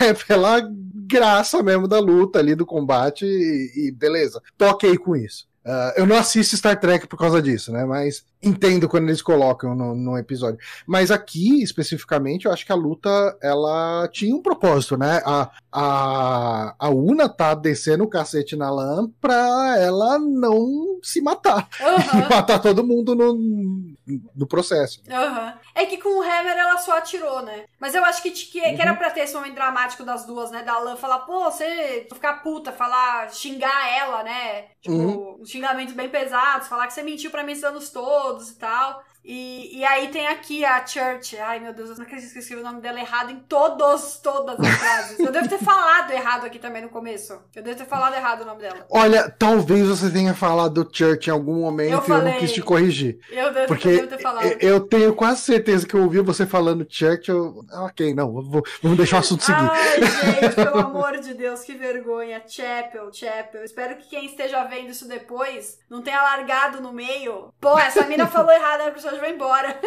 é 0.00 0.14
pela 0.14 0.62
graça 1.06 1.62
mesmo 1.62 1.88
da 1.88 1.98
luta 1.98 2.38
ali 2.38 2.54
do 2.54 2.64
combate 2.64 3.24
e, 3.24 3.88
e 3.88 3.92
beleza, 3.92 4.40
toquei 4.56 4.96
com 4.96 5.16
isso. 5.16 5.47
Uh, 5.64 5.92
eu 5.96 6.06
não 6.06 6.16
assisto 6.16 6.56
Star 6.56 6.78
Trek 6.80 7.06
por 7.06 7.18
causa 7.18 7.42
disso, 7.42 7.72
né? 7.72 7.84
Mas 7.84 8.24
entendo 8.42 8.88
quando 8.88 9.08
eles 9.08 9.20
colocam 9.20 9.74
no, 9.74 9.94
no, 9.94 10.16
episódio. 10.16 10.58
Mas 10.86 11.10
aqui, 11.10 11.62
especificamente, 11.62 12.46
eu 12.46 12.52
acho 12.52 12.64
que 12.64 12.72
a 12.72 12.76
luta 12.76 13.36
ela 13.42 14.08
tinha 14.08 14.34
um 14.34 14.42
propósito, 14.42 14.96
né? 14.96 15.20
A, 15.26 15.50
a, 15.72 16.74
a 16.78 16.88
Una 16.88 17.28
tá 17.28 17.54
descendo 17.54 18.04
o 18.04 18.08
cacete 18.08 18.56
na 18.56 18.70
lã 18.70 19.08
pra 19.20 19.76
ela 19.78 20.18
não 20.18 20.98
se 21.02 21.20
matar. 21.20 21.68
Uhum. 21.80 22.28
matar 22.30 22.60
todo 22.60 22.86
mundo 22.86 23.14
no, 23.14 23.34
no 24.34 24.46
processo. 24.46 25.02
Uhum. 25.08 25.52
É 25.74 25.86
que 25.86 25.98
com 25.98 26.18
o 26.18 26.22
Hammer 26.22 26.56
ela 26.56 26.78
só 26.78 26.98
atirou, 26.98 27.42
né? 27.42 27.64
Mas 27.80 27.94
eu 27.94 28.04
acho 28.04 28.22
que, 28.22 28.30
que, 28.30 28.60
uhum. 28.60 28.76
que 28.76 28.82
era 28.82 28.94
pra 28.94 29.10
ter 29.10 29.20
esse 29.20 29.34
momento 29.34 29.54
dramático 29.54 30.04
das 30.04 30.24
duas, 30.24 30.50
né? 30.50 30.62
Da 30.62 30.78
lã 30.78 30.96
falar, 30.96 31.20
pô, 31.20 31.44
você 31.44 32.06
ficar 32.12 32.42
puta, 32.42 32.72
falar, 32.72 33.30
xingar 33.30 33.98
ela, 33.98 34.22
né? 34.22 34.66
Tipo, 34.80 34.94
uhum. 34.94 35.44
Xingamentos 35.50 35.94
bem 35.94 36.08
pesados, 36.08 36.68
falar 36.68 36.86
que 36.86 36.92
você 36.92 37.02
mentiu 37.02 37.30
pra 37.30 37.42
mim 37.42 37.52
esses 37.52 37.64
anos 37.64 37.90
todos 37.90 38.50
e 38.50 38.54
tal. 38.56 39.04
E, 39.24 39.78
e 39.78 39.84
aí 39.84 40.08
tem 40.08 40.26
aqui 40.26 40.64
a 40.64 40.84
Church. 40.86 41.36
Ai, 41.38 41.60
meu 41.60 41.74
Deus, 41.74 41.90
eu 41.90 41.96
não 41.96 42.04
acredito 42.04 42.32
que 42.32 42.38
eu 42.38 42.40
escrevi 42.40 42.62
o 42.62 42.64
nome 42.64 42.80
dela 42.80 42.98
errado 42.98 43.30
em 43.30 43.40
todos, 43.40 44.18
todas 44.22 44.58
as 44.58 44.68
frases. 44.78 45.18
Eu 45.18 45.30
devo 45.30 45.48
ter 45.48 45.58
falado 45.58 46.10
errado 46.10 46.46
aqui 46.46 46.58
também 46.58 46.80
no 46.80 46.88
começo. 46.88 47.38
Eu 47.54 47.62
devo 47.62 47.76
ter 47.76 47.84
falado 47.84 48.14
errado 48.14 48.42
o 48.42 48.44
nome 48.46 48.62
dela. 48.62 48.86
Olha, 48.88 49.28
talvez 49.28 49.86
você 49.86 50.10
tenha 50.10 50.32
falado 50.32 50.88
Church 50.90 51.28
em 51.28 51.32
algum 51.32 51.60
momento 51.60 51.92
eu 51.92 51.98
e 51.98 52.06
falei, 52.06 52.28
eu 52.28 52.32
não 52.32 52.40
quis 52.40 52.52
te 52.52 52.62
corrigir. 52.62 53.18
Eu 53.30 53.52
devo, 53.52 53.66
porque 53.66 53.88
eu 53.88 53.96
devo 53.96 54.08
ter 54.08 54.22
falado. 54.22 54.46
Eu 54.60 54.80
tenho 54.80 55.14
quase 55.14 55.42
certeza 55.42 55.86
que 55.86 55.94
eu 55.94 56.02
ouvi 56.02 56.20
você 56.20 56.46
falando 56.46 56.86
Church. 56.88 57.28
Eu... 57.28 57.64
Ok, 57.72 58.14
não, 58.14 58.32
vou, 58.32 58.64
vamos 58.82 58.96
deixar 58.96 59.16
o 59.16 59.20
assunto 59.20 59.44
seguir. 59.44 59.70
Ai, 59.70 60.40
gente, 60.40 60.54
pelo 60.54 60.78
amor 60.80 61.18
de 61.18 61.34
Deus, 61.34 61.60
que 61.62 61.74
vergonha. 61.74 62.42
Chapel, 62.46 63.12
Chapel. 63.12 63.62
Espero 63.62 63.96
que 63.96 64.08
quem 64.08 64.24
esteja 64.24 64.64
vendo 64.64 64.90
isso 64.90 65.06
depois 65.06 65.78
não 65.90 66.00
tenha 66.00 66.22
largado 66.22 66.80
no 66.80 66.92
meio. 66.92 67.52
Pô, 67.60 67.78
essa 67.78 68.06
mina 68.06 68.26
falou 68.26 68.52
errado 68.52 68.84
na 68.84 68.90
episódio 69.08 69.20
vai 69.20 69.32
embora. 69.32 69.80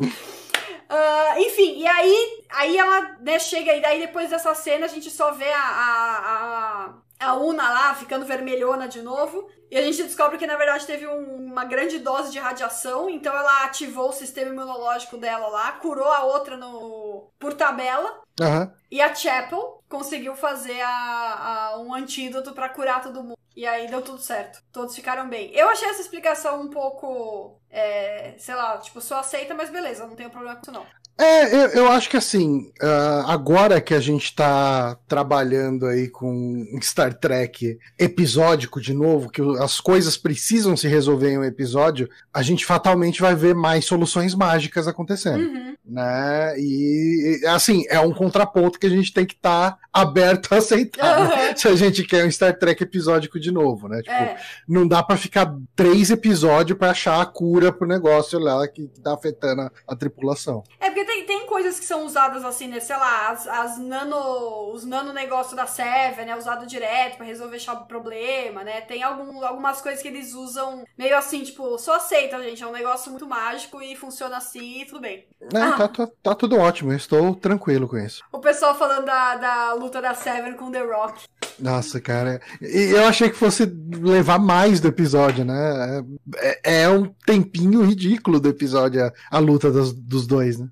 Uh, 0.00 1.40
enfim, 1.40 1.78
e 1.78 1.86
aí, 1.86 2.44
aí 2.50 2.76
ela 2.78 3.16
né, 3.20 3.38
chega, 3.38 3.74
e 3.74 3.80
daí 3.80 4.00
depois 4.00 4.30
dessa 4.30 4.54
cena 4.54 4.86
a 4.86 4.88
gente 4.88 5.10
só 5.10 5.32
vê 5.32 5.50
a, 5.52 5.60
a, 5.60 6.94
a, 7.20 7.28
a 7.28 7.34
Una 7.34 7.70
lá 7.70 7.94
ficando 7.94 8.24
vermelhona 8.24 8.88
de 8.88 9.02
novo. 9.02 9.48
E 9.68 9.76
a 9.76 9.82
gente 9.82 10.04
descobre 10.04 10.38
que 10.38 10.46
na 10.46 10.56
verdade 10.56 10.86
teve 10.86 11.06
um, 11.08 11.46
uma 11.46 11.64
grande 11.64 11.98
dose 11.98 12.30
de 12.30 12.38
radiação, 12.38 13.10
então 13.10 13.34
ela 13.36 13.64
ativou 13.64 14.10
o 14.10 14.12
sistema 14.12 14.52
imunológico 14.52 15.16
dela 15.16 15.48
lá, 15.48 15.72
curou 15.72 16.10
a 16.10 16.22
outra 16.24 16.56
no 16.56 17.28
por 17.38 17.52
tabela. 17.52 18.22
Uhum. 18.40 18.70
E 18.90 19.00
a 19.02 19.12
Chapel 19.12 19.82
conseguiu 19.88 20.36
fazer 20.36 20.80
a, 20.82 21.70
a 21.72 21.80
um 21.80 21.92
antídoto 21.92 22.52
para 22.52 22.68
curar 22.68 23.02
todo 23.02 23.24
mundo. 23.24 23.36
E 23.56 23.66
aí 23.66 23.88
deu 23.88 24.02
tudo 24.02 24.18
certo. 24.18 24.62
Todos 24.70 24.94
ficaram 24.94 25.28
bem. 25.30 25.50
Eu 25.54 25.70
achei 25.70 25.88
essa 25.88 26.02
explicação 26.02 26.60
um 26.60 26.68
pouco. 26.68 27.58
É, 27.78 28.34
sei 28.38 28.54
lá, 28.54 28.78
tipo, 28.78 29.02
só 29.02 29.20
aceita, 29.20 29.54
mas 29.54 29.68
beleza, 29.68 30.06
não 30.06 30.16
tenho 30.16 30.30
problema 30.30 30.56
com 30.56 30.62
isso 30.62 30.72
não. 30.72 30.86
É, 31.18 31.54
eu, 31.54 31.68
eu 31.68 31.88
acho 31.92 32.10
que 32.10 32.16
assim, 32.16 32.70
uh, 32.82 33.26
agora 33.26 33.80
que 33.80 33.94
a 33.94 34.00
gente 34.00 34.34
tá 34.34 34.98
trabalhando 35.08 35.86
aí 35.86 36.08
com 36.08 36.66
Star 36.82 37.14
Trek 37.14 37.78
episódico 37.98 38.80
de 38.82 38.92
novo, 38.92 39.30
que 39.30 39.40
as 39.58 39.80
coisas 39.80 40.18
precisam 40.18 40.76
se 40.76 40.86
resolver 40.88 41.30
em 41.30 41.38
um 41.38 41.44
episódio, 41.44 42.08
a 42.32 42.42
gente 42.42 42.66
fatalmente 42.66 43.22
vai 43.22 43.34
ver 43.34 43.54
mais 43.54 43.86
soluções 43.86 44.34
mágicas 44.34 44.86
acontecendo. 44.86 45.40
Uhum. 45.40 45.74
Né? 45.86 46.54
E 46.58 47.40
assim, 47.46 47.84
é 47.88 47.98
um 47.98 48.12
contraponto 48.12 48.78
que 48.78 48.86
a 48.86 48.90
gente 48.90 49.12
tem 49.12 49.24
que 49.24 49.34
estar 49.34 49.70
tá 49.70 49.78
aberto 49.90 50.52
a 50.52 50.58
aceitar 50.58 51.20
uhum. 51.20 51.28
né? 51.28 51.56
se 51.56 51.66
a 51.66 51.74
gente 51.74 52.04
quer 52.04 52.26
um 52.26 52.30
Star 52.30 52.58
Trek 52.58 52.82
episódico 52.82 53.40
de 53.40 53.50
novo, 53.50 53.88
né? 53.88 54.02
Tipo, 54.02 54.10
é. 54.10 54.36
não 54.68 54.86
dá 54.86 55.02
para 55.02 55.16
ficar 55.16 55.54
três 55.74 56.10
episódios 56.10 56.78
para 56.78 56.90
achar 56.90 57.22
a 57.22 57.26
cura 57.26 57.65
pro 57.72 57.86
negócio 57.86 58.38
lá 58.38 58.66
que 58.68 58.88
tá 59.02 59.14
afetando 59.14 59.62
a, 59.62 59.70
a 59.88 59.96
tripulação. 59.96 60.62
É 60.80 60.86
porque 60.86 61.04
tem, 61.04 61.26
tem 61.26 61.46
coisas 61.46 61.78
que 61.78 61.84
são 61.84 62.04
usadas 62.04 62.44
assim, 62.44 62.68
né? 62.68 62.80
Sei 62.80 62.96
lá, 62.96 63.30
as, 63.30 63.46
as 63.46 63.78
nano. 63.78 64.72
Os 64.72 64.84
nano 64.84 65.12
negócios 65.12 65.54
da 65.54 65.66
Seven, 65.66 66.26
né? 66.26 66.36
Usado 66.36 66.66
direto 66.66 67.16
para 67.16 67.26
resolver 67.26 67.58
problema, 67.88 68.62
né? 68.64 68.80
Tem 68.80 69.02
algum, 69.02 69.44
algumas 69.44 69.80
coisas 69.80 70.00
que 70.00 70.08
eles 70.08 70.34
usam 70.34 70.84
meio 70.96 71.16
assim, 71.16 71.42
tipo, 71.42 71.78
só 71.78 71.96
aceita, 71.96 72.42
gente. 72.42 72.62
É 72.62 72.66
um 72.66 72.72
negócio 72.72 73.10
muito 73.10 73.26
mágico 73.26 73.82
e 73.82 73.96
funciona 73.96 74.36
assim 74.36 74.82
e 74.82 74.84
tudo 74.86 75.00
bem. 75.00 75.26
É, 75.52 75.58
ah. 75.58 75.72
tá, 75.72 75.88
tá, 75.88 76.08
tá, 76.22 76.34
tudo 76.34 76.58
ótimo, 76.58 76.92
eu 76.92 76.96
estou 76.96 77.34
tranquilo 77.34 77.88
com 77.88 77.98
isso. 77.98 78.22
O 78.32 78.38
pessoal 78.38 78.74
falando 78.74 79.04
da, 79.04 79.36
da 79.36 79.72
luta 79.74 80.00
da 80.00 80.14
Seven 80.14 80.54
com 80.54 80.70
The 80.70 80.82
Rock. 80.82 81.24
Nossa, 81.58 82.00
cara. 82.00 82.40
E 82.60 82.92
eu 82.92 83.06
achei 83.06 83.30
que 83.30 83.36
fosse 83.36 83.64
levar 83.64 84.38
mais 84.38 84.80
do 84.80 84.88
episódio, 84.88 85.44
né? 85.44 86.04
É, 86.36 86.82
é 86.82 86.88
um 86.88 87.06
tempinho 87.24 87.82
ridículo 87.82 88.38
do 88.38 88.48
episódio 88.48 89.04
a, 89.04 89.12
a 89.30 89.38
luta 89.38 89.70
dos, 89.70 89.92
dos 89.92 90.26
dois, 90.26 90.58
né? 90.58 90.68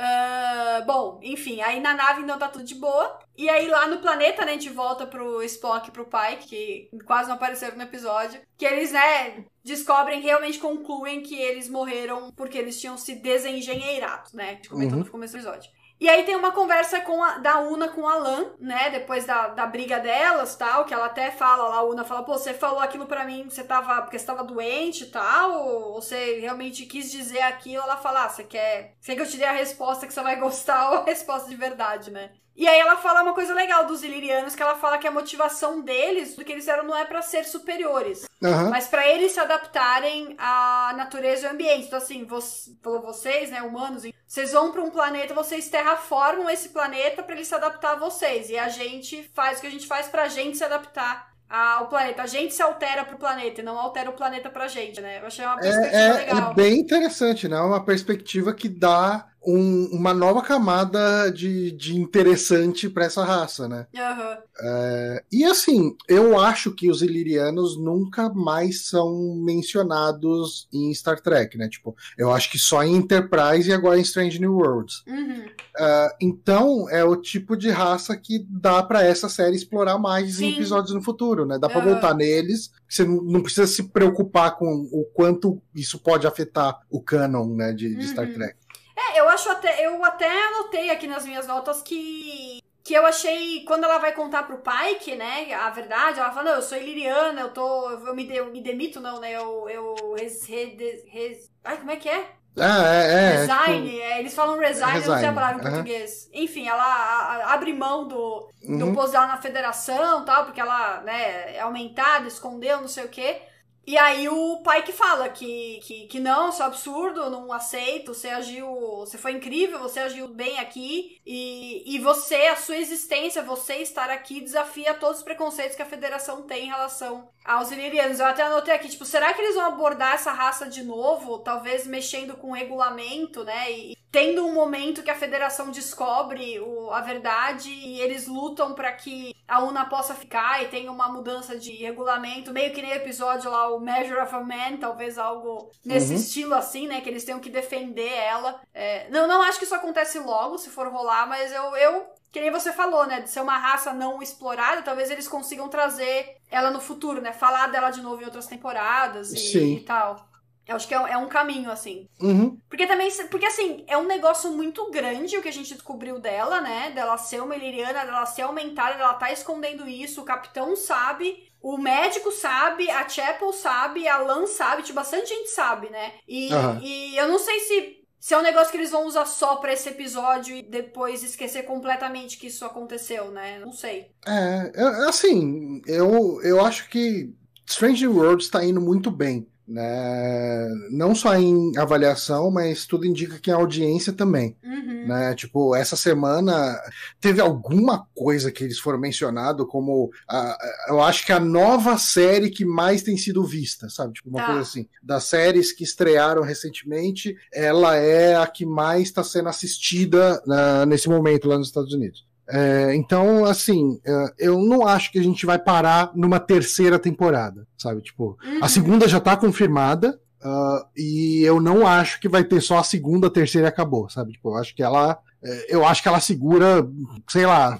Uh, 0.00 0.86
bom, 0.86 1.20
enfim, 1.22 1.60
aí 1.60 1.78
na 1.78 1.92
nave 1.92 2.22
então 2.22 2.38
tá 2.38 2.48
tudo 2.48 2.64
de 2.64 2.74
boa. 2.74 3.18
E 3.36 3.50
aí 3.50 3.68
lá 3.68 3.86
no 3.86 3.98
planeta, 3.98 4.46
né, 4.46 4.52
a 4.52 4.54
gente 4.54 4.70
volta 4.70 5.06
pro 5.06 5.42
Spock 5.42 5.88
e 5.88 5.92
pro 5.92 6.06
Pike, 6.06 6.48
que 6.48 6.90
quase 7.04 7.28
não 7.28 7.36
apareceram 7.36 7.76
no 7.76 7.82
episódio. 7.82 8.40
Que 8.56 8.64
eles, 8.64 8.92
né, 8.92 9.44
descobrem, 9.62 10.22
realmente 10.22 10.58
concluem 10.58 11.22
que 11.22 11.34
eles 11.34 11.68
morreram 11.68 12.32
porque 12.34 12.56
eles 12.56 12.80
tinham 12.80 12.96
se 12.96 13.14
desengenheirado, 13.16 14.30
né? 14.32 14.50
A 14.50 14.54
gente 14.54 14.70
comentou 14.70 14.98
uhum. 14.98 15.04
no 15.04 15.10
começo 15.10 15.34
do 15.34 15.38
episódio. 15.38 15.70
E 16.00 16.08
aí 16.08 16.24
tem 16.24 16.34
uma 16.34 16.50
conversa 16.50 16.98
com 17.02 17.22
a, 17.22 17.36
da 17.36 17.60
Una 17.60 17.88
com 17.88 18.08
a 18.08 18.16
Lan, 18.16 18.52
né? 18.58 18.88
Depois 18.88 19.26
da, 19.26 19.48
da 19.48 19.66
briga 19.66 20.00
delas 20.00 20.56
tal, 20.56 20.86
que 20.86 20.94
ela 20.94 21.04
até 21.06 21.30
fala 21.30 21.68
lá, 21.68 21.76
a 21.76 21.82
Una 21.84 22.04
fala, 22.04 22.22
pô, 22.22 22.32
você 22.32 22.54
falou 22.54 22.80
aquilo 22.80 23.04
para 23.04 23.26
mim, 23.26 23.50
você 23.50 23.62
tava. 23.62 24.00
porque 24.00 24.18
você 24.18 24.24
tava 24.24 24.42
doente 24.42 25.04
e 25.04 25.06
tal, 25.08 25.52
ou 25.52 26.00
você 26.00 26.40
realmente 26.40 26.86
quis 26.86 27.10
dizer 27.12 27.42
aquilo, 27.42 27.82
ela 27.82 27.98
fala, 27.98 28.24
ah, 28.24 28.28
você 28.30 28.44
quer. 28.44 28.96
Quer 29.04 29.14
que 29.14 29.20
eu 29.20 29.28
te 29.28 29.36
dê 29.36 29.44
a 29.44 29.52
resposta 29.52 30.06
que 30.06 30.12
você 30.14 30.22
vai 30.22 30.36
gostar 30.40 30.90
ou 30.90 30.98
a 31.00 31.04
resposta 31.04 31.50
de 31.50 31.56
verdade, 31.56 32.10
né? 32.10 32.32
E 32.56 32.68
aí 32.68 32.78
ela 32.78 32.96
fala 32.96 33.22
uma 33.22 33.32
coisa 33.32 33.54
legal 33.54 33.86
dos 33.86 34.02
ilirianos, 34.02 34.54
que 34.54 34.62
ela 34.62 34.74
fala 34.74 34.98
que 34.98 35.06
a 35.06 35.10
motivação 35.10 35.80
deles, 35.80 36.34
do 36.36 36.44
que 36.44 36.52
eles 36.52 36.68
eram, 36.68 36.84
não 36.84 36.96
é 36.96 37.04
para 37.04 37.22
ser 37.22 37.44
superiores, 37.44 38.26
uhum. 38.42 38.70
mas 38.70 38.86
para 38.86 39.08
eles 39.08 39.32
se 39.32 39.40
adaptarem 39.40 40.34
à 40.38 40.92
natureza 40.96 41.42
e 41.42 41.46
ao 41.46 41.54
ambiente. 41.54 41.86
Então, 41.86 41.98
assim, 41.98 42.24
você, 42.24 42.70
vocês, 42.82 43.50
né, 43.50 43.62
humanos, 43.62 44.02
vocês 44.26 44.52
vão 44.52 44.72
para 44.72 44.82
um 44.82 44.90
planeta, 44.90 45.32
vocês 45.32 45.68
terraformam 45.68 46.50
esse 46.50 46.68
planeta 46.68 47.22
para 47.22 47.34
ele 47.34 47.44
se 47.44 47.54
adaptar 47.54 47.92
a 47.92 47.98
vocês. 47.98 48.50
E 48.50 48.58
a 48.58 48.68
gente 48.68 49.22
faz 49.34 49.58
o 49.58 49.60
que 49.62 49.66
a 49.66 49.70
gente 49.70 49.86
faz 49.86 50.08
pra 50.08 50.28
gente 50.28 50.58
se 50.58 50.64
adaptar 50.64 51.30
ao 51.50 51.88
planeta. 51.88 52.22
A 52.22 52.26
gente 52.26 52.54
se 52.54 52.62
altera 52.62 53.04
pro 53.04 53.18
planeta 53.18 53.60
e 53.60 53.64
não 53.64 53.76
altera 53.78 54.08
o 54.08 54.12
planeta 54.12 54.48
pra 54.48 54.68
gente, 54.68 55.00
né? 55.00 55.18
Eu 55.20 55.26
achei 55.26 55.44
uma 55.44 55.58
perspectiva 55.58 55.98
é, 55.98 56.08
é, 56.08 56.12
legal. 56.12 56.50
É 56.52 56.54
bem 56.54 56.78
interessante, 56.78 57.48
né? 57.48 57.58
Uma 57.60 57.84
perspectiva 57.84 58.54
que 58.54 58.68
dá 58.68 59.26
um, 59.46 59.86
uma 59.92 60.12
nova 60.12 60.42
camada 60.42 61.30
de, 61.30 61.70
de 61.72 61.96
interessante 61.96 62.88
para 62.88 63.04
essa 63.04 63.24
raça, 63.24 63.68
né? 63.68 63.86
Uhum. 63.94 64.36
É, 64.62 65.24
e 65.32 65.44
assim, 65.44 65.96
eu 66.08 66.38
acho 66.38 66.72
que 66.72 66.90
os 66.90 67.02
ilirianos 67.02 67.78
nunca 67.78 68.28
mais 68.28 68.86
são 68.86 69.34
mencionados 69.36 70.68
em 70.72 70.92
Star 70.92 71.20
Trek, 71.20 71.56
né? 71.56 71.68
Tipo, 71.68 71.96
eu 72.18 72.30
acho 72.32 72.50
que 72.50 72.58
só 72.58 72.82
em 72.82 72.96
Enterprise 72.96 73.70
e 73.70 73.72
agora 73.72 73.98
em 73.98 74.02
Strange 74.02 74.38
New 74.38 74.54
Worlds. 74.54 75.02
Uhum. 75.06 75.46
É, 75.78 76.16
então, 76.20 76.88
é 76.90 77.02
o 77.02 77.16
tipo 77.16 77.56
de 77.56 77.70
raça 77.70 78.16
que 78.16 78.44
dá 78.48 78.82
para 78.82 79.02
essa 79.02 79.28
série 79.28 79.56
explorar 79.56 79.98
mais 79.98 80.36
Sim. 80.36 80.46
em 80.46 80.54
episódios 80.54 80.94
no 80.94 81.02
futuro, 81.02 81.46
né? 81.46 81.58
Dá 81.58 81.68
para 81.68 81.78
uhum. 81.78 81.92
voltar 81.92 82.14
neles. 82.14 82.70
Você 82.88 83.04
não 83.04 83.40
precisa 83.40 83.66
se 83.66 83.84
preocupar 83.84 84.56
com 84.56 84.88
o 84.92 85.04
quanto 85.14 85.62
isso 85.74 85.98
pode 85.98 86.26
afetar 86.26 86.80
o 86.90 87.00
canon, 87.00 87.54
né, 87.54 87.72
de, 87.72 87.94
de 87.94 88.08
Star 88.08 88.26
uhum. 88.26 88.34
Trek. 88.34 88.60
É, 89.00 89.20
eu 89.20 89.28
acho 89.28 89.48
até. 89.50 89.86
Eu 89.86 90.04
até 90.04 90.28
anotei 90.48 90.90
aqui 90.90 91.06
nas 91.06 91.24
minhas 91.24 91.46
notas 91.46 91.82
que. 91.82 92.60
Que 92.82 92.94
eu 92.94 93.04
achei, 93.06 93.62
quando 93.66 93.84
ela 93.84 93.98
vai 93.98 94.12
contar 94.12 94.44
pro 94.44 94.62
Pike, 94.62 95.14
né, 95.14 95.52
a 95.52 95.68
verdade, 95.68 96.18
ela 96.18 96.32
fala, 96.32 96.50
não, 96.50 96.56
eu 96.56 96.62
sou 96.62 96.78
iliriana, 96.78 97.42
eu 97.42 97.50
tô, 97.50 97.90
eu 97.90 98.14
me, 98.14 98.34
eu 98.34 98.46
me 98.46 98.62
demito, 98.62 98.98
não, 99.00 99.20
né, 99.20 99.32
eu, 99.32 99.68
eu 99.68 100.14
res, 100.18 100.44
res, 100.46 101.04
res, 101.06 101.50
ai, 101.62 101.76
como 101.76 101.90
é 101.90 101.96
que 101.96 102.08
é? 102.08 102.26
Ah, 102.58 102.94
é, 102.94 103.12
é. 103.12 103.30
Resign, 103.36 103.90
tipo... 103.90 104.02
é, 104.02 104.18
eles 104.18 104.34
falam 104.34 104.58
resign, 104.58 104.94
resign, 104.94 105.04
eu 105.04 105.10
não 105.10 105.18
sei 105.18 105.28
a 105.28 105.32
palavra 105.32 105.56
em 105.56 105.64
uhum. 105.64 105.70
português. 105.70 106.30
Enfim, 106.32 106.66
ela 106.66 106.82
a, 106.82 107.52
abre 107.52 107.72
mão 107.72 108.08
do, 108.08 108.50
do 108.62 108.86
uhum. 108.86 108.94
posto 108.94 109.12
dela 109.12 109.26
na 109.26 109.36
federação 109.36 110.24
tal, 110.24 110.46
porque 110.46 110.60
ela, 110.60 111.02
né, 111.02 111.56
é 111.56 111.60
aumentada, 111.60 112.26
escondeu, 112.26 112.80
não 112.80 112.88
sei 112.88 113.04
o 113.04 113.08
quê. 113.08 113.42
E 113.90 113.98
aí 113.98 114.28
o 114.28 114.58
pai 114.58 114.84
que 114.84 114.92
fala 114.92 115.28
que, 115.28 115.80
que, 115.82 116.06
que 116.06 116.20
não, 116.20 116.50
isso 116.50 116.62
é 116.62 116.66
absurdo, 116.66 117.28
não 117.28 117.52
aceito, 117.52 118.14
você 118.14 118.28
agiu, 118.28 118.68
você 118.98 119.18
foi 119.18 119.32
incrível, 119.32 119.80
você 119.80 119.98
agiu 119.98 120.28
bem 120.28 120.60
aqui, 120.60 121.20
e, 121.26 121.96
e 121.96 121.98
você, 121.98 122.36
a 122.46 122.54
sua 122.54 122.76
existência, 122.76 123.42
você 123.42 123.78
estar 123.78 124.08
aqui, 124.08 124.42
desafia 124.42 124.94
todos 124.94 125.18
os 125.18 125.24
preconceitos 125.24 125.74
que 125.74 125.82
a 125.82 125.86
federação 125.86 126.42
tem 126.42 126.66
em 126.66 126.68
relação 126.68 127.30
aos 127.44 127.72
ilirianos. 127.72 128.20
Eu 128.20 128.26
até 128.26 128.44
anotei 128.44 128.72
aqui, 128.72 128.88
tipo, 128.88 129.04
será 129.04 129.34
que 129.34 129.42
eles 129.42 129.56
vão 129.56 129.64
abordar 129.66 130.14
essa 130.14 130.30
raça 130.30 130.68
de 130.68 130.84
novo? 130.84 131.40
Talvez 131.40 131.84
mexendo 131.84 132.36
com 132.36 132.50
o 132.50 132.54
regulamento, 132.54 133.42
né? 133.42 133.72
E 133.72 133.96
tendo 134.10 134.44
um 134.44 134.52
momento 134.52 135.02
que 135.02 135.10
a 135.10 135.14
federação 135.14 135.70
descobre 135.70 136.58
o, 136.58 136.90
a 136.90 137.00
verdade 137.00 137.70
e 137.70 138.00
eles 138.00 138.26
lutam 138.26 138.74
para 138.74 138.92
que 138.92 139.34
a 139.46 139.62
UNA 139.62 139.84
possa 139.86 140.14
ficar 140.14 140.62
e 140.62 140.68
tenha 140.68 140.90
uma 140.90 141.08
mudança 141.08 141.58
de 141.58 141.72
regulamento, 141.72 142.52
meio 142.52 142.72
que 142.72 142.82
nem 142.82 142.92
o 142.92 142.96
episódio 142.96 143.50
lá, 143.50 143.68
o 143.68 143.79
Measure 143.80 144.20
of 144.20 144.34
a 144.34 144.40
Man, 144.40 144.76
talvez 144.78 145.18
algo 145.18 145.70
nesse 145.84 146.12
uhum. 146.12 146.18
estilo 146.18 146.54
assim, 146.54 146.86
né? 146.86 147.00
Que 147.00 147.08
eles 147.08 147.24
tenham 147.24 147.40
que 147.40 147.50
defender 147.50 148.12
ela. 148.12 148.60
É, 148.72 149.08
não, 149.10 149.26
não 149.26 149.42
acho 149.42 149.58
que 149.58 149.64
isso 149.64 149.74
acontece 149.74 150.18
logo, 150.18 150.58
se 150.58 150.70
for 150.70 150.88
rolar, 150.88 151.26
mas 151.26 151.52
eu, 151.52 151.76
eu 151.76 152.06
que 152.30 152.40
nem 152.40 152.50
você 152.50 152.72
falou, 152.72 153.06
né? 153.06 153.20
De 153.20 153.30
ser 153.30 153.40
uma 153.40 153.58
raça 153.58 153.92
não 153.92 154.22
explorada, 154.22 154.82
talvez 154.82 155.10
eles 155.10 155.26
consigam 155.26 155.68
trazer 155.68 156.36
ela 156.50 156.70
no 156.70 156.80
futuro, 156.80 157.20
né? 157.20 157.32
Falar 157.32 157.68
dela 157.68 157.90
de 157.90 158.00
novo 158.00 158.22
em 158.22 158.24
outras 158.24 158.46
temporadas 158.46 159.32
e, 159.32 159.76
e 159.76 159.80
tal. 159.80 160.30
Eu 160.70 160.76
acho 160.76 160.86
que 160.86 160.94
é, 160.94 160.98
é 160.98 161.16
um 161.16 161.26
caminho, 161.26 161.68
assim. 161.68 162.08
Uhum. 162.20 162.56
Porque 162.68 162.86
também, 162.86 163.10
porque 163.28 163.46
assim, 163.46 163.84
é 163.88 163.98
um 163.98 164.06
negócio 164.06 164.52
muito 164.52 164.88
grande 164.88 165.36
o 165.36 165.42
que 165.42 165.48
a 165.48 165.52
gente 165.52 165.74
descobriu 165.74 166.20
dela, 166.20 166.60
né? 166.60 166.92
Dela 166.92 167.18
ser 167.18 167.42
uma 167.42 167.56
iliriana, 167.56 168.04
dela 168.04 168.24
ser 168.24 168.42
aumentada, 168.42 168.96
dela 168.96 169.14
tá 169.14 169.32
escondendo 169.32 169.88
isso, 169.88 170.20
o 170.20 170.24
capitão 170.24 170.76
sabe, 170.76 171.49
o 171.62 171.76
médico 171.76 172.30
sabe, 172.30 172.90
a 172.90 173.08
Chapel 173.08 173.52
sabe, 173.52 174.08
a 174.08 174.18
Lan 174.18 174.46
sabe, 174.46 174.82
tipo, 174.82 174.94
bastante 174.94 175.28
gente 175.28 175.50
sabe, 175.50 175.90
né? 175.90 176.12
E, 176.26 176.52
uhum. 176.52 176.80
e 176.82 177.16
eu 177.16 177.28
não 177.28 177.38
sei 177.38 177.60
se 177.60 178.00
se 178.20 178.34
é 178.34 178.38
um 178.38 178.42
negócio 178.42 178.70
que 178.70 178.76
eles 178.76 178.90
vão 178.90 179.06
usar 179.06 179.24
só 179.24 179.56
para 179.56 179.72
esse 179.72 179.88
episódio 179.88 180.54
e 180.54 180.60
depois 180.60 181.22
esquecer 181.22 181.62
completamente 181.62 182.36
que 182.36 182.48
isso 182.48 182.66
aconteceu, 182.66 183.30
né? 183.30 183.58
Não 183.58 183.72
sei. 183.72 184.08
É, 184.26 184.72
assim, 185.08 185.80
eu, 185.86 186.38
eu 186.42 186.62
acho 186.62 186.90
que 186.90 187.34
Strange 187.66 188.06
Worlds 188.06 188.44
está 188.44 188.62
indo 188.62 188.80
muito 188.80 189.10
bem. 189.10 189.48
Né? 189.70 190.68
Não 190.90 191.14
só 191.14 191.36
em 191.36 191.78
avaliação, 191.78 192.50
mas 192.50 192.86
tudo 192.86 193.06
indica 193.06 193.38
que 193.38 193.52
a 193.52 193.54
audiência 193.54 194.12
também. 194.12 194.56
Uhum. 194.64 195.06
Né? 195.06 195.32
Tipo, 195.36 195.76
essa 195.76 195.94
semana 195.94 196.76
teve 197.20 197.40
alguma 197.40 198.04
coisa 198.12 198.50
que 198.50 198.64
eles 198.64 198.80
foram 198.80 198.98
mencionados 198.98 199.64
como 199.68 200.10
a, 200.28 200.58
eu 200.88 201.00
acho 201.00 201.24
que 201.24 201.32
a 201.32 201.38
nova 201.38 201.96
série 201.98 202.50
que 202.50 202.64
mais 202.64 203.04
tem 203.04 203.16
sido 203.16 203.44
vista, 203.44 203.88
sabe? 203.88 204.14
Tipo, 204.14 204.30
uma 204.30 204.40
tá. 204.40 204.46
coisa 204.46 204.62
assim. 204.62 204.88
Das 205.00 205.22
séries 205.22 205.70
que 205.70 205.84
estrearam 205.84 206.42
recentemente, 206.42 207.36
ela 207.54 207.94
é 207.94 208.34
a 208.34 208.48
que 208.48 208.66
mais 208.66 209.02
está 209.02 209.22
sendo 209.22 209.48
assistida 209.48 210.42
né, 210.44 210.84
nesse 210.84 211.08
momento 211.08 211.46
lá 211.46 211.56
nos 211.56 211.68
Estados 211.68 211.94
Unidos. 211.94 212.28
É, 212.50 212.94
então, 212.94 213.44
assim, 213.44 214.00
é, 214.04 214.34
eu 214.38 214.58
não 214.58 214.86
acho 214.86 215.12
que 215.12 215.18
a 215.18 215.22
gente 215.22 215.46
vai 215.46 215.58
parar 215.58 216.10
numa 216.14 216.40
terceira 216.40 216.98
temporada, 216.98 217.66
sabe? 217.78 218.02
Tipo, 218.02 218.38
uhum. 218.44 218.58
a 218.62 218.68
segunda 218.68 219.08
já 219.08 219.20
tá 219.20 219.36
confirmada. 219.36 220.18
Uh, 220.42 220.80
e 220.96 221.42
eu 221.42 221.60
não 221.60 221.86
acho 221.86 222.18
que 222.18 222.26
vai 222.26 222.42
ter 222.42 222.62
só 222.62 222.78
a 222.78 222.82
segunda, 222.82 223.26
a 223.26 223.30
terceira 223.30 223.66
e 223.66 223.68
acabou, 223.68 224.08
sabe? 224.08 224.32
Tipo, 224.32 224.50
eu 224.50 224.56
acho 224.56 224.74
que 224.74 224.82
ela. 224.82 225.18
É, 225.42 225.74
eu 225.74 225.86
acho 225.86 226.02
que 226.02 226.08
ela 226.08 226.18
segura, 226.18 226.86
sei 227.28 227.44
lá, 227.44 227.78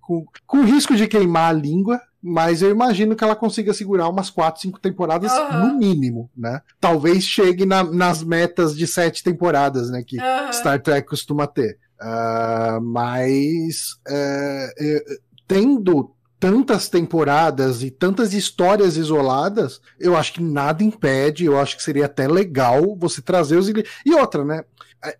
com, 0.00 0.24
com 0.46 0.64
risco 0.64 0.96
de 0.96 1.06
queimar 1.06 1.50
a 1.50 1.52
língua, 1.52 2.00
mas 2.22 2.62
eu 2.62 2.70
imagino 2.70 3.14
que 3.14 3.22
ela 3.22 3.36
consiga 3.36 3.72
segurar 3.72 4.08
umas 4.08 4.30
4, 4.30 4.60
5 4.60 4.80
temporadas 4.80 5.32
uhum. 5.32 5.68
no 5.68 5.78
mínimo, 5.78 6.30
né? 6.36 6.62
Talvez 6.80 7.24
chegue 7.24 7.64
na, 7.64 7.84
nas 7.84 8.22
metas 8.22 8.76
de 8.76 8.86
sete 8.86 9.22
temporadas, 9.22 9.90
né? 9.90 10.02
Que 10.02 10.16
uhum. 10.18 10.52
Star 10.52 10.80
Trek 10.80 11.06
costuma 11.06 11.46
ter. 11.46 11.78
Uh, 12.00 12.80
mas 12.80 13.94
uh, 14.08 15.20
tendo 15.46 16.14
tantas 16.38 16.88
temporadas 16.88 17.82
e 17.82 17.90
tantas 17.90 18.32
histórias 18.32 18.96
isoladas, 18.96 19.80
eu 19.98 20.16
acho 20.16 20.34
que 20.34 20.42
nada 20.42 20.84
impede, 20.84 21.44
eu 21.44 21.58
acho 21.58 21.76
que 21.76 21.82
seria 21.82 22.06
até 22.06 22.28
legal 22.28 22.96
você 22.96 23.20
trazer 23.20 23.56
os. 23.56 23.68
E 23.68 24.14
outra, 24.14 24.44
né? 24.44 24.64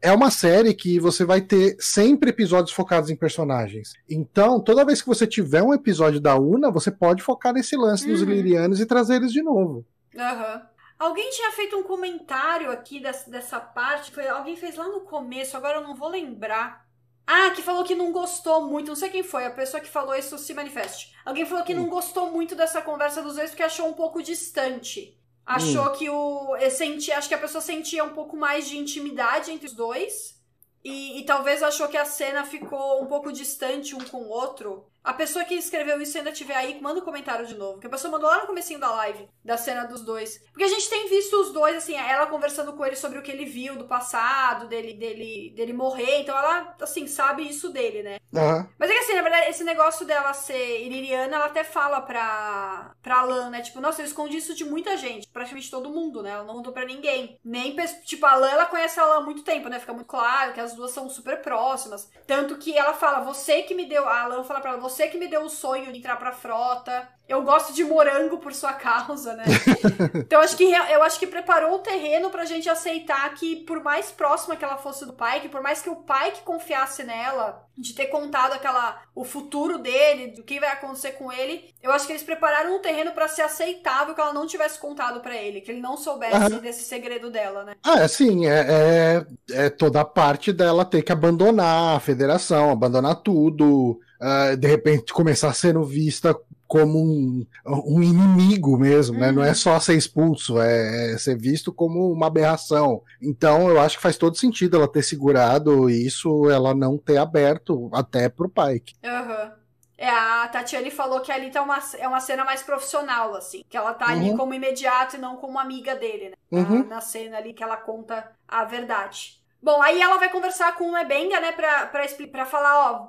É 0.02 0.10
uma 0.10 0.30
série 0.30 0.74
que 0.74 0.98
você 0.98 1.24
vai 1.24 1.40
ter 1.40 1.76
sempre 1.78 2.30
episódios 2.30 2.72
focados 2.72 3.10
em 3.10 3.16
personagens. 3.16 3.92
Então, 4.10 4.60
toda 4.60 4.84
vez 4.84 5.00
que 5.00 5.06
você 5.06 5.24
tiver 5.24 5.62
um 5.62 5.72
episódio 5.72 6.20
da 6.20 6.36
Una, 6.36 6.68
você 6.68 6.90
pode 6.90 7.22
focar 7.22 7.52
nesse 7.52 7.76
lance 7.76 8.04
uhum. 8.04 8.12
dos 8.12 8.22
Lirianos 8.22 8.80
e 8.80 8.86
trazer 8.86 9.16
eles 9.16 9.32
de 9.32 9.40
novo. 9.40 9.84
Aham. 10.16 10.54
Uhum. 10.54 10.77
Alguém 10.98 11.30
tinha 11.30 11.52
feito 11.52 11.76
um 11.76 11.82
comentário 11.82 12.70
aqui 12.70 12.98
dessa, 12.98 13.30
dessa 13.30 13.60
parte, 13.60 14.10
foi, 14.10 14.26
alguém 14.26 14.56
fez 14.56 14.74
lá 14.74 14.88
no 14.88 15.02
começo, 15.02 15.56
agora 15.56 15.78
eu 15.78 15.82
não 15.82 15.94
vou 15.94 16.08
lembrar. 16.08 16.86
Ah, 17.24 17.50
que 17.50 17.62
falou 17.62 17.84
que 17.84 17.94
não 17.94 18.10
gostou 18.10 18.62
muito, 18.66 18.88
não 18.88 18.96
sei 18.96 19.10
quem 19.10 19.22
foi, 19.22 19.44
a 19.44 19.50
pessoa 19.50 19.80
que 19.80 19.88
falou 19.88 20.14
isso 20.14 20.36
se 20.38 20.54
manifeste. 20.54 21.14
Alguém 21.24 21.44
falou 21.44 21.62
que 21.62 21.74
hum. 21.74 21.82
não 21.82 21.88
gostou 21.88 22.32
muito 22.32 22.56
dessa 22.56 22.82
conversa 22.82 23.22
dos 23.22 23.36
dois 23.36 23.50
porque 23.50 23.62
achou 23.62 23.86
um 23.86 23.92
pouco 23.92 24.22
distante. 24.22 25.16
Achou 25.44 25.86
hum. 25.88 25.92
que 25.92 26.10
o. 26.10 26.56
Senti, 26.70 27.12
acho 27.12 27.28
que 27.28 27.34
a 27.34 27.38
pessoa 27.38 27.60
sentia 27.60 28.02
um 28.02 28.14
pouco 28.14 28.36
mais 28.36 28.68
de 28.68 28.76
intimidade 28.76 29.50
entre 29.50 29.66
os 29.66 29.74
dois. 29.74 30.38
E, 30.84 31.18
e, 31.18 31.24
talvez 31.24 31.62
achou 31.62 31.88
que 31.88 31.96
a 31.96 32.04
cena 32.04 32.44
ficou 32.44 33.02
um 33.02 33.06
pouco 33.06 33.32
distante 33.32 33.94
um 33.94 34.00
com 34.00 34.22
o 34.22 34.28
outro. 34.28 34.86
A 35.02 35.12
pessoa 35.12 35.44
que 35.44 35.54
escreveu 35.54 36.00
isso 36.00 36.18
ainda 36.18 36.32
tiver 36.32 36.54
aí, 36.54 36.80
manda 36.80 37.00
um 37.00 37.04
comentário 37.04 37.46
de 37.46 37.54
novo. 37.54 37.78
Que 37.78 37.86
a 37.86 37.90
pessoa 37.90 38.10
mandou 38.10 38.28
lá 38.28 38.40
no 38.40 38.46
comecinho 38.46 38.80
da 38.80 38.90
live, 38.90 39.28
da 39.44 39.56
cena 39.56 39.84
dos 39.84 40.02
dois. 40.02 40.38
Porque 40.50 40.64
a 40.64 40.68
gente 40.68 40.88
tem 40.88 41.08
visto 41.08 41.34
os 41.40 41.52
dois, 41.52 41.76
assim, 41.76 41.94
ela 41.94 42.26
conversando 42.26 42.72
com 42.72 42.84
ele 42.84 42.96
sobre 42.96 43.18
o 43.18 43.22
que 43.22 43.30
ele 43.30 43.44
viu 43.44 43.76
do 43.76 43.86
passado, 43.86 44.66
dele, 44.68 44.94
dele, 44.94 45.52
dele 45.56 45.72
morrer. 45.72 46.20
Então 46.20 46.36
ela, 46.36 46.74
assim, 46.80 47.06
sabe 47.06 47.48
isso 47.48 47.70
dele, 47.70 48.02
né? 48.02 48.18
Uhum. 48.32 48.66
Mas 48.78 48.90
é 48.90 48.92
que 48.92 48.98
assim, 48.98 49.14
na 49.14 49.22
verdade, 49.22 49.50
esse 49.50 49.64
negócio 49.64 50.04
dela 50.04 50.32
ser 50.34 50.82
iliriana, 50.82 51.36
ela 51.36 51.46
até 51.46 51.64
fala 51.64 52.00
pra, 52.00 52.92
pra 53.02 53.22
Lan, 53.22 53.50
né? 53.50 53.62
Tipo, 53.62 53.80
nossa, 53.80 54.02
eu 54.02 54.06
escondi 54.06 54.36
isso 54.36 54.54
de 54.54 54.64
muita 54.64 54.96
gente. 54.96 55.28
Praticamente 55.28 55.70
todo 55.70 55.90
mundo, 55.90 56.22
né? 56.22 56.30
Ela 56.30 56.44
não 56.44 56.56
contou 56.56 56.72
pra 56.72 56.84
ninguém. 56.84 57.38
Nem, 57.44 57.74
tipo, 58.04 58.26
a 58.26 58.34
Lan, 58.34 58.50
ela 58.50 58.66
conhece 58.66 59.00
a 59.00 59.06
Lan 59.06 59.18
há 59.18 59.20
muito 59.22 59.42
tempo, 59.42 59.68
né? 59.68 59.78
Fica 59.78 59.94
muito 59.94 60.06
claro 60.06 60.52
que 60.52 60.60
as 60.60 60.74
duas 60.74 60.90
são 60.90 61.08
super 61.08 61.40
próximas. 61.40 62.10
Tanto 62.26 62.56
que 62.58 62.76
ela 62.76 62.92
fala, 62.92 63.20
você 63.20 63.62
que 63.62 63.74
me 63.74 63.86
deu... 63.86 64.06
A 64.08 64.26
Lan 64.26 64.44
fala 64.44 64.60
pra 64.60 64.72
ela, 64.72 64.80
você 64.88 65.08
que 65.08 65.18
me 65.18 65.28
deu 65.28 65.42
o 65.42 65.50
sonho 65.50 65.92
de 65.92 65.98
entrar 65.98 66.16
pra 66.16 66.32
frota. 66.32 67.08
Eu 67.28 67.42
gosto 67.42 67.74
de 67.74 67.84
morango 67.84 68.38
por 68.38 68.54
sua 68.54 68.72
causa, 68.72 69.34
né? 69.34 69.44
então 70.16 70.40
acho 70.40 70.56
que 70.56 70.64
eu 70.64 71.02
acho 71.02 71.18
que 71.18 71.26
preparou 71.26 71.74
o 71.74 71.80
terreno 71.80 72.30
pra 72.30 72.46
gente 72.46 72.70
aceitar 72.70 73.34
que 73.34 73.56
por 73.56 73.82
mais 73.82 74.10
próxima 74.10 74.56
que 74.56 74.64
ela 74.64 74.78
fosse 74.78 75.04
do 75.04 75.12
pai, 75.12 75.40
que 75.40 75.48
por 75.48 75.60
mais 75.60 75.82
que 75.82 75.90
o 75.90 75.96
pai 75.96 76.30
que 76.30 76.40
confiasse 76.40 77.04
nela, 77.04 77.68
de 77.76 77.92
ter 77.92 78.06
contado 78.06 78.54
aquela 78.54 79.02
o 79.14 79.24
futuro 79.24 79.78
dele, 79.78 80.28
do 80.28 80.42
que 80.42 80.58
vai 80.58 80.70
acontecer 80.70 81.12
com 81.12 81.30
ele, 81.30 81.74
eu 81.82 81.92
acho 81.92 82.06
que 82.06 82.12
eles 82.12 82.22
prepararam 82.22 82.74
um 82.74 82.80
terreno 82.80 83.12
para 83.12 83.28
ser 83.28 83.42
aceitável 83.42 84.14
que 84.14 84.20
ela 84.22 84.32
não 84.32 84.46
tivesse 84.46 84.78
contado 84.78 85.20
para 85.20 85.36
ele, 85.36 85.60
que 85.60 85.70
ele 85.70 85.80
não 85.80 85.98
soubesse 85.98 86.58
desse 86.60 86.84
segredo 86.84 87.30
dela, 87.30 87.62
né? 87.62 87.74
Ah, 87.84 88.00
é, 88.00 88.08
sim, 88.08 88.46
é, 88.46 89.24
é, 89.50 89.64
é 89.66 89.70
toda 89.70 90.00
a 90.00 90.04
parte 90.04 90.50
dela 90.50 90.82
ter 90.82 91.02
que 91.02 91.12
abandonar 91.12 91.96
a 91.96 92.00
federação, 92.00 92.70
abandonar 92.70 93.16
tudo, 93.16 94.00
uh, 94.20 94.56
de 94.56 94.66
repente 94.66 95.12
começar 95.12 95.52
sendo 95.54 95.82
vista 95.84 96.38
como 96.66 96.98
um, 97.02 97.46
um 97.66 98.02
inimigo 98.02 98.76
mesmo, 98.76 99.14
uhum. 99.14 99.20
né? 99.20 99.32
Não 99.32 99.42
é 99.42 99.48
uhum. 99.48 99.54
só 99.54 99.80
ser 99.80 99.96
expulso, 99.96 100.60
é, 100.60 101.14
é, 101.14 101.18
ser 101.18 101.36
visto 101.36 101.72
como 101.72 102.12
uma 102.12 102.26
aberração. 102.26 103.02
Então 103.22 103.70
eu 103.70 103.80
acho 103.80 103.96
que 103.96 104.02
faz 104.02 104.18
todo 104.18 104.36
sentido 104.36 104.76
ela 104.76 104.86
ter 104.86 105.02
segurado 105.02 105.88
isso, 105.88 106.50
ela 106.50 106.74
não 106.74 106.98
ter 106.98 107.16
aberto 107.16 107.88
até 107.92 108.28
pro 108.28 108.50
Pike. 108.50 108.94
Aham. 109.02 109.44
Uhum. 109.44 109.58
É, 110.00 110.08
a 110.08 110.46
Tatiane 110.46 110.92
falou 110.92 111.20
que 111.20 111.32
ali 111.32 111.50
tá 111.50 111.60
uma, 111.60 111.80
é 111.98 112.06
uma 112.06 112.20
cena 112.20 112.44
mais 112.44 112.62
profissional, 112.62 113.34
assim. 113.34 113.64
Que 113.68 113.76
ela 113.76 113.92
tá 113.92 114.06
uhum. 114.06 114.12
ali 114.12 114.36
como 114.36 114.54
imediato 114.54 115.16
e 115.16 115.18
não 115.18 115.36
como 115.38 115.58
amiga 115.58 115.96
dele, 115.96 116.30
né? 116.30 116.36
Uhum. 116.52 116.84
Na, 116.84 116.84
na 116.84 117.00
cena 117.00 117.38
ali 117.38 117.52
que 117.52 117.64
ela 117.64 117.76
conta 117.76 118.30
a 118.46 118.62
verdade. 118.64 119.37
Bom, 119.60 119.82
aí 119.82 120.00
ela 120.00 120.18
vai 120.18 120.30
conversar 120.30 120.76
com 120.76 120.92
o 120.92 120.96
Ebenga, 120.96 121.40
né, 121.40 121.52
pra, 121.52 121.86
pra, 121.86 122.04
pra 122.30 122.46
falar, 122.46 122.92
ó, 122.92 123.08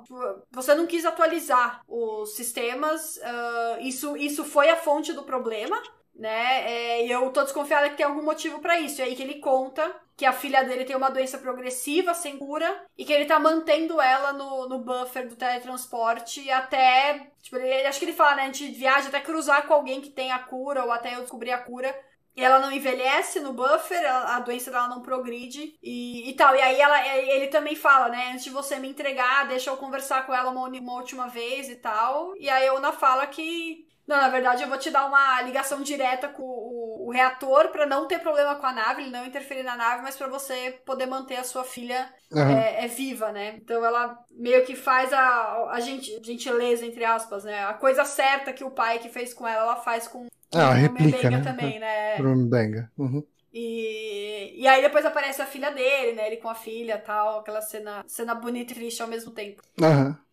você 0.50 0.74
não 0.74 0.86
quis 0.86 1.04
atualizar 1.04 1.82
os 1.86 2.34
sistemas, 2.34 3.16
uh, 3.18 3.80
isso, 3.80 4.16
isso 4.16 4.44
foi 4.44 4.68
a 4.68 4.76
fonte 4.76 5.12
do 5.12 5.22
problema, 5.22 5.80
né? 6.14 6.70
É, 6.70 7.06
e 7.06 7.10
eu 7.10 7.30
tô 7.30 7.42
desconfiada 7.42 7.88
que 7.88 7.96
tem 7.96 8.04
algum 8.04 8.22
motivo 8.22 8.60
para 8.60 8.78
isso. 8.78 9.00
E 9.00 9.04
aí 9.04 9.16
que 9.16 9.22
ele 9.22 9.40
conta 9.40 9.90
que 10.16 10.26
a 10.26 10.34
filha 10.34 10.62
dele 10.62 10.84
tem 10.84 10.94
uma 10.94 11.10
doença 11.10 11.38
progressiva, 11.38 12.12
sem 12.12 12.36
cura, 12.36 12.84
e 12.96 13.06
que 13.06 13.12
ele 13.12 13.24
tá 13.24 13.40
mantendo 13.40 13.98
ela 13.98 14.34
no, 14.34 14.68
no 14.68 14.80
buffer 14.80 15.26
do 15.26 15.34
teletransporte 15.34 16.50
até. 16.50 17.30
Tipo, 17.40 17.56
ele, 17.56 17.86
acho 17.86 17.98
que 17.98 18.04
ele 18.04 18.12
fala, 18.12 18.36
né? 18.36 18.42
A 18.42 18.46
gente 18.46 18.68
viaja 18.68 19.08
até 19.08 19.18
cruzar 19.20 19.66
com 19.66 19.72
alguém 19.72 20.02
que 20.02 20.10
tem 20.10 20.30
a 20.30 20.38
cura, 20.38 20.84
ou 20.84 20.92
até 20.92 21.16
eu 21.16 21.22
descobrir 21.22 21.52
a 21.52 21.62
cura. 21.62 21.98
E 22.36 22.44
ela 22.44 22.58
não 22.58 22.72
envelhece 22.72 23.40
no 23.40 23.52
buffer, 23.52 24.04
a, 24.06 24.40
doença 24.40 24.70
dela 24.70 24.88
não 24.88 25.02
progride 25.02 25.74
e, 25.82 26.30
e 26.30 26.32
tal. 26.34 26.54
E 26.54 26.60
aí 26.60 26.80
ela, 26.80 27.16
ele 27.16 27.48
também 27.48 27.74
fala, 27.74 28.08
né? 28.08 28.30
Antes 28.32 28.44
de 28.44 28.50
você 28.50 28.78
me 28.78 28.88
entregar, 28.88 29.48
deixa 29.48 29.70
eu 29.70 29.76
conversar 29.76 30.26
com 30.26 30.34
ela 30.34 30.50
uma, 30.50 30.68
uma 30.68 30.94
última 30.94 31.26
vez 31.28 31.68
e 31.68 31.76
tal. 31.76 32.34
E 32.36 32.48
aí 32.48 32.68
a 32.68 32.74
Ona 32.74 32.92
fala 32.92 33.26
que 33.26 33.90
não, 34.10 34.16
na 34.16 34.28
verdade 34.28 34.64
eu 34.64 34.68
vou 34.68 34.76
te 34.76 34.90
dar 34.90 35.06
uma 35.06 35.40
ligação 35.42 35.82
direta 35.82 36.26
com 36.26 36.42
o, 36.42 37.06
o 37.06 37.12
reator 37.12 37.68
para 37.68 37.86
não 37.86 38.08
ter 38.08 38.18
problema 38.18 38.56
com 38.56 38.66
a 38.66 38.72
nave, 38.72 39.02
ele 39.02 39.10
não 39.12 39.24
interferir 39.24 39.62
na 39.62 39.76
nave, 39.76 40.02
mas 40.02 40.16
para 40.16 40.26
você 40.26 40.80
poder 40.84 41.06
manter 41.06 41.36
a 41.36 41.44
sua 41.44 41.62
filha 41.62 42.12
uhum. 42.32 42.50
é, 42.50 42.84
é, 42.84 42.88
viva, 42.88 43.30
né? 43.30 43.54
Então 43.62 43.84
ela 43.84 44.18
meio 44.32 44.64
que 44.66 44.74
faz 44.74 45.12
a, 45.12 45.68
a 45.70 45.78
gente, 45.78 46.20
gentileza, 46.24 46.84
entre 46.84 47.04
aspas, 47.04 47.44
né? 47.44 47.64
A 47.64 47.74
coisa 47.74 48.04
certa 48.04 48.52
que 48.52 48.64
o 48.64 48.72
pai 48.72 48.98
que 48.98 49.08
fez 49.08 49.32
com 49.32 49.46
ela, 49.46 49.62
ela 49.62 49.76
faz 49.76 50.08
com, 50.08 50.26
ah, 50.52 50.74
replica, 50.74 51.30
né? 51.30 51.40
também, 51.42 51.78
né? 51.78 51.86
Pro 52.16 52.34
Mbenga. 52.36 52.90
Uhum. 52.98 53.24
E, 53.52 54.54
e 54.62 54.68
aí 54.68 54.80
depois 54.82 55.04
aparece 55.04 55.42
a 55.42 55.46
filha 55.46 55.70
dele, 55.72 56.12
né? 56.12 56.26
Ele 56.28 56.36
com 56.36 56.48
a 56.48 56.54
filha 56.54 56.98
tal, 56.98 57.40
aquela 57.40 57.60
cena, 57.60 58.04
cena 58.06 58.34
bonita 58.34 58.72
e 58.72 58.74
triste 58.76 59.02
ao 59.02 59.08
mesmo 59.08 59.32
tempo. 59.32 59.62
Aham. 59.82 60.08
Uhum. 60.10 60.29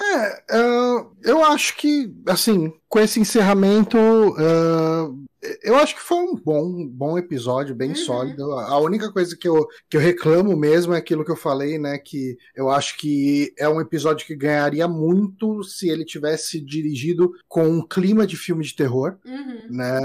É, 0.00 0.58
uh, 0.58 1.16
eu 1.22 1.44
acho 1.44 1.76
que, 1.76 2.12
assim, 2.26 2.72
com 2.88 2.98
esse 2.98 3.20
encerramento, 3.20 3.96
uh, 3.96 5.24
eu 5.62 5.76
acho 5.76 5.94
que 5.94 6.00
foi 6.00 6.18
um 6.18 6.36
bom, 6.36 6.86
bom 6.86 7.18
episódio, 7.18 7.74
bem 7.74 7.90
uhum. 7.90 7.96
sólido. 7.96 8.52
A 8.52 8.78
única 8.78 9.12
coisa 9.12 9.36
que 9.36 9.46
eu, 9.46 9.66
que 9.88 9.96
eu 9.96 10.00
reclamo 10.00 10.56
mesmo 10.56 10.94
é 10.94 10.98
aquilo 10.98 11.24
que 11.24 11.30
eu 11.30 11.36
falei, 11.36 11.78
né? 11.78 11.98
Que 11.98 12.36
eu 12.56 12.70
acho 12.70 12.96
que 12.98 13.52
é 13.58 13.68
um 13.68 13.80
episódio 13.80 14.26
que 14.26 14.34
ganharia 14.34 14.88
muito 14.88 15.62
se 15.62 15.88
ele 15.88 16.04
tivesse 16.04 16.60
dirigido 16.60 17.32
com 17.46 17.68
um 17.68 17.86
clima 17.86 18.26
de 18.26 18.36
filme 18.36 18.64
de 18.64 18.74
terror, 18.74 19.16
uhum. 19.24 19.60
né? 19.70 20.00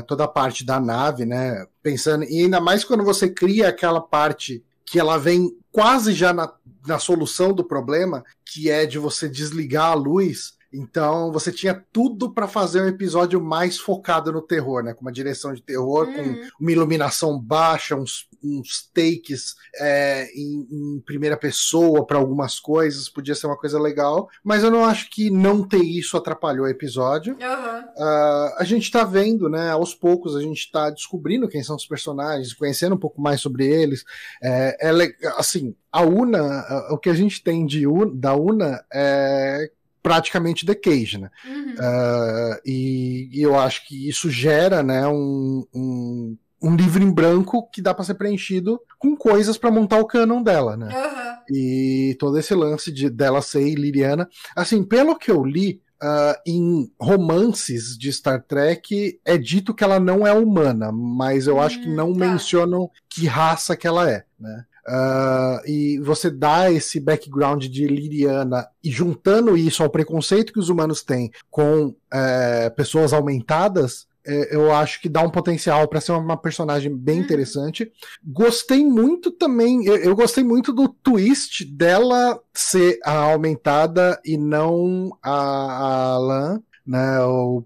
Uh, 0.00 0.02
toda 0.06 0.24
a 0.24 0.28
parte 0.28 0.64
da 0.64 0.80
nave, 0.80 1.24
né? 1.24 1.66
Pensando, 1.82 2.24
e 2.24 2.42
ainda 2.42 2.60
mais 2.60 2.82
quando 2.82 3.04
você 3.04 3.28
cria 3.28 3.68
aquela 3.68 4.00
parte 4.00 4.64
que 4.84 4.98
ela 4.98 5.18
vem 5.18 5.54
quase 5.70 6.12
já 6.12 6.32
na, 6.32 6.50
na 6.86 6.98
solução 6.98 7.52
do 7.52 7.64
problema, 7.64 8.24
que 8.44 8.70
é 8.70 8.86
de 8.86 8.98
você 8.98 9.28
desligar 9.28 9.92
a 9.92 9.94
luz. 9.94 10.54
Então 10.76 11.32
você 11.32 11.50
tinha 11.50 11.74
tudo 11.92 12.32
para 12.32 12.46
fazer 12.46 12.82
um 12.82 12.86
episódio 12.86 13.40
mais 13.40 13.78
focado 13.78 14.30
no 14.30 14.42
terror, 14.42 14.82
né? 14.82 14.92
Com 14.92 15.00
uma 15.02 15.12
direção 15.12 15.54
de 15.54 15.62
terror, 15.62 16.06
com 16.06 16.20
uhum. 16.20 16.48
uma 16.60 16.72
iluminação 16.72 17.40
baixa, 17.40 17.96
uns, 17.96 18.28
uns 18.44 18.90
takes 18.92 19.54
é, 19.76 20.28
em, 20.34 20.66
em, 20.70 21.00
primeira 21.00 21.36
pessoa 21.36 22.06
para 22.06 22.18
algumas 22.18 22.60
coisas, 22.60 23.08
podia 23.08 23.34
ser 23.34 23.46
uma 23.46 23.56
coisa 23.56 23.80
legal. 23.80 24.28
Mas 24.44 24.62
eu 24.62 24.70
não 24.70 24.84
acho 24.84 25.10
que 25.10 25.30
não 25.30 25.66
ter 25.66 25.82
isso 25.82 26.16
atrapalhou 26.16 26.66
o 26.66 26.70
episódio. 26.70 27.34
Uhum. 27.34 27.80
Uh, 28.04 28.54
a 28.58 28.64
gente 28.64 28.90
tá 28.90 29.02
vendo, 29.02 29.48
né? 29.48 29.70
Aos 29.70 29.94
poucos 29.94 30.36
a 30.36 30.42
gente 30.42 30.70
tá 30.70 30.90
descobrindo 30.90 31.48
quem 31.48 31.62
são 31.62 31.76
os 31.76 31.86
personagens, 31.86 32.52
conhecendo 32.52 32.94
um 32.94 32.98
pouco 32.98 33.20
mais 33.20 33.40
sobre 33.40 33.66
eles. 33.66 34.04
É, 34.42 34.90
é 34.90 35.28
assim, 35.38 35.74
a 35.90 36.02
Una, 36.02 36.64
o 36.90 36.98
que 36.98 37.08
a 37.08 37.14
gente 37.14 37.42
tem 37.42 37.64
de 37.64 37.86
da 38.14 38.34
Una 38.34 38.84
é 38.92 39.70
praticamente 40.06 40.64
The 40.64 40.76
Cage, 40.76 41.18
né? 41.18 41.28
Uhum. 41.44 41.72
Uh, 41.72 42.60
e, 42.64 43.28
e, 43.32 43.42
eu 43.42 43.58
acho 43.58 43.84
que 43.88 44.08
isso 44.08 44.30
gera, 44.30 44.80
né, 44.80 45.04
um, 45.08 45.66
um, 45.74 46.36
um 46.62 46.76
livro 46.76 47.02
em 47.02 47.10
branco 47.10 47.68
que 47.72 47.82
dá 47.82 47.92
para 47.92 48.04
ser 48.04 48.14
preenchido 48.14 48.80
com 49.00 49.16
coisas 49.16 49.58
para 49.58 49.68
montar 49.68 49.98
o 49.98 50.06
canon 50.06 50.44
dela, 50.44 50.76
né? 50.76 50.94
Uhum. 50.94 51.56
E 51.56 52.16
todo 52.20 52.38
esse 52.38 52.54
lance 52.54 52.92
de 52.92 53.10
dela 53.10 53.42
ser 53.42 53.74
Liriana, 53.74 54.28
assim, 54.54 54.84
pelo 54.84 55.18
que 55.18 55.30
eu 55.30 55.44
li, 55.44 55.82
Uh, 55.96 56.36
em 56.46 56.92
romances 57.00 57.96
de 57.96 58.12
Star 58.12 58.42
Trek 58.42 59.18
é 59.24 59.38
dito 59.38 59.72
que 59.72 59.82
ela 59.82 59.98
não 59.98 60.26
é 60.26 60.32
humana, 60.34 60.92
mas 60.92 61.46
eu 61.46 61.58
acho 61.58 61.80
que 61.80 61.88
hum, 61.88 61.94
não 61.94 62.12
tá. 62.12 62.18
mencionam 62.18 62.90
que 63.08 63.26
raça 63.26 63.74
que 63.74 63.86
ela 63.86 64.06
é, 64.06 64.22
né? 64.38 64.66
Uh, 64.86 65.58
e 65.66 65.98
você 65.98 66.30
dá 66.30 66.70
esse 66.70 67.00
background 67.00 67.64
de 67.64 67.88
Liriana 67.88 68.68
e 68.84 68.88
juntando 68.88 69.56
isso 69.56 69.82
ao 69.82 69.90
preconceito 69.90 70.52
que 70.52 70.60
os 70.60 70.68
humanos 70.68 71.02
têm 71.02 71.32
com 71.50 71.86
uh, 71.86 72.74
pessoas 72.76 73.12
aumentadas, 73.12 74.02
uh, 74.28 74.46
eu 74.48 74.72
acho 74.72 75.00
que 75.00 75.08
dá 75.08 75.22
um 75.22 75.30
potencial 75.30 75.88
para 75.88 76.00
ser 76.00 76.12
uma 76.12 76.36
personagem 76.36 76.96
bem 76.96 77.18
uhum. 77.18 77.24
interessante. 77.24 77.90
Gostei 78.24 78.84
muito 78.84 79.32
também, 79.32 79.84
eu, 79.84 79.96
eu, 79.96 80.14
gostei 80.14 80.44
muito 80.44 80.72
do 80.72 80.88
twist 80.88 81.64
dela 81.64 82.40
ser 82.54 83.00
a 83.04 83.16
aumentada 83.32 84.20
e 84.24 84.38
não 84.38 85.10
a, 85.20 86.12
a 86.12 86.18
Lan. 86.18 86.62
Né? 86.86 87.18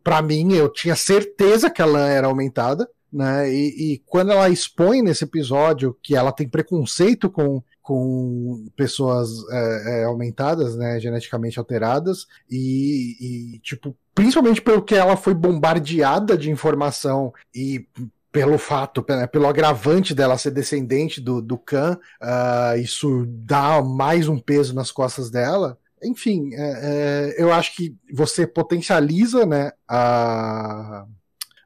Para 0.03 0.23
mim, 0.23 0.55
eu 0.55 0.73
tinha 0.73 0.97
certeza 0.97 1.69
que 1.69 1.83
a 1.83 1.87
Lan 1.87 2.09
era 2.09 2.29
aumentada 2.29 2.89
né? 3.13 3.53
E, 3.53 3.95
e, 3.95 3.99
quando 4.07 4.31
ela 4.33 4.49
expõe 4.49 5.03
nesse 5.03 5.25
episódio 5.25 5.97
que 6.03 6.15
ela 6.15 6.33
tem 6.33 6.49
preconceito 6.49 7.29
com, 7.29 7.63
com 7.83 8.67
pessoas 8.77 9.31
é, 9.51 10.01
é, 10.01 10.05
aumentadas, 10.05 10.77
né, 10.77 11.01
geneticamente 11.01 11.59
alteradas, 11.59 12.27
e, 12.49 13.55
e, 13.55 13.59
tipo, 13.61 13.97
principalmente 14.15 14.63
pelo 14.63 14.83
que 14.83 14.95
ela 14.95 15.17
foi 15.17 15.35
bombardeada 15.35 16.37
de 16.39 16.51
informação 16.51 17.33
e 17.55 17.87
pelo 18.33 18.59
fato, 18.59 19.05
pelo 19.33 19.49
agravante 19.49 20.15
dela 20.15 20.39
ser 20.39 20.53
descendente 20.53 21.21
do, 21.21 21.43
do 21.43 21.59
Khan, 21.59 21.99
uh, 22.23 22.79
isso 22.79 23.25
dá 23.27 23.83
mais 23.83 24.29
um 24.29 24.39
peso 24.39 24.75
nas 24.75 24.93
costas 24.93 25.31
dela. 25.31 25.77
Enfim, 26.03 26.51
é, 26.55 27.35
é, 27.37 27.43
eu 27.43 27.53
acho 27.53 27.75
que 27.75 27.95
você 28.13 28.47
potencializa 28.47 29.45
né, 29.45 29.73
a, 29.87 31.05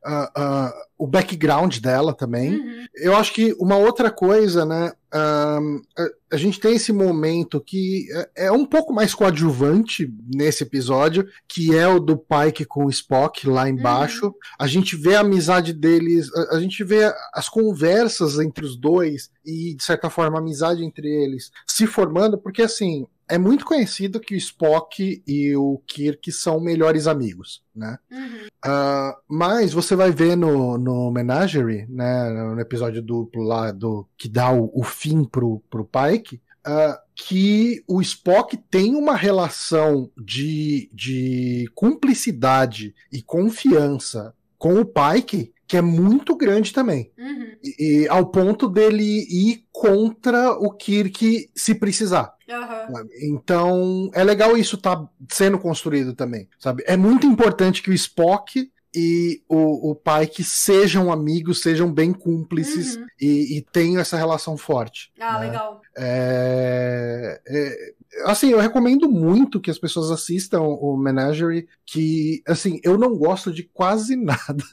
a, 0.04 0.30
a 0.34 0.84
o 0.96 1.06
background 1.06 1.78
dela 1.78 2.14
também. 2.14 2.54
Uhum. 2.54 2.86
Eu 2.94 3.16
acho 3.16 3.32
que 3.32 3.52
uma 3.58 3.76
outra 3.76 4.10
coisa, 4.10 4.64
né? 4.64 4.92
Um, 5.12 5.82
a, 5.96 6.08
a, 6.32 6.36
gente 6.36 6.58
tem 6.58 6.74
esse 6.74 6.92
momento 6.92 7.60
que 7.60 8.06
é, 8.36 8.46
é, 8.46 8.52
um 8.52 8.64
pouco 8.64 8.92
mais 8.92 9.14
coadjuvante 9.14 10.12
nesse 10.34 10.62
episódio, 10.64 11.28
que 11.46 11.76
é 11.76 11.86
o 11.86 12.00
do 12.00 12.16
Pike 12.16 12.64
com 12.64 12.86
o 12.86 12.90
Spock 12.90 13.46
lá 13.48 13.68
embaixo. 13.68 14.26
Uhum. 14.26 14.34
A 14.58 14.66
gente 14.66 14.96
vê 14.96 15.14
a 15.14 15.20
amizade 15.20 15.72
deles, 15.72 16.32
a, 16.34 16.56
a, 16.56 16.60
gente 16.60 16.82
vê 16.82 17.12
as 17.32 17.48
conversas 17.48 18.38
entre 18.38 18.64
os 18.64 18.76
dois 18.76 19.30
e, 19.44 19.74
de 19.74 19.84
certa 19.84 20.08
forma, 20.08 20.38
a 20.38 20.40
amizade 20.40 20.84
entre 20.84 21.08
eles 21.08 21.50
se 21.66 21.86
formando, 21.86 22.38
porque 22.38 22.62
assim, 22.62 23.06
é 23.28 23.38
muito 23.38 23.64
conhecido 23.64 24.20
que 24.20 24.34
o 24.34 24.38
Spock 24.38 25.22
e 25.26 25.56
o 25.56 25.80
Kirk 25.86 26.30
são 26.32 26.60
melhores 26.60 27.06
amigos, 27.06 27.62
né? 27.74 27.98
Uhum. 28.10 28.46
Uh, 28.64 29.14
mas 29.28 29.72
você 29.72 29.96
vai 29.96 30.10
ver 30.10 30.36
no, 30.36 30.76
no 30.78 31.10
Menagerie, 31.10 31.86
né, 31.88 32.30
no 32.30 32.60
episódio 32.60 33.02
duplo 33.02 33.42
lá 33.42 33.70
do 33.70 34.06
que 34.16 34.28
dá 34.28 34.52
o, 34.52 34.70
o 34.74 34.82
fim 34.82 35.24
pro, 35.24 35.62
pro 35.70 35.84
Pike, 35.86 36.40
uh, 36.66 36.98
que 37.14 37.82
o 37.86 38.00
Spock 38.00 38.56
tem 38.56 38.94
uma 38.94 39.16
relação 39.16 40.10
de, 40.16 40.90
de 40.92 41.70
cumplicidade 41.74 42.94
e 43.12 43.22
confiança 43.22 44.34
com 44.58 44.80
o 44.80 44.84
Pike 44.84 45.54
que 45.66 45.76
é 45.78 45.82
muito 45.82 46.36
grande 46.36 46.72
também. 46.72 47.10
Uhum. 47.18 47.46
E, 47.62 48.02
e, 48.02 48.08
ao 48.08 48.26
ponto 48.26 48.68
dele 48.68 49.02
ir 49.02 49.64
contra 49.72 50.52
o 50.52 50.70
Kirk 50.70 51.50
se 51.54 51.74
precisar. 51.74 52.33
Uhum. 52.48 53.08
Então 53.22 54.10
é 54.12 54.22
legal 54.22 54.56
isso 54.56 54.76
tá 54.76 55.08
sendo 55.28 55.58
construído 55.58 56.14
também, 56.14 56.48
sabe? 56.58 56.84
É 56.86 56.96
muito 56.96 57.26
importante 57.26 57.82
que 57.82 57.90
o 57.90 57.94
Spock 57.94 58.70
e 58.94 59.42
o, 59.48 59.90
o 59.90 59.94
Pike 59.94 60.44
sejam 60.44 61.10
amigos, 61.10 61.60
sejam 61.60 61.92
bem 61.92 62.12
cúmplices 62.12 62.96
uhum. 62.96 63.06
e, 63.20 63.58
e 63.58 63.62
tenham 63.62 64.00
essa 64.00 64.16
relação 64.16 64.56
forte. 64.56 65.12
Ah, 65.18 65.40
né? 65.40 65.46
legal. 65.46 65.80
É, 65.96 67.40
é, 67.46 67.94
assim, 68.24 68.50
eu 68.50 68.60
recomendo 68.60 69.08
muito 69.10 69.60
que 69.60 69.70
as 69.70 69.78
pessoas 69.78 70.10
assistam 70.10 70.60
o 70.60 70.96
Menagerie, 70.96 71.66
que, 71.86 72.42
assim, 72.46 72.80
eu 72.82 72.96
não 72.96 73.16
gosto 73.16 73.52
de 73.52 73.62
quase 73.62 74.16
nada. 74.16 74.64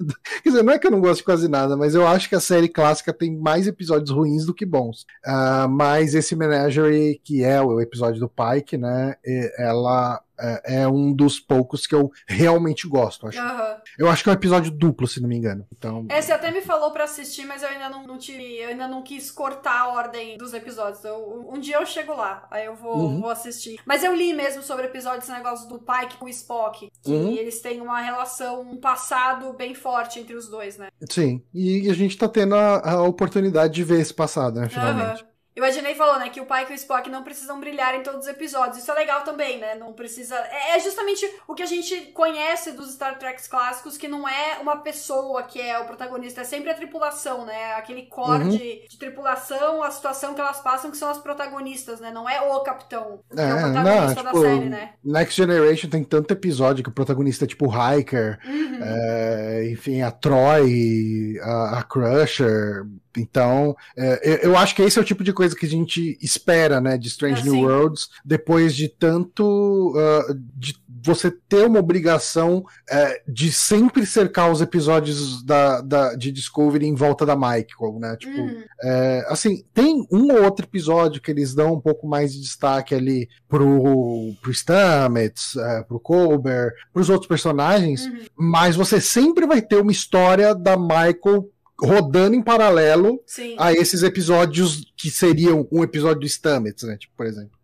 Quer 0.44 0.50
dizer, 0.50 0.64
não 0.64 0.74
é 0.74 0.80
que 0.80 0.88
eu 0.88 0.92
não 0.92 1.02
gosto 1.02 1.18
de 1.18 1.26
quase 1.26 1.48
nada, 1.48 1.76
mas 1.76 1.96
eu 1.96 2.08
acho 2.08 2.30
que 2.30 2.36
a 2.36 2.40
série 2.40 2.70
clássica 2.70 3.14
tem 3.14 3.38
mais 3.38 3.68
episódios 3.68 4.12
ruins 4.12 4.46
do 4.46 4.54
que 4.54 4.66
bons. 4.66 5.06
Uh, 5.26 5.68
mas 5.70 6.14
esse 6.14 6.36
Menagerie, 6.36 7.20
que 7.24 7.44
é 7.44 7.62
o 7.62 7.82
episódio 7.82 8.20
do 8.20 8.30
Pike, 8.30 8.78
né, 8.78 9.16
ela 9.58 10.22
é, 10.42 10.82
é 10.82 10.88
um 10.88 11.14
dos 11.14 11.40
poucos 11.40 11.86
que 11.86 11.94
eu 11.96 12.10
realmente 12.28 12.88
gosto. 12.88 13.28
Acho. 13.28 13.40
Aham. 13.40 13.78
Eu 13.98 14.10
acho 14.10 14.24
que 14.24 14.30
é 14.30 14.32
um 14.32 14.36
episódio 14.36 14.72
duplo, 14.72 15.08
se 15.08 15.22
não 15.22 15.30
me 15.30 15.36
engano. 15.38 15.66
Então, 15.72 16.06
É, 16.10 16.22
você 16.22 16.32
até 16.32 16.52
me 16.52 16.62
falou 16.62 16.92
pra 16.92 17.04
assistir, 17.04 17.46
mas 17.46 17.64
eu 17.64 17.70
ainda 17.70 17.90
não, 17.90 18.06
não 18.08 18.18
tive. 18.18 18.58
Eu 18.58 18.70
ainda 18.70 18.88
não 18.88 19.02
quis 19.04 19.32
cortar 19.32 19.80
a 19.82 19.88
ordem 19.90 20.38
dos 20.38 20.54
episódios. 20.54 21.04
Eu- 21.04 21.48
um 21.52 21.60
dia 21.60 21.76
eu 21.78 21.86
chego 21.86 22.14
lá, 22.16 22.48
aí 22.52 22.66
eu 22.66 22.76
vou, 22.76 22.98
Uhum. 22.98 23.22
vou 23.22 23.30
assistir. 23.30 23.80
Mas 23.86 24.04
eu 24.04 24.16
li 24.16 24.34
mesmo 24.34 24.62
sobre 24.64 24.86
episódios, 24.86 25.24
esse 25.26 25.32
negócio 25.32 25.68
do 25.70 25.80
Pike 25.80 26.18
com 26.18 26.26
o 26.26 26.30
Spock. 26.30 26.92
Que 27.04 27.12
Uhum. 27.12 27.32
eles 27.36 27.62
têm 27.62 27.82
uma 27.82 28.00
relação, 28.02 28.62
um 28.62 28.78
passado 28.78 29.54
bem 29.54 29.74
forte 29.76 30.20
entre 30.20 30.36
os 30.36 30.48
dois, 30.50 30.78
né? 30.78 30.90
sim. 31.10 31.44
E 31.54 31.90
a 31.90 31.94
gente 31.94 32.18
tá 32.18 32.28
tendo 32.28 32.56
a, 32.56 32.92
a 32.92 33.02
oportunidade 33.04 33.74
de 33.74 33.84
ver 33.84 34.00
esse 34.00 34.14
passado, 34.14 34.60
né? 34.60 34.70
Finalmente. 34.70 35.22
Aham. 35.24 35.31
E 35.56 35.60
o 35.60 35.66
Adnei 35.66 35.96
falou, 35.96 36.18
né, 36.18 36.30
que 36.30 36.40
o 36.40 36.46
Pike 36.46 36.72
e 36.72 36.74
o 36.74 36.76
Spock 36.76 37.10
não 37.10 37.24
precisam 37.24 37.60
brilhar 37.60 37.94
em 37.94 38.04
todos 38.04 38.22
os 38.22 38.28
episódios. 38.28 38.78
Isso 38.78 38.90
é 38.92 38.94
legal 38.96 39.22
também, 39.24 39.60
né? 39.60 39.76
Não 39.76 39.92
precisa. 39.94 40.36
É 40.38 40.72
é 40.78 40.80
justamente 40.80 41.26
o 41.48 41.54
que 41.54 41.62
a 41.64 41.66
gente 41.66 41.94
conhece 42.14 42.72
dos 42.72 42.94
Star 42.94 43.20
Trek 43.20 43.42
clássicos, 43.50 43.98
que 43.98 44.08
não 44.08 44.28
é 44.28 44.60
uma 44.62 44.78
pessoa 44.78 45.44
que 45.44 45.60
é 45.60 45.78
o 45.80 45.86
protagonista, 45.86 46.42
é 46.42 46.44
sempre 46.46 46.70
a 46.70 46.74
tripulação, 46.74 47.46
né? 47.46 47.74
Aquele 47.74 48.04
core 48.04 48.44
Uhum. 48.46 48.50
de, 48.50 48.88
de 48.88 48.98
tripulação, 48.98 49.84
a 49.84 49.92
situação 49.92 50.34
que 50.34 50.40
elas 50.40 50.62
passam, 50.62 50.90
que 50.90 50.96
são 50.98 51.10
as 51.10 51.18
protagonistas, 51.18 52.00
né? 52.00 52.12
Não 52.12 52.30
é 52.30 52.40
o 52.42 52.60
capitão, 52.62 53.20
que 53.30 53.40
é, 53.40 53.44
É, 53.44 53.54
o 53.54 53.68
não, 53.74 53.74
protagonista 53.84 54.24
da 54.24 54.30
tipo, 54.32 54.42
série, 54.42 54.70
né? 54.70 54.94
Next 55.04 55.36
Generation 55.36 55.90
tem 55.90 56.04
tanto 56.04 56.32
episódio 56.32 56.84
que 56.84 56.90
o 56.90 56.94
protagonista 56.94 57.44
é 57.44 57.48
tipo 57.48 57.68
o 57.68 57.72
Hiker, 58.00 58.40
Uhum. 58.46 58.80
é, 58.82 59.70
enfim, 59.70 60.02
a 60.02 60.12
Troy, 60.12 61.38
a, 61.42 61.80
a 61.80 61.84
Crusher. 61.84 62.86
Então, 63.18 63.76
é, 63.98 64.46
eu, 64.46 64.58
acho 64.58 64.76
que 64.76 64.82
esse 64.82 64.98
é 64.98 65.02
o 65.02 65.06
tipo 65.06 65.24
de 65.24 65.34
coisa 65.34 65.56
que 65.56 65.66
a 65.66 65.70
gente 65.70 66.18
espera, 66.22 66.80
né, 66.80 66.98
de 66.98 67.08
Strange 67.08 67.42
Ah, 67.42 67.44
New 67.44 67.54
sim. 67.54 67.66
Worlds, 67.66 68.10
depois 68.24 68.76
de 68.76 68.88
tanto. 68.88 69.94
ah, 69.98 70.34
de 70.56 70.76
você 71.04 71.32
ter 71.32 71.66
uma 71.66 71.80
obrigação 71.80 72.64
é, 72.88 73.24
de 73.28 73.52
sempre 73.52 74.06
cercar 74.06 74.52
os 74.52 74.62
episódios 74.62 75.44
da, 75.44 75.82
da- 75.82 76.14
de 76.16 76.32
Discovery 76.32 76.86
em 76.86 76.94
volta 76.94 77.26
da 77.26 77.36
Michael, 77.36 77.98
né? 78.00 78.16
Tipo, 78.18 78.40
Uhum. 78.40 78.64
é, 78.84 79.26
assim, 79.28 79.64
tem 79.74 80.06
um 80.12 80.32
ou 80.32 80.44
outro 80.44 80.64
episódio 80.66 81.20
que 81.20 81.32
eles 81.32 81.56
dão 81.56 81.74
um 81.74 81.80
pouco 81.82 82.08
mais 82.08 82.34
de 82.34 82.42
destaque 82.42 82.94
ali 82.94 83.28
pro, 83.50 84.32
pro 84.44 84.54
Stamets, 84.54 85.56
é, 85.56 85.82
pro 85.84 86.00
Colbert, 86.00 86.72
pros 86.94 87.10
outros 87.10 87.28
personagens, 87.28 88.06
Uhum. 88.06 88.20
mas 88.38 88.76
você 88.76 89.02
sempre 89.02 89.48
vai 89.48 89.60
ter 89.62 89.78
uma 89.82 89.92
história 89.92 90.54
da 90.54 90.78
Michael 90.78 91.50
rodando 91.82 92.36
em 92.36 92.42
paralelo 92.42 93.22
Sim. 93.26 93.56
a 93.60 93.72
esses 93.74 94.04
episódios 94.04 94.92
que 94.96 95.10
seriam 95.10 95.68
um 95.72 95.84
episódio 95.84 96.22
do 96.22 96.28
Stamets, 96.30 96.84
né? 96.84 96.98
Tipo, 96.98 97.14
por 97.18 97.26
exemplo. 97.26 97.60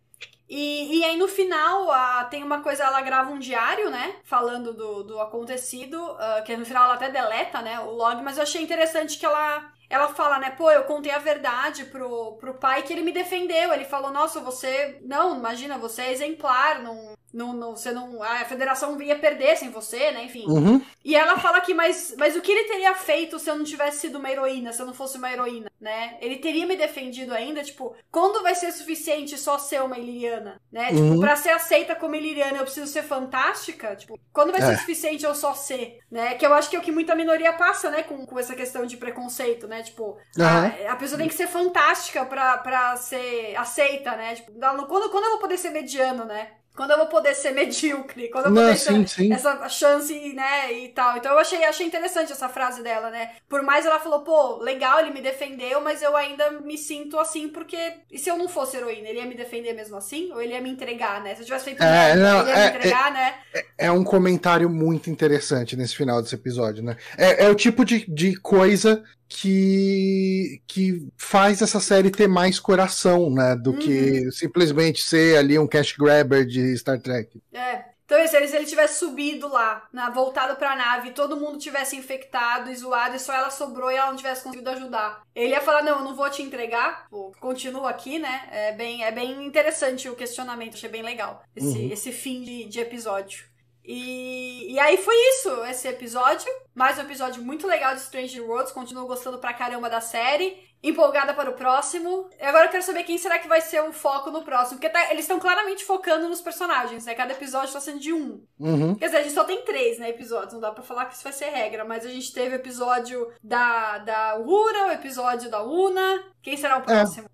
E, 0.49 0.99
e 0.99 1.03
aí 1.03 1.17
no 1.17 1.27
final 1.27 1.91
a- 1.91 2.23
tem 2.25 2.41
uma 2.41 2.61
coisa, 2.61 2.85
ela 2.85 3.01
grava 3.01 3.31
um 3.31 3.37
diário, 3.39 3.89
né? 3.89 4.15
Falando 4.23 4.73
do, 4.73 5.03
do 5.03 5.19
acontecido, 5.19 5.97
ah, 6.17 6.41
que 6.45 6.55
no 6.55 6.65
final 6.65 6.85
ela 6.85 6.93
até 6.93 7.09
deleta, 7.11 7.61
né? 7.61 7.79
O 7.81 7.91
log, 7.91 8.21
mas 8.23 8.37
eu 8.37 8.43
achei 8.43 8.61
interessante 8.61 9.17
que 9.17 9.25
ela. 9.25 9.71
Ela 9.89 10.09
fala, 10.09 10.37
né, 10.37 10.49
pô, 10.49 10.69
eu 10.69 10.83
contei 10.83 11.13
a 11.13 11.17
verdade 11.17 11.85
pro, 11.85 12.33
pro 12.41 12.55
pai 12.55 12.83
que 12.83 12.91
ele 12.91 13.03
me 13.03 13.13
defendeu. 13.13 13.73
Ele 13.73 13.85
falou, 13.85 14.11
nossa, 14.11 14.41
você. 14.41 14.97
Não, 15.01 15.37
imagina, 15.37 15.77
você 15.77 16.01
é 16.01 16.11
exemplar, 16.11 16.81
não. 16.83 17.13
Não, 17.37 17.53
não, 17.53 17.75
você 17.75 17.91
não. 17.91 18.23
A 18.23 18.43
federação 18.45 18.99
ia 18.99 19.15
perder 19.19 19.55
sem 19.57 19.69
você, 19.69 20.09
né? 20.11 20.23
Enfim. 20.23 20.45
Uhum. 20.47 20.81
E 21.05 21.15
ela 21.15 21.37
fala 21.37 21.61
que, 21.61 21.71
mas, 21.71 22.15
mas 22.17 22.35
o 22.35 22.41
que 22.41 22.51
ele 22.51 22.67
teria 22.67 22.95
feito 22.95 23.37
se 23.37 23.47
eu 23.47 23.55
não 23.55 23.63
tivesse 23.63 23.99
sido 23.99 24.17
uma 24.17 24.31
heroína, 24.31 24.73
se 24.73 24.81
eu 24.81 24.87
não 24.87 24.93
fosse 24.93 25.19
uma 25.19 25.31
heroína, 25.31 25.69
né? 25.79 26.17
Ele 26.19 26.37
teria 26.37 26.65
me 26.65 26.75
defendido 26.75 27.35
ainda, 27.35 27.63
tipo, 27.63 27.95
quando 28.11 28.41
vai 28.41 28.55
ser 28.55 28.71
suficiente 28.71 29.37
só 29.37 29.59
ser 29.59 29.83
uma 29.83 29.99
iliriana, 29.99 30.59
né? 30.71 30.87
Tipo, 30.87 31.01
Uhum. 31.01 31.19
pra 31.19 31.35
ser 31.35 31.51
aceita 31.51 31.95
como 31.95 32.15
iliriana 32.15 32.57
eu 32.57 32.63
preciso 32.63 32.87
ser 32.91 33.03
fantástica? 33.03 33.95
Tipo, 33.95 34.19
quando 34.33 34.51
vai 34.51 34.61
ser 34.61 34.73
É. 34.73 34.77
suficiente 34.77 35.23
eu 35.23 35.35
só 35.35 35.53
ser, 35.53 35.99
né? 36.09 36.33
Que 36.33 36.45
eu 36.45 36.53
acho 36.55 36.71
que 36.71 36.75
é 36.75 36.79
o 36.79 36.81
que 36.81 36.91
muita 36.91 37.13
minoria 37.13 37.53
passa, 37.53 37.91
né? 37.91 38.01
Com, 38.01 38.25
com 38.25 38.39
essa 38.39 38.55
questão 38.55 38.83
de 38.87 38.97
preconceito, 38.97 39.67
né? 39.67 39.83
Tipo, 39.83 40.17
Aham. 40.39 40.73
a, 40.87 40.91
a 40.93 40.95
pessoa 40.95 41.19
tem 41.19 41.27
que 41.27 41.35
ser 41.35 41.47
fantástica 41.47 42.25
pra, 42.25 42.57
pra 42.57 42.95
ser 42.97 43.55
aceita, 43.57 44.15
né? 44.15 44.33
Tipo, 44.35 44.51
quando, 44.87 45.09
quando 45.11 45.23
eu 45.25 45.31
vou 45.31 45.39
poder 45.39 45.57
ser 45.59 45.69
mediano, 45.69 46.25
né? 46.25 46.49
Quando 46.77 46.91
eu 46.91 46.97
vou 46.97 47.07
poder 47.07 47.35
ser 47.35 47.51
medíocre? 47.53 48.29
Quando 48.29 48.45
eu 48.45 48.53
vou 48.53 48.61
Não, 48.61 48.69
poder 48.69 48.77
sim, 48.77 49.05
ser 49.05 49.07
sim. 49.07 49.33
essa 49.33 49.67
chance, 49.67 50.13
né, 50.33 50.71
e 50.71 50.89
tal. 50.89 51.17
Então 51.17 51.31
eu 51.33 51.39
achei, 51.39 51.63
achei 51.65 51.87
interessante 51.87 52.31
essa 52.31 52.47
frase 52.47 52.83
dela, 52.83 53.09
né? 53.09 53.31
Por 53.49 53.63
mais 53.63 53.85
ela 53.85 53.99
falou, 53.99 54.21
pô, 54.21 54.57
legal, 54.63 54.99
ele 54.99 55.11
me 55.11 55.21
defendeu, 55.21 55.81
mas 55.81 56.03
eu 56.03 56.15
ainda 56.15 56.51
me 56.51 56.77
sinto 56.77 57.17
assim 57.17 57.49
porque. 57.49 57.77
E 58.11 58.19
se 58.19 58.29
eu 58.29 58.37
não 58.37 58.47
fosse 58.47 58.77
heroína, 58.77 59.09
ele 59.09 59.19
ia 59.19 59.25
me 59.25 59.35
defender 59.35 59.73
mesmo 59.73 59.97
assim? 59.97 60.31
Ou 60.31 60.41
ele 60.41 60.53
ia 60.53 60.61
me 60.61 60.69
entregar, 60.69 61.21
né? 61.23 61.33
Se 61.33 61.41
eu 61.41 61.45
tivesse 61.45 61.65
feito 61.65 61.81
É, 61.81 62.15
merda, 62.15 62.21
não, 62.21 62.41
ele 62.41 62.49
ia 62.49 62.55
é, 62.55 62.71
me 62.71 62.77
entregar, 62.77 63.11
né? 63.11 63.35
É 63.77 63.91
um 63.91 64.03
comentário 64.03 64.69
muito 64.69 65.09
interessante 65.09 65.75
nesse 65.75 65.95
final 65.95 66.21
desse 66.21 66.35
episódio, 66.35 66.83
né? 66.83 66.95
É, 67.17 67.45
é 67.45 67.49
o 67.49 67.55
tipo 67.55 67.83
de, 67.83 68.05
de 68.07 68.35
coisa 68.35 69.03
que, 69.27 70.61
que 70.67 71.07
faz 71.17 71.61
essa 71.61 71.79
série 71.79 72.09
ter 72.11 72.27
mais 72.27 72.59
coração, 72.59 73.29
né? 73.29 73.55
Do 73.55 73.73
que 73.77 74.31
simplesmente 74.31 75.03
ser 75.03 75.37
ali 75.37 75.57
um 75.59 75.67
cash 75.67 75.93
grabber 75.97 76.45
de 76.45 76.75
Star 76.77 76.99
Trek. 77.01 77.41
É. 77.53 77.85
Então, 78.05 78.25
se 78.25 78.37
ele, 78.37 78.47
se 78.47 78.55
ele 78.55 78.65
tivesse 78.65 78.99
subido 78.99 79.49
lá, 79.49 79.85
na, 79.91 80.09
voltado 80.09 80.55
pra 80.55 80.77
nave, 80.77 81.09
e 81.09 81.13
todo 81.13 81.35
mundo 81.35 81.57
tivesse 81.57 81.97
infectado 81.97 82.71
e 82.71 82.75
zoado, 82.75 83.17
e 83.17 83.19
só 83.19 83.33
ela 83.33 83.49
sobrou 83.49 83.91
e 83.91 83.95
ela 83.97 84.11
não 84.11 84.15
tivesse 84.15 84.43
conseguido 84.43 84.69
ajudar. 84.69 85.23
Ele 85.35 85.51
ia 85.51 85.59
falar, 85.59 85.83
não, 85.83 85.97
eu 85.99 86.05
não 86.05 86.15
vou 86.15 86.29
te 86.29 86.41
entregar, 86.41 87.05
pô, 87.09 87.33
continua 87.37 87.89
aqui, 87.89 88.17
né? 88.17 88.47
É 88.49 88.71
bem, 88.71 89.03
é 89.03 89.11
bem 89.11 89.45
interessante 89.45 90.07
o 90.07 90.15
questionamento, 90.15 90.75
achei 90.75 90.87
bem 90.89 91.03
legal 91.03 91.43
esse, 91.53 91.77
Uhum. 91.79 91.91
esse 91.91 92.13
fim 92.13 92.41
de, 92.43 92.63
de 92.69 92.79
episódio. 92.79 93.43
E, 93.87 94.73
e 94.73 94.79
aí 94.79 94.97
foi 94.97 95.15
isso, 95.29 95.63
esse 95.63 95.87
episódio. 95.87 96.51
Mais 96.75 96.97
um 96.97 97.03
episódio 97.03 97.41
muito 97.41 97.65
legal 97.65 97.95
de 97.95 98.01
Stranger 98.01 98.43
Worlds. 98.43 98.73
Continuo 98.73 99.07
gostando 99.07 99.37
pra 99.37 99.53
caramba 99.53 99.89
da 99.89 100.01
série. 100.01 100.66
Empolgada 100.83 101.33
para 101.33 101.49
o 101.49 101.53
próximo. 101.53 102.29
E 102.39 102.43
agora 102.43 102.65
eu 102.65 102.69
quero 102.69 102.83
saber 102.83 103.03
quem 103.03 103.17
será 103.17 103.39
que 103.39 103.47
vai 103.47 103.61
ser 103.61 103.81
o 103.81 103.91
foco 103.91 104.29
no 104.29 104.43
próximo. 104.43 104.77
Porque 104.79 104.89
tá- 104.89 105.11
eles 105.11 105.21
estão 105.23 105.39
claramente 105.39 105.83
focando 105.83 106.29
nos 106.29 106.39
personagens, 106.41 107.05
né? 107.05 107.15
Cada 107.15 107.33
episódio 107.33 107.73
tá 107.73 107.79
sendo 107.79 107.99
de 107.99 108.13
um. 108.13 108.43
Uhum. 108.59 108.95
Quer 108.95 109.05
dizer, 109.05 109.17
a 109.17 109.23
gente 109.23 109.33
só 109.33 109.43
tem 109.43 109.63
três, 109.63 109.97
né, 109.97 110.09
episódios. 110.09 110.53
Não 110.53 110.59
dá 110.59 110.71
pra 110.71 110.83
falar 110.83 111.05
que 111.05 111.15
isso 111.15 111.23
vai 111.23 111.33
ser 111.33 111.45
regra. 111.49 111.83
Mas 111.83 112.05
a 112.05 112.09
gente 112.09 112.31
teve 112.33 112.55
o 112.55 112.59
episódio 112.59 113.31
da, 113.43 113.97
da 113.99 114.37
Uhura, 114.37 114.87
o 114.87 114.91
episódio 114.91 115.49
da 115.49 115.63
Una. 115.63 116.23
Quem 116.41 116.55
será 116.55 116.77
o 116.77 116.81
próximo? 116.81 117.27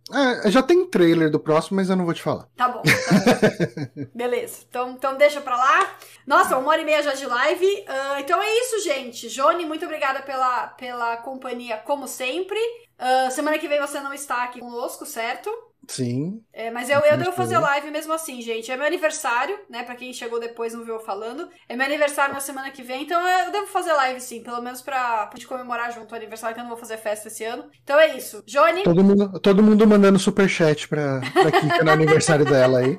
É, 0.45 0.49
já 0.49 0.63
tem 0.63 0.85
trailer 0.87 1.29
do 1.29 1.39
próximo, 1.39 1.75
mas 1.77 1.89
eu 1.89 1.95
não 1.95 2.05
vou 2.05 2.13
te 2.15 2.21
falar. 2.21 2.47
Tá 2.57 2.67
bom, 2.67 2.81
tá 2.81 2.91
bom. 2.91 4.05
Beleza. 4.15 4.65
Então, 4.67 4.91
então 4.91 5.15
deixa 5.15 5.39
pra 5.39 5.55
lá. 5.55 5.95
Nossa, 6.25 6.57
uma 6.57 6.69
hora 6.69 6.81
e 6.81 6.85
meia 6.85 7.03
já 7.03 7.13
de 7.13 7.25
live. 7.25 7.85
Ah, 7.87 8.19
então 8.19 8.41
é 8.41 8.59
isso, 8.59 8.79
gente. 8.79 9.29
Jone, 9.29 9.65
muito 9.65 9.85
obrigada 9.85 10.21
pela, 10.23 10.67
pela 10.67 11.17
companhia, 11.17 11.77
como 11.77 12.07
sempre. 12.07 12.57
Ah, 12.97 13.29
semana 13.31 13.57
que 13.59 13.67
vem 13.67 13.79
você 13.81 13.99
não 13.99 14.13
está 14.13 14.43
aqui 14.43 14.59
conosco, 14.59 15.05
certo? 15.05 15.49
Sim. 15.85 16.41
É, 16.53 16.71
mas 16.71 16.89
eu, 16.89 16.99
eu 17.01 17.17
devo 17.17 17.33
fazer 17.33 17.55
bem. 17.55 17.63
live 17.63 17.91
mesmo 17.91 18.13
assim, 18.13 18.41
gente. 18.41 18.71
É 18.71 18.77
meu 18.77 18.85
aniversário, 18.85 19.59
né? 19.69 19.83
Pra 19.83 19.95
quem 19.95 20.13
chegou 20.13 20.39
depois 20.39 20.71
e 20.71 20.77
não 20.77 20.85
viu 20.85 20.93
eu 20.93 20.99
falando. 21.01 21.49
É 21.67 21.75
meu 21.75 21.85
aniversário 21.85 22.33
na 22.33 22.39
semana 22.39 22.71
que 22.71 22.81
vem, 22.81 23.03
então 23.03 23.19
eu 23.21 23.51
devo 23.51 23.67
fazer 23.67 23.91
live 23.91 24.21
sim, 24.21 24.41
pelo 24.41 24.61
menos 24.61 24.81
pra, 24.81 25.27
pra 25.27 25.35
gente 25.37 25.45
comemorar 25.47 25.91
junto 25.91 26.09
o 26.13 26.15
aniversário, 26.15 26.53
que 26.55 26.61
eu 26.61 26.63
não 26.63 26.69
vou 26.71 26.79
fazer 26.79 26.95
festa 26.97 27.27
esse 27.27 27.43
ano. 27.43 27.65
Então 27.83 27.99
é 27.99 28.15
isso. 28.15 28.41
Jone, 28.47 28.83
Todo 28.83 29.03
mundo, 29.03 29.39
todo 29.41 29.61
mundo 29.61 29.85
mandando 29.85 30.17
superchat 30.17 30.87
pra, 30.87 31.19
pra 31.33 31.51
Kika 31.51 31.83
no 31.83 31.91
aniversário 31.91 32.45
dela 32.45 32.79
aí. 32.79 32.97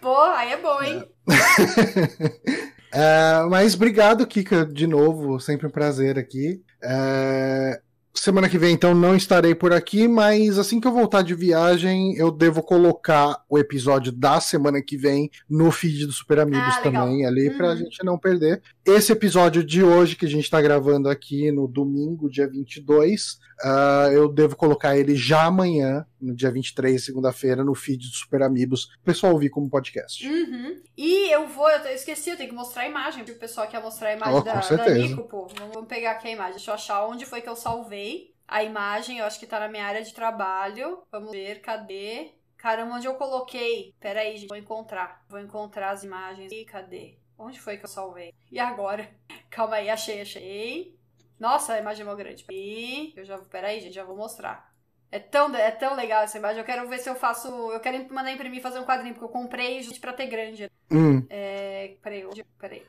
pô, 0.00 0.18
aí 0.18 0.52
é 0.52 0.56
bom, 0.56 0.82
hein? 0.82 1.06
É, 2.92 3.42
mas 3.50 3.74
obrigado, 3.74 4.26
Kika, 4.26 4.64
de 4.64 4.86
novo. 4.86 5.38
Sempre 5.38 5.66
um 5.66 5.70
prazer 5.70 6.18
aqui. 6.18 6.62
É, 6.82 7.78
semana 8.20 8.48
que 8.48 8.58
vem, 8.58 8.72
então, 8.74 8.94
não 8.94 9.14
estarei 9.16 9.54
por 9.54 9.72
aqui, 9.72 10.08
mas 10.08 10.58
assim 10.58 10.80
que 10.80 10.86
eu 10.88 10.92
voltar 10.92 11.22
de 11.22 11.34
viagem, 11.34 12.14
eu 12.16 12.30
devo 12.30 12.62
colocar 12.62 13.42
o 13.48 13.58
episódio 13.58 14.10
da 14.12 14.40
semana 14.40 14.82
que 14.82 14.96
vem 14.96 15.30
no 15.48 15.70
feed 15.70 16.06
do 16.06 16.12
Super 16.12 16.40
Amigos 16.40 16.76
Ah, 16.78 16.82
também, 16.82 17.24
ali, 17.26 17.50
pra 17.50 17.70
Uhum. 17.70 17.76
gente 17.76 18.04
não 18.04 18.18
perder. 18.18 18.62
Esse 18.86 19.10
episódio 19.10 19.64
de 19.64 19.82
hoje, 19.82 20.14
que 20.14 20.26
a 20.26 20.28
gente 20.28 20.48
tá 20.48 20.62
gravando 20.62 21.08
aqui 21.08 21.50
no 21.50 21.66
domingo, 21.66 22.30
dia 22.30 22.46
22, 22.48 23.36
ah, 23.60 24.08
eu 24.12 24.28
devo 24.28 24.54
colocar 24.54 24.96
ele 24.96 25.16
já 25.16 25.46
amanhã, 25.46 26.06
no 26.20 26.32
dia 26.32 26.52
23, 26.52 27.04
segunda-feira, 27.04 27.64
no 27.64 27.74
feed 27.74 28.08
do 28.08 28.14
Super 28.14 28.44
Amigos, 28.44 28.84
o 28.84 29.04
pessoal 29.04 29.32
ouvir 29.32 29.50
como 29.50 29.68
podcast. 29.68 30.24
Uhum. 30.24 30.80
E 30.96 31.34
eu 31.34 31.48
vou, 31.48 31.68
eu 31.68 31.94
esqueci, 31.96 32.30
eu 32.30 32.36
tenho 32.36 32.50
que 32.50 32.54
mostrar 32.54 32.82
a 32.82 32.88
imagem, 32.88 33.24
porque 33.24 33.36
o 33.36 33.40
pessoal 33.40 33.66
quer 33.66 33.82
mostrar 33.82 34.10
a 34.10 34.12
imagem 34.12 34.36
Oh, 34.36 34.40
da, 34.42 34.60
da. 34.60 34.88
Nico, 34.90 35.24
pô. 35.24 35.48
Vamos 35.72 35.88
pegar 35.88 36.12
aqui 36.12 36.28
a 36.28 36.32
imagem. 36.32 36.52
Deixa 36.52 36.70
eu 36.70 36.74
achar 36.76 37.06
onde 37.08 37.26
foi 37.26 37.40
que 37.40 37.48
eu 37.48 37.56
salvei 37.56 38.34
a 38.46 38.62
imagem. 38.62 39.18
Eu 39.18 39.24
acho 39.24 39.40
que 39.40 39.46
tá 39.48 39.58
na 39.58 39.68
minha 39.68 39.84
área 39.84 40.04
de 40.04 40.14
trabalho. 40.14 41.00
Vamos 41.10 41.32
ver, 41.32 41.60
cadê? 41.60 42.30
Caramba, 42.56 42.94
onde 42.94 43.06
eu 43.08 43.14
coloquei? 43.14 43.94
Pera 43.98 44.20
aí, 44.20 44.36
gente, 44.36 44.48
vou 44.48 44.56
encontrar. 44.56 45.24
Vou 45.28 45.40
encontrar 45.40 45.90
as 45.90 46.04
imagens. 46.04 46.52
Ih, 46.52 46.64
cadê? 46.64 47.18
Onde 47.38 47.60
foi 47.60 47.76
que 47.76 47.84
eu 47.84 47.88
salvei? 47.88 48.32
E 48.50 48.58
agora? 48.58 49.08
Calma 49.50 49.76
aí, 49.76 49.88
achei, 49.90 50.20
achei. 50.20 50.96
Nossa, 51.38 51.74
a 51.74 51.78
imagem 51.78 52.02
é 52.02 52.08
mó 52.08 52.14
grande. 52.14 52.44
E 52.50 53.12
eu 53.16 53.24
já, 53.24 53.36
pera 53.38 53.68
aí, 53.68 53.80
gente, 53.80 53.94
já 53.94 54.04
vou 54.04 54.16
mostrar. 54.16 54.70
É 55.12 55.18
tão, 55.18 55.54
é 55.54 55.70
tão 55.70 55.94
legal 55.94 56.22
essa 56.24 56.38
imagem. 56.38 56.58
Eu 56.58 56.64
quero 56.64 56.88
ver 56.88 56.98
se 56.98 57.08
eu 57.08 57.14
faço. 57.14 57.48
Eu 57.70 57.78
quero 57.80 58.12
mandar 58.12 58.32
imprimir 58.32 58.60
fazer 58.60 58.78
um 58.80 58.84
quadrinho, 58.84 59.14
porque 59.14 59.26
eu 59.26 59.28
comprei 59.40 59.80
gente 59.82 60.00
pra 60.00 60.12
ter 60.12 60.26
grande. 60.26 60.70
Hum, 60.90 61.24
É, 61.30 61.94
peraí, 62.02 62.26
onde- 62.26 62.44
peraí. 62.58 62.82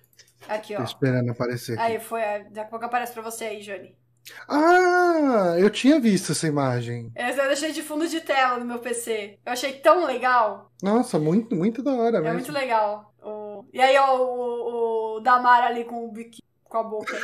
Aqui, 0.47 0.73
ó. 0.75 0.77
tô 0.77 0.83
esperando 0.83 1.29
aparecer 1.31 1.77
aqui. 1.77 1.91
Aí, 1.93 1.99
foi. 1.99 2.21
Daqui 2.21 2.59
a 2.59 2.65
pouco 2.65 2.85
aparece 2.85 3.13
pra 3.13 3.21
você 3.21 3.45
aí, 3.45 3.61
Jane. 3.61 3.95
Ah, 4.47 5.55
eu 5.57 5.69
tinha 5.69 5.99
visto 5.99 6.31
essa 6.31 6.47
imagem. 6.47 7.11
Essa 7.15 7.41
eu 7.43 7.47
deixei 7.47 7.71
de 7.71 7.81
fundo 7.83 8.07
de 8.07 8.19
tela 8.21 8.57
no 8.57 8.65
meu 8.65 8.79
PC. 8.79 9.37
Eu 9.45 9.53
achei 9.53 9.73
tão 9.79 10.05
legal. 10.05 10.71
Nossa, 10.81 11.19
muito, 11.19 11.55
muito 11.55 11.83
da 11.83 11.93
hora 11.93 12.17
É 12.17 12.21
mesmo. 12.21 12.35
muito 12.35 12.51
legal. 12.51 13.06
O- 13.59 13.69
E 13.73 13.81
aí, 13.81 13.97
ó, 13.97 14.17
o, 14.17 15.15
o 15.17 15.19
Damar 15.21 15.63
ali 15.63 15.83
com 15.85 16.05
o 16.05 16.11
biquinho, 16.11 16.47
com 16.63 16.77
a 16.77 16.83
boca. 16.83 17.17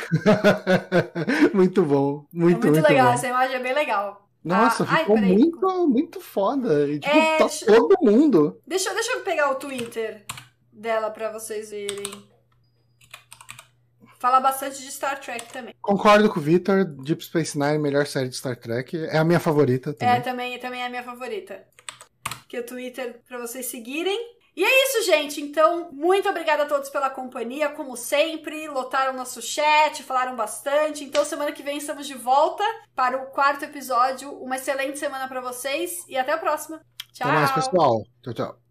muito 1.54 1.82
bom. 1.82 2.26
É 2.32 2.36
Muito, 2.36 2.60
muito, 2.60 2.68
muito, 2.72 2.88
legal, 2.88 3.08
bom. 3.08 3.12
essa 3.14 3.26
imagem 3.28 3.56
é 3.56 3.60
bem 3.62 3.74
legal. 3.74 4.28
Nossa, 4.44 4.84
Ah, 4.84 4.86
ai, 4.90 5.00
ficou 5.00 5.14
peraí. 5.16 5.32
muito, 5.38 5.88
muito 5.88 6.20
foda. 6.20 6.88
E, 6.88 6.98
tipo, 7.00 7.16
É, 7.16 7.38
tá 7.38 7.46
deixa- 7.46 7.66
todo 7.66 7.96
mundo. 8.02 8.60
Deixa, 8.66 8.92
deixa 8.92 9.12
eu 9.12 9.20
pegar 9.22 9.50
o 9.50 9.54
Twitter 9.54 10.24
dela 10.72 11.10
pra 11.10 11.32
vocês 11.32 11.70
verem. 11.70 12.04
Fala 14.18 14.40
bastante 14.40 14.80
de 14.80 14.90
Star 14.90 15.20
Trek 15.20 15.52
também. 15.52 15.74
Concordo 15.82 16.30
com 16.30 16.40
o 16.40 16.42
Victor. 16.42 16.84
Deep 16.84 17.22
Space 17.24 17.58
Nine, 17.58 17.78
melhor 17.78 18.06
série 18.06 18.28
de 18.28 18.36
Star 18.36 18.56
Trek. 18.56 18.96
É 18.96 19.18
a 19.18 19.24
minha 19.24 19.40
favorita 19.40 19.92
também. 19.92 20.14
É, 20.14 20.20
também, 20.20 20.58
também 20.58 20.82
é 20.82 20.86
a 20.86 20.90
minha 20.90 21.02
favorita. 21.02 21.62
Que 22.48 22.56
é 22.56 22.60
o 22.60 22.66
Twitter 22.66 23.20
pra 23.28 23.38
vocês 23.38 23.66
seguirem. 23.66 24.18
E 24.56 24.62
é 24.62 24.84
isso, 24.84 25.06
gente. 25.06 25.40
Então, 25.40 25.90
muito 25.92 26.28
obrigada 26.28 26.62
a 26.62 26.66
todos 26.66 26.88
pela 26.88 27.10
companhia, 27.10 27.70
como 27.70 27.96
sempre. 27.96 28.68
Lotaram 28.68 29.12
nosso 29.12 29.42
chat, 29.42 30.02
falaram 30.02 30.36
bastante. 30.36 31.02
Então, 31.02 31.24
semana 31.24 31.52
que 31.52 31.62
vem 31.62 31.78
estamos 31.78 32.06
de 32.06 32.14
volta 32.14 32.62
para 32.94 33.16
o 33.16 33.26
quarto 33.26 33.64
episódio. 33.64 34.30
Uma 34.40 34.56
excelente 34.56 34.98
semana 34.98 35.26
pra 35.26 35.40
vocês 35.40 36.04
e 36.08 36.16
até 36.16 36.32
a 36.32 36.38
próxima. 36.38 36.80
Tchau. 37.12 37.28
Até 37.28 37.36
mais, 37.36 37.52
pessoal. 37.52 38.02
Tchau, 38.22 38.34
tchau. 38.34 38.64